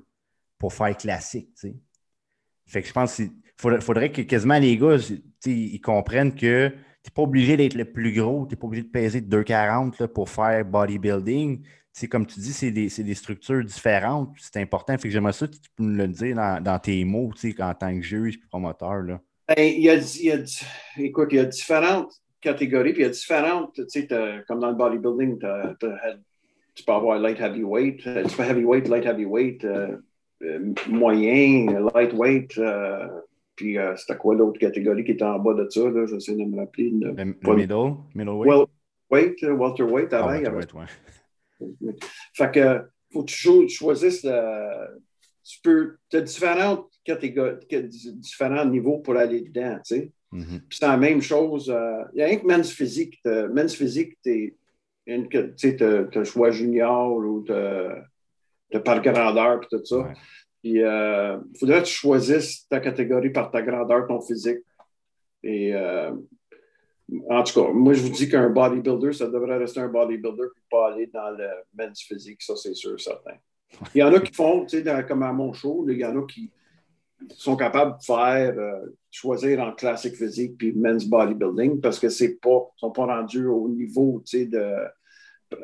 pour 0.59 0.73
faire 0.73 0.97
classique, 0.97 1.51
tu 1.55 1.69
sais. 1.69 1.77
Fait 2.67 2.83
que 2.83 2.89
je 2.89 2.93
pense 2.93 3.17
que 3.17 3.23
faudrait, 3.59 3.81
faudrait 3.81 4.13
que 4.13 4.23
quasiment 4.23 4.59
les 4.59 4.77
gars 4.77 4.97
ils 5.47 5.81
comprennent 5.81 6.35
que 6.35 6.69
tu 6.69 6.75
n'es 6.75 7.15
pas 7.15 7.23
obligé 7.23 7.57
d'être 7.57 7.75
le 7.75 7.85
plus 7.85 8.13
gros, 8.13 8.47
tu 8.47 8.55
n'es 8.55 8.57
pas 8.59 8.67
obligé 8.67 8.85
de 8.85 8.89
peser 8.89 9.21
de 9.21 9.43
2,40 9.43 10.07
pour 10.09 10.29
faire 10.29 10.65
bodybuilding. 10.65 11.63
Comme 12.09 12.27
tu 12.27 12.39
dis, 12.39 12.53
c'est 12.53 12.71
des, 12.71 13.15
structures 13.15 13.65
différentes. 13.65 14.33
C'est 14.39 14.61
important. 14.61 14.97
Fait 14.99 15.09
que 15.09 15.11
j'aimerais 15.11 15.33
ça 15.33 15.49
que 15.49 15.55
tu 15.55 15.69
peux 15.75 15.83
me 15.83 15.97
le 15.97 16.07
dire 16.07 16.37
dans, 16.37 16.79
tes 16.79 17.05
mots 17.05 17.33
en 17.59 17.75
tant 17.75 17.93
que 17.97 18.03
juge 18.03 18.37
et 18.37 18.49
promoteur. 18.49 19.03
Là. 19.03 19.21
Ben, 19.49 19.57
il, 19.59 19.81
y 19.81 19.91
a, 19.91 19.97
il 19.97 20.25
y 20.25 20.31
a, 20.31 20.39
écoute, 20.99 21.31
il 21.33 21.37
y 21.37 21.41
a 21.41 21.45
différentes 21.45 22.13
catégories, 22.41 22.93
puis 22.93 23.03
il 23.03 23.07
y 23.07 23.09
a 23.09 23.11
différentes, 23.11 23.81
comme 24.47 24.61
dans 24.61 24.69
le 24.69 24.77
bodybuilding, 24.77 25.41
tu 26.75 26.85
peux 26.85 26.93
avoir 26.93 27.19
light 27.19 27.41
heavyweight, 27.41 28.03
tu 28.03 28.37
peux 28.37 28.45
heavyweight, 28.45 28.87
light 28.87 29.05
heavyweight, 29.05 29.65
euh, 29.65 29.97
euh, 30.43 30.73
moyen, 30.89 31.89
lightweight, 31.93 32.57
euh, 32.59 33.09
puis 33.59 33.77
euh, 33.77 33.97
c'était 33.97 34.17
quoi 34.17 34.37
l'autre 34.37 34.61
catégorie 34.61 35.03
qui 35.03 35.11
était 35.11 35.25
en 35.25 35.41
bas 35.41 35.53
de 35.53 35.69
ça? 35.69 35.91
Là? 35.91 36.07
J'essaie 36.07 36.37
de 36.37 36.45
me 36.45 36.59
rappeler. 36.59 36.91
Le, 36.91 37.13
le 37.13 37.57
middle? 37.57 37.97
Middleweight? 38.15 38.49
Well, 38.49 38.67
weight, 39.11 39.43
euh, 39.43 39.53
welterweight 39.53 40.13
avant. 40.13 40.29
Ah, 40.29 40.51
welterweight, 40.53 40.75
ouais. 40.75 40.87
Fait 42.35 42.51
que 42.53 42.83
faut 43.13 43.25
toujours 43.25 43.67
tu 43.67 43.75
choisisses. 43.75 44.23
Tu 44.23 45.59
peux. 45.61 45.97
As 46.13 46.21
différentes 46.21 46.89
catégories, 47.05 47.57
différents 47.69 48.65
niveaux 48.65 48.99
pour 48.99 49.17
aller 49.17 49.41
dedans, 49.41 49.81
tu 49.85 49.97
sais. 49.97 50.13
Mm 50.31 50.41
-hmm. 50.41 50.61
Puis 50.69 50.79
c'est 50.79 50.87
la 50.87 50.97
même 50.97 51.21
chose. 51.21 51.69
Euh, 51.69 52.05
il 52.13 52.21
y 52.21 52.23
a 52.23 52.27
rien 52.27 52.39
que 52.39 52.47
men's 52.47 52.71
physique. 52.71 53.19
Men's 53.25 53.75
physique, 53.75 54.13
tu 54.23 54.55
as 55.07 56.19
le 56.21 56.25
choix 56.25 56.51
junior 56.53 57.17
ou 57.17 57.45
tu 57.45 58.81
par 58.85 59.03
grandeur 59.03 59.63
et 59.63 59.67
tout 59.71 59.85
ça. 59.85 59.99
Ouais. 59.99 60.15
Puis, 60.63 60.73
il 60.73 60.83
euh, 60.83 61.39
faudrait 61.59 61.83
que 61.83 61.87
tu 61.87 61.95
choisisses 61.95 62.67
ta 62.69 62.81
catégorie 62.81 63.31
par 63.31 63.51
ta 63.51 63.63
grandeur, 63.63 64.07
ton 64.07 64.21
physique. 64.21 64.59
Et 65.43 65.75
euh, 65.75 66.13
en 67.31 67.43
tout 67.43 67.63
cas, 67.63 67.73
moi, 67.73 67.93
je 67.95 68.03
vous 68.03 68.11
dis 68.11 68.29
qu'un 68.29 68.51
bodybuilder, 68.51 69.13
ça 69.13 69.29
devrait 69.29 69.59
rester 69.59 69.81
un 69.81 69.89
bodybuilder 69.89 70.43
et 70.43 70.63
pas 70.71 70.93
aller 70.93 71.07
dans 71.07 71.31
le 71.31 71.49
men's 71.75 72.03
physique, 72.03 72.43
ça, 72.43 72.57
c'est 72.57 72.75
sûr, 72.75 73.01
certain. 73.01 73.37
Il 73.95 73.99
y 73.99 74.03
en 74.03 74.13
a 74.13 74.21
qui 74.21 74.33
font, 74.33 74.65
tu 74.65 74.83
sais, 74.83 75.05
comme 75.07 75.23
à 75.23 75.33
mon 75.33 75.53
il 75.89 75.99
y 75.99 76.05
en 76.05 76.19
a 76.19 76.27
qui, 76.27 76.51
sont 77.31 77.57
capables 77.57 77.99
de 77.99 78.05
faire, 78.05 78.57
euh, 78.57 78.97
choisir 79.11 79.61
en 79.61 79.73
classique 79.73 80.15
physique 80.15 80.57
puis 80.57 80.73
men's 80.73 81.05
bodybuilding 81.05 81.81
parce 81.81 81.99
que 81.99 82.09
c'est 82.09 82.37
pas, 82.37 82.71
sont 82.77 82.93
pas 82.93 83.07
rendus 83.07 83.47
au 83.47 83.69
niveau, 83.69 84.23
de 84.33 84.75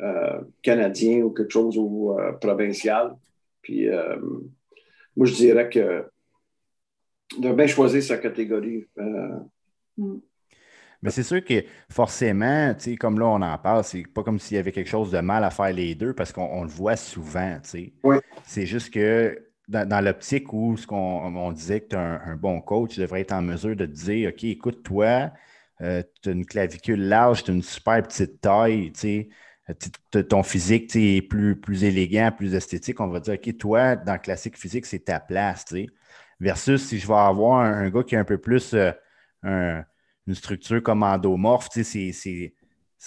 euh, 0.02 0.40
canadien 0.62 1.22
ou 1.22 1.30
quelque 1.30 1.52
chose 1.52 1.78
au 1.78 2.16
provincial. 2.40 3.14
Puis 3.62 3.88
moi, 5.16 5.26
je 5.26 5.34
dirais 5.34 5.68
que 5.68 6.04
de 7.38 7.52
bien 7.52 7.66
choisir 7.66 8.02
sa 8.02 8.18
catégorie. 8.18 8.86
Mm. 9.96 10.18
Mais 11.02 11.10
c'est 11.10 11.22
sûr 11.22 11.44
que 11.44 11.62
forcément, 11.90 12.74
comme 12.98 13.18
là, 13.18 13.26
on 13.26 13.42
en 13.42 13.58
parle, 13.58 13.84
c'est 13.84 14.04
pas 14.06 14.22
comme 14.22 14.38
s'il 14.38 14.56
y 14.56 14.58
avait 14.58 14.72
quelque 14.72 14.88
chose 14.88 15.10
de 15.10 15.20
mal 15.20 15.44
à 15.44 15.50
faire 15.50 15.72
les 15.72 15.94
deux 15.94 16.14
parce 16.14 16.32
qu'on 16.32 16.62
le 16.62 16.68
voit 16.68 16.96
souvent. 16.96 17.58
Oui. 18.02 18.16
C'est 18.46 18.64
juste 18.64 18.92
que 18.92 19.38
dans, 19.68 20.04
l'optique 20.04 20.52
où 20.52 20.76
ce 20.78 20.86
qu'on 20.86 20.96
on 21.36 21.52
disait 21.52 21.80
que 21.80 21.88
tu 21.88 21.96
as 21.96 22.22
un, 22.24 22.36
bon 22.36 22.60
coach, 22.62 22.94
tu 22.94 23.00
devrais 23.00 23.20
être 23.20 23.32
en 23.32 23.42
mesure 23.42 23.76
de 23.76 23.84
te 23.84 23.90
dire 23.90 24.30
OK, 24.30 24.44
écoute, 24.44 24.82
toi, 24.82 25.30
euh, 25.82 26.02
tu 26.22 26.30
as 26.30 26.32
une 26.32 26.46
clavicule 26.46 27.06
large, 27.06 27.44
tu 27.44 27.50
as 27.50 27.54
une 27.54 27.62
super 27.62 28.02
petite 28.02 28.40
taille, 28.40 28.90
ton 30.28 30.42
physique 30.42 30.94
est 30.94 31.22
plus, 31.22 31.58
plus 31.58 31.84
élégant, 31.84 32.30
plus 32.36 32.54
esthétique. 32.54 33.00
On 33.00 33.08
va 33.08 33.20
dire 33.20 33.34
OK, 33.34 33.56
toi, 33.56 33.96
dans 33.96 34.12
le 34.12 34.18
classique 34.18 34.58
physique, 34.58 34.86
c'est 34.86 35.06
ta 35.06 35.20
place. 35.20 35.64
Versus 36.40 36.86
si 36.86 36.98
je 36.98 37.06
vais 37.06 37.14
avoir 37.14 37.60
un, 37.60 37.88
gars 37.88 38.02
qui 38.02 38.14
est 38.14 38.18
un 38.18 38.24
peu 38.24 38.38
plus 38.38 38.74
euh, 38.74 38.90
un 39.42 39.84
une 40.26 40.34
structure 40.34 40.82
comme 40.82 41.02
endomorphe, 41.02 41.68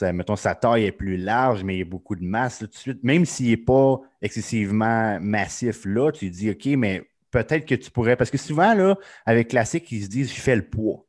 mettons, 0.01 0.35
sa 0.35 0.55
taille 0.55 0.85
est 0.85 0.91
plus 0.91 1.17
large, 1.17 1.63
mais 1.63 1.75
il 1.75 1.79
y 1.79 1.81
a 1.81 1.85
beaucoup 1.85 2.15
de 2.15 2.23
masse 2.23 2.59
tout 2.59 2.67
de 2.67 2.75
suite. 2.75 3.03
Même 3.03 3.25
s'il 3.25 3.49
n'est 3.49 3.57
pas 3.57 3.99
excessivement 4.21 5.19
massif 5.19 5.85
là, 5.85 6.11
tu 6.11 6.29
dis, 6.29 6.51
OK, 6.51 6.65
mais 6.77 7.09
peut-être 7.31 7.65
que 7.65 7.75
tu 7.75 7.89
pourrais. 7.89 8.15
Parce 8.15 8.29
que 8.29 8.37
souvent, 8.37 8.73
là, 8.73 8.95
avec 9.25 9.49
classique, 9.49 9.91
ils 9.91 10.03
se 10.03 10.09
disent, 10.09 10.33
je 10.33 10.39
fais 10.39 10.55
le 10.55 10.67
poids. 10.67 11.05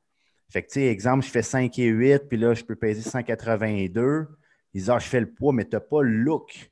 Fait 0.50 0.62
que, 0.62 0.80
exemple, 0.80 1.26
je 1.26 1.30
fais 1.30 1.42
5 1.42 1.78
et 1.78 1.86
8, 1.86 2.20
puis 2.28 2.38
là, 2.38 2.54
je 2.54 2.64
peux 2.64 2.76
peser 2.76 3.02
182. 3.02 4.28
Ils 4.74 4.80
disent, 4.80 4.90
ah, 4.90 4.98
je 4.98 5.06
fais 5.06 5.20
le 5.20 5.30
poids, 5.30 5.52
mais 5.52 5.64
tu 5.64 5.76
n'as 5.76 5.80
pas 5.80 6.02
le 6.02 6.10
look 6.10 6.70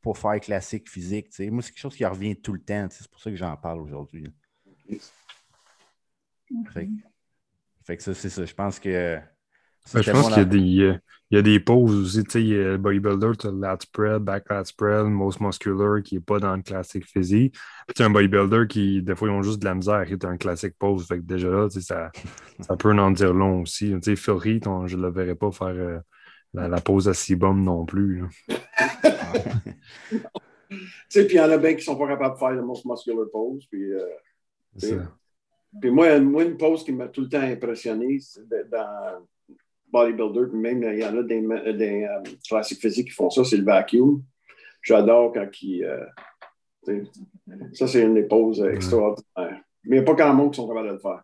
pour 0.00 0.18
faire 0.18 0.38
classique 0.40 0.90
physique. 0.90 1.28
Moi, 1.50 1.62
c'est 1.62 1.70
quelque 1.70 1.80
chose 1.80 1.96
qui 1.96 2.04
revient 2.04 2.36
tout 2.36 2.52
le 2.52 2.60
temps. 2.60 2.86
C'est 2.90 3.10
pour 3.10 3.20
ça 3.20 3.30
que 3.30 3.36
j'en 3.36 3.56
parle 3.56 3.80
aujourd'hui. 3.80 4.26
Fait 7.84 7.96
que 7.96 8.02
ça, 8.02 8.14
c'est 8.14 8.28
ça. 8.28 8.44
Je 8.44 8.54
pense 8.54 8.78
que. 8.78 9.18
Ben, 9.92 10.02
je 10.02 10.10
pense 10.10 10.28
qu'il 10.28 10.38
y, 10.38 10.40
a 10.40 10.44
des, 10.44 10.58
il 10.58 11.00
y 11.30 11.36
a 11.36 11.42
des 11.42 11.60
poses 11.60 11.94
aussi. 11.94 12.24
Tu 12.24 12.30
sais, 12.30 12.42
il 12.42 12.48
y 12.48 12.58
a 12.58 12.78
bodybuilder, 12.78 13.32
tu 13.38 13.46
as 13.48 13.50
lat 13.50 13.76
spread, 13.80 14.22
back 14.22 14.48
lat 14.48 14.64
spread, 14.64 15.06
most 15.06 15.40
muscular 15.40 16.02
qui 16.02 16.14
n'est 16.14 16.20
pas 16.22 16.38
dans 16.38 16.56
le 16.56 16.62
classique 16.62 17.06
physique. 17.06 17.54
Puis 17.86 17.94
tu 17.94 18.02
as 18.02 18.06
un 18.06 18.10
bodybuilder 18.10 18.66
qui, 18.68 19.02
des 19.02 19.14
fois, 19.14 19.28
ils 19.28 19.32
ont 19.32 19.42
juste 19.42 19.60
de 19.60 19.66
la 19.66 19.74
misère 19.74 20.10
et 20.10 20.18
tu 20.18 20.26
un 20.26 20.36
classique 20.36 20.74
pose. 20.78 21.06
Fait 21.06 21.16
que 21.16 21.22
déjà 21.22 21.48
là, 21.48 21.68
ça, 21.68 22.10
ça 22.60 22.76
peut 22.76 22.92
en 22.98 23.10
dire 23.10 23.34
long 23.34 23.62
aussi. 23.62 23.90
Tu 24.02 24.02
sais, 24.02 24.16
Phil 24.16 24.38
Heath, 24.44 24.64
je 24.86 24.96
ne 24.96 25.02
le 25.02 25.10
verrais 25.10 25.34
pas 25.34 25.50
faire 25.50 25.68
euh, 25.68 25.98
la, 26.54 26.80
pose 26.80 27.08
à 27.08 27.14
Sibum 27.14 27.62
non 27.62 27.84
plus. 27.84 28.22
tu 28.48 28.56
sais, 31.08 31.26
puis 31.26 31.36
il 31.36 31.38
y 31.38 31.40
en 31.40 31.50
a 31.50 31.58
bien 31.58 31.70
qui 31.70 31.78
ne 31.78 31.82
sont 31.82 31.96
pas 31.96 32.08
capables 32.08 32.34
de 32.34 32.38
faire 32.38 32.52
le 32.52 32.62
most 32.62 32.84
muscular 32.84 33.26
pose. 33.32 33.66
Puis, 33.66 33.92
euh, 33.92 35.02
puis 35.80 35.90
moi, 35.90 36.14
une 36.16 36.56
pose 36.56 36.84
qui 36.84 36.92
m'a 36.92 37.08
tout 37.08 37.22
le 37.22 37.28
temps 37.28 37.40
impressionné 37.40 38.18
dans 38.70 39.26
bodybuilder, 39.92 40.50
puis 40.50 40.58
même 40.58 40.82
il 40.82 40.98
y 40.98 41.04
en 41.04 41.16
a 41.16 41.22
des, 41.22 41.40
des 41.74 42.04
euh, 42.04 42.22
classiques 42.48 42.80
physiques 42.80 43.08
qui 43.08 43.14
font 43.14 43.30
ça, 43.30 43.44
c'est 43.44 43.56
le 43.56 43.64
vacuum. 43.64 44.22
J'adore 44.82 45.32
quand 45.32 45.48
ils. 45.62 45.84
Euh, 45.84 46.04
ça, 47.72 47.86
c'est 47.86 48.02
une 48.02 48.14
des 48.14 48.24
poses 48.24 48.62
extraordinaires. 48.62 49.62
Mais 49.84 49.96
il 49.96 49.98
n'y 49.98 49.98
a 49.98 50.02
pas 50.02 50.14
grand 50.14 50.34
monde 50.34 50.50
qui 50.52 50.56
sont 50.56 50.68
capables 50.68 50.88
de 50.88 50.92
le 50.94 50.98
faire. 50.98 51.22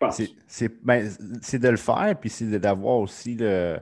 Ben, 0.00 1.10
c'est 1.42 1.58
de 1.58 1.68
le 1.68 1.76
faire, 1.76 2.16
puis 2.18 2.30
c'est 2.30 2.58
d'avoir 2.58 2.98
aussi 2.98 3.34
le, 3.34 3.78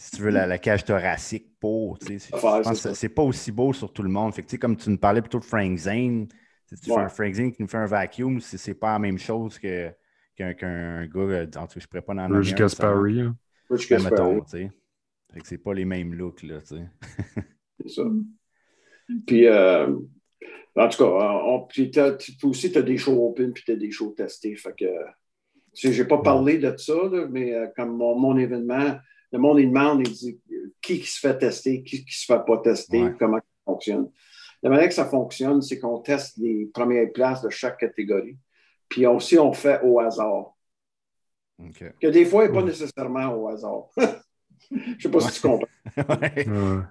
si 0.00 0.12
tu 0.12 0.22
veux, 0.22 0.30
la, 0.30 0.58
cage 0.58 0.84
thoracique 0.84 1.58
pour. 1.58 1.98
C'est 2.00 3.08
pas 3.08 3.22
aussi 3.22 3.50
beau 3.50 3.72
sur 3.72 3.92
tout 3.92 4.04
le 4.04 4.08
monde. 4.08 4.32
Fait 4.32 4.44
que, 4.44 4.56
comme 4.56 4.76
tu 4.76 4.90
nous 4.90 4.96
parlais 4.96 5.20
plutôt 5.20 5.40
de 5.40 5.44
Frank 5.44 5.76
Zane, 5.76 6.28
si 6.66 6.80
tu 6.80 6.90
fais 6.90 7.00
un 7.00 7.08
Frank 7.08 7.34
Zane 7.34 7.50
qui 7.50 7.62
nous 7.62 7.68
fait 7.68 7.78
un 7.78 7.86
vacuum, 7.86 8.40
c'est 8.40 8.74
pas 8.74 8.92
la 8.92 9.00
même 9.00 9.18
chose 9.18 9.58
qu'un 9.58 9.92
gars, 10.38 11.10
euh, 11.16 11.46
en 11.56 11.66
tout 11.66 11.74
cas, 11.74 11.80
je 11.80 11.86
pourrais 11.88 12.02
pas 12.02 12.14
en 12.14 12.28
Rich 12.28 12.54
Gaspari. 12.54 13.22
Hein. 13.22 13.36
Rich 13.68 13.88
ben, 13.88 13.98
Gaspari. 13.98 14.68
Fait 15.32 15.40
que 15.40 15.46
c'est 15.46 15.58
pas 15.58 15.74
les 15.74 15.84
mêmes 15.84 16.14
looks, 16.14 16.44
là, 16.44 16.60
tu 16.60 16.76
sais. 16.76 16.84
c'est 17.80 17.88
ça. 17.88 18.04
Puis, 19.26 19.46
euh, 19.46 19.96
en 20.76 20.88
tout 20.88 20.98
cas, 20.98 21.40
on, 21.44 21.66
puis 21.66 21.90
aussi, 22.44 22.70
tu 22.70 22.78
as 22.78 22.82
des 22.82 22.98
shows 22.98 23.26
open 23.26 23.52
puis 23.52 23.64
tu 23.66 23.72
as 23.72 23.76
des 23.76 23.90
shows 23.90 24.14
testés. 24.16 24.54
Fait 24.54 24.74
que, 24.78 24.86
je 25.74 25.88
n'ai 25.88 26.08
pas 26.08 26.18
parlé 26.18 26.58
de 26.58 26.76
ça, 26.76 26.94
mais 27.30 27.52
euh, 27.52 27.66
comme 27.76 27.96
mon, 27.96 28.38
événement, 28.38 28.96
le 29.32 29.38
monde, 29.38 29.60
il 29.60 29.68
demande, 29.68 30.06
il 30.06 30.12
dit 30.12 30.40
qui, 30.80 31.00
qui 31.00 31.06
se 31.06 31.20
fait 31.20 31.36
tester, 31.36 31.82
qui 31.82 32.04
ne 32.06 32.10
se 32.10 32.24
fait 32.24 32.44
pas 32.46 32.58
tester, 32.58 33.12
comment 33.18 33.38
ça 33.38 33.42
fonctionne. 33.64 34.10
La 34.62 34.70
manière 34.70 34.88
que 34.88 34.94
ça 34.94 35.04
fonctionne, 35.04 35.62
c'est 35.62 35.78
qu'on 35.78 35.98
teste 35.98 36.36
les 36.38 36.66
premières 36.66 37.12
places 37.12 37.42
de 37.42 37.50
chaque 37.50 37.78
catégorie. 37.78 38.36
Puis 38.88 39.06
aussi, 39.06 39.38
on 39.38 39.52
fait 39.52 39.80
au 39.82 40.00
hasard. 40.00 40.56
Que 42.00 42.06
des 42.08 42.24
fois, 42.24 42.44
il 42.44 42.48
n'est 42.48 42.54
pas 42.58 42.64
nécessairement 42.64 43.34
au 43.34 43.48
hasard. 43.48 43.88
Je 44.70 44.76
ne 44.76 45.00
sais 45.00 45.10
pas 45.10 45.20
si 45.20 45.40
tu 45.40 45.48
comprends. 45.48 45.66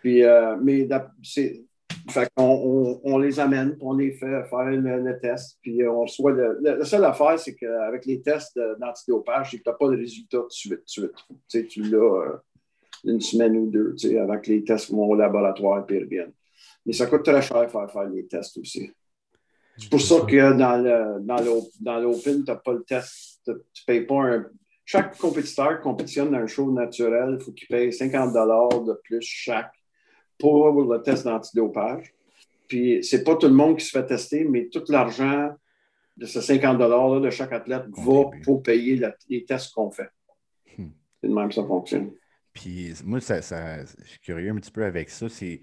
Puis, 0.00 0.24
euh, 0.24 0.56
mais 0.62 0.88
c'est. 1.22 1.62
Fait 2.10 2.30
on, 2.36 3.18
les 3.18 3.40
amène, 3.40 3.76
on 3.80 3.94
les 3.94 4.12
fait 4.12 4.44
faire 4.44 4.64
le, 4.64 5.20
test, 5.20 5.58
puis 5.62 5.86
on 5.86 6.02
reçoit 6.02 6.32
le, 6.32 6.58
la 6.60 6.84
seule 6.84 7.04
affaire, 7.04 7.38
c'est 7.38 7.54
qu'avec 7.54 8.04
les 8.06 8.20
tests 8.20 8.58
d'antidopage, 8.78 9.52
que 9.52 9.56
tu 9.56 9.62
n'as 9.66 9.72
pas 9.72 9.88
de 9.88 9.96
résultat 9.96 10.38
tout 10.38 10.46
de 10.46 10.52
suite. 10.52 10.82
suite. 10.86 11.12
Tu, 11.28 11.36
sais, 11.48 11.66
tu 11.66 11.82
l'as 11.82 11.98
euh, 11.98 12.36
une 13.04 13.20
semaine 13.20 13.56
ou 13.56 13.70
deux, 13.70 13.94
avec 14.18 14.46
les 14.46 14.64
tests 14.64 14.90
vont 14.90 15.08
au 15.08 15.14
laboratoire 15.14 15.84
et 15.88 15.98
reviennent. 15.98 16.32
Mais 16.84 16.92
ça 16.92 17.06
coûte 17.06 17.24
très 17.24 17.42
cher 17.42 17.70
faire 17.70 17.90
faire 17.90 18.08
les 18.08 18.26
tests 18.26 18.58
aussi. 18.58 18.90
C'est 19.76 19.88
pour 19.88 20.00
ça 20.00 20.20
que 20.28 20.52
dans 20.58 22.00
l'Open, 22.00 22.44
tu 22.44 22.50
n'as 22.50 22.56
pas 22.56 22.72
le 22.72 22.82
test. 22.82 23.40
Tu 23.44 23.52
ne 23.52 23.56
payes 23.86 24.06
pas 24.06 24.22
un. 24.22 24.46
Chaque 24.84 25.16
compétiteur 25.18 25.76
qui 25.76 25.82
compétitionne 25.84 26.32
dans 26.32 26.38
un 26.38 26.46
show 26.46 26.70
naturel, 26.72 27.36
il 27.38 27.44
faut 27.44 27.52
qu'il 27.52 27.68
paye 27.68 27.92
50 27.92 28.32
de 28.32 29.00
plus 29.04 29.22
chaque 29.22 29.72
pour 30.40 30.82
le 30.82 31.02
test 31.02 31.24
d'antidopage. 31.24 32.12
Puis, 32.66 33.04
ce 33.04 33.16
n'est 33.16 33.22
pas 33.22 33.36
tout 33.36 33.46
le 33.46 33.54
monde 33.54 33.76
qui 33.76 33.84
se 33.84 33.90
fait 33.90 34.06
tester, 34.06 34.44
mais 34.44 34.68
tout 34.68 34.82
l'argent 34.88 35.50
de 36.16 36.26
ce 36.26 36.40
50 36.40 36.78
$-là 36.78 37.20
de 37.20 37.30
chaque 37.30 37.52
athlète 37.52 37.84
va 37.88 38.22
pour 38.44 38.62
payer 38.62 39.00
les 39.28 39.44
tests 39.44 39.72
qu'on 39.72 39.90
fait. 39.90 40.10
Hmm. 40.76 40.88
C'est 41.20 41.28
de 41.28 41.34
même 41.34 41.48
que 41.48 41.54
ça 41.54 41.64
fonctionne. 41.64 42.10
Puis, 42.52 42.92
moi, 43.04 43.20
ça, 43.20 43.40
je 43.40 44.08
suis 44.08 44.20
curieux 44.20 44.50
un 44.50 44.56
petit 44.56 44.72
peu 44.72 44.84
avec 44.84 45.10
ça. 45.10 45.28
C'est 45.28 45.60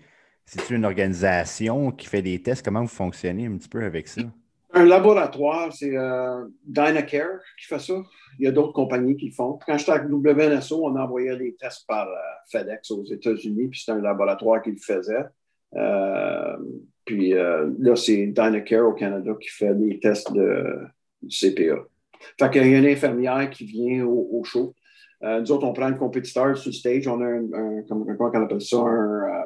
c'est 0.47 0.69
une 0.69 0.86
organisation 0.86 1.91
qui 1.91 2.07
fait 2.07 2.21
des 2.21 2.41
tests? 2.41 2.63
Comment 2.63 2.82
vous 2.82 2.88
fonctionnez 2.88 3.47
un 3.47 3.57
petit 3.57 3.67
peu 3.67 3.84
avec 3.84 4.07
ça? 4.07 4.21
Un 4.78 4.86
laboratoire, 4.86 5.73
c'est 5.73 5.97
euh, 5.97 6.45
Dynacare 6.63 7.39
qui 7.59 7.65
fait 7.65 7.80
ça. 7.80 7.95
Il 8.38 8.45
y 8.45 8.47
a 8.47 8.51
d'autres 8.51 8.73
compagnies 8.73 9.17
qui 9.17 9.30
le 9.30 9.32
font. 9.32 9.57
Quand 9.65 9.75
j'étais 9.75 9.93
avec 9.93 10.07
WNSO, 10.07 10.86
on 10.86 10.95
envoyait 10.95 11.36
des 11.36 11.55
tests 11.55 11.88
par 11.88 12.07
euh, 12.07 12.13
FedEx 12.51 12.91
aux 12.91 13.03
États-Unis, 13.05 13.69
puis 13.69 13.80
c'était 13.80 13.93
un 13.93 14.01
laboratoire 14.01 14.61
qui 14.61 14.69
le 14.71 14.78
faisait. 14.78 15.25
Euh, 15.75 16.57
puis 17.05 17.32
là, 17.32 17.95
c'est 17.95 18.28
Dynacare 18.28 18.88
au 18.88 18.93
Canada 18.93 19.32
qui 19.41 19.49
fait 19.49 19.73
des 19.73 19.99
tests 19.99 20.32
de, 20.34 20.86
CPA. 21.28 21.84
Fait 22.38 22.49
qu'il 22.51 22.67
y 22.67 22.75
a 22.75 22.78
une 22.78 22.86
infirmière 22.86 23.49
qui 23.49 23.65
vient 23.65 24.05
au, 24.05 24.43
show. 24.43 24.75
nous 25.21 25.51
autres, 25.51 25.65
on 25.65 25.73
prend 25.73 25.86
un 25.86 25.93
compétiteur 25.93 26.57
sur 26.57 26.69
le 26.69 26.73
stage. 26.73 27.07
On 27.07 27.21
a 27.21 27.25
un, 27.25 27.82
comment 27.88 28.05
on 28.05 28.43
appelle 28.43 28.61
ça, 28.61 28.78
un 28.78 29.45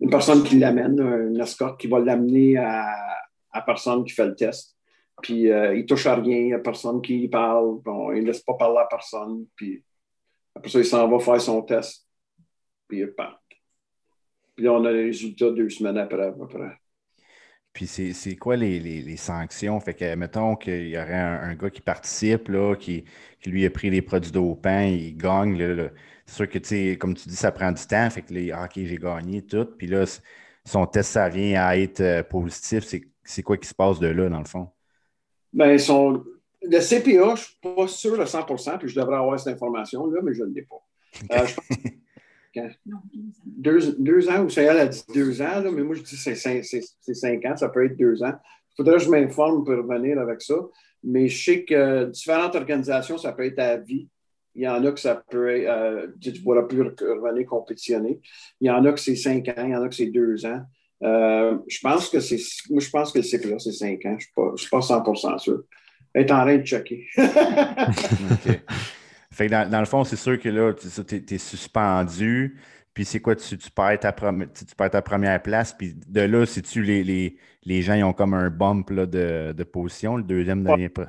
une 0.00 0.10
personne 0.10 0.42
qui 0.42 0.58
l'amène, 0.58 1.00
un 1.00 1.34
escorte 1.40 1.80
qui 1.80 1.88
va 1.88 1.98
l'amener 1.98 2.56
à 2.56 2.86
personne 3.62 4.04
qui 4.04 4.12
fait 4.12 4.26
le 4.26 4.34
test. 4.34 4.76
Puis 5.22 5.50
euh, 5.50 5.74
il 5.74 5.86
touche 5.86 6.06
à 6.06 6.14
rien, 6.14 6.38
il 6.38 6.46
n'y 6.46 6.54
a 6.54 6.58
personne 6.58 7.02
qui 7.02 7.26
parle, 7.28 7.80
bon, 7.82 8.12
il 8.12 8.22
ne 8.22 8.26
laisse 8.26 8.42
pas 8.42 8.54
parler 8.54 8.78
à 8.78 8.86
personne. 8.86 9.46
Puis 9.56 9.84
après 10.54 10.70
ça, 10.70 10.78
il 10.78 10.84
s'en 10.84 11.08
va 11.08 11.18
faire 11.18 11.40
son 11.40 11.62
test. 11.62 12.06
Puis 12.86 13.00
il 13.00 13.12
part. 13.12 13.40
Puis 14.54 14.64
là, 14.64 14.72
on 14.72 14.84
a 14.84 14.92
les 14.92 15.04
résultats 15.04 15.50
deux 15.50 15.68
semaines 15.68 15.98
après, 15.98 16.26
à 16.26 16.32
peu 16.32 16.46
près. 16.48 16.78
Puis 17.72 17.86
c'est 17.86 18.34
quoi 18.34 18.56
les, 18.56 19.16
sanctions? 19.16 19.78
Fait 19.78 19.94
que, 19.94 20.14
mettons 20.16 20.56
qu'il 20.56 20.88
y 20.88 20.98
aurait 20.98 21.14
un, 21.14 21.54
gars 21.54 21.70
qui 21.70 21.80
participe, 21.80 22.48
là, 22.48 22.74
qui, 22.74 23.04
lui 23.46 23.64
a 23.64 23.70
pris 23.70 23.88
les 23.88 24.02
produits 24.02 24.32
dopants, 24.32 24.80
il 24.80 25.16
gagne. 25.16 25.56
c'est 26.26 26.34
sûr 26.34 26.48
que, 26.48 26.58
tu 26.58 26.98
comme 26.98 27.14
tu 27.14 27.28
dis, 27.28 27.36
ça 27.36 27.52
prend 27.52 27.70
du 27.70 27.86
temps. 27.86 28.10
Fait 28.10 28.22
que 28.22 28.34
là, 28.34 28.58
ah, 28.58 28.64
OK, 28.64 28.84
j'ai 28.84 28.96
gagné 28.96 29.42
tout. 29.42 29.64
Puis 29.78 29.86
là, 29.86 30.04
son 30.64 30.86
test, 30.86 31.12
ça 31.12 31.28
vient 31.28 31.62
à 31.62 31.76
être 31.76 32.00
euh, 32.00 32.22
positif. 32.24 32.82
C'est 32.84 33.02
quoi 33.42 33.56
qui 33.56 33.68
se 33.68 33.74
passe 33.74 33.98
de 33.98 34.08
là, 34.08 34.28
dans 34.28 34.38
le 34.38 34.44
fond? 34.44 34.68
Bien, 35.52 35.78
son, 35.78 36.24
le 36.62 36.80
CPA, 36.80 37.02
je 37.04 37.30
ne 37.30 37.36
suis 37.36 37.58
pas 37.60 37.88
sûr 37.88 38.20
à 38.20 38.24
100% 38.24 38.78
puis 38.78 38.88
je 38.88 38.98
devrais 38.98 39.16
avoir 39.16 39.38
cette 39.38 39.54
information-là, 39.54 40.20
mais 40.22 40.34
je 40.34 40.44
ne 40.44 40.54
l'ai 40.54 40.62
pas. 40.62 40.82
Euh, 41.32 41.46
deux, 43.44 43.92
deux, 43.98 44.28
ans, 44.28 44.44
ou 44.44 44.50
ça 44.50 44.70
a 44.70 44.86
dit 44.86 45.02
deux 45.14 45.40
ans, 45.42 45.62
mais 45.72 45.82
moi 45.82 45.94
je 45.94 46.02
dis 46.02 46.16
c'est 46.16 46.34
cinq, 46.34 46.64
cinq, 46.64 47.44
ans, 47.44 47.56
ça 47.56 47.68
peut 47.68 47.84
être 47.84 47.96
deux 47.96 48.22
ans. 48.22 48.34
faudrait 48.76 48.96
que 48.96 49.04
je 49.04 49.10
m'informe 49.10 49.64
pour 49.64 49.74
revenir 49.74 50.18
avec 50.18 50.42
ça. 50.42 50.56
Mais 51.04 51.28
je 51.28 51.44
sais 51.44 51.64
que 51.64 52.06
différentes 52.06 52.56
organisations, 52.56 53.18
ça 53.18 53.32
peut 53.32 53.44
être 53.44 53.58
à 53.60 53.76
vie. 53.76 54.08
Il 54.54 54.62
y 54.62 54.68
en 54.68 54.84
a 54.84 54.90
que 54.90 54.98
ça 54.98 55.22
peut 55.30 55.48
être, 55.48 55.68
euh, 55.68 56.08
tu 56.20 56.32
ne 56.32 56.38
pourras 56.42 56.62
plus 56.62 56.82
revenir 56.82 57.46
compétitionner. 57.46 58.20
Il 58.60 58.66
y 58.66 58.70
en 58.70 58.84
a 58.84 58.92
que 58.92 58.98
c'est 58.98 59.14
cinq 59.14 59.46
ans, 59.48 59.64
il 59.64 59.70
y 59.70 59.76
en 59.76 59.82
a 59.82 59.88
que 59.88 59.94
c'est 59.94 60.06
deux 60.06 60.44
ans. 60.46 60.62
Euh, 61.02 61.58
je 61.68 61.78
pense 61.80 62.08
que 62.08 62.20
c'est, 62.20 62.38
moi, 62.70 62.80
je 62.80 62.90
pense 62.90 63.12
que 63.12 63.18
là, 63.18 63.58
c'est 63.58 63.72
cinq 63.72 64.04
ans. 64.06 64.16
Je 64.18 64.26
ne 64.36 64.56
suis, 64.56 64.68
pas 64.68 64.80
100% 64.80 65.38
sûr. 65.38 65.62
Être 66.14 66.32
en 66.32 66.40
train 66.40 66.56
de 66.56 66.64
checker. 66.64 67.06
OK. 67.18 68.60
Fait 69.30 69.46
que 69.46 69.70
dans, 69.70 69.80
le 69.80 69.86
fond, 69.86 70.02
c'est 70.04 70.16
sûr 70.16 70.40
que 70.40 70.48
là, 70.48 70.72
tu 70.72 71.34
es, 71.34 71.38
suspendu. 71.38 72.58
Puis 72.92 73.04
c'est 73.04 73.20
quoi, 73.20 73.36
tu, 73.36 73.56
perds 73.70 74.00
ta 74.00 74.12
tu 74.12 74.74
perds 74.76 74.90
ta 74.90 75.02
première 75.02 75.40
place. 75.40 75.72
Puis 75.72 75.94
de 76.08 76.22
là, 76.22 76.44
si 76.44 76.62
tu 76.62 76.82
les, 76.82 77.04
les, 77.04 77.36
les, 77.64 77.82
gens 77.82 77.94
ils 77.94 78.02
ont 78.02 78.12
comme 78.12 78.34
un 78.34 78.50
bump 78.50 78.90
là, 78.90 79.06
de, 79.06 79.52
de 79.52 79.64
position, 79.64 80.16
le 80.16 80.24
deuxième 80.24 80.64
dernier 80.64 80.88
pas. 80.88 81.08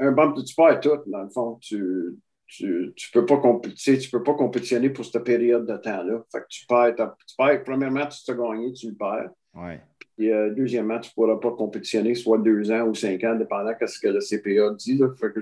Un 0.00 0.12
bump, 0.12 0.36
tu 0.44 0.54
perds 0.54 0.78
tout, 0.78 0.98
dans 1.06 1.22
le 1.22 1.30
fond. 1.30 1.58
Tu 1.60 2.14
ne 2.60 2.90
tu, 2.90 3.10
peux, 3.12 3.24
pas 3.26 3.40
tu 3.64 4.10
peux 4.10 4.22
pas 4.22 4.34
compétitionner 4.34 4.90
pour 4.90 5.04
cette 5.04 5.22
période 5.24 5.66
de 5.66 5.76
temps-là. 5.76 6.22
Fait 6.32 6.40
que 6.40 6.46
tu 6.48 6.66
perds, 6.66 6.94
tu 6.96 7.36
perds, 7.36 7.64
premièrement, 7.64 8.06
tu 8.06 8.24
te 8.24 8.32
gagné, 8.32 8.72
tu 8.72 8.88
le 8.88 8.96
perds. 8.96 9.30
Ouais. 9.54 9.80
Puis 10.16 10.32
euh, 10.32 10.52
deuxièmement, 10.54 10.98
tu 10.98 11.10
ne 11.10 11.14
pourras 11.14 11.36
pas 11.36 11.52
compétitionner 11.56 12.14
soit 12.14 12.38
deux 12.38 12.70
ans 12.70 12.82
ou 12.82 12.94
cinq 12.94 13.22
ans, 13.24 13.34
dépendant 13.34 13.72
de 13.80 13.86
ce 13.86 13.98
que 13.98 14.08
le 14.08 14.20
CPA 14.20 14.74
dit. 14.76 14.98
Là. 14.98 15.08
Fait 15.18 15.32
que 15.32 15.40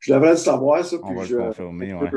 je 0.00 0.12
devrais 0.12 0.32
le 0.32 0.36
savoir, 0.36 0.84
ça. 0.84 0.96
On 1.02 1.14
va 1.14 1.24
je, 1.24 1.36
le 1.36 1.42
confirmer, 1.44 1.94
ouais. 1.94 2.10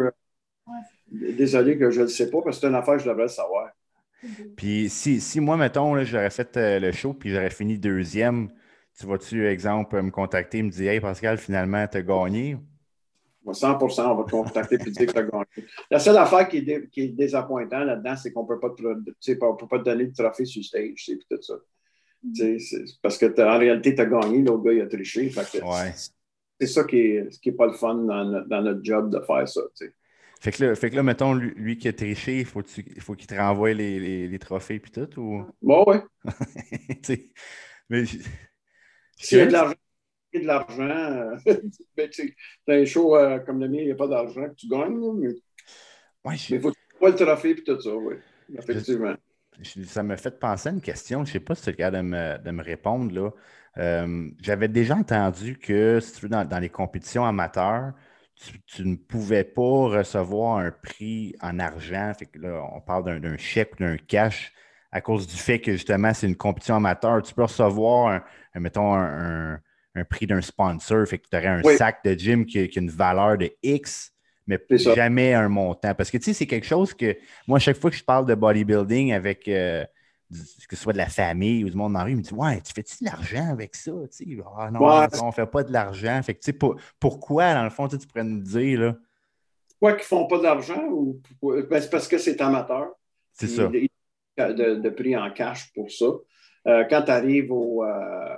Désolé 1.12 1.78
que 1.78 1.92
je 1.92 2.00
ne 2.00 2.06
le 2.06 2.10
sais 2.10 2.30
pas, 2.30 2.42
parce 2.42 2.58
que 2.58 2.62
c'est 2.62 2.68
une 2.68 2.76
affaire 2.76 2.96
que 2.96 3.04
je 3.04 3.10
devrais 3.10 3.24
le 3.24 3.30
savoir. 3.30 3.70
Puis 4.56 4.89
si, 4.89 5.20
si 5.20 5.39
moi, 5.39 5.58
mettons, 5.58 6.02
j'aurais 6.04 6.30
fait 6.30 6.56
euh, 6.58 6.80
le 6.80 6.92
show 6.92 7.14
puis 7.14 7.32
j'aurais 7.32 7.50
fini 7.50 7.78
deuxième, 7.78 8.50
tu 9.00 9.06
vas-tu, 9.06 9.48
exemple, 9.48 10.02
me 10.02 10.12
contacter, 10.12 10.62
me 10.62 10.70
dire 10.70 10.92
Hey 10.92 11.00
Pascal, 11.00 11.38
finalement, 11.38 11.88
tu 11.88 11.98
as 11.98 12.02
gagné? 12.02 12.58
100% 13.46 14.12
on 14.12 14.16
va 14.16 14.24
te 14.24 14.32
contacter 14.32 14.76
et 14.76 14.89
dire 14.92 15.08
que 15.08 15.12
tu 15.12 15.18
as 15.18 15.24
gagné. 15.24 15.46
La 15.89 16.00
seule 16.00 16.18
affaire 16.18 16.48
qui 16.48 16.58
est, 16.58 16.89
qui 16.89 17.02
est 17.02 17.32
là-dedans, 17.32 18.16
c'est 18.16 18.32
qu'on 18.32 18.44
ne 18.44 18.48
peut 18.48 18.60
pas 18.60 18.70
te 18.70 19.84
donner 19.84 20.06
le 20.06 20.14
trophée 20.14 20.46
sur 20.46 20.64
stage, 20.64 20.94
c'est 20.98 21.18
tout 21.18 21.42
ça. 21.42 21.56
Parce 23.02 23.18
que 23.18 23.42
en 23.42 23.58
réalité, 23.58 23.96
tu 23.96 24.02
as 24.02 24.06
gagné, 24.06 24.44
l'autre 24.44 24.64
gars, 24.64 24.74
il 24.74 24.82
a 24.82 24.88
triché. 24.88 25.32
C'est 26.60 26.68
ça 26.68 26.84
qui 26.84 27.20
n'est 27.46 27.52
pas 27.54 27.66
le 27.66 27.74
fun 27.74 27.96
dans, 27.96 28.46
dans, 28.46 28.62
notre 28.62 28.84
job 28.84 29.10
de 29.10 29.20
faire 29.22 29.48
ça. 29.50 29.62
Fait 30.39 30.52
que, 30.52 30.64
là, 30.64 30.76
fait 30.76 30.89
que 30.89 30.96
là, 30.96 31.04
mettons, 31.04 31.34
lui, 31.34 31.78
qui 31.78 31.88
a 31.88 31.94
triché, 31.94 32.39
il 32.39 32.46
faut, 32.46 32.62
faut 33.00 33.16
qu'il 33.16 33.28
te 33.28 33.36
renvoie 33.36 33.74
les, 33.74 34.00
les, 34.00 34.28
les 34.28 34.39
trophées 34.39 34.76
et 34.76 35.08
tout? 35.08 35.22
Ou... 35.22 35.46
Bon, 35.62 35.84
oui. 35.88 35.98
mais... 37.89 38.06
S'il 39.18 39.38
y 39.38 39.42
a 39.42 39.46
de 39.46 39.52
l'argent, 39.52 39.76
de 40.40 40.46
l'argent, 40.46 40.82
euh, 40.82 41.36
tu 42.12 42.36
as 42.68 42.74
un 42.74 42.86
show 42.86 43.16
euh, 43.16 43.40
comme 43.40 43.60
le 43.60 43.68
mien, 43.68 43.80
il 43.80 43.86
n'y 43.86 43.92
a 43.92 43.96
pas 43.96 44.08
d'argent 44.08 44.48
que 44.48 44.56
tu 44.56 44.68
gagnes. 44.68 45.00
mais 45.18 46.38
il 46.50 46.60
faut 46.60 46.72
pas 47.00 47.10
le 47.10 47.16
trophée 47.16 47.52
et 47.52 47.64
tout 47.64 47.80
ça, 47.82 47.96
oui. 47.96 48.16
Effectivement. 48.58 49.16
ça 49.86 50.04
me 50.04 50.16
fait 50.16 50.40
penser 50.40 50.70
à 50.70 50.72
une 50.72 50.82
question. 50.82 51.26
Je 51.26 51.30
ne 51.30 51.34
sais 51.34 51.40
pas 51.40 51.56
si 51.56 51.64
tu 51.64 51.70
es 51.70 51.74
capable 51.74 51.98
de 51.98 52.02
me, 52.02 52.38
de 52.38 52.52
me 52.52 52.64
répondre. 52.64 53.14
là. 53.14 53.32
Euh, 53.78 54.30
j'avais 54.42 54.68
déjà 54.68 54.96
entendu 54.96 55.58
que 55.58 56.00
si 56.02 56.14
tu 56.14 56.22
veux, 56.24 56.30
dans, 56.30 56.46
dans 56.46 56.60
les 56.60 56.70
compétitions 56.70 57.26
amateurs, 57.26 57.94
tu, 58.66 58.86
ne 58.86 58.96
pouvais 58.96 59.44
pas 59.44 59.62
recevoir 59.62 60.58
un 60.58 60.72
prix 60.72 61.36
en 61.42 61.60
argent. 61.60 62.12
Fait 62.18 62.26
que 62.26 62.40
là, 62.40 62.64
on 62.74 62.82
parle 62.82 63.20
d'un 63.20 63.38
chèque 63.38 63.74
ou 63.76 63.84
d'un 63.84 63.98
cash 63.98 64.54
à 64.92 65.02
cause 65.02 65.28
du 65.28 65.38
fait 65.38 65.60
que 65.62 65.72
justement, 65.74 66.14
c'est 66.14 66.28
une 66.28 66.36
compétition 66.36 66.76
amateur. 66.76 67.22
Tu 67.22 67.34
peux 67.34 67.44
recevoir, 67.44 68.22
un, 68.54 68.60
mettons, 68.60 68.94
un, 68.96 69.60
prix 70.10 70.28
d'un 70.28 70.42
sponsor. 70.42 71.06
Fait 71.08 71.18
que 71.18 71.28
tu 71.30 71.38
aurais 71.38 71.48
un 71.48 71.64
sac 71.78 72.04
de 72.04 72.14
gym 72.14 72.46
qui, 72.46 72.60
a 72.60 72.68
une 72.76 72.89
valeur 72.89 73.38
de 73.38 73.52
X, 73.64 74.14
mais 74.48 74.60
jamais 74.78 75.34
un 75.34 75.50
montant. 75.50 75.94
Parce 75.94 76.12
que 76.12 76.18
tu 76.18 76.26
sais, 76.26 76.34
c'est 76.34 76.48
quelque 76.48 76.68
chose 76.68 76.94
que 76.94 77.16
moi, 77.48 77.58
à 77.58 77.60
chaque 77.60 77.78
fois 77.78 77.89
que 77.92 77.98
je 77.98 78.04
parle 78.04 78.26
de 78.26 78.36
bodybuilding 78.36 79.14
avec. 79.14 79.48
Euh, 79.48 79.86
que 80.70 80.78
ce 80.78 80.84
soit 80.84 80.94
de 80.94 80.98
la 80.98 81.10
famille 81.10 81.66
ou 81.66 81.70
du 81.70 81.76
monde 81.76 81.92
la 81.92 82.04
rue, 82.04 82.12
il 82.12 82.18
me 82.18 82.22
dit 82.22 82.34
Ouais, 82.34 82.62
tu 82.62 82.72
fais-tu 82.74 83.04
de 83.04 83.10
l'argent 83.10 83.50
avec 83.52 83.76
ça? 83.76 83.92
Ah 84.58 84.72
non, 84.72 84.80
on 85.22 85.28
ne 85.28 85.32
fait 85.32 85.46
pas 85.46 85.64
de 85.64 85.74
l'argent. 85.74 86.22
Fait 86.24 86.36
que, 86.36 86.52
pourquoi, 87.00 87.54
dans 87.54 87.66
le 87.66 87.70
fond, 87.70 87.88
tu 87.88 87.98
pourrais 88.08 88.24
nous 88.24 88.39
dire 88.39 88.80
là? 88.80 88.96
Pourquoi 89.68 89.98
qu'ils 89.98 90.16
ne 90.16 90.22
font 90.22 90.28
pas 90.28 90.39
d'argent? 90.39 90.88
Ou... 90.89 91.20
Ben, 91.42 91.82
c'est 91.82 91.89
parce 91.89 92.08
que 92.08 92.18
c'est 92.18 92.39
amateur. 92.39 92.92
C'est 93.34 93.48
ça. 93.48 93.68
De, 93.68 94.76
de, 94.76 94.89
prix 94.89 95.18
en 95.18 95.30
cash 95.32 95.74
pour 95.74 95.92
ça. 95.92 96.06
Euh, 96.68 96.86
quand 96.89 97.02
tu 97.04 97.12
arrives 97.12 97.52
au, 97.52 97.84
euh, 97.84 98.36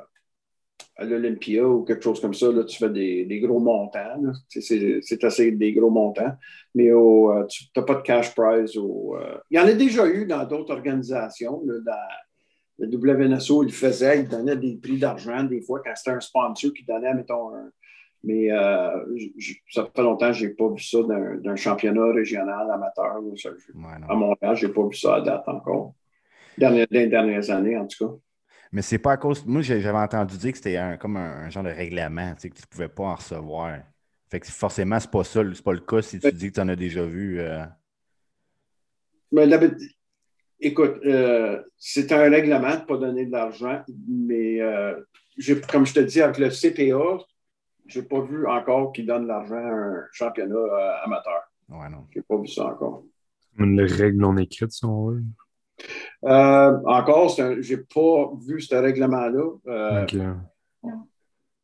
à 0.95 1.05
l'Olympia 1.05 1.67
ou 1.67 1.83
quelque 1.83 2.03
chose 2.03 2.21
comme 2.21 2.33
ça, 2.33 2.51
là, 2.51 2.63
tu 2.63 2.77
fais 2.77 2.89
des, 2.89 3.25
des 3.25 3.39
gros 3.39 3.59
montants. 3.59 4.21
C'est 4.47 5.23
assez 5.23 5.51
des 5.51 5.73
gros 5.73 5.89
montants. 5.89 6.33
Mais 6.75 6.91
euh, 6.91 7.45
tu 7.47 7.65
n'as 7.75 7.83
pas 7.83 7.95
de 7.95 8.01
cash 8.01 8.33
prize. 8.35 8.77
Au, 8.77 9.15
euh, 9.17 9.37
il 9.49 9.57
y 9.57 9.59
en 9.59 9.65
a 9.65 9.73
déjà 9.73 10.07
eu 10.07 10.25
dans 10.25 10.45
d'autres 10.45 10.73
organisations. 10.73 11.63
Là, 11.65 11.97
le 12.79 12.87
WNSO, 12.87 13.63
il 13.63 13.71
faisait, 13.71 14.19
il 14.21 14.27
donnait 14.27 14.55
des 14.55 14.75
prix 14.75 14.97
d'argent 14.97 15.43
des 15.43 15.61
fois 15.61 15.81
quand 15.83 15.93
c'était 15.95 16.11
un 16.11 16.19
sponsor 16.19 16.71
qui 16.73 16.83
donnait, 16.85 17.13
mettons, 17.13 17.55
un, 17.55 17.69
mais 18.23 18.51
euh, 18.51 19.05
ça 19.69 19.89
fait 19.93 20.01
longtemps 20.01 20.27
que 20.27 20.33
je 20.33 20.45
n'ai 20.45 20.53
pas 20.53 20.69
vu 20.69 20.81
ça 20.81 20.99
d'un 21.03 21.55
championnat 21.55 22.13
régional 22.13 22.71
amateur. 22.71 23.19
à 24.09 24.15
Montréal, 24.15 24.55
je 24.55 24.67
n'ai 24.67 24.73
pas 24.73 24.87
vu 24.87 24.95
ça 24.95 25.15
à 25.15 25.21
date 25.21 25.43
encore. 25.47 25.93
Dans 26.57 26.85
les 26.89 27.07
dernières 27.07 27.49
années, 27.49 27.77
en 27.77 27.85
tout 27.85 28.07
cas. 28.07 28.13
Mais 28.73 28.81
c'est 28.81 28.97
pas 28.97 29.13
à 29.13 29.17
cause. 29.17 29.45
Moi, 29.45 29.61
j'avais 29.61 29.89
entendu 29.91 30.35
dire 30.35 30.51
que 30.51 30.57
c'était 30.57 30.97
comme 30.99 31.15
un, 31.15 31.47
genre 31.51 31.63
de 31.63 31.69
règlement, 31.69 32.33
tu 32.33 32.41
sais, 32.41 32.49
que 32.49 32.55
tu 32.55 32.63
ne 32.63 32.67
pouvais 32.67 32.89
pas 32.89 33.03
en 33.03 33.15
recevoir. 33.15 33.77
Fait 34.31 34.39
que 34.39 34.47
forcément, 34.47 34.99
c'est 34.99 35.11
pas 35.11 35.23
ça, 35.23 35.41
c'est 35.53 35.63
pas 35.63 35.73
le 35.73 35.79
cas 35.79 36.01
si 36.01 36.19
tu 36.19 36.31
dis 36.31 36.49
que 36.49 36.55
tu 36.55 36.59
en 36.59 36.67
as 36.67 36.75
déjà 36.75 37.05
vu. 37.05 37.39
Euh... 37.39 37.63
Mais 39.31 39.47
écoute, 40.59 40.95
euh, 41.05 41.61
c'est 41.77 42.11
un 42.11 42.29
règlement 42.31 42.75
de 42.75 42.81
ne 42.81 42.85
pas 42.85 42.97
donner 42.97 43.25
de 43.27 43.31
l'argent, 43.31 43.83
mais 44.07 44.59
euh, 44.59 44.99
comme 45.71 45.85
je 45.85 45.93
te 45.93 45.99
dis, 45.99 46.21
avec 46.21 46.39
le 46.39 46.49
CPA, 46.49 47.23
je 47.85 47.99
n'ai 47.99 48.05
pas 48.07 48.21
vu 48.21 48.47
encore 48.47 48.91
qu'il 48.91 49.05
donne 49.05 49.23
de 49.23 49.27
l'argent 49.27 49.55
à 49.55 49.71
un 49.71 50.03
championnat 50.11 50.55
euh, 50.55 51.03
amateur. 51.03 51.41
Ouais, 51.69 51.89
non. 51.89 52.07
Je 52.09 52.17
n'ai 52.17 52.23
pas 52.23 52.37
vu 52.37 52.47
ça 52.47 52.65
encore. 52.65 53.03
Une 53.59 53.81
règle 53.81 54.17
non 54.17 54.35
écrite, 54.37 54.71
si 54.71 54.83
on 54.83 55.09
veut. 55.09 55.23
Euh, 56.23 56.79
encore, 56.85 57.29
je 57.29 57.75
n'ai 57.75 57.81
pas 57.81 58.31
vu 58.45 58.61
ce 58.61 58.75
règlement-là. 58.75 59.43
Euh, 59.67 60.05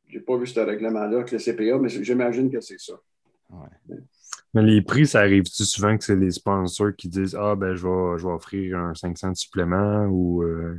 Je 0.08 0.18
n'ai 0.18 0.20
pas 0.22 0.38
vu 0.38 0.48
ce 0.48 0.60
règlement-là 0.60 1.18
avec 1.18 1.32
le 1.32 1.38
CPA, 1.38 1.78
mais 1.80 1.90
j'imagine 1.90 2.50
que 2.50 2.62
c'est 2.62 2.80
ça. 2.80 2.94
Mais 4.54 4.64
les 4.64 4.82
prix, 4.82 5.06
ça 5.06 5.20
arrive-tu 5.20 5.64
souvent 5.64 5.96
que 5.98 6.04
c'est 6.04 6.16
les 6.16 6.32
sponsors 6.32 6.96
qui 6.98 7.08
disent 7.08 7.38
Ah, 7.40 7.56
ben, 7.56 7.76
je 7.76 7.86
vais, 7.86 8.18
je 8.18 8.28
vais 8.28 8.34
offrir 8.34 8.78
un 8.78 8.96
500 8.96 9.32
de 9.32 9.36
supplément 9.36 10.06
ou. 10.06 10.44
Euh... 10.44 10.76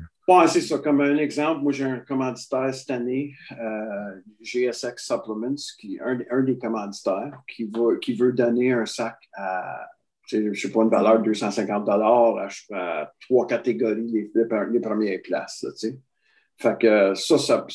c'est 0.48 0.60
ça. 0.60 0.78
Comme 0.78 1.00
un 1.00 1.16
exemple, 1.18 1.62
moi, 1.62 1.72
j'ai 1.72 1.84
un 1.84 1.98
commanditaire 2.00 2.74
cette 2.74 2.90
année, 2.90 3.34
euh, 3.52 4.20
GSX 4.42 4.94
Supplements, 4.96 5.54
qui 5.78 5.96
est 5.96 6.00
un, 6.00 6.18
un, 6.30 6.42
des 6.42 6.58
commanditaires, 6.58 7.40
qui, 7.46 7.64
va, 7.64 7.96
qui 8.00 8.14
veut 8.14 8.32
donner 8.32 8.72
un 8.72 8.86
sac 8.86 9.16
à 9.34 9.86
je 10.30 10.48
ne 10.48 10.54
sais 10.54 10.70
pas, 10.70 10.82
une 10.82 10.90
valeur 10.90 11.18
de 11.18 11.24
250 11.24 11.88
à, 11.88 13.12
trois 13.20 13.46
catégories, 13.46 14.30
les, 14.34 14.80
premières 14.80 15.20
places. 15.22 15.66
fait 16.56 16.78
que 16.78 17.14
ça, 17.14 17.66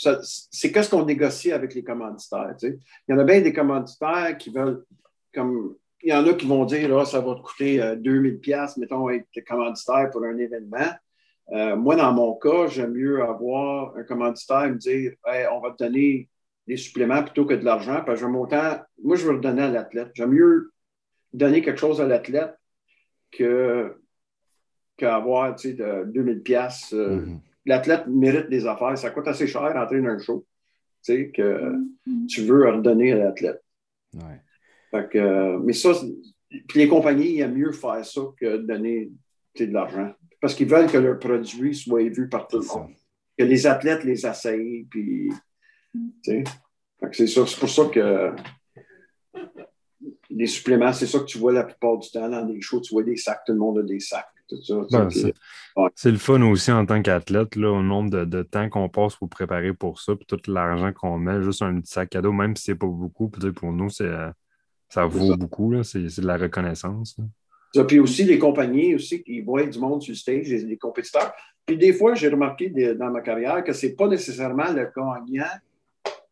c'est 0.52 0.72
qu'est-ce 0.72 0.90
qu'on 0.90 1.06
négocie 1.06 1.52
avec 1.52 1.74
les 1.74 1.84
commanditaires. 1.84 2.56
Il 2.62 2.78
y 3.10 3.14
en 3.14 3.20
a 3.20 3.24
bien 3.24 3.42
des 3.42 3.54
commanditaires 3.54 4.38
qui 4.38 4.52
veulent, 4.52 4.84
comme 5.34 5.76
il 6.02 6.10
y 6.10 6.14
en 6.14 6.26
a 6.28 6.34
qui 6.34 6.46
vont 6.46 6.66
dire, 6.66 7.08
ça 7.08 7.20
va 7.20 7.36
te 7.36 7.42
coûter 7.42 7.96
2000 7.98 8.34
euh, 8.34 8.38
pièces 8.38 8.78
mettons, 8.78 9.10
être 9.10 9.26
commanditaire 9.48 10.10
pour 10.12 10.24
un 10.24 10.38
événement. 10.38 10.92
Euh, 11.52 11.76
moi, 11.76 11.96
dans 11.96 12.14
mon 12.14 12.36
cas, 12.36 12.68
j'aime 12.68 12.94
mieux 12.94 13.24
avoir 13.24 13.96
un 13.98 14.04
commanditaire 14.04 14.70
me 14.70 14.76
dire, 14.76 15.14
on 15.52 15.60
va 15.60 15.72
te 15.72 15.84
donner 15.84 16.30
des 16.68 16.78
suppléments 16.78 17.24
plutôt 17.24 17.46
que 17.46 17.54
de 17.54 17.64
l'argent, 17.64 18.02
parce 18.06 18.22
que 18.22 18.26
autant, 18.26 18.80
moi, 19.04 19.16
je 19.16 19.26
veux 19.26 19.34
le 19.34 19.40
donner 19.40 19.64
à 19.64 19.70
l'athlète. 19.70 20.10
J'aime 20.14 20.32
mieux 20.32 20.72
donner 21.36 21.62
quelque 21.62 21.80
chose 21.80 22.02
à 22.02 22.08
l'athlète 22.08 22.56
que 23.32 23.96
qu'avoir 24.98 25.56
de 25.56 26.06
2000 26.06 26.42
pièces. 26.42 26.94
Euh, 26.94 27.18
mm-hmm. 27.18 27.40
L'athlète 27.66 28.08
mérite 28.08 28.50
des 28.50 28.66
affaires. 28.66 28.98
Ça 28.98 29.10
coûte 29.10 29.28
assez 29.28 29.48
cher 29.48 29.74
d'entrer 29.74 30.02
dans 30.02 30.10
un 30.10 30.20
show 30.20 30.46
que 31.08 31.76
mm-hmm. 31.76 32.28
tu 32.28 32.42
veux 32.42 32.70
redonner 32.70 33.12
à 33.14 33.18
l'athlète. 33.18 33.62
Euh, 35.16 35.60
mais 35.60 35.74
ça, 35.74 35.92
puis 36.50 36.80
les 36.80 36.88
compagnies 36.88 37.40
aiment 37.40 37.56
mieux 37.56 37.72
faire 37.74 38.04
ça 38.06 38.22
que 38.40 38.58
donner 38.58 39.12
de 39.60 39.66
l'argent. 39.66 40.14
Parce 40.40 40.56
qu'ils 40.56 40.68
veulent 40.68 40.90
que 40.90 40.98
leur 40.98 41.20
produit 41.20 41.76
soit 41.76 42.10
vu 42.10 42.30
par 42.30 42.48
tout 42.48 42.60
le 42.60 42.66
monde. 42.66 42.94
Que 43.38 43.44
les 43.44 43.68
athlètes 43.68 44.04
les 44.04 44.26
essayent. 44.26 44.86
Puis, 44.90 45.32
c'est 46.24 46.44
C'est 47.12 47.60
pour 47.60 47.70
ça 47.70 47.86
que 47.86 48.32
les 50.30 50.48
suppléments, 50.48 50.94
c'est 50.94 51.08
ça 51.08 51.20
que 51.20 51.26
tu 51.26 51.38
vois 51.38 51.54
la 51.54 51.64
plupart 51.64 51.98
du 51.98 52.10
temps 52.10 52.30
dans 52.30 52.46
des 52.46 52.62
shows. 52.62 52.82
Tu 52.82 52.94
vois 52.94 53.04
des 53.04 53.18
sacs, 53.18 53.42
tout 53.46 53.54
le 53.54 53.60
monde 53.60 53.80
a 53.80 53.84
des 53.84 54.00
sacs. 54.00 54.26
Ben, 54.70 55.10
c'est 55.96 56.12
le 56.12 56.18
fun 56.18 56.42
aussi 56.44 56.72
en 56.72 56.86
tant 56.86 57.02
qu'athlète, 57.02 57.58
au 57.58 57.82
nombre 57.82 58.26
de, 58.26 58.44
temps 58.44 58.70
qu'on 58.70 58.90
passe 58.90 59.16
pour 59.16 59.30
préparer 59.30 59.74
pour 59.74 60.00
ça, 60.00 60.16
puis 60.16 60.26
tout 60.26 60.40
l'argent 60.48 60.94
qu'on 60.94 61.18
met, 61.18 61.42
juste 61.42 61.62
un 61.62 61.80
petit 61.80 61.92
sac 61.92 62.10
cadeau, 62.10 62.32
même 62.32 62.56
si 62.56 62.66
c'est 62.66 62.76
pas 62.76 62.88
beaucoup, 62.88 63.30
pour 63.30 63.72
nous, 63.72 63.90
euh, 64.02 64.32
ça 64.90 65.06
vaut 65.06 65.36
beaucoup, 65.36 65.74
c'est 65.84 66.04
de 66.04 66.28
la 66.28 66.38
reconnaissance. 66.38 67.18
Puis 67.88 68.00
aussi, 68.00 68.24
les 68.24 68.40
compagnies 68.40 68.96
aussi 68.96 69.22
qui 69.22 69.42
voient 69.42 69.66
du 69.66 69.80
monde 69.80 70.02
sur 70.02 70.12
le 70.12 70.18
stage, 70.18 70.48
les, 70.48 70.78
compétiteurs. 70.78 71.34
Puis 71.66 71.78
des 71.78 71.92
fois, 71.92 72.14
j'ai 72.14 72.30
remarqué 72.30 72.70
dans 72.70 73.10
ma 73.10 73.22
carrière 73.22 73.64
que 73.64 73.74
c'est 73.74 73.96
pas 73.96 74.08
nécessairement 74.08 74.72
le 74.72 74.90
gagnant 74.96 75.50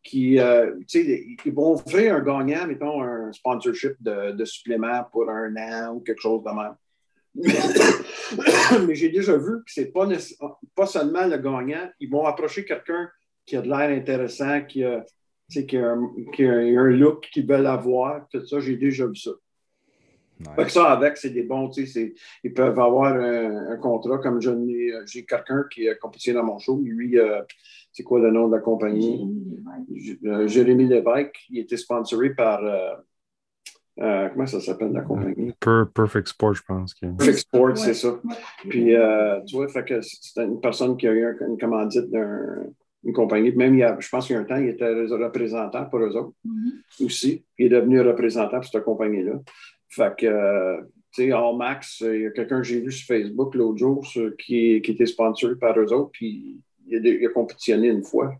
qui, 0.04 0.38
euh, 0.38 0.72
tu 0.86 1.02
sais, 1.02 1.26
ils 1.44 1.52
vont 1.52 1.72
offrir 1.72 2.14
un 2.14 2.20
gagnant, 2.20 2.66
mettons, 2.66 3.02
un 3.02 3.32
sponsorship 3.32 3.94
de, 4.00 4.32
de 4.32 4.44
supplément 4.44 5.02
pour 5.10 5.28
un 5.30 5.56
an 5.56 5.94
ou 5.94 6.00
quelque 6.00 6.20
chose 6.20 6.42
de 6.44 6.50
même. 6.50 6.76
Mais 8.86 8.94
j'ai 8.94 9.08
déjà 9.08 9.36
vu 9.36 9.64
que 9.64 9.72
c'est 9.72 9.92
pas, 9.92 10.06
pas 10.76 10.86
seulement 10.86 11.26
le 11.26 11.38
gagnant. 11.38 11.90
Ils 11.98 12.10
vont 12.10 12.26
approcher 12.26 12.64
quelqu'un 12.64 13.10
qui 13.46 13.56
a 13.56 13.62
de 13.62 13.68
l'air 13.68 13.90
intéressant, 13.90 14.60
qui 14.62 14.84
a, 14.84 15.04
qui 15.48 15.76
a, 15.76 15.92
un, 15.92 16.12
qui 16.34 16.44
a 16.44 16.52
un 16.52 16.90
look 16.90 17.28
qu'ils 17.32 17.46
veulent 17.46 17.66
avoir. 17.66 18.28
Tout 18.28 18.46
ça, 18.46 18.60
j'ai 18.60 18.76
déjà 18.76 19.06
vu 19.06 19.16
ça. 19.16 19.30
Ouais. 20.58 20.68
ça, 20.68 20.90
avec, 20.92 21.16
c'est 21.16 21.30
des 21.30 21.44
bons, 21.44 21.70
tu 21.70 21.86
sais, 21.86 22.12
ils 22.42 22.52
peuvent 22.52 22.78
avoir 22.78 23.14
un, 23.14 23.76
contrat 23.76 24.18
comme 24.18 24.40
j'ai 24.40 25.24
quelqu'un 25.24 25.64
qui 25.70 25.88
a 25.88 25.94
compétitionné 25.94 26.40
dans 26.40 26.44
mon 26.46 26.58
show. 26.58 26.80
Lui, 26.84 27.18
euh, 27.18 27.40
c'est 27.94 28.02
quoi 28.02 28.18
le 28.18 28.30
nom 28.32 28.48
de 28.48 28.56
la 28.56 28.60
compagnie? 28.60 29.24
Jérémy 30.46 30.88
Lévesque. 30.88 31.46
Il 31.48 31.60
était 31.60 31.76
sponsoré 31.76 32.34
par. 32.34 32.62
Euh, 32.64 32.94
euh, 34.00 34.28
comment 34.30 34.46
ça 34.46 34.60
s'appelle 34.60 34.90
la 34.90 35.02
compagnie? 35.02 35.52
Perfect 35.94 36.26
Sport, 36.26 36.54
je 36.54 36.62
pense. 36.66 36.94
Perfect 36.94 37.38
Sport, 37.38 37.78
c'est 37.78 37.94
ça. 37.94 38.20
Puis, 38.68 38.94
tu 39.46 39.56
vois, 39.56 39.68
fait 39.68 39.84
que 39.84 40.00
c'est 40.00 40.42
une 40.42 40.60
personne 40.60 40.96
qui 40.96 41.06
a 41.06 41.12
eu 41.12 41.24
une 41.48 41.56
commandite 41.56 42.10
d'une 42.10 43.12
compagnie. 43.12 43.52
Même, 43.52 43.78
il 43.78 43.96
je 44.00 44.08
pense 44.08 44.26
qu'il 44.26 44.34
y 44.34 44.38
a 44.40 44.42
un 44.42 44.44
temps, 44.44 44.56
il 44.56 44.70
était 44.70 44.88
représentant 44.88 45.84
pour 45.84 46.00
eux 46.00 46.16
autres 46.16 46.34
mm-hmm. 46.44 47.06
aussi. 47.06 47.44
Il 47.56 47.66
est 47.66 47.68
devenu 47.68 48.00
représentant 48.00 48.56
pour 48.56 48.64
cette 48.64 48.82
compagnie-là. 48.82 49.34
Fait 49.88 50.12
que, 50.18 50.26
euh, 50.26 50.80
tu 51.12 51.26
sais, 51.26 51.32
All 51.32 51.56
Max, 51.56 52.00
il 52.00 52.22
y 52.22 52.26
a 52.26 52.30
quelqu'un 52.30 52.58
que 52.58 52.66
j'ai 52.66 52.80
vu 52.80 52.90
sur 52.90 53.06
Facebook 53.06 53.54
l'autre 53.54 53.78
jour 53.78 54.04
qui, 54.36 54.82
qui, 54.82 54.90
était 54.90 55.06
sponsorisé 55.06 55.56
par 55.56 55.78
eux 55.78 55.92
autres, 55.92 56.10
puis 56.12 56.60
il 56.86 57.26
a, 57.26 57.28
compétitionné 57.30 57.88
une 57.88 58.04
fois. 58.04 58.34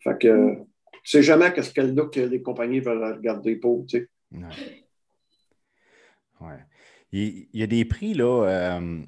Fait 0.00 0.18
que, 0.18 0.54
tu 0.54 1.10
sais 1.10 1.22
jamais 1.22 1.52
qu'est-ce 1.52 1.72
qu'elle 1.72 1.94
look 1.94 2.14
que 2.14 2.20
les 2.20 2.42
compagnies 2.42 2.80
veulent 2.80 3.02
regarder 3.02 3.56
pour, 3.56 3.86
tu 3.86 3.98
sais. 3.98 4.08
Ouais. 6.40 6.58
Il, 7.12 7.48
y 7.52 7.62
a 7.62 7.66
des 7.66 7.84
prix, 7.84 8.14
là, 8.14 8.44
euh, 8.44 9.00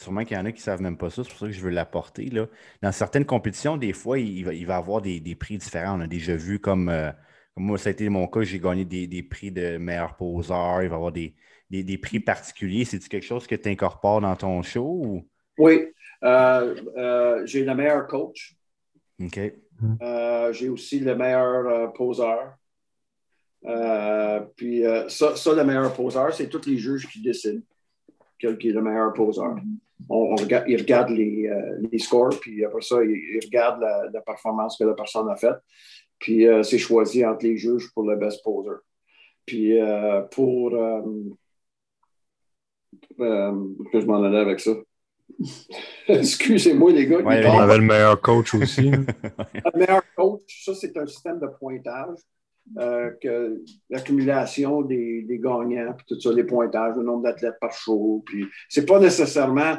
sûrement 0.00 0.24
qu'il 0.24 0.36
y 0.36 0.40
en 0.40 0.44
a 0.44 0.52
qui 0.52 0.58
ne 0.58 0.62
savent 0.62 0.82
même 0.82 0.96
pas 0.96 1.10
ça, 1.10 1.22
c'est 1.22 1.30
pour 1.30 1.38
ça 1.38 1.46
que 1.46 1.52
je 1.52 1.60
veux 1.60 1.70
l'apporter. 1.70 2.26
Là. 2.26 2.48
Dans 2.82 2.92
certaines 2.92 3.26
compétitions, 3.26 3.76
des 3.76 3.92
fois, 3.92 4.18
il 4.18 4.44
va, 4.44 4.54
il 4.54 4.66
va 4.66 4.74
y 4.74 4.76
avoir 4.76 5.02
des, 5.02 5.20
des, 5.20 5.34
prix 5.34 5.58
différents. 5.58 5.98
On 5.98 6.00
a 6.00 6.06
déjà 6.06 6.34
vu 6.34 6.58
comme 6.58 6.88
euh, 6.88 7.12
moi, 7.56 7.78
ça 7.78 7.90
a 7.90 7.92
été 7.92 8.08
mon 8.08 8.26
cas, 8.26 8.42
j'ai 8.42 8.58
gagné 8.58 8.84
des, 8.84 9.22
prix 9.22 9.50
de 9.50 9.76
meilleur 9.76 10.16
poseur. 10.16 10.82
Il 10.82 10.88
va 10.88 10.94
y 10.94 10.96
avoir 10.96 11.12
des, 11.12 11.98
prix 11.98 12.20
particuliers. 12.20 12.84
C'est-tu 12.84 13.08
quelque 13.08 13.26
chose 13.26 13.46
que 13.46 13.54
tu 13.54 13.68
incorpores 13.68 14.20
dans 14.20 14.36
ton 14.36 14.62
show? 14.62 15.22
Oui. 15.58 15.92
Euh, 16.24 16.74
euh, 16.96 17.46
j'ai 17.46 17.64
le 17.64 17.74
meilleur 17.74 18.06
coach. 18.06 18.56
OK. 19.22 19.40
Euh, 20.00 20.52
j'ai 20.52 20.68
aussi 20.68 21.00
le 21.00 21.16
meilleur 21.16 21.92
poseur. 21.92 22.56
puis 24.56 24.82
ça, 25.08 25.36
ça, 25.36 25.54
le 25.54 25.64
meilleur 25.64 25.92
poseur, 25.94 26.32
c'est 26.32 26.48
tous 26.48 26.66
les 26.66 26.78
juges 26.78 27.08
qui 27.08 27.20
décident 27.20 27.62
quel 28.38 28.54
est 28.54 28.72
le 28.72 28.82
meilleur 28.82 29.12
poseur. 29.12 29.56
On, 30.08 30.34
regarde, 30.34 30.64
ils 30.68 30.76
regardent 30.76 31.10
les, 31.10 31.98
scores, 31.98 32.40
puis 32.40 32.64
après 32.64 32.82
ça, 32.82 32.96
ils, 33.04 33.40
regardent 33.44 33.80
la, 33.80 34.10
la, 34.12 34.20
performance 34.20 34.76
que 34.76 34.84
la 34.84 34.94
personne 34.94 35.28
a 35.28 35.36
faite. 35.36 35.58
Puis 36.22 36.46
euh, 36.46 36.62
c'est 36.62 36.78
choisi 36.78 37.26
entre 37.26 37.44
les 37.44 37.56
juges 37.56 37.92
pour 37.92 38.04
le 38.04 38.16
best 38.16 38.44
poser. 38.44 38.76
Puis 39.44 39.78
euh, 39.78 40.22
pour. 40.22 40.72
Euh, 40.72 41.02
que 43.18 44.00
je 44.00 44.06
m'en 44.06 44.22
allais 44.22 44.38
avec 44.38 44.60
ça? 44.60 44.70
Excusez-moi, 46.08 46.92
les 46.92 47.06
gars. 47.06 47.18
Ouais, 47.18 47.46
on 47.46 47.60
avait 47.60 47.78
le 47.78 47.84
meilleur 47.84 48.20
coach 48.20 48.54
aussi. 48.54 48.90
Le 48.90 49.78
meilleur 49.78 50.02
coach, 50.16 50.64
ça, 50.64 50.74
c'est 50.74 50.96
un 50.96 51.06
système 51.06 51.38
de 51.40 51.46
pointage. 51.58 52.18
que 53.20 53.62
l'accumulation 53.90 54.82
des, 54.82 55.22
des, 55.22 55.38
gagnants, 55.38 55.94
puis 55.96 56.06
tout 56.08 56.20
ça, 56.20 56.32
les 56.32 56.44
pointages, 56.44 56.96
le 56.96 57.02
nombre 57.02 57.24
d'athlètes 57.24 57.58
par 57.60 57.72
show. 57.72 58.22
Puis 58.26 58.46
c'est 58.68 58.86
pas 58.86 59.00
nécessairement 59.00 59.76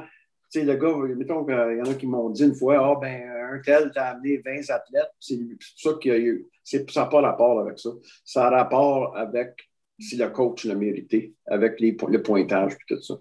tu 0.54 0.60
sais, 0.60 0.66
le 0.66 0.76
gars, 0.76 0.95
mettons 1.18 1.43
qu'il 1.43 1.56
y 1.56 1.82
en 1.82 1.91
a 1.91 1.95
qui 1.95 2.06
m'ont 2.06 2.30
dit 2.30 2.43
une 2.43 2.54
fois, 2.54 2.78
ah, 2.78 2.99
ben, 3.01 3.24
un 3.54 3.60
tel 3.60 3.91
t'a 3.91 4.10
amené 4.10 4.38
20 4.38 4.70
athlètes. 4.70 5.10
C'est 5.20 5.39
ça 5.78 5.93
qu'il 5.99 6.12
y 6.12 6.16
a 6.16 6.20
eu. 6.20 6.47
Ça 6.64 6.78
n'a 6.78 7.06
pas 7.08 7.22
rapport 7.22 7.60
avec 7.60 7.80
ça. 7.80 7.89
Ça 8.24 8.45
a 8.45 8.49
rapport 8.51 9.18
avec 9.18 9.68
si 9.99 10.16
le 10.16 10.30
coach 10.30 10.66
l'a 10.66 10.76
mérité, 10.76 11.34
avec 11.47 11.80
les, 11.80 11.97
le 12.08 12.22
pointage 12.22 12.74
et 12.74 12.78
tout 12.88 13.01
ça. 13.01 13.16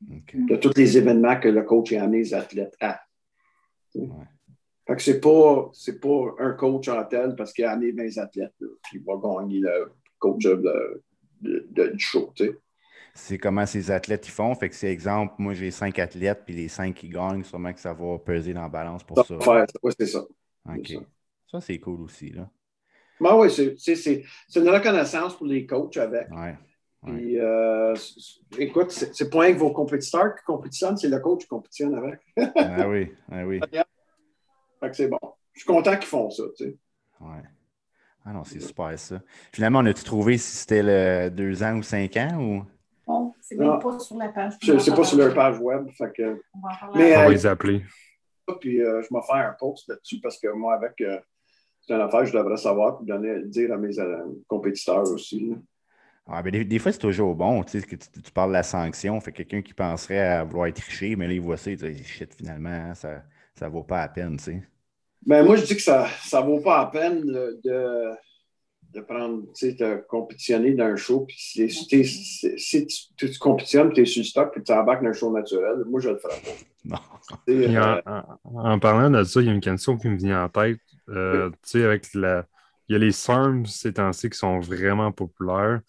De 0.00 0.56
tous 0.56 0.74
les 0.76 0.98
événements 0.98 1.40
que 1.40 1.48
le 1.48 1.62
coach 1.62 1.92
a 1.92 2.02
amené 2.02 2.18
les 2.18 2.34
athlètes 2.34 2.76
à. 2.80 3.00
Fait 3.94 4.94
que 4.94 5.02
c'est 5.02 5.20
pas, 5.20 5.70
c'est 5.72 6.00
pas 6.00 6.34
un 6.38 6.52
coach 6.52 6.88
en 6.88 7.02
tel 7.04 7.34
parce 7.34 7.52
qu'il 7.52 7.64
a 7.64 7.72
amené 7.72 7.92
20 7.92 8.18
athlètes, 8.22 8.54
qui 8.88 8.98
va 8.98 9.14
gagner 9.16 9.60
le 9.60 9.92
coach 10.18 10.44
de, 10.44 11.02
du 11.40 11.98
show, 11.98 12.32
c'est 13.16 13.38
comment 13.38 13.64
ces 13.66 13.90
athlètes 13.90 14.28
ils 14.28 14.32
font. 14.32 14.54
Fait 14.54 14.68
que 14.68 14.74
c'est 14.74 14.92
exemple, 14.92 15.34
moi 15.38 15.54
j'ai 15.54 15.70
cinq 15.70 15.98
athlètes, 15.98 16.42
puis 16.44 16.54
les 16.54 16.68
cinq 16.68 16.94
qui 16.94 17.08
gagnent, 17.08 17.42
sûrement 17.42 17.72
que 17.72 17.80
ça 17.80 17.94
va 17.94 18.18
peser 18.18 18.52
dans 18.52 18.62
la 18.62 18.68
balance 18.68 19.02
pour 19.02 19.24
ça. 19.24 19.36
Oui, 19.82 19.92
c'est 19.98 20.06
ça. 20.06 20.24
OK. 20.68 20.92
Ça, 21.50 21.60
c'est 21.60 21.78
cool 21.78 22.02
aussi. 22.02 22.30
Là. 22.30 22.50
Ben 23.20 23.36
oui, 23.36 23.50
c'est 23.50 24.22
une 24.56 24.68
reconnaissance 24.68 25.36
pour 25.36 25.46
les 25.46 25.64
coachs 25.66 25.96
avec. 25.96 26.28
Ouais. 26.30 26.56
Puis, 27.06 27.38
euh, 27.38 27.94
écoute, 28.58 28.90
c'est 28.90 29.30
pas 29.30 29.52
que 29.52 29.56
vos 29.56 29.70
compétiteurs 29.70 30.34
qui 30.34 30.44
compétitionnent, 30.44 30.96
c'est 30.96 31.08
le 31.08 31.20
coach 31.20 31.42
qui 31.42 31.48
compétitionne 31.48 31.94
avec. 31.94 32.20
ah 32.56 32.88
oui, 32.88 33.12
ah 33.30 33.46
oui. 33.46 33.60
Fait 34.80 34.90
que 34.90 34.96
c'est 34.96 35.08
bon. 35.08 35.18
Je 35.52 35.60
suis 35.60 35.66
content 35.66 35.96
qu'ils 35.96 36.08
font 36.08 36.28
ça, 36.30 36.42
tu 36.56 36.64
sais. 36.64 36.76
Ouais. 37.20 37.42
Ah 38.24 38.32
non, 38.32 38.42
c'est 38.42 38.60
super 38.60 38.98
ça. 38.98 39.22
Finalement, 39.52 39.78
on 39.78 39.86
a-tu 39.86 40.02
trouvé 40.02 40.36
si 40.36 40.56
c'était 40.56 40.82
le 40.82 41.30
deux 41.30 41.62
ans 41.62 41.76
ou 41.76 41.82
cinq 41.82 42.16
ans 42.16 42.38
ou? 42.40 42.64
c'est 43.40 43.56
même 43.56 43.78
pas 43.78 43.98
sur 44.00 44.16
la 44.16 44.28
page. 44.30 44.54
C'est 44.60 44.94
pas 44.94 45.04
sur 45.04 45.18
leur 45.18 45.32
page 45.32 45.60
web. 45.60 45.88
Fait 45.90 46.12
que... 46.12 46.42
On 46.52 46.58
va, 46.58 46.90
mais, 46.96 47.16
on 47.16 47.20
va 47.20 47.26
euh, 47.26 47.30
les 47.30 47.46
appeler. 47.46 47.84
Puis 48.60 48.82
euh, 48.82 49.00
je 49.02 49.14
vais 49.14 49.22
faire 49.22 49.48
un 49.48 49.54
post 49.58 49.88
là-dessus 49.88 50.20
parce 50.20 50.38
que 50.40 50.48
moi, 50.48 50.74
avec 50.74 51.00
euh, 51.00 51.18
c'est 51.80 51.94
une 51.94 52.00
affaire, 52.00 52.26
je 52.26 52.36
devrais 52.36 52.56
savoir 52.56 52.98
et 53.00 53.06
donner, 53.06 53.44
dire 53.44 53.72
à 53.72 53.76
mes 53.76 53.94
compétiteurs 54.48 55.08
aussi. 55.12 55.54
Ah, 56.28 56.42
ben, 56.42 56.64
des, 56.64 56.78
fois, 56.78 56.92
c'est 56.92 56.98
toujours 56.98 57.34
bon. 57.34 57.62
Tu, 57.62 57.80
sais, 57.80 57.86
que 57.86 57.94
tu, 57.94 58.32
parles 58.32 58.50
de 58.50 58.54
la 58.54 58.62
sanction. 58.62 59.20
Fait 59.20 59.32
quelqu'un 59.32 59.62
qui 59.62 59.74
penserait 59.74 60.18
à 60.18 60.44
vouloir 60.44 60.66
être 60.66 60.80
triché, 60.80 61.14
mais 61.14 61.28
là, 61.28 61.34
il 61.34 61.40
voit 61.40 61.56
ça, 61.56 61.70
il 61.70 61.76
dit 61.76 62.04
shit, 62.04 62.34
finalement, 62.34 62.68
hein, 62.68 62.94
ça 62.94 63.22
ne 63.62 63.68
vaut 63.68 63.84
pas 63.84 64.00
la 64.00 64.08
peine. 64.08 64.36
Tu 64.36 64.44
sais. 64.44 64.62
Ben, 65.24 65.44
moi, 65.44 65.56
je 65.56 65.64
dis 65.64 65.76
que 65.76 65.82
ça 65.82 66.08
ne 66.32 66.46
vaut 66.46 66.60
pas 66.60 66.78
la 66.78 66.86
peine 66.86 67.24
de 67.24 68.16
de 68.96 69.02
prendre, 69.02 69.42
tu 69.54 69.70
sais, 69.70 69.72
de 69.72 70.04
compétitionner 70.08 70.74
dans 70.74 70.86
un 70.86 70.96
show, 70.96 71.20
puis 71.20 71.36
si, 71.38 71.70
si, 71.70 72.86
tu, 73.16 73.28
tu, 73.30 73.38
compétitionnes, 73.38 73.92
tu 73.92 74.00
es 74.00 74.04
sur 74.06 74.20
le 74.20 74.24
stock, 74.24 74.52
puis 74.52 74.62
tu 74.62 74.72
embarques 74.72 75.02
dans 75.02 75.10
un 75.10 75.12
show 75.12 75.32
naturel, 75.32 75.84
moi, 75.86 76.00
je 76.00 76.10
le 76.10 76.18
ferai 76.18 76.40
pas. 76.40 77.00
Euh, 77.48 78.00
en, 78.44 78.78
parlant 78.78 79.10
de 79.10 79.24
ça, 79.24 79.40
il 79.40 79.48
y 79.48 79.50
a 79.50 79.52
une 79.52 79.60
question 79.60 79.96
qui 79.96 80.08
me 80.08 80.16
vient 80.16 80.44
en 80.44 80.48
tête. 80.48 80.78
Euh, 81.08 81.50
tu 81.50 81.56
sais, 81.64 81.84
avec 81.84 82.14
la. 82.14 82.46
Il 82.88 82.92
y 82.92 82.96
a 82.96 83.00
les 83.00 83.10
SARMs 83.10 83.66
ces 83.66 83.94
temps-ci 83.94 84.30
qui 84.30 84.38
sont 84.38 84.60
vraiment 84.60 85.10
populaires. 85.10 85.80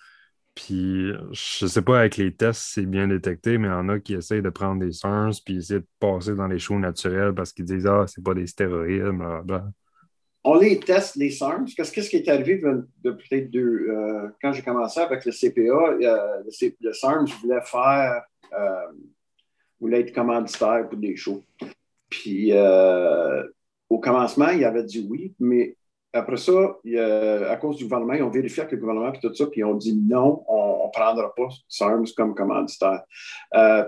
Puis, 0.57 1.11
je 1.31 1.67
sais 1.67 1.81
pas, 1.83 1.99
avec 1.99 2.17
les 2.17 2.33
tests, 2.33 2.71
c'est 2.73 2.87
bien 2.87 3.07
détecté, 3.07 3.59
mais 3.59 3.67
il 3.67 3.71
y 3.71 3.73
en 3.73 3.89
a 3.89 3.99
qui 3.99 4.15
essayent 4.15 4.41
de 4.41 4.49
prendre 4.49 4.83
des 4.83 4.91
SARMs 4.91 5.33
puis 5.45 5.57
essayer 5.57 5.81
de 5.81 5.87
passer 5.99 6.33
dans 6.33 6.47
les 6.47 6.57
shows 6.57 6.79
naturels 6.79 7.33
parce 7.35 7.53
qu'ils 7.53 7.65
disent 7.65 7.85
Ah, 7.85 8.05
c'est 8.07 8.23
pas 8.23 8.33
des 8.33 8.47
stéroïdes, 8.47 9.03
blablabla 9.03 9.69
on 10.47 10.55
les 10.55 10.79
teste, 10.79 11.17
les 11.17 11.29
SARMs. 11.29 11.67
Qu'est-ce 11.75 12.09
qui 12.09 12.15
est 12.15 12.29
arrivé 12.29 12.61
de 13.03 13.11
peut-être 13.11 13.51
deux, 13.51 13.87
euh, 13.89 14.29
quand 14.41 14.53
j'ai 14.53 14.61
commencé 14.61 15.01
avec 15.01 15.25
le 15.25 15.31
CPA, 15.33 15.61
euh, 15.61 16.43
le, 16.79 16.93
SARMs 16.93 17.27
voulait 17.41 17.61
faire, 17.61 18.23
euh, 18.53 18.93
voulait 19.81 20.01
être 20.01 20.13
commanditaire 20.15 20.87
pour 20.87 20.97
des 20.97 21.17
shows. 21.17 21.43
Puis 22.09 22.53
au 23.89 23.99
commencement, 23.99 24.49
il 24.49 24.63
avait 24.63 24.85
dit 24.85 25.05
oui, 25.09 25.35
mais 25.37 25.75
après 26.17 26.37
ça, 26.37 26.77
à 27.49 27.55
cause 27.57 27.77
du 27.77 27.83
gouvernement, 27.83 28.13
ils 28.13 28.23
ont 28.23 28.29
vérifié 28.29 28.61
avec 28.61 28.73
le 28.73 28.79
gouvernement 28.79 29.13
et 29.13 29.19
tout 29.19 29.33
ça, 29.33 29.47
puis 29.47 29.61
ils 29.61 29.65
ont 29.65 29.75
dit 29.75 29.95
non, 29.95 30.43
on 30.47 30.87
ne 30.87 30.91
prendra 30.91 31.33
pas 31.35 31.49
SARMs 31.67 32.07
comme 32.15 32.35
commanditaire. 32.35 33.03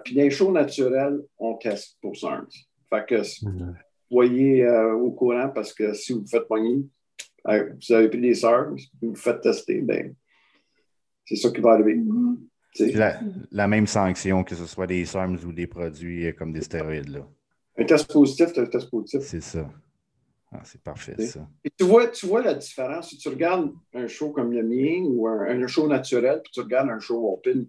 puis 0.03 0.15
dans 0.15 0.21
les 0.21 0.32
shows 0.32 0.51
naturels, 0.51 1.19
on 1.38 1.55
teste 1.55 1.97
pour 2.01 2.15
SARMs. 2.15 2.47
Fait 2.89 3.05
que, 3.05 3.21
voyez 4.09 4.63
euh, 4.63 4.93
au 4.93 5.11
courant 5.11 5.49
parce 5.49 5.73
que 5.73 5.93
si 5.93 6.13
vous 6.13 6.25
faites 6.25 6.47
pogner, 6.47 6.86
euh, 7.47 7.73
vous 7.88 7.93
avez 7.93 8.09
pris 8.09 8.21
des 8.21 8.34
sœurs, 8.34 8.71
vous 9.01 9.09
vous 9.09 9.15
faites 9.15 9.41
tester, 9.41 9.82
ben, 9.82 10.13
c'est 11.25 11.36
ça 11.36 11.49
qui 11.51 11.61
va 11.61 11.73
arriver. 11.73 12.01
La, 12.80 13.19
la, 13.51 13.67
même 13.67 13.88
sanction, 13.88 14.43
que 14.43 14.55
ce 14.55 14.65
soit 14.65 14.88
des 14.88 15.03
SARMs 15.05 15.38
ou 15.45 15.51
des 15.51 15.67
produits 15.67 16.27
euh, 16.27 16.34
comme 16.34 16.51
des 16.51 16.61
stéroïdes. 16.61 17.09
Là. 17.09 17.27
Un 17.77 17.86
test 17.86 18.11
positif, 18.11 18.49
c'est 18.53 18.61
un 18.61 18.65
test 18.65 18.89
positif. 18.89 19.21
C'est 19.21 19.41
ça. 19.41 19.69
Ah, 20.52 20.62
c'est 20.64 20.82
parfait, 20.82 21.16
ça. 21.26 21.47
Et 21.64 21.70
tu 21.70 21.84
vois, 21.84 22.08
tu 22.08 22.26
vois 22.26 22.41
la 22.41 22.56
différence. 22.56 23.10
Si 23.10 23.18
tu 23.18 23.30
regardes 23.30 23.72
un 23.93 24.08
show 24.08 24.32
comme 24.32 24.52
le 24.52 24.64
mien 24.64 25.04
ou 25.06 25.28
un, 25.28 25.68
show 25.68 25.88
naturel, 25.88 26.41
puis 26.43 26.52
tu 26.52 26.62
regardes 26.62 26.89
un 26.89 27.00
show 27.00 27.32
open, 27.32 27.68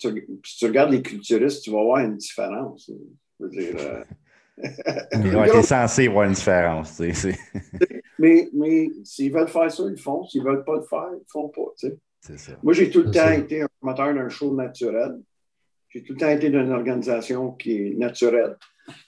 tu, 0.00 0.40
si 0.44 0.56
tu 0.58 0.66
regardes 0.66 0.90
les 0.90 1.02
culturistes, 1.02 1.62
tu 1.62 1.70
vas 1.70 1.82
voir 1.82 1.98
une 1.98 2.16
différence. 2.16 2.90
Je 3.38 3.44
veux 3.44 3.50
dire. 3.50 3.76
Euh... 3.78 4.04
tu 5.12 5.58
es 5.58 5.62
censé 5.62 6.08
voir 6.08 6.26
une 6.26 6.32
différence. 6.32 6.96
Tu 7.00 7.14
sais, 7.14 7.38
mais 8.18 8.48
mais 8.52 8.90
s'ils 9.04 9.32
veulent 9.32 9.46
faire 9.46 9.70
ça, 9.70 9.84
ils 9.84 9.90
le 9.90 9.96
font. 9.96 10.26
S'ils 10.26 10.42
ne 10.42 10.48
veulent 10.48 10.64
pas 10.64 10.76
le 10.76 10.82
faire, 10.82 11.10
ils 11.12 11.20
ne 11.20 11.28
font 11.28 11.48
pas. 11.48 11.72
Tu 11.78 11.88
sais. 12.20 12.36
ça. 12.36 12.52
Moi, 12.64 12.72
j'ai 12.72 12.90
tout 12.90 13.02
le 13.02 13.12
temps 13.12 13.30
été 13.30 13.62
un 13.62 13.68
promoteur 13.78 14.12
d'un 14.12 14.28
show 14.28 14.52
naturel. 14.52 15.20
J'ai 15.90 16.02
tout 16.02 16.14
le 16.14 16.18
temps 16.18 16.28
été 16.28 16.50
dans 16.50 16.64
une 16.64 16.72
organisation 16.72 17.52
qui 17.52 17.76
est 17.76 17.94
naturelle. 17.94 18.56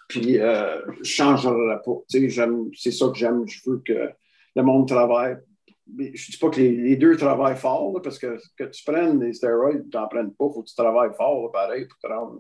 Puis, 0.09 0.39
euh, 0.39 0.81
je 0.95 0.99
ne 0.99 1.05
changerai 1.05 1.77
pas. 1.85 1.93
C'est 2.09 2.91
ça 2.91 3.09
que 3.09 3.15
j'aime. 3.15 3.47
Je 3.47 3.71
veux 3.71 3.83
que 3.85 4.11
le 4.57 4.63
monde 4.63 4.89
travaille. 4.89 5.39
je 5.97 6.03
ne 6.03 6.11
dis 6.11 6.39
pas 6.39 6.51
que 6.51 6.61
les, 6.61 6.97
deux 6.97 7.17
travaillent 7.17 7.57
fort, 7.57 8.01
parce 8.03 8.19
que 8.19 8.39
que 8.57 8.65
tu 8.65 8.85
prennes 8.85 9.19
des 9.19 9.33
stéroïdes, 9.33 9.89
tu 9.91 9.97
n'en 9.97 10.09
prennes 10.09 10.33
pas, 10.33 10.47
il 10.47 10.53
faut 10.53 10.63
que 10.63 10.69
tu 10.69 10.75
travailles 10.75 11.15
fort, 11.17 11.51
pareil, 11.53 11.87
pour 11.87 11.99
te 11.99 12.07
rendre. 12.07 12.39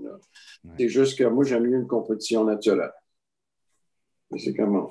C'est 0.79 0.89
juste 0.89 1.19
que 1.19 1.25
moi, 1.25 1.45
j'aime 1.45 1.65
mieux 1.65 1.79
une 1.79 1.87
compétition 1.87 2.45
naturelle. 2.45 2.93
C'est 4.37 4.55
comment? 4.55 4.91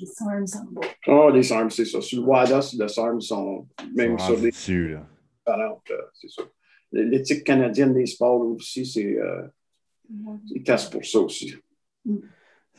Les 0.00 0.06
SARMs 0.06 0.46
sont 0.46 0.64
beaux. 0.70 0.80
Oh, 1.06 1.30
les 1.30 1.42
SARMs, 1.42 1.70
c'est 1.70 1.86
ça. 1.86 2.00
Sur 2.00 2.20
le 2.20 2.28
WADA, 2.28 2.60
les 2.78 2.88
SARMs 2.88 3.20
sont 3.20 3.66
même 3.94 4.18
sur 4.18 4.38
des. 4.38 4.50
Dessus, 4.50 4.96
c'est 6.14 6.30
ça. 6.30 6.42
L'éthique 6.92 7.44
canadienne 7.44 7.94
des 7.94 8.06
sports 8.06 8.40
aussi, 8.40 8.84
c'est. 8.84 9.18
Euh, 9.18 9.42
ils 10.50 10.62
testent 10.62 10.92
pour 10.92 11.04
ça 11.04 11.20
aussi. 11.20 11.54
Mm. 12.04 12.18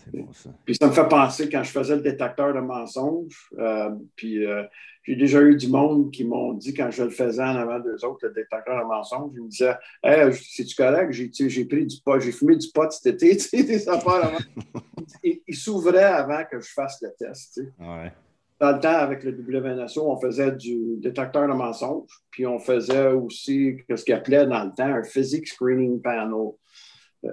C'est 0.04 0.16
bon, 0.16 0.32
ça. 0.32 0.50
Puis 0.66 0.76
ça 0.76 0.88
me 0.88 0.92
fait 0.92 1.08
penser 1.08 1.50
quand 1.50 1.64
je 1.64 1.72
faisais 1.72 1.96
le 1.96 2.02
détecteur 2.02 2.54
de 2.54 2.60
mensonges. 2.60 3.50
Euh, 3.58 3.90
puis 4.16 4.46
euh, 4.46 4.64
j'ai 5.04 5.16
déjà 5.16 5.42
eu 5.42 5.56
du 5.56 5.68
monde 5.68 6.12
qui 6.12 6.24
m'ont 6.24 6.54
dit 6.54 6.74
quand 6.74 6.90
je 6.90 7.04
le 7.04 7.10
faisais 7.10 7.44
en 7.44 7.56
avant 7.56 7.80
d'eux 7.80 8.04
autres, 8.06 8.28
le 8.28 8.34
détecteur 8.34 8.82
de 8.82 8.88
mensonges, 8.88 9.32
ils 9.36 9.44
me 9.44 9.50
disaient 9.50 9.76
Hey, 10.04 10.34
c'est-tu 10.34 10.76
correct? 10.76 11.12
J'ai 11.12 11.66
pris 11.66 11.86
du 11.86 11.98
pot, 12.04 12.20
j'ai 12.20 12.32
fumé 12.32 12.56
du 12.56 12.68
pot 12.74 12.90
cet 12.92 13.16
été, 13.16 13.36
tu 13.38 13.44
sais, 13.44 13.64
des 13.64 13.90
affaires 13.90 14.26
avant. 14.26 14.38
ils, 15.24 15.56
s'ouvraient 15.56 16.04
avant 16.04 16.44
que 16.50 16.62
je 16.62 16.72
fasse 16.72 17.02
le 17.02 17.10
test. 17.18 17.56
Tu 17.56 17.64
sais. 17.64 17.72
ouais. 17.80 18.12
Dans 18.60 18.74
le 18.74 18.80
temps, 18.82 18.90
avec 18.90 19.24
le 19.24 19.32
WNSO, 19.32 20.12
on 20.12 20.20
faisait 20.20 20.52
du 20.52 20.98
détecteur 20.98 21.48
de 21.48 21.54
mensonges, 21.54 22.10
puis 22.30 22.46
on 22.46 22.60
faisait 22.60 23.08
aussi 23.08 23.78
ce 23.90 24.04
qu'ils 24.04 24.14
appelait 24.14 24.46
dans 24.46 24.66
le 24.66 24.72
temps 24.76 24.94
un 24.94 25.04
physics 25.04 25.48
screening 25.48 26.02
panel. 26.02 26.52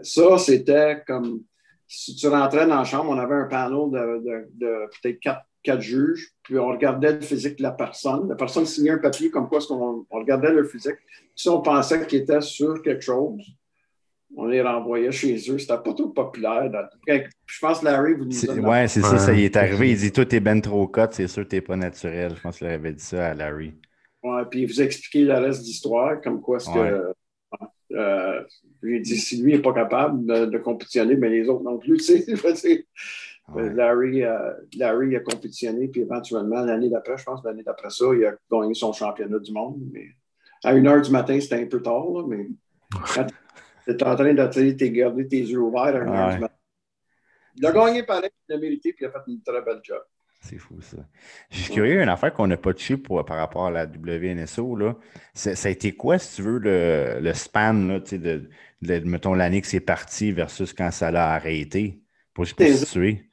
Ça, 0.03 0.39
c'était 0.39 1.03
comme 1.07 1.43
si 1.87 2.17
tu 2.17 2.27
rentrais 2.29 2.67
dans 2.67 2.79
la 2.79 2.85
chambre, 2.85 3.11
on 3.11 3.19
avait 3.19 3.35
un 3.35 3.45
panel 3.45 3.91
de, 3.91 4.91
peut-être 5.01 5.21
quatre, 5.63 5.81
juges, 5.81 6.33
puis 6.43 6.59
on 6.59 6.69
regardait 6.69 7.13
le 7.13 7.21
physique 7.21 7.59
de 7.59 7.63
la 7.63 7.73
personne. 7.73 8.29
La 8.29 8.37
personne 8.37 8.67
signait 8.67 8.91
un 8.91 8.99
papier 8.99 9.31
comme 9.31 9.49
quoi 9.49 9.59
on, 9.71 10.07
on 10.09 10.19
regardait 10.19 10.53
le 10.53 10.65
physique. 10.65 10.97
Si 11.35 11.49
on 11.49 11.61
pensait 11.61 12.07
qu'il 12.07 12.21
était 12.21 12.41
sur 12.41 12.81
quelque 12.83 13.03
chose, 13.03 13.43
on 14.37 14.47
les 14.47 14.63
renvoyait 14.63 15.13
chez 15.13 15.35
eux. 15.51 15.59
C'était 15.59 15.79
pas 15.79 15.95
tout 15.95 16.11
populaire. 16.11 16.71
Je 17.09 17.59
pense 17.61 17.81
que 17.81 17.85
Larry 17.85 18.15
vous 18.15 18.25
nous 18.25 18.69
Oui, 18.69 18.89
c'est 18.89 19.01
ça, 19.01 19.19
ça 19.19 19.33
y 19.33 19.45
est 19.45 19.57
arrivé. 19.57 19.91
Il 19.91 19.99
dit 19.99 20.13
Tout 20.13 20.35
est 20.35 20.41
ben 20.41 20.61
trop 20.61 20.87
cote, 20.87 21.15
c'est 21.15 21.27
sûr 21.27 21.45
que 21.45 21.49
tu 21.49 21.57
n'es 21.57 21.63
pas 21.63 21.77
naturel. 21.77 22.35
Je 22.37 22.41
pense 22.41 22.59
qu'il 22.59 22.67
avait 22.67 22.93
dit 22.93 23.05
ça 23.05 23.29
à 23.29 23.35
Larry. 23.35 23.75
Oui, 24.23 24.43
puis 24.51 24.63
il 24.63 24.67
vous 24.67 24.81
expliquait 24.83 25.25
le 25.25 25.35
reste 25.35 25.63
d'histoire, 25.63 26.21
comme 26.21 26.41
quoi 26.41 26.59
ce 26.59 26.69
que 26.71 27.13
euh, 27.97 28.43
lui, 28.83 29.01
dit, 29.01 29.17
si 29.17 29.43
lui 29.43 29.55
n'est 29.55 29.63
pas 29.63 29.73
capable 29.73 30.25
de, 30.51 30.59
compétitionner, 30.59 31.17
mais 31.17 31.29
les 31.29 31.49
autres 31.49 31.65
non 31.65 31.79
plus. 31.79 31.97
Larry, 33.55 34.25
euh, 34.25 34.53
Larry 34.77 35.17
a 35.17 35.21
compétitionné, 35.21 35.89
puis 35.89 36.01
éventuellement, 36.01 36.63
l'année 36.63 36.91
d'après, 36.91 37.17
je 37.17 37.25
pense, 37.25 37.45
l'année 37.45 37.63
d'après 37.63 37.91
ça, 37.91 38.07
il 38.13 38.25
a 38.25 38.35
gagné 38.51 38.75
son 38.75 38.93
championnat 38.93 39.39
du 39.39 39.53
monde. 39.53 39.79
Mais 39.93 40.09
à 40.65 40.75
une 40.75 40.87
heure 40.87 41.01
du 41.01 41.11
matin, 41.11 41.39
c'était 41.41 41.63
un 41.63 41.67
peu 41.67 41.81
tard, 41.81 42.27
mais 42.27 42.49
quand 43.15 43.27
tu 43.85 43.93
es 43.93 44.03
en 44.03 44.17
train 44.17 44.35
de 44.35 44.87
garder 44.87 45.29
tes 45.29 45.41
yeux 45.41 45.61
ouverts 45.61 45.97
à 45.97 45.99
une 45.99 46.09
heure 46.09 46.35
du 46.35 46.39
matin. 46.41 46.55
Il 47.55 47.65
a 47.65 47.73
gagné 47.73 48.03
pareil, 48.03 48.31
il 48.49 48.55
a 48.55 48.59
mérité, 48.59 48.93
puis 48.93 49.05
il 49.05 49.09
a 49.09 49.13
fait 49.13 49.19
une 49.29 49.43
très 49.43 49.63
belle 49.63 49.81
job. 49.83 50.03
C'est 50.49 50.59
fou, 50.59 50.81
ça. 50.81 50.99
Je 51.51 51.59
suis 51.59 51.75
curieux, 51.75 52.01
une 52.01 52.09
affaire 52.09 52.33
qu'on 52.33 52.47
n'a 52.47 52.57
pas 52.57 52.73
touché 52.73 52.97
par 52.97 53.27
rapport 53.27 53.67
à 53.67 53.71
la 53.73 53.85
WNSO, 53.85 54.77
là. 54.77 54.97
Ça, 55.35 55.69
a 55.69 55.71
été 55.71 55.91
quoi, 55.91 56.21
si 56.21 56.37
tu 56.37 56.43
veux, 56.43 56.59
le, 56.59 57.19
le 57.21 57.35
span 57.35 57.73
là, 57.73 57.99
de, 57.99 58.49
de, 58.81 58.99
mettons, 59.01 59.35
l'année 59.35 59.61
que 59.61 59.67
c'est 59.67 59.81
parti 59.81 60.31
versus 60.31 60.73
quand 60.73 60.93
ça 60.93 61.11
l'a 61.11 61.35
arrêté? 61.35 62.01
Pour 62.33 62.47
pour 62.47 62.67
situer? 62.67 63.25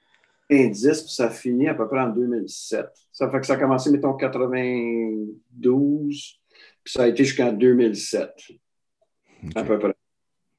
2010, 0.49 1.03
puis 1.03 1.13
ça 1.13 1.29
finit 1.29 1.67
à 1.67 1.75
peu 1.75 1.87
près 1.87 1.99
en 1.99 2.09
2007. 2.09 2.87
Ça 3.11 3.29
fait 3.29 3.39
que 3.39 3.45
ça 3.45 3.53
a 3.53 3.57
commencé, 3.57 3.91
mettons, 3.91 4.13
92, 4.13 6.39
puis 6.83 6.91
ça 6.91 7.03
a 7.03 7.07
été 7.07 7.25
jusqu'en 7.25 7.53
2007, 7.53 8.31
à 9.53 9.63
peu 9.63 9.77
près. 9.77 9.93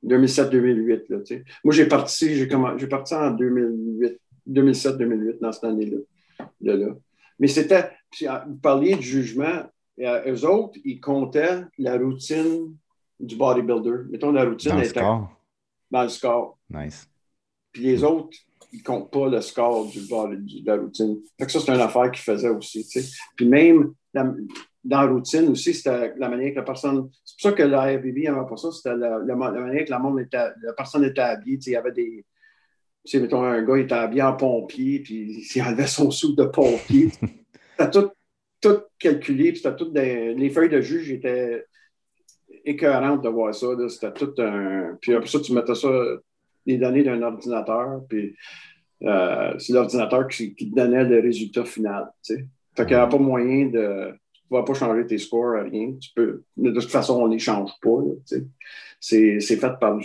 2007-2008. 0.04 1.42
Moi, 1.64 1.74
j'ai 1.74 1.86
parti, 1.86 2.36
j'ai 2.36 2.46
parti 2.86 3.14
en 3.14 3.32
2008, 3.32 4.20
2007-2008 4.46 5.40
dans 5.40 5.50
cette 5.50 5.64
année-là 5.64 5.98
de 6.60 6.72
là. 6.72 6.88
Mais 7.38 7.48
c'était, 7.48 7.90
vous 8.20 8.56
parliez 8.62 8.96
de 8.96 9.02
jugement, 9.02 9.64
eux 9.98 10.46
autres, 10.46 10.78
ils 10.84 11.00
comptaient 11.00 11.62
la 11.78 11.96
routine 11.98 12.76
du 13.20 13.36
bodybuilder. 13.36 14.10
Mettons, 14.10 14.32
la 14.32 14.44
routine 14.44 14.72
dans 14.72 14.78
le 14.78 14.84
score. 14.84 15.40
Dans 15.90 16.02
le 16.02 16.08
score. 16.08 16.58
Nice. 16.70 17.08
Puis 17.72 17.82
les 17.82 18.04
autres, 18.04 18.36
ils 18.72 18.78
ne 18.78 18.82
comptent 18.82 19.10
pas 19.10 19.28
le 19.28 19.40
score 19.40 19.86
du 19.86 20.00
de 20.00 20.66
la 20.66 20.76
routine. 20.76 21.18
Fait 21.38 21.46
que 21.46 21.52
ça, 21.52 21.60
c'est 21.60 21.72
une 21.72 21.80
affaire 21.80 22.10
qu'ils 22.10 22.22
faisaient 22.22 22.48
aussi. 22.48 22.86
Puis 23.36 23.46
même 23.46 23.94
dans 24.12 24.34
la 24.84 25.06
routine 25.06 25.48
aussi, 25.48 25.74
c'était 25.74 26.14
la 26.16 26.28
manière 26.28 26.50
que 26.50 26.56
la 26.56 26.62
personne. 26.62 27.10
C'est 27.24 27.40
pour 27.40 27.50
ça 27.50 27.56
que 27.56 27.62
la 27.62 27.98
FBB 27.98 28.24
n'avait 28.24 28.48
pas 28.48 28.56
ça, 28.56 28.70
c'était 28.70 28.96
la, 28.96 29.36
manière 29.36 29.84
que 29.84 29.90
la, 29.90 29.98
monde 29.98 30.20
était, 30.20 30.50
la 30.62 30.72
personne 30.76 31.04
était 31.04 31.20
habillée. 31.20 31.58
Il 31.66 31.72
y 31.72 31.76
avait 31.76 31.92
des, 31.92 32.24
sais, 33.04 33.20
mettons, 33.20 33.42
un 33.42 33.62
gars, 33.62 33.76
il 33.76 33.84
était 33.84 33.94
habillé 33.94 34.22
en 34.22 34.34
pompier, 34.34 35.00
puis 35.00 35.46
il 35.54 35.62
enlevait 35.62 35.86
son 35.86 36.10
sou 36.10 36.34
de 36.34 36.44
pompier. 36.44 37.10
c'était 37.78 37.90
tout, 37.90 38.10
tout 38.60 38.80
calculé, 38.98 39.52
puis 39.52 39.60
c'était 39.60 39.76
tout 39.76 39.92
les 39.94 40.50
feuilles 40.50 40.70
de 40.70 40.80
juge 40.80 41.10
étaient 41.10 41.64
écœurantes 42.64 43.22
de 43.22 43.28
voir 43.28 43.54
ça. 43.54 43.66
C'était 43.88 44.12
tout 44.12 44.34
un. 44.38 44.96
Puis 45.00 45.14
après 45.14 45.28
ça, 45.28 45.40
tu 45.40 45.52
mettais 45.52 45.74
ça, 45.74 45.90
les 46.66 46.78
données 46.78 47.04
d'un 47.04 47.20
ordinateur, 47.22 48.00
puis 48.08 48.34
euh, 49.02 49.58
c'est 49.58 49.74
l'ordinateur 49.74 50.26
qui, 50.28 50.54
te 50.54 50.74
donnait 50.74 51.04
le 51.04 51.20
résultat 51.20 51.64
final. 51.64 52.10
Tu 52.24 52.34
sais. 52.34 52.46
Fait 52.76 52.86
qu'il 52.86 52.96
n'y 52.96 53.02
avait 53.02 53.10
pas 53.10 53.18
moyen 53.18 53.66
de. 53.66 54.12
Tu 54.32 54.40
ne 54.52 54.58
vas 54.58 54.64
pas 54.64 54.74
changer 54.74 55.06
tes 55.06 55.18
scores, 55.18 55.62
rien. 55.62 55.94
Tu 56.00 56.10
peux, 56.14 56.44
de 56.56 56.70
toute 56.70 56.90
façon, 56.90 57.20
on 57.20 57.28
ne 57.28 57.34
les 57.34 57.38
change 57.38 57.70
pas. 57.82 57.98
c'est, 59.00 59.40
c'est 59.40 59.56
fait 59.56 59.78
par 59.80 59.98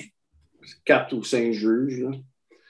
quatre 0.85 1.13
ou 1.13 1.23
cinq 1.23 1.51
juges. 1.51 2.01
Là 2.01 2.11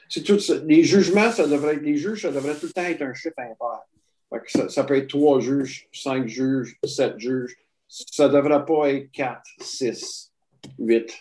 c'est 0.09 0.23
tout 0.23 0.39
Les 0.65 0.83
jugements, 0.83 1.31
ça 1.31 1.47
devrait 1.47 1.75
être, 1.75 1.83
les 1.83 1.95
juges, 1.95 2.23
ça 2.23 2.31
devrait 2.31 2.55
tout 2.55 2.65
le 2.65 2.71
temps 2.71 2.83
être 2.83 3.03
un 3.03 3.13
chiffre 3.13 3.35
impair. 3.37 4.69
ça, 4.69 4.83
peut 4.83 4.97
être 4.97 5.07
trois 5.07 5.39
juges, 5.39 5.87
cinq 5.93 6.27
juges, 6.27 6.77
sept 6.83 7.17
juges. 7.19 7.55
Ça 7.87 8.27
ne 8.27 8.33
devrait 8.33 8.65
pas 8.65 8.91
être 8.91 9.11
quatre, 9.11 9.49
six, 9.61 10.31
huit. 10.79 11.11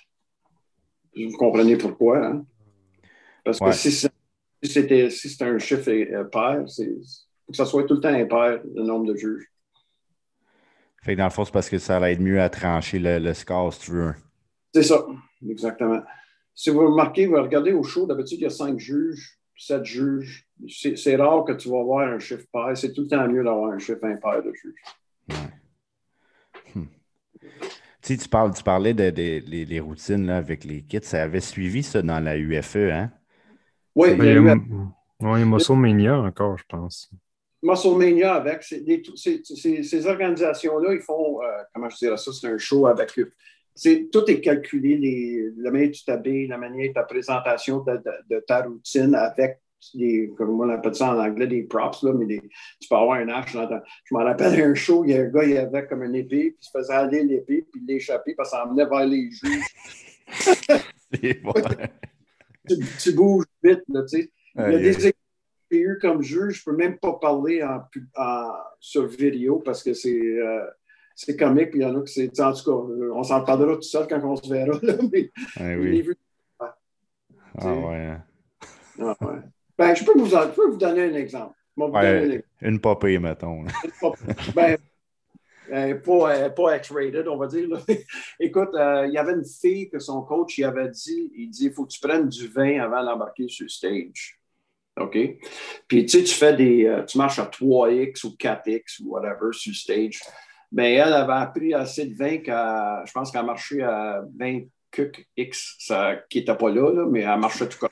Vous 1.15 1.37
comprenez 1.37 1.77
pourquoi, 1.77 2.27
hein? 2.27 2.47
Parce 3.45 3.59
que 3.61 3.73
si 3.73 4.09
c'était 4.63 5.11
si 5.11 5.29
c'est 5.31 5.45
un 5.45 5.59
chiffre 5.59 5.91
impair, 5.91 6.65
c'est 6.67 6.87
faut 6.87 7.53
que 7.53 7.57
ça 7.57 7.65
soit 7.65 7.85
tout 7.85 7.95
le 7.95 8.01
temps 8.01 8.09
impair, 8.09 8.61
le 8.75 8.83
nombre 8.83 9.07
de 9.07 9.17
juges. 9.17 9.51
Fait 11.03 11.15
que 11.15 11.19
dans 11.19 11.25
le 11.25 11.31
fond, 11.31 11.45
c'est 11.45 11.53
parce 11.53 11.71
que 11.71 11.79
ça 11.79 11.99
va 11.99 12.11
être 12.11 12.21
mieux 12.21 12.41
à 12.41 12.51
trancher 12.51 12.99
le, 12.99 13.19
le 13.19 13.33
score, 13.33 13.73
si 13.73 13.81
tu 13.81 13.91
veux. 13.93 14.15
C'est 14.75 14.83
ça, 14.83 15.07
exactement. 15.49 16.03
Si 16.59 16.71
vous 16.71 16.89
remarquez, 16.89 17.27
vous 17.27 17.37
regardez 17.37 17.73
au 17.73 17.85
show, 17.85 18.05
d'habitude, 18.05 18.41
il 18.41 18.43
y 18.43 18.47
a 18.47 18.51
cinq 18.51 18.81
juges, 18.81 19.39
sept 19.57 19.85
juges. 19.85 20.45
C'est 20.69 21.15
rare 21.15 21.45
que 21.45 21.53
tu 21.53 21.69
vas 21.69 21.79
avoir 21.79 22.09
un 22.09 22.19
chiffre 22.19 22.47
pair. 22.53 22.77
C'est 22.77 22.93
tout 22.93 23.03
le 23.03 23.07
temps 23.07 23.29
mieux 23.29 23.45
d'avoir 23.45 23.71
un 23.71 23.79
chiffre 23.79 24.03
impair 24.03 24.43
de 24.43 24.53
juges. 24.53 24.83
Hmm. 26.75 26.87
Tu, 28.03 28.19
tu, 28.19 28.29
parles, 28.29 28.53
tu 28.53 28.65
parlais 28.65 28.93
des 28.93 29.13
de, 29.13 29.41
les 29.49 29.79
routines 29.79 30.27
là, 30.27 30.39
avec 30.39 30.65
les 30.65 30.83
kits. 30.83 30.99
Ça 31.01 31.23
avait 31.23 31.39
suivi 31.39 31.85
ça 31.85 32.03
dans 32.03 32.19
la 32.19 32.37
UFE, 32.37 32.91
hein? 32.91 33.13
Oui, 33.95 34.17
il 34.19 34.25
y 34.25 34.29
a, 34.29 34.33
eu... 34.33 34.51
oui, 35.21 36.11
encore, 36.11 36.59
je 36.59 36.65
pense. 36.69 37.09
Muscle 37.63 37.97
Mania 37.97 38.35
avec. 38.35 38.65
ces 38.65 40.07
organisations-là, 40.09 40.93
ils 40.93 41.03
font, 41.03 41.41
euh, 41.41 41.47
comment 41.73 41.89
je 41.89 41.99
dirais 41.99 42.17
ça, 42.17 42.33
c'est 42.33 42.49
un 42.49 42.59
show 42.59 42.89
avec 42.89 43.17
tout 44.11 44.25
est 44.31 44.41
calculé, 44.41 45.51
la 45.57 45.71
manière 45.71 45.89
dont 45.89 45.93
tu 45.93 46.05
t'habilles, 46.05 46.47
la 46.49 46.59
manière 46.59 46.89
de 46.89 46.95
ta 46.95 47.05
présentation 47.05 47.85
de, 47.85 48.41
ta 48.47 48.63
routine 48.63 49.15
avec 49.15 49.61
des, 49.95 50.33
comme 50.37 50.61
on 50.61 50.69
appelle 50.69 50.95
ça 50.95 51.15
en 51.15 51.19
anglais, 51.19 51.47
des 51.47 51.63
props, 51.63 52.03
là, 52.03 52.13
mais 52.13 52.27
des, 52.27 52.41
tu 52.81 52.89
peux 52.89 52.97
avoir 52.97 53.19
un 53.19 53.29
arche. 53.29 53.53
Je 53.53 54.15
me 54.15 54.25
rappelle 54.25 54.61
un 54.61 54.75
show, 54.75 55.05
il 55.05 55.11
y 55.11 55.15
a 55.15 55.21
un 55.21 55.29
gars, 55.29 55.45
il 55.45 55.57
avait 55.57 55.87
comme 55.87 56.03
une 56.03 56.17
épée, 56.17 56.51
puis 56.51 56.59
il 56.61 56.65
se 56.65 56.71
faisait 56.77 56.95
aller 56.95 57.23
l'épée, 57.23 57.67
puis 57.71 57.81
l'échapper 57.87 58.35
parce 58.35 58.51
que 58.51 58.57
ça 58.57 58.65
emmenait 58.65 58.87
vers 58.87 59.07
les 59.07 59.31
juges. 59.31 59.65
tu, 62.69 62.77
tu, 63.01 63.13
bouges 63.13 63.47
vite, 63.63 63.83
là, 63.89 64.03
tu 64.03 64.09
sais. 64.09 64.31
Il 64.57 64.73
y 64.73 64.75
a 64.75 64.79
des 64.95 65.15
eu 65.71 65.99
comme 66.01 66.23
juge, 66.23 66.63
je 66.65 66.71
ne 66.71 66.77
peux 66.77 66.77
même 66.77 66.99
pas 66.99 67.15
parler 67.15 67.63
en, 67.63 67.83
en, 68.17 68.53
sur 68.81 69.07
vidéo 69.07 69.59
parce 69.59 69.83
que 69.83 69.93
c'est 69.93 70.21
euh, 70.21 70.65
c'est 71.19 71.37
comique. 71.37 71.71
Puis 71.71 71.81
il 71.81 71.83
y 71.83 71.85
en 71.85 71.99
a 71.99 72.03
qui 72.03 72.13
c'est. 72.13 72.41
En 72.41 72.53
tout 72.53 72.65
cas, 72.65 72.95
on 73.13 73.23
s'en 73.25 73.43
parlera 73.43 73.75
tout 73.75 73.83
seul 73.83 74.07
quand 74.07 74.23
on 74.23 74.37
se 74.37 74.49
verra. 74.49 74.79
Là, 74.83 74.95
mais 75.13 75.31
ah 75.57 75.77
oui. 75.77 76.03
vu. 76.03 76.17
Ah 76.61 77.75
ouais. 77.75 78.17
Ah 79.01 79.17
ouais. 79.21 79.41
Ben, 79.77 79.95
je 79.95 80.05
peux 80.05 80.17
vous, 80.17 80.27
je 80.27 80.49
peux 80.55 80.71
vous 80.71 80.77
donner 80.77 81.03
un 81.03 81.15
exemple. 81.15 81.55
Ouais, 81.77 82.45
une 82.61 82.81
popée, 82.81 83.19
mettons. 83.19 83.65
ben, 84.55 84.77
euh, 85.73 85.95
pas, 85.95 86.37
euh, 86.37 86.51
pas 86.51 86.77
X-rated, 86.77 87.29
on 87.29 87.37
va 87.37 87.47
dire. 87.47 87.69
Là. 87.69 87.79
Écoute, 88.41 88.75
euh, 88.75 89.07
il 89.07 89.13
y 89.13 89.19
avait 89.19 89.35
une 89.35 89.45
fille 89.45 89.89
que 89.89 90.01
son 90.01 90.23
coach 90.23 90.59
il 90.59 90.65
avait 90.65 90.89
dit, 90.89 91.31
il 91.37 91.51
dit, 91.51 91.67
il 91.67 91.73
faut 91.73 91.85
que 91.85 91.93
tu 91.93 92.01
prennes 92.01 92.29
du 92.29 92.49
vin 92.49 92.81
avant 92.81 93.05
d'embarquer 93.05 93.49
sur 93.49 93.65
le 93.65 93.69
stage. 93.69 94.41
OK? 94.99 95.17
Puis, 95.87 96.07
tu 96.07 96.19
sais, 96.19 96.25
tu 96.25 96.35
fais 96.35 96.55
des, 96.55 96.87
euh, 96.87 97.05
tu 97.05 97.19
marches 97.19 97.39
à 97.39 97.47
3X 97.47 98.27
ou 98.27 98.37
4X 98.37 99.03
ou 99.03 99.11
whatever 99.11 99.53
sur 99.53 99.71
le 99.71 99.77
stage. 99.77 100.21
Mais 100.71 100.95
elle 100.95 101.13
avait 101.13 101.33
appris 101.33 101.75
assez 101.75 102.07
de 102.07 102.15
vin 102.15 102.39
qu'elle, 102.39 103.07
je 103.07 103.13
pense 103.13 103.31
qu'elle 103.31 103.47
marchait 103.47 103.83
à 103.83 104.23
20 104.39 104.61
X, 105.37 105.77
ça, 105.79 106.17
qui 106.29 106.39
n'était 106.39 106.57
pas 106.57 106.71
là, 106.71 106.93
là, 106.93 107.07
mais 107.09 107.21
elle 107.21 107.39
marchait 107.39 107.69
tout 107.69 107.79
comme 107.79 107.91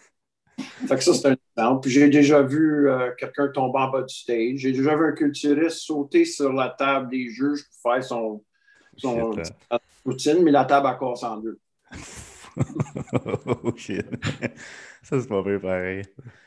fait 0.58 0.96
que 0.96 1.04
ça, 1.04 1.14
c'est 1.14 1.28
un 1.28 1.36
exemple. 1.56 1.80
Puis 1.82 1.90
j'ai 1.90 2.08
déjà 2.08 2.42
vu 2.42 2.88
euh, 2.88 3.10
quelqu'un 3.18 3.48
tomber 3.48 3.78
en 3.78 3.90
bas 3.90 4.02
du 4.02 4.14
stage. 4.14 4.58
J'ai 4.58 4.72
déjà 4.72 4.94
vu 4.96 5.06
un 5.06 5.12
culturiste 5.12 5.78
sauter 5.78 6.24
sur 6.24 6.52
la 6.52 6.70
table 6.70 7.10
des 7.10 7.28
juges 7.28 7.64
pour 7.64 7.92
faire 7.92 8.04
son, 8.04 8.44
son 8.96 9.34
routine, 10.04 10.42
mais 10.42 10.50
la 10.50 10.64
table 10.64 10.86
a 10.86 10.94
cassé 10.94 11.26
en 11.26 11.38
deux. 11.38 11.58
oh 13.46 13.76
shit. 13.76 14.06
Ça, 15.08 15.20
c'est 15.20 15.28
pas 15.28 15.40
bien 15.40 15.60
pareil. 15.60 16.02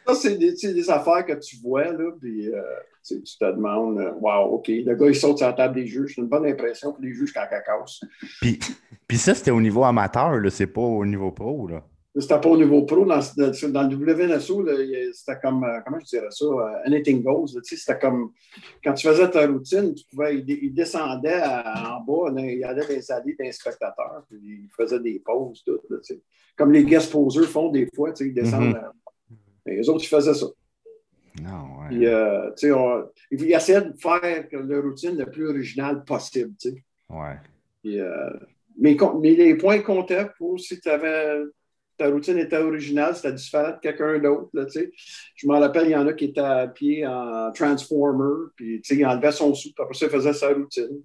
Ça, 0.06 0.16
c'est 0.16 0.38
des, 0.38 0.52
des, 0.52 0.90
affaires 0.90 1.26
que 1.26 1.32
tu 1.32 1.56
vois, 1.64 1.94
là, 1.94 2.12
puis 2.20 2.54
euh, 2.54 2.62
tu 3.08 3.22
te 3.22 3.46
demandes, 3.46 3.98
wow, 4.20 4.56
OK, 4.56 4.68
le 4.68 4.96
gars, 4.96 5.08
il 5.08 5.16
saute 5.16 5.38
sur 5.38 5.48
la 5.48 5.54
table 5.54 5.76
des 5.76 5.88
juges. 5.88 6.16
C'est 6.16 6.22
une 6.22 6.28
bonne 6.28 6.46
impression 6.46 6.92
pour 6.92 7.02
les 7.02 7.14
juges 7.14 7.32
quand 7.32 7.46
elle 7.50 7.64
casse. 7.64 8.02
Puis, 8.42 8.60
puis 9.08 9.18
ça, 9.18 9.34
c'était 9.34 9.52
au 9.52 9.62
niveau 9.62 9.86
amateur, 9.86 10.38
là, 10.38 10.50
c'est 10.50 10.68
pas 10.68 10.82
au 10.82 11.06
niveau 11.06 11.32
pro, 11.32 11.70
là. 11.70 11.86
C'était 12.20 12.40
pas 12.40 12.50
au 12.50 12.58
niveau 12.58 12.84
pro. 12.84 13.06
Dans, 13.06 13.20
dans 13.20 13.90
le 13.90 13.96
WNSO, 13.96 14.66
c'était 15.14 15.40
comme, 15.42 15.64
euh, 15.64 15.80
comment 15.86 16.00
je 16.00 16.06
dirais 16.06 16.28
ça, 16.30 16.46
uh, 16.46 16.88
anything 16.88 17.24
goes. 17.24 17.60
C'était 17.64 18.00
comme, 18.00 18.32
quand 18.84 18.94
tu 18.94 19.08
faisais 19.08 19.30
ta 19.30 19.48
routine, 19.48 19.94
tu 19.94 20.06
pouvais, 20.06 20.38
il, 20.40 20.74
descendait 20.74 21.42
en 21.42 22.02
bas, 22.02 22.32
il 22.38 22.60
y 22.60 22.64
avait 22.64 22.88
des 22.88 23.12
allées 23.12 23.36
des 23.38 23.52
spectateurs, 23.52 24.24
puis 24.28 24.40
il 24.42 24.70
faisait 24.76 25.00
des 25.00 25.20
pauses, 25.20 25.64
tout. 25.66 25.80
Là, 25.90 25.98
comme 26.56 26.72
les 26.72 26.84
guest 26.84 27.12
posers 27.12 27.48
font 27.48 27.70
des 27.70 27.88
fois, 27.96 28.12
ils 28.20 28.34
descendent. 28.34 28.76
Mm-hmm. 28.76 29.78
les 29.78 29.90
autres, 29.90 30.04
ils 30.04 30.08
faisaient 30.08 30.34
ça. 30.34 30.48
Non, 31.42 31.80
ouais. 31.80 31.88
Puis, 31.90 32.06
euh, 32.06 32.50
on, 32.76 33.06
ils 33.32 33.54
essayaient 33.54 33.82
de 33.82 33.94
faire 33.98 34.46
la 34.52 34.82
routine 34.82 35.18
le 35.18 35.26
plus 35.26 35.48
originale 35.48 36.04
possible. 36.04 36.54
Ouais. 37.10 37.38
Puis, 37.82 38.00
euh, 38.00 38.30
mais, 38.78 38.98
mais, 39.22 39.36
les 39.36 39.56
points 39.56 39.80
comptaient 39.80 40.28
pour 40.38 40.60
si 40.60 40.80
tu 40.80 40.90
avais 40.90 41.44
ta 42.00 42.10
routine 42.10 42.38
était 42.38 42.58
originale, 42.58 43.14
c'était 43.16 43.34
différent 43.34 43.72
de 43.72 43.80
quelqu'un 43.82 44.20
d'autre. 44.20 44.50
Je 45.36 45.48
me 45.48 45.60
rappelle, 45.60 45.88
il 45.88 45.92
y 45.92 45.96
en 45.96 46.08
a 46.08 46.14
qui 46.14 46.26
étaient 46.26 46.40
à 46.40 46.68
pied 46.68 47.06
en 47.06 47.52
Transformer, 47.52 48.48
puis 48.56 48.82
il 48.90 49.06
enlevait 49.06 49.34
son 49.34 49.54
sou, 49.54 49.70
puis 49.76 49.84
après 49.84 49.94
ça, 49.94 50.06
il 50.06 50.12
faisait 50.12 50.34
sa 50.34 50.54
routine. 50.54 51.02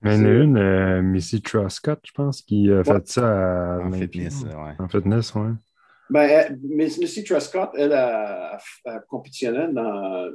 Mais 0.00 0.16
il 0.16 0.22
y 0.22 0.24
en 0.24 0.28
a 0.28 0.32
une, 0.32 0.58
euh, 0.58 1.02
Missy 1.02 1.42
Truscott, 1.42 2.00
je 2.04 2.12
pense, 2.12 2.42
qui 2.42 2.70
a 2.70 2.84
fait 2.84 3.08
ça 3.08 3.78
en 3.82 3.90
fitness. 3.90 4.42
Ouais. 4.44 4.74
En 4.78 4.88
fitness, 4.88 5.34
oui. 5.34 5.52
Ben, 6.08 6.58
Missy 6.62 7.24
Truscott, 7.24 7.70
elle 7.76 7.94
a, 7.94 8.58
compétitionnait 9.08 9.72
dans, 9.72 10.30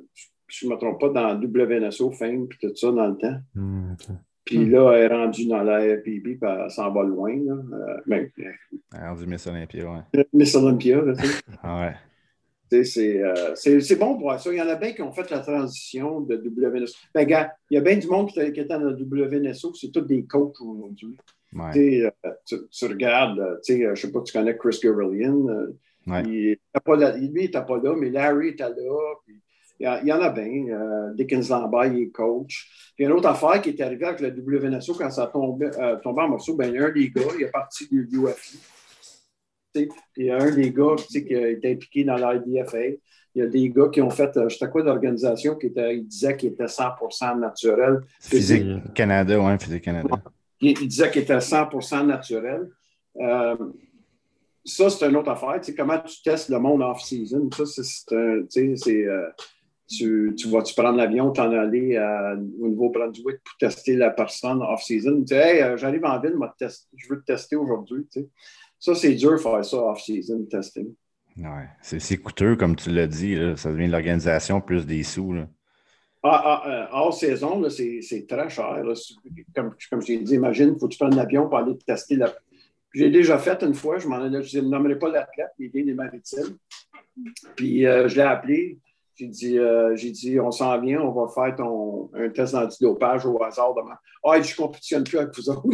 je 0.47 0.65
ne 0.65 0.71
me 0.71 0.77
trompe 0.77 0.99
pas, 0.99 1.09
dans 1.09 1.39
WNSO, 1.39 2.11
Fame, 2.11 2.47
puis 2.47 2.59
tout 2.61 2.75
ça 2.75 2.91
dans 2.91 3.07
le 3.07 3.17
temps. 3.17 3.39
Hmm, 3.55 3.93
puis 4.49 4.57
hmm. 4.57 4.71
là, 4.71 4.93
elle 4.93 5.03
est 5.03 5.15
rendue 5.15 5.45
dans 5.45 5.61
la 5.61 5.79
FPB, 5.79 6.23
puis 6.23 6.39
elle 6.41 6.71
s'en 6.71 6.91
va 6.91 7.03
loin. 7.03 7.35
Là. 7.35 7.53
Euh, 7.53 7.97
ben, 8.07 8.31
elle 8.35 8.55
est 8.95 9.07
rendue 9.07 9.27
Miss 9.27 9.45
Olympia, 9.45 9.85
oui. 9.85 10.23
Miss 10.33 10.55
Olympia, 10.55 11.03
tu 11.03 11.23
sais. 11.23 11.33
ah 11.61 11.81
ouais. 11.81 11.93
Euh, 12.73 13.53
c'est 13.53 13.95
bon 13.99 14.17
pour 14.17 14.33
ça. 14.39 14.51
Il 14.51 14.57
y 14.57 14.61
en 14.61 14.67
a 14.67 14.73
bien 14.73 14.93
qui 14.93 15.03
ont 15.03 15.11
fait 15.11 15.29
la 15.29 15.41
transition 15.41 16.21
de 16.21 16.35
WNSO. 16.35 16.95
Ben, 17.13 17.27
gars, 17.27 17.53
il 17.69 17.75
y 17.75 17.77
a 17.77 17.81
bien 17.81 17.97
du 17.97 18.07
monde 18.07 18.31
qui, 18.31 18.39
était 18.39 18.65
dans 18.65 18.79
le 18.79 18.95
WNSO, 18.95 19.75
c'est 19.75 19.91
tous 19.91 20.01
des 20.01 20.25
coachs 20.25 20.59
aujourd'hui. 20.59 21.15
Ouais. 21.53 22.05
Euh, 22.05 22.31
tu, 22.43 22.55
tu, 22.71 22.85
regardes, 22.85 23.59
je 23.67 23.73
ne 23.73 23.93
sais 23.93 24.11
pas 24.11 24.19
si 24.25 24.31
tu 24.31 24.37
connais 24.39 24.57
Chris 24.57 24.79
Gavrilian. 24.81 25.45
Ouais. 26.07 26.23
Il, 26.25 26.57
pas 26.83 26.95
là, 26.95 27.15
lui, 27.15 27.27
il 27.27 27.33
n'était 27.33 27.61
pas 27.61 27.77
là, 27.77 27.95
mais 27.95 28.09
Larry 28.09 28.49
était 28.49 28.63
là. 28.63 29.13
Puis, 29.27 29.39
il 29.79 30.07
y 30.07 30.13
en 30.13 30.21
a 30.21 30.29
bien. 30.29 30.67
Euh, 30.69 31.13
Dickens 31.13 31.49
Lambert, 31.49 31.85
il 31.85 32.03
est 32.03 32.09
coach. 32.09 32.91
Puis 32.95 33.05
une 33.05 33.11
autre 33.13 33.29
affaire 33.29 33.61
qui 33.61 33.69
est 33.69 33.81
arrivée 33.81 34.05
avec 34.05 34.19
le 34.19 34.29
WNSO 34.29 34.93
quand 34.95 35.09
ça 35.09 35.27
tombé, 35.27 35.69
euh, 35.79 35.95
tombé 35.97 36.21
en 36.23 36.29
morceaux, 36.29 36.55
ben, 36.55 36.69
il 36.69 36.75
y 36.75 36.77
a 36.79 36.85
un 36.85 36.91
des 36.91 37.09
gars, 37.09 37.21
il 37.37 37.43
est 37.43 37.51
parti 37.51 37.87
du 37.87 38.07
UFI. 38.11 38.59
Puis 39.73 39.89
il 40.17 40.25
y 40.25 40.31
a 40.31 40.37
un 40.37 40.51
des 40.51 40.71
gars 40.71 40.95
qui 40.97 41.17
été 41.17 41.71
impliqué 41.71 42.03
dans 42.03 42.17
l'IDFA. 42.17 42.77
Il 43.35 43.43
y 43.43 43.45
a 43.45 43.47
des 43.47 43.69
gars 43.69 43.89
qui 43.89 44.01
ont 44.01 44.09
fait, 44.09 44.35
euh, 44.37 44.49
je 44.49 44.57
sais 44.57 44.69
quoi 44.69 44.81
d'organisation, 44.81 45.55
qui 45.55 45.67
était, 45.67 45.95
il 45.95 46.07
disait 46.07 46.35
qu'il 46.35 46.49
était 46.49 46.65
100% 46.65 47.39
naturel. 47.39 48.01
Physique, 48.19 48.93
Canada, 48.93 49.39
oui, 49.39 49.53
Physique 49.59 49.83
Canada. 49.83 50.09
Il, 50.61 50.73
disait 50.87 51.09
qu'il 51.11 51.21
était 51.21 51.37
100% 51.37 52.05
naturel. 52.05 52.69
Euh, 53.17 53.55
ça, 54.65 54.89
c'est 54.89 55.07
une 55.07 55.15
autre 55.15 55.29
affaire. 55.29 55.61
Tu 55.61 55.71
sais, 55.71 55.75
comment 55.75 55.99
tu 55.99 56.21
testes 56.21 56.49
le 56.49 56.59
monde 56.59 56.81
off-season? 56.81 57.49
Ça, 57.51 57.65
c'est, 57.65 58.15
euh, 58.15 59.29
tu, 59.89 60.33
tu 60.37 60.47
vas-tu 60.49 60.73
prendre 60.75 60.97
l'avion, 60.97 61.31
t'en 61.31 61.51
aller 61.51 61.97
à, 61.97 62.35
au 62.59 62.67
Nouveau-Brunswick 62.67 63.37
pour 63.43 63.57
tester 63.59 63.95
la 63.95 64.11
personne 64.11 64.61
off-season. 64.61 65.21
Tu 65.21 65.27
sais, 65.27 65.57
hey, 65.57 65.61
euh, 65.61 65.77
j'arrive 65.77 66.05
en 66.05 66.19
ville, 66.19 66.35
je 66.95 67.09
veux 67.09 67.19
te 67.19 67.25
tester 67.25 67.55
aujourd'hui. 67.55 68.07
Tu 68.11 68.21
sais. 68.21 68.27
Ça, 68.77 68.95
c'est 68.95 69.13
dur 69.15 69.31
de 69.31 69.37
faire 69.37 69.65
ça 69.65 69.77
off-season 69.77 70.45
testing. 70.45 70.93
Ouais, 71.37 71.69
c'est 71.81 72.17
coûteux, 72.17 72.55
comme 72.55 72.75
tu 72.75 72.91
l'as 72.91 73.07
dit. 73.07 73.35
Là. 73.35 73.55
Ça 73.55 73.71
devient 73.71 73.87
de 73.87 73.91
l'organisation 73.91 74.61
plus 74.61 74.85
des 74.85 75.03
sous. 75.03 75.33
Là. 75.33 75.47
Ah, 76.21 76.41
ah, 76.43 76.69
euh, 76.69 76.85
hors 76.91 77.13
saison, 77.13 77.67
c'est 77.69 78.27
très 78.27 78.49
cher. 78.49 78.83
Là. 78.83 78.93
Comme, 79.55 79.73
comme 79.89 80.01
je 80.01 80.07
t'ai 80.07 80.17
dit, 80.19 80.35
imagine, 80.35 80.73
il 80.75 80.79
faut 80.79 80.87
que 80.87 80.93
tu 80.93 80.99
prennes 80.99 81.15
l'avion 81.15 81.47
pour 81.47 81.57
aller 81.57 81.77
tester 81.77 82.15
la. 82.15 82.33
J'ai 82.93 83.09
déjà 83.09 83.37
fait 83.37 83.61
une 83.63 83.73
fois, 83.73 83.99
je 83.99 84.07
ne 84.07 84.61
nommerai 84.61 84.97
pas 84.97 85.09
l'athlète, 85.09 85.51
mais 85.59 85.69
il 85.73 85.79
est 85.79 85.83
des 85.83 85.93
maritimes. 85.93 86.57
Puis 87.55 87.85
euh, 87.85 88.07
je 88.07 88.15
l'ai 88.15 88.21
appelé. 88.23 88.79
J'ai 89.19 89.27
dit, 89.27 89.59
euh, 89.59 89.95
j'ai 89.97 90.11
dit, 90.11 90.39
on 90.39 90.49
s'en 90.49 90.79
vient, 90.79 91.01
on 91.01 91.11
va 91.11 91.27
faire 91.27 91.53
ton, 91.53 92.09
un 92.13 92.29
test 92.29 92.53
d'antidopage 92.53 93.25
au 93.25 93.43
hasard 93.43 93.75
demain. 93.75 93.97
Ah, 94.23 94.41
je 94.41 94.49
ne 94.49 94.55
compétitionne 94.55 95.03
plus 95.03 95.17
avec 95.17 95.35
vous 95.35 95.49
autres. 95.49 95.67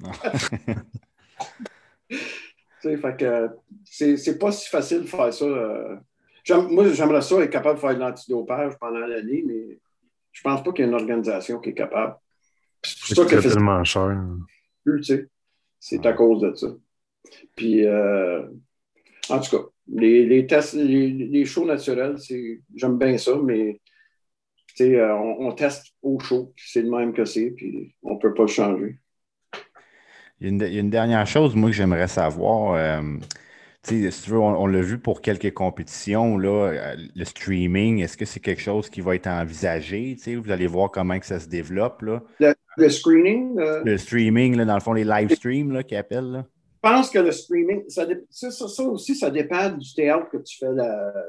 c'est 3.84 4.38
pas 4.38 4.50
si 4.50 4.70
facile 4.70 5.02
de 5.02 5.06
faire 5.06 5.34
ça. 5.34 5.44
Euh. 5.44 5.98
moi, 6.70 6.88
j'aimerais 6.88 7.20
ça 7.20 7.38
être 7.42 7.50
capable 7.50 7.74
de 7.74 7.80
faire 7.80 7.96
de 7.96 8.00
l'antidopage 8.00 8.78
pendant 8.78 9.00
l'année, 9.00 9.44
mais 9.46 9.78
je 10.32 10.40
pense 10.40 10.62
pas 10.62 10.72
qu'il 10.72 10.86
y 10.86 10.88
ait 10.88 10.90
une 10.90 10.96
organisation 10.96 11.60
qui 11.60 11.68
est 11.68 11.74
capable. 11.74 12.16
C'est 12.82 13.14
ça 13.14 13.26
que 13.26 13.46
tellement 13.46 13.84
cher. 13.84 14.24
C'est 15.78 16.06
à 16.06 16.14
cause 16.14 16.40
de 16.40 16.54
ça. 16.54 16.68
Puis, 17.56 17.86
euh, 17.86 18.46
en 19.28 19.38
tout 19.38 19.58
cas, 19.58 19.64
les, 19.92 20.46
tests, 20.46 20.74
les, 20.74 21.44
shows 21.44 21.66
naturels, 21.66 22.16
j'aime 22.74 22.98
bien 22.98 23.18
ça, 23.18 23.38
mais 23.42 23.80
euh, 24.80 25.12
on, 25.12 25.48
on, 25.48 25.52
teste 25.52 25.94
au 26.02 26.18
chaud, 26.18 26.52
c'est 26.56 26.82
le 26.82 26.90
même 26.90 27.12
que 27.12 27.24
c'est, 27.24 27.50
puis 27.50 27.94
on 28.02 28.14
ne 28.14 28.18
peut 28.18 28.34
pas 28.34 28.42
le 28.42 28.48
changer. 28.48 28.98
Il 30.40 30.60
y, 30.60 30.76
a 30.76 30.80
une, 30.80 30.90
dernière 30.90 31.26
chose, 31.26 31.54
moi, 31.54 31.70
que 31.70 31.76
j'aimerais 31.76 32.08
savoir. 32.08 32.74
Euh, 32.74 33.16
si 33.82 34.08
tu 34.24 34.30
veux, 34.30 34.38
on, 34.38 34.66
l'a 34.66 34.80
vu 34.80 34.98
pour 34.98 35.20
quelques 35.20 35.52
compétitions, 35.54 36.36
là, 36.36 36.72
euh, 36.72 36.96
le 37.14 37.24
streaming, 37.24 38.00
est-ce 38.00 38.16
que 38.16 38.24
c'est 38.24 38.40
quelque 38.40 38.60
chose 38.60 38.90
qui 38.90 39.00
va 39.00 39.14
être 39.14 39.28
envisagé? 39.28 40.16
Vous 40.26 40.50
allez 40.50 40.66
voir 40.66 40.90
comment 40.90 41.18
que 41.18 41.26
ça 41.26 41.38
se 41.38 41.48
développe. 41.48 42.02
Là. 42.02 42.22
Le, 42.76 42.88
streaming? 42.88 43.56
Le 43.56 43.96
streaming, 43.96 44.56
là, 44.56 44.64
dans 44.64 44.74
le 44.74 44.80
fond, 44.80 44.92
les 44.92 45.04
live 45.04 45.30
streams 45.34 45.84
qu'ils 45.84 45.98
appellent. 45.98 46.32
Là. 46.32 46.46
Je 46.84 46.90
pense 46.90 47.08
que 47.08 47.18
le 47.18 47.32
streaming, 47.32 47.82
ça, 47.88 48.06
aussi, 48.84 49.14
ça 49.14 49.30
dépend 49.30 49.70
du 49.70 49.94
théâtre 49.94 50.28
que 50.28 50.36
tu 50.36 50.58
fais 50.58 50.70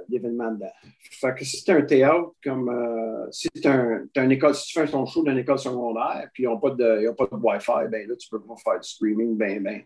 l'événement 0.09 0.51
dedans. 0.51 0.71
Fait 0.99 1.33
que 1.33 1.45
si 1.45 1.63
tu 1.63 1.71
un 1.71 1.81
théâtre 1.81 2.33
comme 2.43 2.67
euh, 2.67 3.31
si 3.31 3.47
tu 3.49 3.65
un, 3.65 4.03
une 4.17 4.31
école, 4.33 4.53
si 4.53 4.67
tu 4.67 4.79
fais 4.79 4.85
ton 4.85 5.05
show 5.05 5.23
dans 5.23 5.31
une 5.31 5.37
école 5.37 5.57
secondaire, 5.57 6.27
puis 6.33 6.43
ils 6.43 6.47
n'ont 6.47 6.59
pas 6.59 6.71
de, 6.71 7.09
pas 7.11 7.25
de 7.31 7.41
Wi-Fi, 7.41 7.87
ben 7.89 8.05
là, 8.05 8.15
tu 8.17 8.27
peux 8.29 8.41
pas 8.41 8.55
faire 8.61 8.81
du 8.81 8.89
streaming, 8.89 9.37
ben, 9.37 9.63
ben. 9.63 9.81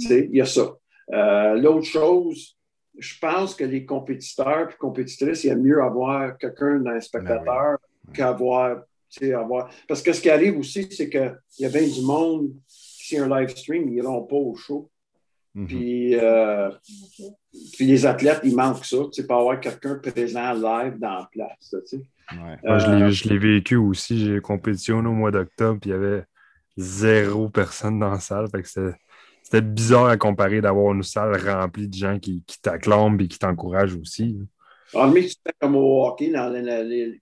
Tu 0.00 0.08
sais, 0.08 0.28
il 0.32 0.36
y 0.36 0.40
a 0.40 0.46
ça. 0.46 0.68
Euh, 1.12 1.54
l'autre 1.54 1.86
chose, 1.86 2.56
je 2.98 3.18
pense 3.20 3.54
que 3.54 3.64
les 3.64 3.86
compétiteurs 3.86 4.68
et 4.68 4.76
compétitrices, 4.78 5.44
il 5.44 5.46
y 5.46 5.50
a 5.50 5.56
mieux 5.56 5.80
avoir 5.80 6.36
quelqu'un 6.38 6.80
d'un 6.80 7.00
spectateur 7.00 7.78
ben 8.04 8.12
qu'avoir. 8.12 8.82
Avoir... 9.22 9.70
Parce 9.86 10.02
que 10.02 10.12
ce 10.12 10.20
qui 10.20 10.28
arrive 10.28 10.58
aussi, 10.58 10.86
c'est 10.90 11.08
qu'il 11.08 11.38
y 11.60 11.64
a 11.64 11.68
bien 11.70 11.86
du 11.86 12.02
monde, 12.02 12.52
un 13.16 13.28
live 13.28 13.48
stream, 13.48 13.88
ils 13.88 13.94
n'iront 13.94 14.22
pas 14.22 14.36
au 14.36 14.54
show. 14.54 14.90
Mhm. 15.54 15.66
puis, 15.66 16.14
euh, 16.14 16.70
puis, 17.72 17.86
les 17.86 18.06
athlètes, 18.06 18.40
il 18.44 18.54
manque 18.54 18.84
ça, 18.84 18.98
tu 19.12 19.22
sais, 19.22 19.26
pas 19.26 19.38
avoir 19.38 19.58
quelqu'un 19.58 19.96
présent 19.96 20.52
live 20.52 20.98
dans 20.98 21.14
la 21.14 21.28
place. 21.32 21.74
Tu 21.88 21.98
sais. 21.98 22.02
Moi, 22.62 22.78
je 22.78 23.28
l'ai 23.28 23.38
vécu 23.38 23.76
aussi. 23.76 24.24
J'ai 24.24 24.40
compétition 24.40 24.98
au 24.98 25.02
mois 25.02 25.30
d'octobre, 25.30 25.80
puis 25.80 25.90
il 25.90 25.94
y 25.94 25.96
avait 25.96 26.24
zéro 26.76 27.48
personne 27.48 27.98
dans 27.98 28.10
la 28.10 28.20
salle. 28.20 28.48
C'était 29.42 29.62
bizarre 29.62 30.06
à 30.06 30.16
comparer 30.16 30.60
d'avoir 30.60 30.92
une 30.92 31.02
salle 31.02 31.36
remplie 31.40 31.88
de 31.88 31.94
gens 31.94 32.18
qui, 32.18 32.44
qui 32.46 32.60
t'acclament 32.60 33.18
et 33.20 33.28
qui 33.28 33.38
t'encouragent 33.38 33.96
aussi. 33.96 34.38
En 34.94 35.02
ah, 35.02 35.10
mais 35.12 35.26
comme 35.60 35.76
au 35.76 36.06
hockey, 36.06 36.32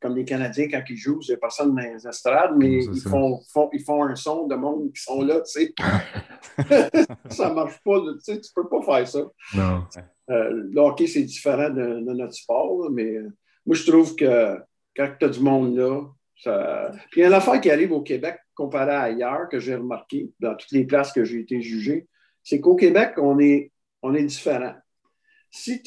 comme 0.00 0.16
les 0.16 0.24
Canadiens, 0.24 0.68
quand 0.68 0.82
ils 0.88 0.96
jouent, 0.96 1.20
c'est 1.20 1.36
personne 1.36 1.74
dans 1.74 1.82
les 1.82 2.06
estrades, 2.06 2.54
mais 2.56 2.84
ils 2.84 3.00
font, 3.00 3.40
ils 3.72 3.82
font 3.82 4.04
un 4.04 4.14
son 4.14 4.46
de 4.46 4.54
monde 4.54 4.92
qui 4.92 5.02
sont 5.02 5.22
là, 5.22 5.40
tu 5.40 5.62
sais. 5.62 5.74
ça 7.30 7.52
marche 7.52 7.80
pas, 7.84 8.00
tu 8.00 8.20
sais, 8.20 8.40
tu 8.40 8.50
peux 8.54 8.68
pas 8.68 8.82
faire 8.82 9.08
ça. 9.08 9.20
Non. 9.54 9.84
Euh, 10.30 10.50
le 10.72 10.80
hockey, 10.80 11.08
c'est 11.08 11.24
différent 11.24 11.70
de, 11.70 12.00
notre 12.00 12.34
sport, 12.34 12.88
mais 12.90 13.16
euh, 13.16 13.32
moi, 13.64 13.74
je 13.74 13.90
trouve 13.90 14.14
que 14.14 14.58
quand 14.94 15.08
tu 15.18 15.26
as 15.26 15.28
du 15.28 15.40
monde 15.40 15.76
là, 15.76 16.02
ça... 16.36 16.92
Puis 17.10 17.20
il 17.20 17.22
y 17.22 17.24
a 17.24 17.28
une 17.28 17.34
affaire 17.34 17.60
qui 17.60 17.70
arrive 17.70 17.92
au 17.92 18.02
Québec 18.02 18.38
comparé 18.54 18.92
à 18.92 19.02
ailleurs, 19.02 19.48
que 19.50 19.58
j'ai 19.58 19.74
remarqué 19.74 20.30
dans 20.38 20.54
toutes 20.54 20.70
les 20.70 20.84
places 20.84 21.12
que 21.12 21.24
j'ai 21.24 21.40
été 21.40 21.60
jugé, 21.60 22.06
c'est 22.44 22.60
qu'au 22.60 22.76
Québec, 22.76 23.14
on 23.16 23.40
est, 23.40 23.72
on 24.02 24.14
est 24.14 24.24
différent 24.24 24.74
si, 25.56 25.82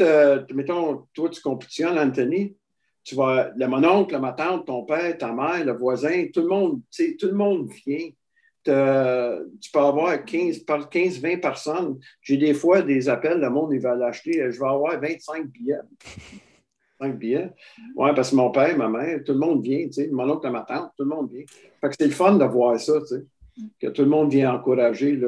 mettons, 0.54 1.06
toi, 1.14 1.30
tu 1.30 1.42
compétitionnes, 1.42 2.00
Anthony, 2.00 2.56
tu 3.04 3.16
vas, 3.16 3.52
le 3.56 3.68
mononcle, 3.68 4.18
ma 4.20 4.34
tante, 4.34 4.66
ton 4.68 4.84
père, 4.84 5.18
ta 5.18 5.32
mère, 5.32 5.64
le 5.64 5.74
voisin, 5.74 6.28
tout 6.34 6.42
le 6.42 6.48
monde, 6.48 6.82
tout 6.92 7.28
le 7.28 7.34
monde 7.34 7.70
vient. 7.86 8.10
tu 8.64 9.72
peux 9.72 9.80
avoir 9.80 10.26
15, 10.26 10.66
15 10.92 11.20
20 11.20 11.38
personnes. 11.38 12.00
J'ai 12.22 12.38
des 12.38 12.54
fois 12.54 12.82
des 12.82 13.08
appels, 13.10 13.40
le 13.40 13.50
monde, 13.50 13.72
il 13.74 13.80
va 13.80 13.96
l'acheter. 13.96 14.52
Je 14.52 14.60
vais 14.60 14.68
avoir 14.68 15.00
25 15.00 15.48
billets. 15.48 15.80
5 17.00 17.18
billets. 17.18 17.52
Oui, 17.96 18.10
parce 18.16 18.32
que 18.32 18.36
mon 18.36 18.52
père, 18.52 18.78
ma 18.78 18.90
mère, 18.90 19.24
tout 19.24 19.34
le 19.34 19.40
monde 19.40 19.64
vient, 19.64 19.86
tu 19.86 19.94
sais, 19.94 20.08
mon 20.10 20.30
oncle, 20.30 20.50
ma 20.50 20.62
tante, 20.62 20.92
tout 20.98 21.04
le 21.04 21.10
monde 21.10 21.32
vient. 21.32 21.46
Fait 21.80 21.90
que 21.90 21.96
c'est 21.98 22.08
le 22.08 22.12
fun 22.12 22.36
de 22.38 22.46
voir 22.46 22.80
ça, 22.80 23.00
tu 23.02 23.08
sais, 23.08 23.26
que 23.80 23.88
tout 23.88 24.02
le 24.02 24.10
monde 24.10 24.32
vient 24.32 24.54
encourager 24.54 25.20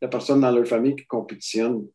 la 0.00 0.08
personne 0.08 0.40
dans 0.40 0.50
leur 0.50 0.66
famille 0.66 0.96
qui 0.96 1.06
compétitionne. 1.06 1.86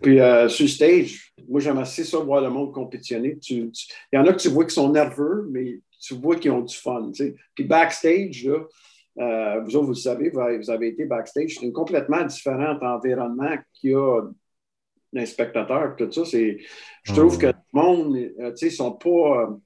Puis 0.00 0.20
euh, 0.20 0.48
sur 0.48 0.68
stage, 0.68 1.32
moi 1.48 1.60
j'aime 1.60 1.78
assez 1.78 2.04
ça 2.04 2.18
voir 2.18 2.40
le 2.40 2.50
monde 2.50 2.72
compétitionner. 2.72 3.38
il 3.48 3.70
y 4.12 4.18
en 4.18 4.26
a 4.26 4.32
que 4.32 4.40
tu 4.40 4.48
vois 4.48 4.64
qui 4.64 4.74
sont 4.74 4.90
nerveux, 4.90 5.48
mais 5.50 5.80
tu 6.00 6.14
vois 6.14 6.36
qu'ils 6.36 6.50
ont 6.50 6.62
du 6.62 6.76
fun. 6.76 7.10
Puis 7.54 7.64
backstage, 7.64 8.44
là, 8.44 8.58
euh, 9.18 9.60
vous 9.60 9.76
autres, 9.76 9.86
vous 9.86 9.92
le 9.92 9.96
savez, 9.96 10.30
vous 10.30 10.70
avez 10.70 10.88
été 10.88 11.04
backstage, 11.04 11.56
c'est 11.58 11.66
un 11.66 11.70
complètement 11.70 12.24
différent 12.24 12.78
environnement 12.80 13.56
qu'il 13.74 13.90
y 13.90 13.94
a 13.94 14.22
d'un 15.12 15.26
spectateur. 15.26 15.94
Tout 15.96 16.10
ça, 16.10 16.22
je 16.24 17.12
trouve 17.12 17.38
que 17.38 17.46
le 17.46 17.52
monde, 17.72 18.16
euh, 18.40 18.54
ils 18.60 18.72
sont 18.72 18.92
pas. 18.92 19.58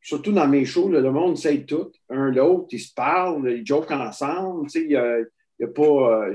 surtout 0.00 0.32
dans 0.32 0.46
mes 0.46 0.64
shows, 0.64 0.88
le 0.88 1.10
monde 1.10 1.36
sait 1.36 1.64
tout. 1.64 1.90
Un 2.10 2.30
l'autre, 2.30 2.68
ils 2.72 2.80
se 2.80 2.92
parlent, 2.94 3.50
ils 3.50 3.66
joke 3.66 3.90
ensemble. 3.90 4.68
Il 4.74 4.88
n'y 4.88 4.96
a, 4.96 5.16
a, 5.62 5.66
pas 5.68 6.28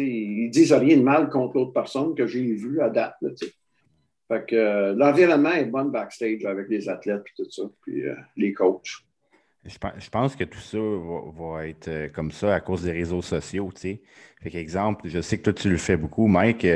ils 0.00 0.50
disent 0.50 0.72
rien 0.72 0.96
de 0.96 1.02
mal 1.02 1.28
contre 1.28 1.56
l'autre 1.56 1.72
personne 1.72 2.14
que 2.14 2.26
j'ai 2.26 2.54
vu 2.54 2.80
à 2.80 2.88
date. 2.88 3.16
fait 3.20 4.46
que 4.46 4.56
euh, 4.56 4.94
l'environnement 4.94 5.52
est 5.52 5.66
bon 5.66 5.86
backstage 5.86 6.44
avec 6.44 6.68
les 6.68 6.88
athlètes 6.88 7.24
et 7.26 7.42
tout 7.42 7.50
ça, 7.50 7.62
puis 7.82 8.06
euh, 8.06 8.14
les 8.36 8.52
coachs. 8.52 9.04
Je 9.64 10.10
pense 10.10 10.34
que 10.34 10.42
tout 10.42 10.58
ça 10.58 10.78
va, 10.78 11.68
être 11.68 11.86
euh, 11.86 12.08
comme 12.08 12.32
ça 12.32 12.52
à 12.52 12.60
cause 12.60 12.82
des 12.82 12.90
réseaux 12.90 13.22
sociaux, 13.22 13.70
tu. 13.72 14.00
Fait 14.42 14.66
je 15.04 15.20
sais 15.20 15.38
que 15.38 15.42
toi, 15.44 15.52
tu 15.52 15.70
le 15.70 15.76
fais 15.76 15.96
beaucoup, 15.96 16.26
Mike. 16.26 16.66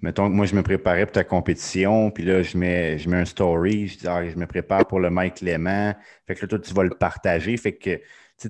mettons 0.00 0.28
que 0.28 0.34
moi, 0.34 0.44
je 0.44 0.56
me 0.56 0.62
préparais 0.64 1.06
pour 1.06 1.12
ta 1.12 1.22
compétition, 1.22 2.10
puis 2.10 2.24
là, 2.24 2.42
je 2.42 2.58
mets, 2.58 2.98
je 2.98 3.08
mets 3.08 3.18
un 3.18 3.24
story, 3.24 3.86
je 3.86 3.98
dis, 3.98 4.08
ah, 4.08 4.28
je 4.28 4.36
me 4.36 4.46
prépare 4.46 4.88
pour 4.88 4.98
le 4.98 5.08
Mike 5.08 5.34
Clément. 5.34 5.94
Fait 6.26 6.34
que 6.34 6.40
là, 6.40 6.48
toi, 6.48 6.58
tu 6.58 6.74
vas 6.74 6.82
le 6.82 6.90
partager. 6.90 7.56
Fait 7.56 7.76
que 7.76 8.00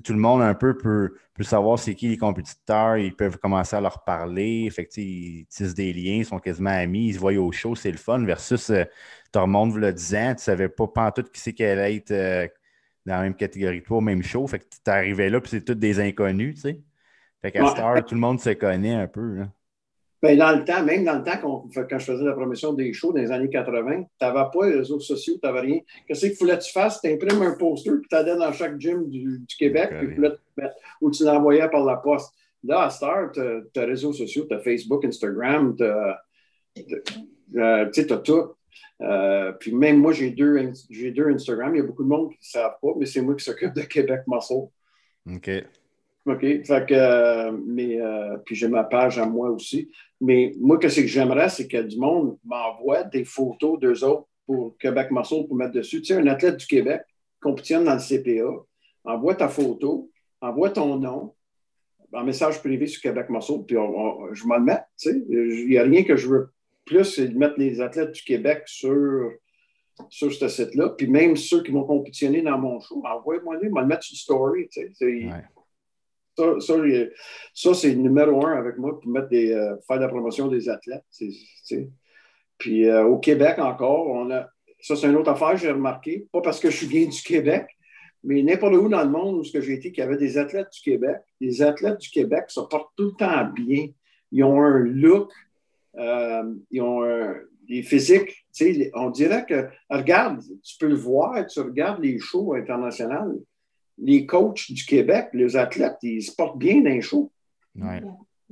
tout 0.01 0.13
le 0.13 0.19
monde 0.19 0.41
un 0.41 0.53
peu 0.53 0.77
peut, 0.77 1.13
savoir 1.41 1.77
c'est 1.79 1.95
qui 1.95 2.09
les 2.09 2.17
compétiteurs, 2.17 2.97
ils 2.97 3.15
peuvent 3.15 3.37
commencer 3.37 3.75
à 3.75 3.81
leur 3.81 4.03
parler, 4.03 4.69
fait 4.69 4.87
ils 4.97 5.45
tissent 5.47 5.73
des 5.73 5.93
liens, 5.93 6.17
ils 6.17 6.25
sont 6.25 6.39
quasiment 6.39 6.69
amis, 6.69 7.07
ils 7.07 7.13
se 7.15 7.19
voient 7.19 7.33
au 7.33 7.51
show, 7.51 7.75
c'est 7.75 7.91
le 7.91 7.97
fun, 7.97 8.23
versus 8.25 8.69
euh, 8.69 8.83
tu 9.31 9.39
remontes 9.39 9.75
le 9.75 9.91
10 9.93 10.15
ans, 10.15 10.27
tu 10.29 10.33
ne 10.33 10.37
savais 10.37 10.69
pas 10.69 11.11
tout 11.11 11.23
qui 11.23 11.41
c'est 11.41 11.53
qu'elle 11.53 11.79
allait 11.79 11.95
être 11.97 12.11
euh, 12.11 12.47
dans 13.05 13.15
la 13.15 13.21
même 13.23 13.35
catégorie 13.35 13.81
que 13.81 13.87
toi, 13.87 13.97
au 13.97 14.01
même 14.01 14.23
show, 14.23 14.47
fait 14.47 14.59
que 14.59 14.65
tu 14.65 14.91
arrivé 14.91 15.29
là, 15.29 15.41
puis 15.41 15.51
c'est 15.51 15.65
tous 15.65 15.75
des 15.75 15.99
inconnus, 15.99 16.55
tu 16.55 16.61
sais. 16.61 16.81
Fait 17.41 17.51
qu'à 17.51 17.65
Star, 17.67 18.05
tout 18.05 18.15
le 18.15 18.21
monde 18.21 18.39
se 18.39 18.51
connaît 18.51 18.93
un 18.93 19.07
peu. 19.07 19.43
Ben, 20.23 20.37
dans 20.37 20.57
le 20.57 20.63
temps, 20.63 20.81
même 20.85 21.03
dans 21.03 21.17
le 21.17 21.23
temps, 21.23 21.37
quand, 21.37 21.99
je 21.99 22.05
faisais 22.05 22.23
la 22.23 22.31
promotion 22.31 22.71
des 22.71 22.93
shows 22.93 23.11
dans 23.11 23.19
les 23.19 23.29
années 23.29 23.49
80, 23.49 24.03
tu 24.03 24.07
n'avais 24.21 24.49
pas 24.53 24.69
les 24.69 24.75
réseaux 24.77 25.01
sociaux, 25.01 25.33
tu 25.33 25.45
n'avais 25.45 25.59
rien. 25.59 25.79
Qu'est-ce 26.07 26.27
qu'il 26.27 26.35
fallait 26.37 26.57
que 26.57 26.63
tu 26.63 26.71
fasses? 26.71 27.01
Tu 27.01 27.11
imprimes 27.11 27.41
un 27.41 27.57
poster, 27.57 27.91
puis 27.91 28.07
tu 28.09 28.15
allais 28.15 28.37
dans 28.37 28.53
chaque 28.53 28.79
gym 28.79 29.09
du, 29.09 29.41
Québec, 29.59 29.89
puis 29.99 30.65
ou 31.01 31.11
tu 31.11 31.25
l'envoyais 31.25 31.67
par 31.67 31.83
la 31.83 31.97
poste. 31.97 32.33
Là, 32.63 32.83
à 32.83 32.89
Star, 32.89 33.33
tu 33.33 33.41
as, 33.41 33.85
réseaux 33.85 34.13
sociaux, 34.13 34.45
tu 34.47 34.55
as 34.55 34.59
Facebook, 34.59 35.03
Instagram, 35.03 35.75
tu 35.75 35.83
as, 35.83 36.23
euh, 37.57 38.17
tout. 38.23 38.53
Euh, 39.01 39.51
puis 39.51 39.75
même 39.75 39.97
moi, 39.97 40.13
j'ai 40.13 40.29
deux, 40.29 40.71
deux 40.89 41.27
Instagram. 41.33 41.75
Il 41.75 41.79
y 41.79 41.81
a 41.81 41.85
beaucoup 41.85 42.03
de 42.03 42.07
monde 42.07 42.29
qui 42.29 42.37
ne 42.37 42.61
savent 42.61 42.77
pas, 42.81 42.93
mais 42.97 43.05
c'est 43.05 43.21
moi 43.21 43.35
qui 43.35 43.43
s'occupe 43.43 43.73
de 43.73 43.81
Québec 43.81 44.21
Muscle. 44.27 44.69
OK. 45.29 45.49
OK. 46.25 46.39
Fait 46.39 46.85
que, 46.87 46.93
euh, 46.93 47.51
mais, 47.65 47.99
euh, 47.99 48.37
puis 48.45 48.55
j'ai 48.55 48.69
ma 48.69 48.83
page 48.83 49.19
à 49.19 49.25
moi 49.25 49.49
aussi. 49.49 49.89
Mais 50.21 50.53
moi, 50.59 50.77
ce 50.81 51.01
que 51.01 51.07
j'aimerais, 51.07 51.49
c'est 51.49 51.67
que 51.67 51.81
du 51.81 51.97
monde 51.97 52.37
m'envoie 52.45 53.03
des 53.03 53.25
photos 53.25 53.79
d'eux 53.79 54.03
autres 54.05 54.27
pour 54.45 54.77
Québec 54.77 55.11
Muscle 55.11 55.47
pour 55.47 55.55
mettre 55.55 55.73
dessus. 55.73 56.01
Tu 56.01 56.13
sais, 56.13 56.19
un 56.19 56.27
athlète 56.27 56.57
du 56.57 56.65
Québec 56.65 57.01
compétitionne 57.41 57.83
dans 57.83 57.95
le 57.95 57.99
CPA, 57.99 58.49
envoie 59.03 59.35
ta 59.35 59.49
photo, 59.49 60.09
envoie 60.39 60.69
ton 60.69 60.97
nom, 60.97 61.33
en 62.13 62.23
message 62.23 62.59
privé 62.59 62.87
sur 62.87 63.01
Québec 63.01 63.29
Muscle, 63.29 63.63
puis 63.67 63.75
je 63.75 64.45
m'en 64.45 64.59
mets. 64.59 64.79
Tu 64.97 65.09
sais, 65.09 65.23
il 65.29 65.67
n'y 65.67 65.77
a 65.77 65.83
rien 65.83 66.03
que 66.03 66.15
je 66.15 66.29
veux 66.29 66.49
plus, 66.85 67.03
c'est 67.03 67.27
de 67.27 67.37
mettre 67.37 67.55
les 67.57 67.81
athlètes 67.81 68.11
du 68.11 68.23
Québec 68.23 68.63
sur 68.65 69.31
sur 70.09 70.33
ce 70.33 70.47
site-là. 70.47 70.89
Puis 70.97 71.07
même 71.07 71.35
ceux 71.35 71.61
qui 71.61 71.71
vont 71.71 71.83
compétitionner 71.83 72.41
dans 72.41 72.57
mon 72.57 72.79
show, 72.79 73.03
envoie-moi-les, 73.05 73.69
m'en 73.69 73.85
mettre 73.85 74.03
sur 74.03 74.17
story. 74.17 74.67
Tu 74.69 74.93
sais. 74.93 75.29
Ça, 76.35 76.75
ça, 77.53 77.73
c'est 77.73 77.95
numéro 77.95 78.45
un 78.45 78.57
avec 78.57 78.77
moi 78.77 78.99
pour 78.99 79.11
mettre 79.11 79.29
des, 79.29 79.51
euh, 79.51 79.75
faire 79.87 79.99
la 79.99 80.07
promotion 80.07 80.47
des 80.47 80.67
athlètes. 80.67 81.03
Puis 82.57 82.87
euh, 82.87 83.05
au 83.05 83.19
Québec 83.19 83.59
encore, 83.59 84.07
on 84.07 84.31
a. 84.31 84.47
Ça, 84.81 84.95
c'est 84.95 85.07
une 85.07 85.15
autre 85.15 85.31
affaire, 85.31 85.55
j'ai 85.57 85.71
remarqué. 85.71 86.27
Pas 86.31 86.41
parce 86.41 86.59
que 86.59 86.69
je 86.69 86.77
suis 86.77 86.87
bien 86.87 87.05
du 87.05 87.21
Québec, 87.21 87.67
mais 88.23 88.41
n'importe 88.41 88.73
où 88.73 88.89
dans 88.89 89.03
le 89.03 89.09
monde 89.09 89.35
où 89.35 89.43
j'ai 89.43 89.73
été, 89.73 89.91
qu'il 89.91 90.03
y 90.03 90.07
avait 90.07 90.17
des 90.17 90.37
athlètes 90.37 90.67
du 90.73 90.81
Québec. 90.81 91.17
Les 91.39 91.61
athlètes 91.61 91.99
du 91.99 92.09
Québec 92.09 92.45
se 92.47 92.61
portent 92.61 92.91
tout 92.97 93.05
le 93.05 93.17
temps 93.17 93.45
bien. 93.53 93.87
Ils 94.31 94.43
ont 94.43 94.61
un 94.61 94.79
look, 94.79 95.31
euh, 95.97 96.53
ils 96.71 96.81
ont 96.81 97.03
des 97.67 97.83
physiques. 97.83 98.45
On 98.93 99.09
dirait 99.11 99.45
que, 99.45 99.69
regarde, 99.89 100.41
tu 100.63 100.77
peux 100.79 100.87
le 100.87 100.95
voir, 100.95 101.45
tu 101.45 101.59
regardes 101.61 102.03
les 102.03 102.19
shows 102.19 102.55
internationaux 102.55 103.45
les 103.97 104.25
coachs 104.25 104.71
du 104.71 104.85
Québec, 104.85 105.29
les 105.33 105.55
athlètes, 105.55 105.97
ils 106.01 106.21
se 106.21 106.35
portent 106.35 106.57
bien 106.57 106.81
dans 106.81 106.89
les 106.89 107.01
shows. 107.01 107.31
Ouais. 107.75 108.01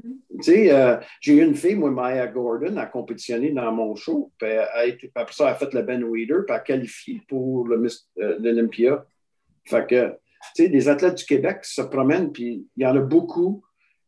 Tu 0.02 0.44
sais, 0.44 0.72
euh, 0.72 0.98
j'ai 1.20 1.34
eu 1.34 1.44
une 1.44 1.56
fille, 1.56 1.76
moi, 1.76 1.92
Maya 1.92 2.28
Gordon, 2.28 2.78
a 2.78 2.86
compétitionné 2.86 3.52
dans 3.52 3.72
mon 3.72 3.96
show. 3.96 4.32
Puis, 4.38 4.50
après 5.14 5.34
ça, 5.34 5.46
elle 5.46 5.52
a 5.52 5.56
fait 5.56 5.74
le 5.74 5.84
Ben 5.84 6.04
Weeder, 6.04 6.46
puis 6.46 6.46
elle 6.50 6.56
a 6.56 6.60
qualifié 6.60 7.22
pour 7.28 7.68
euh, 7.68 7.88
l'Olympia. 8.40 9.06
fait 9.66 9.88
que, 9.88 10.10
tu 10.56 10.64
sais, 10.64 10.68
les 10.68 10.90
athlètes 10.90 11.16
du 11.16 11.26
Québec 11.26 11.60
se 11.64 11.82
promènent, 11.82 12.32
puis 12.32 12.66
il 12.76 12.84
y 12.84 12.86
en 12.86 12.96
a 12.96 13.02
beaucoup 13.02 13.64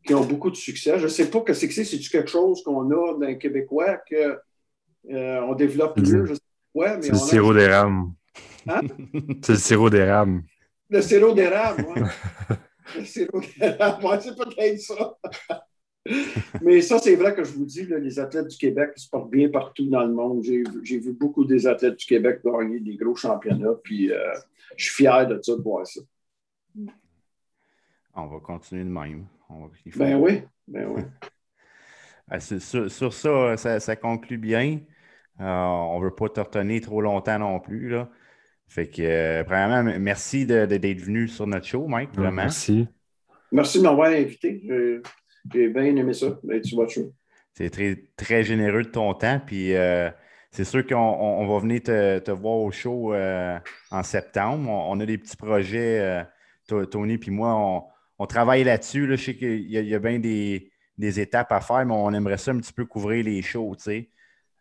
qui 0.06 0.14
ont 0.14 0.26
beaucoup 0.26 0.50
de 0.50 0.56
succès. 0.56 0.98
Je 0.98 1.04
ne 1.04 1.10
sais 1.10 1.30
pas 1.30 1.42
que 1.42 1.54
c'est, 1.54 1.70
c'est 1.70 1.98
quelque 2.00 2.30
chose 2.30 2.64
qu'on 2.64 2.90
a 2.90 3.14
dans 3.14 3.20
les 3.20 3.38
Québécois 3.38 3.98
qu'on 4.10 5.14
euh, 5.14 5.56
développe 5.56 5.98
mieux. 5.98 6.26
Je 6.26 6.34
sais 6.34 6.40
mais 6.76 7.02
c'est 7.02 7.12
le 7.12 7.18
sirop 7.18 7.54
d'érable. 7.54 8.12
Hein? 8.68 8.82
c'est 9.44 9.54
le 9.54 9.58
sirop 9.60 9.90
d'érable. 9.90 10.44
Le 10.90 11.02
sirop 11.02 11.34
d'érable, 11.34 11.86
oui. 11.96 12.02
le 12.98 13.06
sirop 13.06 13.42
d'érable, 13.58 14.06
ouais, 14.06 14.20
c'est 14.22 14.36
peut-être 14.36 14.80
ça. 14.80 15.18
Mais 16.62 16.82
ça, 16.82 17.00
c'est 17.00 17.16
vrai 17.16 17.34
que 17.34 17.44
je 17.44 17.54
vous 17.54 17.66
dis, 17.66 17.86
les 17.86 18.20
athlètes 18.20 18.48
du 18.48 18.58
Québec 18.58 18.92
se 18.98 19.10
portent 19.10 19.32
bien 19.32 19.50
partout 19.50 19.88
dans 19.90 20.04
le 20.04 20.14
monde. 20.14 20.44
J'ai 20.44 21.00
vu 21.00 21.14
beaucoup 21.14 21.46
des 21.46 21.66
athlètes 21.66 21.96
du 21.96 22.06
Québec 22.06 22.42
gagner 22.44 22.80
des 22.80 22.98
gros 22.98 23.16
championnats, 23.16 23.76
puis 23.84 24.12
euh, 24.12 24.34
je 24.76 24.86
suis 24.86 25.04
fier 25.04 25.28
de 25.28 25.40
ça, 25.42 25.56
de 25.56 25.62
voir 25.62 25.88
ça. 25.88 26.02
On 28.16 28.28
va 28.28 28.40
continuer 28.40 28.84
de 28.84 28.90
même. 28.90 29.28
Ben 29.96 30.16
oui, 30.18 30.44
ben 30.68 30.88
oui. 30.88 31.02
sur, 32.40 33.14
ça, 33.14 33.80
ça, 33.80 33.96
conclut 33.96 34.38
bien. 34.38 34.80
on 35.40 36.00
ne 36.00 36.04
veut 36.04 36.16
pas 36.16 36.30
te 36.30 36.40
retenir 36.40 36.82
trop 36.82 37.02
longtemps 37.02 37.40
non 37.40 37.60
plus. 37.60 37.90
Là. 37.90 38.10
Fait 38.74 38.88
que, 38.88 39.44
premièrement, 39.44 39.84
merci 40.00 40.48
d'être 40.48 41.00
venu 41.00 41.28
sur 41.28 41.46
notre 41.46 41.68
show, 41.68 41.86
Mike. 41.86 42.10
Vraiment. 42.16 42.32
Merci. 42.32 42.88
Merci 43.52 43.78
de 43.78 43.84
m'avoir 43.84 44.10
invité. 44.10 44.64
J'ai 45.54 45.70
bien 45.70 45.96
aimé 45.96 46.12
ça, 46.14 46.40
tu 46.66 46.74
vois 46.74 46.88
C'est 47.54 47.70
très, 47.70 48.04
très 48.18 48.44
généreux 48.44 48.82
de 48.82 48.90
ton 48.90 49.14
temps. 49.14 49.40
Puis 49.46 49.76
euh, 49.76 50.10
c'est 50.50 50.64
sûr 50.64 50.88
qu'on 50.88 51.46
va 51.46 51.60
venir 51.60 51.84
te, 51.84 52.32
voir 52.32 52.56
au 52.56 52.72
show 52.72 53.14
euh, 53.14 53.60
en 53.92 54.02
septembre. 54.02 54.68
On, 54.68 55.00
a 55.00 55.06
des 55.06 55.20
petits 55.20 55.38
projets, 55.38 56.26
euh, 56.72 56.86
Tony 56.88 57.20
puis 57.20 57.30
moi, 57.30 57.86
on, 58.18 58.26
travaille 58.26 58.64
là-dessus. 58.64 59.06
Je 59.08 59.16
sais 59.18 59.36
qu'il 59.36 59.70
y, 59.70 59.94
a 59.94 60.00
bien 60.00 60.18
des, 60.18 60.72
étapes 60.98 61.52
à 61.52 61.62
faire, 61.62 61.86
mais 61.86 61.94
on 61.94 62.12
aimerait 62.12 62.38
ça 62.38 62.50
un 62.50 62.58
petit 62.58 62.74
peu 62.74 62.86
couvrir 62.86 63.24
les 63.24 63.44
shows, 63.44 63.76
tu 63.76 63.84
sais. 63.84 64.10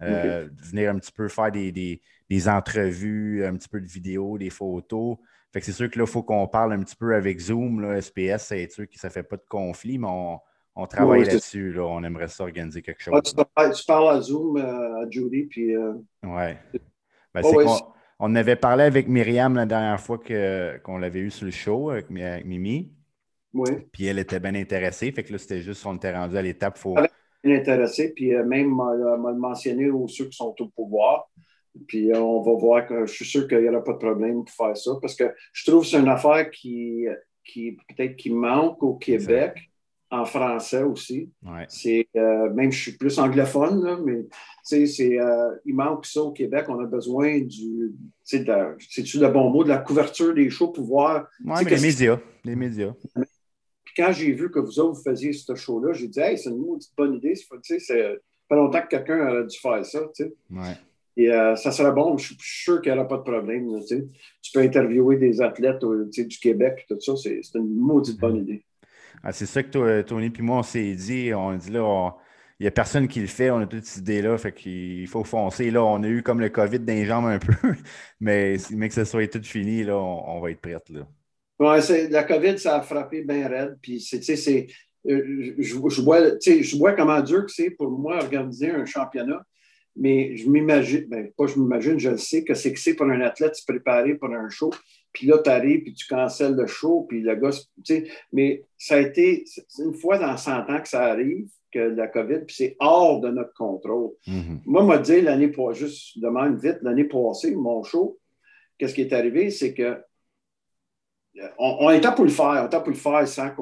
Venir 0.03 0.91
un 0.91 0.99
petit 0.99 1.13
peu 1.13 1.29
faire 1.29 1.51
des, 1.51 2.49
entrevues, 2.49 3.45
un 3.45 3.57
petit 3.57 3.69
peu 3.69 3.81
de 3.81 3.87
vidéos, 3.87 4.39
des 4.39 4.51
photos. 4.51 5.19
Fait 5.53 5.61
que 5.61 5.67
c'est 5.67 5.73
sûr 5.73 5.91
que 5.91 5.99
là, 5.99 6.05
il 6.07 6.11
faut 6.11 6.23
qu'on 6.23 6.49
parle 6.49 6.73
un 6.73 6.83
petit 6.83 6.97
peu 6.97 7.15
avec 7.15 7.39
Zoom. 7.39 7.81
Là, 7.81 8.01
SPS, 8.01 8.47
c'est 8.47 8.71
sûr 8.71 8.89
que 8.89 8.99
ça 8.99 9.09
ne 9.09 9.13
fait 9.13 9.23
pas 9.23 9.37
de 9.37 9.45
conflit, 9.49 9.99
mais 9.99 10.09
on, 10.09 10.39
on 10.75 10.87
travaille 10.87 11.25
là-dessus. 11.25 11.73
Là. 11.73 11.83
On 11.83 12.03
aimerait 12.03 12.29
s'organiser 12.29 12.83
quelque 12.83 13.03
chose. 13.03 13.21
tu, 13.23 13.85
parles, 13.85 14.17
à 14.17 14.21
Zoom 14.21 14.57
euh, 14.57 15.03
à 15.03 15.11
Judy, 15.11 15.45
puis. 15.45 15.77
Euh... 15.77 15.93
Ouais. 16.25 16.59
Ben, 17.35 17.43
on, 18.19 18.35
avait 18.35 18.57
parlé 18.57 18.85
avec 18.85 19.09
Myriam 19.09 19.55
la 19.55 19.67
dernière 19.67 20.01
fois 20.01 20.19
qu'on 20.19 20.99
l'avait 20.99 21.21
eu 21.21 21.31
sur 21.31 21.47
le 21.47 21.51
show 21.51 21.91
avec, 21.91 22.11
Mimi. 22.11 22.93
Oui. 23.55 23.71
Puis 23.93 24.07
elle 24.07 24.19
était 24.19 24.41
bien 24.41 24.55
intéressée. 24.55 25.11
Fait 25.13 25.23
que 25.23 25.33
là, 25.33 25.39
c'était 25.39 25.61
juste, 25.61 25.85
on 25.85 25.97
était 25.97 26.15
rendu 26.15 26.37
à 26.37 26.43
l'étape. 26.43 26.79
Faut... 26.79 26.97
était 27.45 27.73
intéressée, 27.73 28.13
puis 28.15 28.35
euh, 28.35 28.45
même 28.45 28.75
m'a 28.75 29.33
mentionné 29.33 29.91
aux 29.91 30.09
ceux 30.09 30.27
qui 30.27 30.37
sont 30.37 30.55
au 30.61 30.67
pouvoir. 30.69 31.31
Puis 31.87 32.13
euh, 32.13 32.21
on 32.21 32.43
va 32.43 32.53
voir 32.53 32.87
que 32.87 33.07
je 33.07 33.13
suis 33.13 33.25
sûr 33.25 33.49
qu'il 33.49 33.61
n'y 33.61 33.69
aura 33.69 33.83
pas 33.83 33.93
de 33.93 33.99
problème 33.99 34.45
pour 34.45 34.55
faire 34.55 34.77
ça 34.77 34.93
parce 35.01 35.15
que 35.15 35.25
je 35.53 35.71
trouve 35.71 35.83
que 35.83 35.89
c'est 35.89 35.99
une 35.99 36.09
affaire 36.09 36.51
qui, 36.51 37.07
qui 37.45 37.73
peut-être 37.89 38.17
qui 38.17 38.31
manque 38.31 38.83
au 38.83 38.95
Québec 38.95 39.73
en 40.13 40.27
français 40.27 40.83
aussi. 40.83 41.31
C'est 41.69 42.07
euh, 42.17 42.51
même 42.53 42.71
je 42.71 42.83
suis 42.83 42.93
plus 42.93 43.19
anglophone, 43.19 43.83
là, 43.83 43.99
mais 44.05 44.27
c'est, 44.63 45.19
euh, 45.19 45.57
il 45.65 45.75
manque 45.75 46.05
ça 46.05 46.23
au 46.23 46.33
Québec. 46.33 46.67
On 46.69 46.79
a 46.81 46.87
besoin 46.87 47.41
du 47.41 47.93
c'est 48.23 48.45
tu 48.45 49.19
le 49.19 49.29
bon 49.29 49.51
mot 49.51 49.65
de 49.65 49.71
la 49.71 49.79
couverture 49.79 50.35
des 50.35 50.51
shows 50.51 50.69
pour 50.69 50.85
voir. 50.85 51.27
Les 51.65 51.81
médias. 51.81 52.21
Les 52.45 52.55
médias. 52.55 52.93
Puis 53.93 54.03
quand 54.03 54.13
j'ai 54.13 54.33
vu 54.33 54.51
que 54.51 54.59
vous 54.59 54.79
autres 54.81 54.99
vous 54.99 55.03
faisiez 55.03 55.33
ce 55.33 55.55
show-là, 55.55 55.93
j'ai 55.93 56.09
dit 56.09 56.21
Hey, 56.21 56.39
c'est 56.39 56.51
une 56.51 56.79
bonne 56.97 57.15
idée. 57.15 57.35
C'est 57.35 58.21
pas 58.49 58.57
longtemps 58.57 58.83
que 58.83 58.89
quelqu'un 58.89 59.29
aurait 59.29 59.47
dû 59.47 59.59
faire 59.59 59.85
ça. 59.85 60.01
Ouais. 60.51 60.77
Et 61.17 61.31
euh, 61.31 61.57
ça 61.57 61.73
serait 61.73 61.93
bon, 61.93 62.17
je 62.17 62.29
suis 62.29 62.37
sûr 62.41 62.81
qu'il 62.81 62.93
n'y 62.93 62.99
aura 62.99 63.07
pas 63.07 63.19
de 63.19 63.23
problème. 63.23 63.69
tu 63.87 64.53
peux 64.53 64.61
interviewer 64.61 65.17
des 65.17 65.43
athlètes 65.43 65.85
du 65.85 66.39
Québec 66.39 66.87
et 66.89 66.95
tout 66.95 67.01
ça. 67.01 67.17
C'est 67.17 67.55
une 67.55 67.75
maudite 67.75 68.19
bonne 68.19 68.37
idée. 68.37 68.65
Ah, 69.23 69.33
c'est 69.33 69.47
ça 69.47 69.63
que 69.63 70.03
Tony 70.03 70.33
et 70.37 70.43
moi, 70.43 70.59
on 70.59 70.63
s'est 70.63 70.95
dit. 70.95 71.33
On 71.35 71.55
dit 71.55 71.71
là, 71.71 72.17
il 72.59 72.65
n'y 72.65 72.69
a 72.69 72.71
personne 72.71 73.09
qui 73.09 73.21
le 73.21 73.27
fait. 73.27 73.51
On 73.51 73.59
a 73.59 73.67
toute 73.67 73.85
cette 73.85 74.03
idée-là. 74.03 74.39
Fait 74.39 74.53
qu'il 74.53 75.07
faut 75.07 75.25
foncer. 75.25 75.71
Là, 75.71 75.85
on 75.85 76.03
a 76.03 76.09
eu 76.09 76.23
comme 76.23 76.41
le 76.41 76.49
COVID 76.49 76.81
dans 76.81 76.95
les 76.95 77.05
jambes 77.05 77.27
un 77.27 77.39
peu. 77.41 77.75
mais, 78.21 78.57
mais 78.71 78.89
que 78.89 78.95
ce 78.95 79.05
soit 79.05 79.31
tout 79.31 79.43
fini, 79.43 79.85
là, 79.85 79.97
on, 79.99 80.41
va 80.41 80.51
être 80.51 80.61
prête. 80.61 80.89
Là. 80.89 81.07
Ouais, 81.59 82.09
la 82.09 82.25
COVID, 82.25 82.59
ça 82.59 82.77
a 82.77 82.83
frappé 82.83 83.23
bien 83.23 83.49
raide. 83.49 83.77
Puis, 83.81 84.01
c'est, 84.01 84.67
euh, 85.09 85.55
je, 85.59 85.75
vois, 85.75 85.91
je 85.91 86.77
vois 86.77 86.93
comment 86.93 87.21
dur 87.21 87.47
que 87.47 87.53
c'est 87.53 87.71
pour 87.71 87.91
moi 87.91 88.19
organiser 88.19 88.71
un 88.71 88.85
championnat. 88.85 89.43
Mais 89.95 90.37
je 90.37 90.49
m'imagine, 90.49 91.05
ben, 91.07 91.31
pas 91.37 91.47
je 91.47 91.59
m'imagine, 91.59 91.99
je 91.99 92.09
le 92.09 92.17
sais, 92.17 92.45
que 92.45 92.55
c'est 92.55 92.73
que 92.73 92.81
c'est 92.81 92.95
pour 92.95 93.07
un 93.07 93.21
athlète 93.21 93.57
se 93.57 93.65
préparer 93.65 94.15
pour 94.15 94.31
un 94.31 94.49
show 94.49 94.73
puis 95.13 95.27
là, 95.27 95.39
tu 95.39 95.51
arrives, 95.51 95.83
puis 95.83 95.95
tu 95.95 96.07
cancelles 96.07 96.55
le 96.55 96.67
show, 96.67 97.07
puis 97.09 97.21
le 97.21 97.35
gars, 97.35 97.51
tu 97.51 97.83
sais, 97.85 98.09
mais 98.33 98.65
ça 98.79 98.97
a 98.97 99.01
été, 99.01 99.45
une 99.79 99.95
fois 99.95 100.19
dans 100.19 100.37
100 100.37 100.71
ans 100.71 100.81
que 100.81 100.89
ça 100.89 101.05
arrive, 101.05 101.49
que 101.71 101.79
la 101.79 102.09
COVID, 102.09 102.41
puis 102.47 102.57
c'est 102.57 102.77
hors 102.81 103.21
de 103.21 103.29
notre 103.29 103.53
contrôle. 103.55 104.13
Mm-hmm. 104.27 104.61
Moi, 104.67 104.85
m'a 104.85 104.99
dit 104.99 105.21
l'année 105.21 105.49
passée, 105.49 105.87
juste 105.87 106.19
de 106.19 106.29
même 106.29 106.57
vite, 106.57 106.79
l'année 106.83 107.05
passée, 107.05 107.55
mon 107.55 107.83
show, 107.83 108.19
qu'est-ce 108.79 108.95
qui 108.95 109.03
est 109.03 109.13
arrivé, 109.13 109.51
c'est 109.51 109.75
que 109.75 109.99
on, 111.59 111.91
était 111.91 112.13
pour 112.15 112.25
le 112.25 112.31
faire, 112.31 112.63
on 112.63 112.67
était 112.67 112.79
pour 112.79 112.89
le 112.89 112.95
faire 112.95 113.27
sans, 113.27 113.53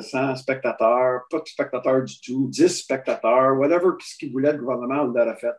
sans, 0.00 0.36
spectateurs, 0.36 1.22
pas 1.30 1.38
de 1.38 1.46
spectateurs 1.48 2.04
du 2.04 2.20
tout, 2.20 2.48
10 2.48 2.68
spectateurs, 2.68 3.56
whatever 3.58 3.90
ce 4.00 4.16
qu'il 4.18 4.32
voulait, 4.32 4.52
le 4.52 4.58
gouvernement 4.58 5.04
l'aurait 5.04 5.36
fait. 5.36 5.54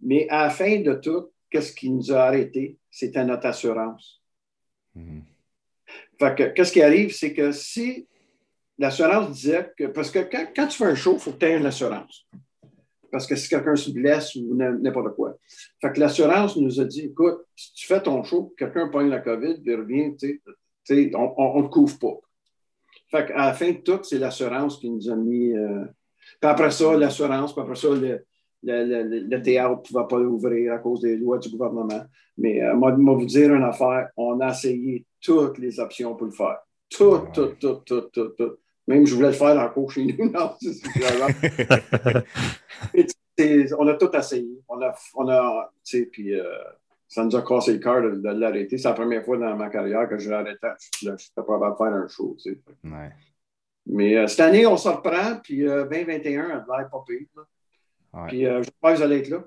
Mais 0.00 0.26
à 0.30 0.44
la 0.44 0.50
fin 0.50 0.80
de 0.80 0.94
tout, 0.94 1.30
qu'est-ce 1.50 1.72
qui 1.72 1.90
nous 1.90 2.10
a 2.12 2.24
arrêtés? 2.24 2.78
C'était 2.90 3.24
notre 3.24 3.46
assurance. 3.46 4.22
Mhm. 4.94 5.24
Fait 6.18 6.34
que, 6.34 6.42
qu'est-ce 6.54 6.72
qui 6.72 6.82
arrive, 6.82 7.12
c'est 7.12 7.34
que 7.34 7.52
si 7.52 8.08
l'assurance 8.78 9.30
disait 9.30 9.72
que, 9.76 9.84
parce 9.84 10.10
que 10.10 10.20
quand, 10.20 10.66
tu 10.66 10.78
fais 10.78 10.84
un 10.84 10.94
show, 10.94 11.14
il 11.14 11.20
faut 11.20 11.32
que 11.32 11.38
tu 11.38 11.46
aies 11.46 11.58
une 11.58 11.66
assurance. 11.66 12.26
Parce 13.12 13.26
que 13.26 13.36
si 13.36 13.50
quelqu'un 13.50 13.76
se 13.76 13.90
blesse 13.90 14.34
ou 14.36 14.54
n'importe 14.56 15.14
quoi. 15.14 15.36
Fait 15.82 15.92
que 15.92 16.00
l'assurance 16.00 16.56
nous 16.56 16.80
a 16.80 16.84
dit, 16.84 17.02
écoute, 17.02 17.40
si 17.54 17.74
tu 17.74 17.86
fais 17.86 18.02
ton 18.02 18.24
show, 18.24 18.54
quelqu'un 18.56 18.88
pogne 18.88 19.10
la 19.10 19.20
COVID, 19.20 19.60
il 19.62 19.74
revient, 19.76 20.16
on 21.14 21.60
ne 21.60 21.66
te 21.66 21.68
couvre 21.68 21.98
pas. 21.98 22.20
Fait 23.10 23.26
qu'à 23.26 23.36
la 23.36 23.52
fin 23.52 23.70
de 23.70 23.76
tout, 23.76 24.02
c'est 24.02 24.18
l'assurance 24.18 24.78
qui 24.78 24.88
nous 24.90 25.10
a 25.10 25.14
mis. 25.14 25.54
Euh, 25.54 25.84
puis 26.40 26.50
après 26.50 26.70
ça, 26.70 26.96
l'assurance, 26.96 27.52
puis 27.52 27.62
après 27.62 27.74
ça, 27.74 27.88
le, 27.88 28.24
le, 28.62 29.42
théâtre 29.42 29.76
ne 29.76 29.86
pouvait 29.86 30.08
pas 30.08 30.18
l'ouvrir 30.18 30.72
à 30.72 30.78
cause 30.78 31.02
des 31.02 31.16
lois 31.18 31.36
du 31.36 31.50
gouvernement. 31.50 32.04
Mais 32.38 32.62
euh, 32.62 32.74
moi, 32.74 32.92
vous 32.92 33.26
dire 33.26 33.52
une 33.52 33.62
affaire, 33.62 34.08
on 34.16 34.40
a 34.40 34.52
essayé 34.52 35.04
toutes 35.20 35.58
les 35.58 35.78
options 35.78 36.16
pour 36.16 36.28
le 36.28 36.32
faire. 36.32 36.60
Tout, 36.88 37.26
tout, 37.34 37.52
tout, 37.60 37.82
tout, 37.84 38.08
tout, 38.10 38.28
tout. 38.38 38.52
Même 38.86 39.06
je 39.06 39.14
voulais 39.14 39.28
le 39.28 39.34
faire 39.34 39.58
encore 39.58 39.90
chez 39.90 40.04
nous. 40.04 40.16
Non, 40.32 40.54
on 43.78 43.88
a 43.88 43.94
tout 43.94 44.14
essayé. 44.16 44.60
On 44.68 44.82
a, 44.82 44.94
on 45.14 45.26
puis 46.10 46.34
euh, 46.34 46.42
ça 47.08 47.24
nous 47.24 47.34
a 47.36 47.42
cassé 47.42 47.74
le 47.74 47.78
cœur 47.78 48.02
de, 48.02 48.28
l'arrêter. 48.28 48.76
C'est 48.78 48.88
la 48.88 48.94
première 48.94 49.24
fois 49.24 49.38
dans 49.38 49.56
ma 49.56 49.68
carrière 49.68 50.08
que 50.08 50.18
je 50.18 50.30
arrêté. 50.30 50.66
Je 51.00 51.10
n'étais 51.10 51.22
pas 51.36 51.44
capable 51.44 51.72
de 51.72 51.76
faire 51.76 51.94
un 51.94 52.08
show, 52.08 52.36
tu 52.42 52.52
sais. 52.52 52.58
Mais 53.86 54.16
euh, 54.16 54.26
cette 54.26 54.40
année, 54.40 54.66
on 54.66 54.76
se 54.76 54.88
reprend, 54.88 55.36
puis 55.42 55.64
2021, 55.64 56.50
elle 56.50 56.64
va 56.68 56.82
être 56.82 56.90
pas 56.90 57.04
pire. 57.06 57.28
Puis 58.28 58.46
euh, 58.46 58.62
je 58.62 58.70
pense 58.80 58.92
que 58.92 58.96
vous 58.98 59.02
allez 59.02 59.18
être 59.18 59.28
là. 59.28 59.44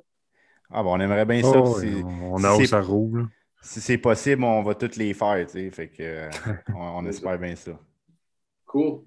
Ah 0.71 0.81
bon, 0.81 0.95
on 0.95 0.99
aimerait 0.99 1.25
bien 1.25 1.43
ça. 1.43 1.53
Oh, 1.55 1.77
on 2.21 2.43
a 2.43 2.55
où 2.55 2.65
ça 2.65 2.81
roule. 2.81 3.27
Si 3.61 3.81
c'est 3.81 3.97
possible, 3.97 4.43
on 4.43 4.63
va 4.63 4.75
toutes 4.75 4.95
les 4.95 5.13
faire, 5.13 5.45
tu 5.45 5.53
sais. 5.53 5.71
Fait 5.71 5.87
que 5.87 6.01
euh, 6.01 6.29
on, 6.75 7.05
espère 7.05 7.37
bien 7.37 7.55
ça. 7.55 7.71
Cool. 8.65 9.01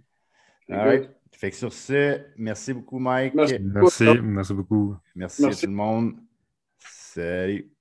All 0.71 1.09
Fait 1.33 1.51
que 1.51 1.57
sur 1.57 1.73
ce, 1.73 2.21
merci 2.37 2.73
beaucoup, 2.73 2.99
Mike. 2.99 3.35
Merci, 3.35 3.59
merci, 3.61 4.55
beaucoup. 4.55 4.97
merci. 5.15 5.45
à 5.45 5.51
tout 5.51 5.67
le 5.67 5.73
monde. 5.73 6.17
Salut. 6.79 7.73